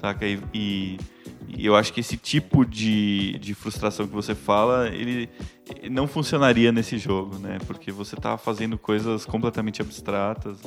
saca? 0.00 0.26
E, 0.26 0.40
e- 0.54 0.98
e 1.48 1.64
eu 1.64 1.76
acho 1.76 1.92
que 1.92 2.00
esse 2.00 2.16
tipo 2.16 2.66
de, 2.66 3.38
de 3.38 3.54
frustração 3.54 4.06
que 4.06 4.12
você 4.12 4.34
fala, 4.34 4.88
ele 4.88 5.28
ele 5.74 5.90
não 5.90 6.06
funcionaria 6.06 6.70
nesse 6.70 6.98
jogo, 6.98 7.38
né? 7.38 7.58
Porque 7.66 7.90
você 7.90 8.14
tá 8.16 8.36
fazendo 8.36 8.76
coisas 8.76 9.24
completamente 9.24 9.80
abstratas. 9.80 10.58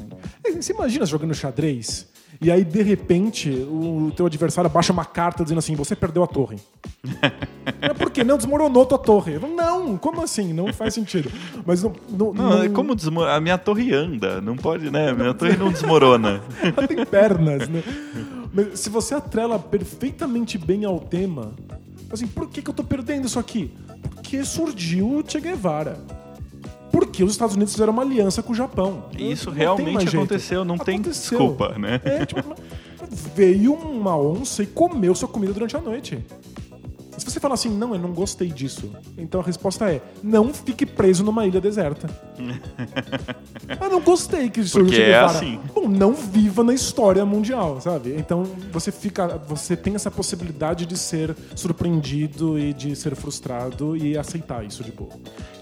É, 0.43 0.51
Você 0.51 0.73
imagina 0.73 1.05
jogando 1.05 1.33
xadrez 1.33 2.07
E 2.41 2.49
aí, 2.51 2.63
de 2.65 2.81
repente, 2.81 3.49
o 3.49 4.11
teu 4.15 4.25
adversário 4.25 4.69
baixa 4.69 4.91
uma 4.93 5.05
carta 5.05 5.43
dizendo 5.43 5.59
assim: 5.59 5.75
você 5.75 5.95
perdeu 5.95 6.23
a 6.23 6.27
torre. 6.27 6.57
é 7.81 7.93
porque 7.93 8.23
não 8.23 8.37
desmoronou 8.37 8.85
tua 8.85 8.97
torre. 8.97 9.33
Eu 9.35 9.41
Não, 9.49 9.97
como 9.97 10.21
assim? 10.21 10.53
Não 10.53 10.71
faz 10.73 10.93
sentido. 10.93 11.31
Mas 11.65 11.83
não. 11.83 11.93
não, 12.09 12.33
Não, 12.33 12.49
não- 12.49 12.63
é 12.63 12.69
como 12.69 12.95
desmo- 12.95 13.23
a 13.23 13.39
minha 13.39 13.57
torre 13.57 13.93
anda, 13.93 14.39
não 14.41 14.55
pode, 14.55 14.89
né? 14.91 15.09
A 15.09 15.13
minha 15.15 15.33
torre 15.33 15.55
não 15.57 15.71
desmorona. 15.71 16.41
Ela 16.75 16.87
tem 16.87 17.05
pernas, 17.05 17.67
né? 17.69 17.83
Mas 18.53 18.79
se 18.79 18.89
você 18.89 19.13
atrela 19.15 19.57
perfeitamente 19.59 20.57
bem 20.57 20.85
ao 20.85 20.99
tema, 20.99 21.51
assim, 22.11 22.27
por 22.27 22.49
que, 22.49 22.61
que 22.61 22.69
eu 22.69 22.73
tô 22.73 22.83
perdendo 22.83 23.25
isso 23.25 23.37
aqui? 23.39 23.71
Porque 24.15 24.43
surgiu 24.43 25.07
o 25.17 25.23
Che 25.27 25.39
Guevara. 25.39 25.97
Porque 26.91 27.23
os 27.23 27.31
Estados 27.31 27.55
Unidos 27.55 27.73
fizeram 27.73 27.93
uma 27.93 28.01
aliança 28.01 28.41
com 28.41 28.51
o 28.51 28.55
Japão. 28.55 29.05
E 29.17 29.31
isso 29.31 29.45
Não 29.49 29.53
tem 29.53 29.61
realmente 29.63 30.07
aconteceu, 30.17 30.65
não 30.65 30.77
tem 30.77 30.95
Aconteceu. 30.95 31.37
desculpa, 31.37 31.75
né? 31.77 32.01
É, 32.03 32.25
tipo, 32.25 32.43
veio 33.35 33.73
uma 33.73 34.17
onça 34.17 34.63
e 34.63 34.65
comeu 34.65 35.13
sua 35.13 35.27
comida 35.27 35.53
durante 35.53 35.77
a 35.77 35.81
noite. 35.81 36.19
Se 37.19 37.25
você 37.25 37.39
falar 37.39 37.55
assim, 37.55 37.69
não, 37.69 37.93
eu 37.93 37.99
não 37.99 38.11
gostei 38.11 38.47
disso, 38.47 38.91
então 39.17 39.41
a 39.41 39.43
resposta 39.43 39.91
é: 39.91 40.01
não 40.23 40.53
fique 40.53 40.85
preso 40.85 41.23
numa 41.23 41.45
ilha 41.45 41.59
deserta. 41.59 42.09
eu 43.81 43.89
não 43.89 44.01
gostei 44.01 44.49
que 44.49 44.63
surgiu 44.63 44.85
Porque 44.85 45.01
é 45.01 45.05
Guevara. 45.07 45.25
assim. 45.25 45.59
Bom, 45.73 45.87
não 45.87 46.13
viva 46.13 46.63
na 46.63 46.73
história 46.73 47.25
mundial, 47.25 47.81
sabe? 47.81 48.15
Então 48.17 48.43
você 48.71 48.91
fica, 48.91 49.27
você 49.37 49.75
tem 49.75 49.95
essa 49.95 50.09
possibilidade 50.09 50.85
de 50.85 50.97
ser 50.97 51.35
surpreendido 51.55 52.57
e 52.57 52.73
de 52.73 52.95
ser 52.95 53.15
frustrado 53.15 53.95
e 53.95 54.17
aceitar 54.17 54.65
isso 54.65 54.83
de 54.83 54.91
boa. 54.91 55.11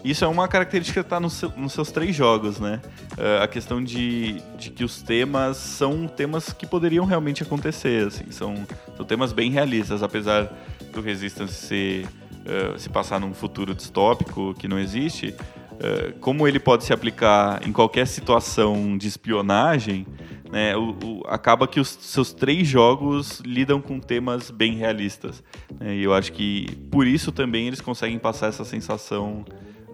Isso 0.04 0.24
é 0.24 0.28
uma 0.28 0.48
característica 0.48 1.02
que 1.02 1.06
está 1.06 1.20
nos 1.20 1.74
seus 1.74 1.92
três 1.92 2.16
jogos, 2.16 2.60
né? 2.60 2.82
Eh, 3.18 3.40
a 3.44 3.48
questão 3.48 3.84
de, 3.84 4.42
de 4.58 4.70
que 4.70 4.84
os 4.84 5.02
temas 5.02 5.58
são 5.58 6.08
temas 6.08 6.54
que 6.54 6.66
poderiam 6.66 7.06
realmente 7.06 7.44
acontecer, 7.44 8.08
assim, 8.08 8.32
são, 8.32 8.56
são 8.96 9.06
temas 9.06 9.34
bem 9.34 9.52
realistas, 9.52 10.04
apesar 10.04 10.52
do 10.94 11.02
Resistance 11.02 11.47
ser, 11.48 12.06
eh, 12.46 12.74
se 12.78 12.90
passar 12.90 13.20
num 13.20 13.34
futuro 13.34 13.74
distópico 13.76 14.54
que 14.56 14.68
não 14.68 14.78
existe, 14.80 15.34
eh, 15.80 16.14
como 16.22 16.48
ele 16.48 16.60
pode 16.60 16.84
se 16.84 16.94
aplicar 16.94 17.66
em 17.68 17.72
qualquer 17.72 18.08
situação 18.08 18.98
de 18.98 19.08
espionagem, 19.08 20.06
né, 20.52 20.76
o- 20.78 20.96
o- 21.04 21.24
acaba 21.28 21.68
que 21.68 21.78
os 21.80 21.90
seus 21.90 22.32
três 22.34 22.66
jogos 22.68 23.42
lidam 23.42 23.82
com 23.82 24.00
temas 24.00 24.50
bem 24.50 24.76
realistas. 24.76 25.44
né, 25.80 25.94
e 25.96 26.04
eu 26.04 26.14
acho 26.14 26.32
que 26.32 26.66
por 26.90 27.06
isso 27.06 27.32
também 27.32 27.68
eles 27.68 27.82
conseguem 27.82 28.18
passar 28.18 28.48
essa 28.48 28.64
sensação 28.64 29.44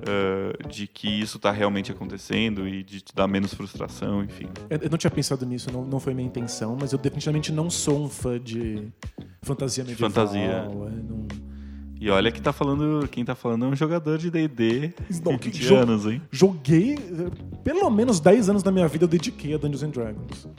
uh, 0.06 0.68
de 0.68 0.86
que 0.86 1.08
isso 1.08 1.38
está 1.38 1.50
realmente 1.52 1.92
acontecendo 1.92 2.68
e 2.68 2.84
de 2.84 3.00
te 3.02 3.16
dar 3.16 3.26
menos 3.28 3.54
frustração, 3.54 4.22
enfim. 4.24 4.48
Eu 4.70 4.78
eu 4.84 4.90
não 4.90 4.98
tinha 4.98 5.10
pensado 5.10 5.46
nisso, 5.46 5.72
não, 5.72 5.84
não 5.86 6.00
foi 6.00 6.14
minha 6.14 6.28
intenção, 6.28 6.78
mas 6.80 6.92
eu 6.94 7.00
definitivamente 7.00 7.52
não 7.54 7.70
sou 7.70 8.04
um 8.04 8.10
fã 8.10 8.38
de 8.40 8.88
fantasia 9.42 9.84
medieval. 9.84 10.12
fantasia. 10.12 10.64
não- 10.66 11.28
E 12.04 12.10
olha 12.10 12.30
que 12.34 12.42
tá 12.42 12.52
falando, 12.52 13.08
quem 13.08 13.24
tá 13.24 13.34
falando 13.34 13.64
é 13.64 13.68
um 13.70 13.76
jogador 13.78 14.18
de 14.18 14.30
D&D 14.30 14.94
20 15.10 15.52
jo- 15.52 15.74
anos, 15.78 16.06
hein? 16.06 16.22
Joguei, 16.30 16.96
eh, 16.96 17.32
pelo 17.64 17.90
menos 17.90 18.20
10 18.20 18.50
anos 18.50 18.62
da 18.62 18.74
minha 18.74 18.86
vida 18.90 19.06
eu 19.06 19.08
dediquei 19.08 19.54
a 19.54 19.58
Dungeons 19.58 19.84
and 19.84 19.90
Dragons. 19.92 20.50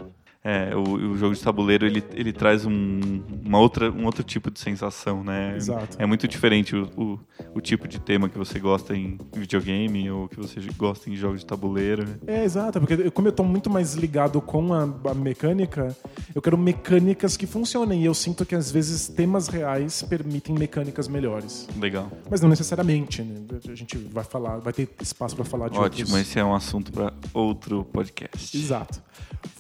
É, 0.47 0.77
o, 0.77 0.83
o 1.13 1.17
jogo 1.17 1.35
de 1.35 1.43
tabuleiro 1.43 1.87
ele, 1.87 2.05
ele 2.13 2.31
traz 2.31 2.67
um, 2.67 3.23
uma 3.43 3.59
outra, 3.59 3.91
um 3.91 4.05
outro 4.05 4.23
tipo 4.23 4.51
de 4.51 4.61
sensação, 4.61 5.25
né? 5.25 5.57
Exato. 5.57 5.97
É 5.99 6.05
muito 6.05 6.29
diferente 6.29 6.77
o, 6.77 6.85
o, 6.99 7.21
o 7.55 7.61
tipo 7.63 7.89
de 7.89 7.99
tema 7.99 8.29
que 8.29 8.37
você 8.37 8.59
gosta 8.59 8.95
em 8.95 9.19
videogame 9.35 10.11
ou 10.11 10.29
que 10.29 10.37
você 10.37 10.61
gosta 10.77 11.09
em 11.09 11.17
jogos 11.17 11.41
de 11.41 11.47
tabuleiro. 11.47 12.05
É, 12.27 12.45
exato, 12.45 12.79
porque 12.79 13.11
como 13.11 13.29
eu 13.29 13.33
tô 13.33 13.43
muito 13.43 13.71
mais 13.71 13.95
ligado 13.95 14.39
com 14.43 14.75
a, 14.75 14.83
a 14.83 15.15
mecânica, 15.15 15.97
eu 16.35 16.43
quero 16.43 16.59
mecânicas 16.59 17.39
que 17.39 17.47
funcionem. 17.47 18.03
E 18.03 18.05
eu 18.05 18.13
sinto 18.13 18.45
que 18.45 18.55
às 18.55 18.71
vezes 18.71 19.09
temas 19.09 19.49
reais 19.49 20.03
permitem 20.03 20.55
mecânicas 20.55 21.09
melhores. 21.09 21.67
Legal. 21.81 22.13
Mas 22.31 22.43
não 22.43 22.51
necessariamente, 22.51 23.23
né? 23.23 23.37
A 23.67 23.75
gente 23.75 23.97
vai 23.97 24.25
falar, 24.25 24.59
vai 24.59 24.75
ter 24.75 24.91
espaço 25.01 25.35
pra 25.35 25.45
falar 25.47 25.71
de 25.71 25.79
Ótimo, 25.79 26.09
outros. 26.09 26.21
esse 26.21 26.39
é 26.39 26.45
um 26.45 26.55
assunto 26.55 26.93
para 26.93 27.15
outro 27.33 27.83
podcast. 27.85 28.55
Exato. 28.55 29.03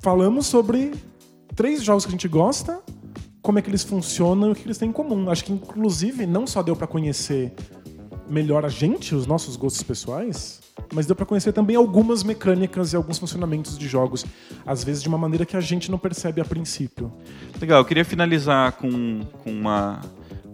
Falamos 0.05 0.45
sobre 0.45 0.93
três 1.57 1.83
jogos 1.83 2.05
que 2.05 2.11
a 2.11 2.13
gente 2.13 2.29
gosta, 2.29 2.79
como 3.41 3.59
é 3.59 3.63
que 3.63 3.71
eles 3.71 3.83
funcionam 3.83 4.51
e 4.51 4.53
o 4.53 4.55
que 4.55 4.67
eles 4.67 4.77
têm 4.77 4.91
em 4.91 4.93
comum. 4.93 5.31
Acho 5.31 5.47
que, 5.47 5.51
inclusive, 5.51 6.27
não 6.27 6.47
só 6.47 6.63
deu 6.63 6.77
pra 6.77 6.87
conhecer 6.87 7.55
melhor 8.29 8.67
a 8.67 8.69
gente, 8.69 9.15
os 9.15 9.27
nossos 9.27 9.57
gostos 9.57 9.83
pessoais, 9.83 10.61
mas 10.93 11.07
deu 11.07 11.17
pra 11.17 11.25
conhecer 11.25 11.55
também 11.55 11.75
algumas 11.75 12.23
mecânicas 12.23 12.93
e 12.93 12.97
alguns 12.97 13.17
funcionamentos 13.19 13.79
de 13.79 13.89
jogos, 13.89 14.27
às 14.67 14.85
vezes 14.85 15.03
de 15.03 15.09
uma 15.09 15.17
maneira 15.17 15.47
que 15.47 15.57
a 15.57 15.61
gente 15.63 15.91
não 15.91 15.97
percebe 15.97 16.39
a 16.39 16.45
princípio. 16.45 17.11
Legal, 17.59 17.81
eu 17.81 17.85
queria 17.87 18.05
finalizar 18.05 18.73
com, 18.73 19.23
com 19.43 19.51
uma, 19.51 20.03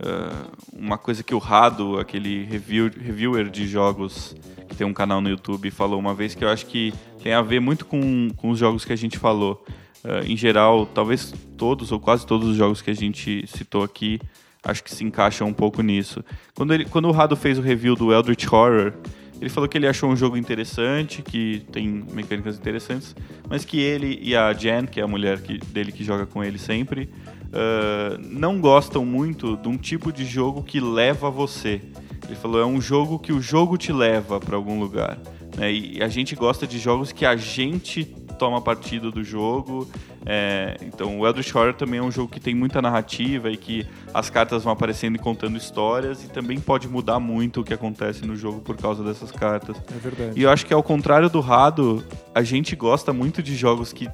ah, 0.05 0.47
uma 0.73 0.99
coisa 0.99 1.23
que 1.23 1.35
o 1.35 1.39
Rado, 1.39 1.99
aquele 1.99 2.45
review, 2.45 2.91
reviewer 2.91 3.49
de 3.51 3.67
jogos 3.67 4.35
que 4.69 4.77
tem 4.77 4.87
um 4.87 4.93
canal 4.95 5.21
no 5.21 5.29
YouTube, 5.29 5.71
falou 5.71 5.99
uma 5.99 6.15
vez 6.15 6.35
que 6.35 6.45
eu 6.45 6.49
acho 6.49 6.67
que 6.67 6.93
tem 7.23 7.33
a 7.33 7.43
ver 7.43 7.61
muito 7.61 7.85
com, 7.85 8.29
com 8.37 8.51
os 8.51 8.59
jogos 8.59 8.85
que 8.85 8.93
a 8.93 8.97
gente 8.97 9.19
falou. 9.19 9.65
Ah, 10.05 10.23
em 10.25 10.37
geral, 10.37 10.87
talvez 10.87 11.35
todos 11.57 11.93
ou 11.93 12.01
quase 12.01 12.27
todos 12.27 12.49
os 12.49 12.57
jogos 12.57 12.81
que 12.81 12.91
a 12.91 12.95
gente 12.95 13.45
citou 13.47 13.83
aqui, 13.83 14.19
acho 14.65 14.83
que 14.85 14.91
se 14.95 15.05
encaixam 15.05 15.49
um 15.49 15.53
pouco 15.53 15.83
nisso. 15.83 16.25
Quando, 16.55 16.73
ele, 16.73 16.85
quando 16.85 17.07
o 17.09 17.13
Rado 17.13 17.37
fez 17.37 17.59
o 17.59 17.63
review 17.63 17.95
do 17.95 18.13
Eldritch 18.13 18.47
Horror, 18.51 18.93
ele 19.41 19.49
falou 19.49 19.67
que 19.69 19.79
ele 19.79 19.87
achou 19.87 20.11
um 20.11 20.17
jogo 20.17 20.37
interessante, 20.37 21.23
que 21.23 21.63
tem 21.73 21.89
mecânicas 22.13 22.59
interessantes, 22.59 23.17
mas 23.49 23.65
que 23.65 23.81
ele 23.81 24.19
e 24.23 24.37
a 24.37 24.53
Jen, 24.53 24.85
que 24.87 25.01
é 25.01 25.03
a 25.03 25.09
mulher 25.09 25.41
que- 25.41 25.57
dele 25.59 25.91
que 25.93 26.05
joga 26.05 26.27
com 26.27 26.45
ele 26.45 26.59
sempre, 26.59 27.09
ah, 27.53 28.19
não 28.21 28.61
gostam 28.61 29.05
muito 29.05 29.57
de 29.57 29.69
um 29.69 29.77
tipo 29.77 30.13
de 30.13 30.25
jogo 30.25 30.63
que 30.63 30.81
leva 30.81 31.31
você. 31.31 31.81
Ele 32.27 32.37
falou, 32.37 32.61
é 32.61 32.67
um 32.67 32.81
jogo 32.81 33.19
que 33.19 33.33
o 33.33 33.41
jogo 33.41 33.77
te 33.77 33.93
leva 33.93 34.39
para 34.39 34.55
algum 34.55 34.79
lugar. 34.79 35.19
né? 35.57 35.73
E 35.73 36.03
a 36.03 36.09
gente 36.09 36.37
gosta 36.37 36.67
de 36.67 36.79
jogos 36.79 37.11
que 37.11 37.27
a 37.27 37.35
gente 37.37 38.05
toma 38.39 38.61
partido 38.63 39.11
do 39.11 39.23
jogo. 39.23 39.87
é, 40.25 40.77
então, 40.81 41.19
o 41.19 41.27
Eldritch 41.27 41.55
Horror 41.55 41.75
também 41.75 41.99
é 41.99 42.03
um 42.03 42.11
jogo 42.11 42.31
que 42.31 42.41
tem 42.41 42.55
muita 42.55 42.81
narrativa 42.81 43.51
e 43.51 43.57
que 43.57 43.87
as 44.15 44.31
cartas 44.31 44.65
vão 44.65 44.73
aparecendo 44.73 45.17
e 45.17 45.19
contando 45.19 45.59
histórias 45.59 46.25
e 46.25 46.29
também 46.29 46.59
pode 46.59 46.89
mudar 46.89 47.21
muito 47.21 47.61
o 47.61 47.65
que 47.65 47.75
acontece 47.75 48.25
no 48.25 48.37
jogo 48.37 48.61
por 48.61 48.77
causa 48.77 49.03
dessas 49.03 49.31
cartas. 49.31 49.77
É 49.77 49.99
verdade. 49.99 50.41
E 50.41 50.43
eu 50.43 50.51
acho 50.51 50.65
que 50.65 50.73
ao 50.73 50.83
contrário 50.83 51.29
do 51.29 51.41
Rado, 51.41 52.03
a 52.35 52.43
gente 52.43 52.75
gosta 52.75 53.13
muito 53.13 53.43
de 53.43 53.55
jogos 53.55 53.93
que 53.93 54.09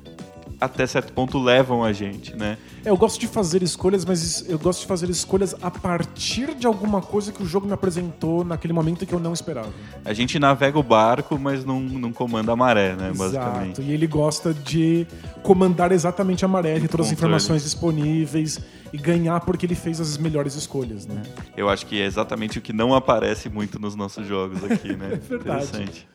até 0.60 0.86
certo 0.86 1.12
ponto 1.12 1.38
levam 1.38 1.84
a 1.84 1.92
gente, 1.92 2.34
né? 2.34 2.56
É, 2.84 2.90
eu 2.90 2.96
gosto 2.96 3.20
de 3.20 3.26
fazer 3.26 3.62
escolhas, 3.62 4.04
mas 4.04 4.48
eu 4.48 4.58
gosto 4.58 4.80
de 4.80 4.86
fazer 4.86 5.10
escolhas 5.10 5.54
a 5.60 5.70
partir 5.70 6.54
de 6.54 6.66
alguma 6.66 7.02
coisa 7.02 7.32
que 7.32 7.42
o 7.42 7.46
jogo 7.46 7.66
me 7.66 7.72
apresentou 7.72 8.44
naquele 8.44 8.72
momento 8.72 9.04
que 9.04 9.12
eu 9.12 9.20
não 9.20 9.32
esperava. 9.32 9.70
A 10.04 10.12
gente 10.12 10.38
navega 10.38 10.78
o 10.78 10.82
barco, 10.82 11.38
mas 11.38 11.64
não, 11.64 11.80
não 11.80 12.12
comanda 12.12 12.52
a 12.52 12.56
maré, 12.56 12.94
né? 12.94 13.12
Basicamente. 13.14 13.80
Exato. 13.80 13.82
E 13.82 13.92
ele 13.92 14.06
gosta 14.06 14.54
de 14.54 15.06
comandar 15.42 15.92
exatamente 15.92 16.44
a 16.44 16.48
maré, 16.48 16.80
ter 16.80 16.88
todas 16.88 17.06
as 17.06 17.12
informações 17.12 17.62
disponíveis 17.62 18.60
e 18.92 18.96
ganhar 18.96 19.40
porque 19.40 19.66
ele 19.66 19.74
fez 19.74 20.00
as 20.00 20.16
melhores 20.16 20.54
escolhas, 20.54 21.06
né? 21.06 21.22
Eu 21.56 21.68
acho 21.68 21.86
que 21.86 22.00
é 22.00 22.06
exatamente 22.06 22.58
o 22.58 22.62
que 22.62 22.72
não 22.72 22.94
aparece 22.94 23.48
muito 23.48 23.78
nos 23.78 23.94
nossos 23.94 24.26
jogos 24.26 24.62
aqui, 24.64 24.94
né? 24.96 25.06
É 25.26 25.28
verdade. 25.28 25.64
Interessante. 25.64 26.08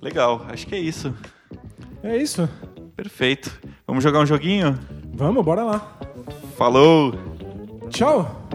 Legal, 0.00 0.44
acho 0.48 0.66
que 0.66 0.74
é 0.74 0.78
isso. 0.78 1.14
É 2.02 2.16
isso. 2.16 2.48
Perfeito. 2.96 3.50
Vamos 3.86 4.02
jogar 4.04 4.20
um 4.20 4.26
joguinho? 4.26 4.78
Vamos, 5.14 5.44
bora 5.44 5.62
lá. 5.64 5.98
Falou! 6.56 7.14
Tchau! 7.90 8.48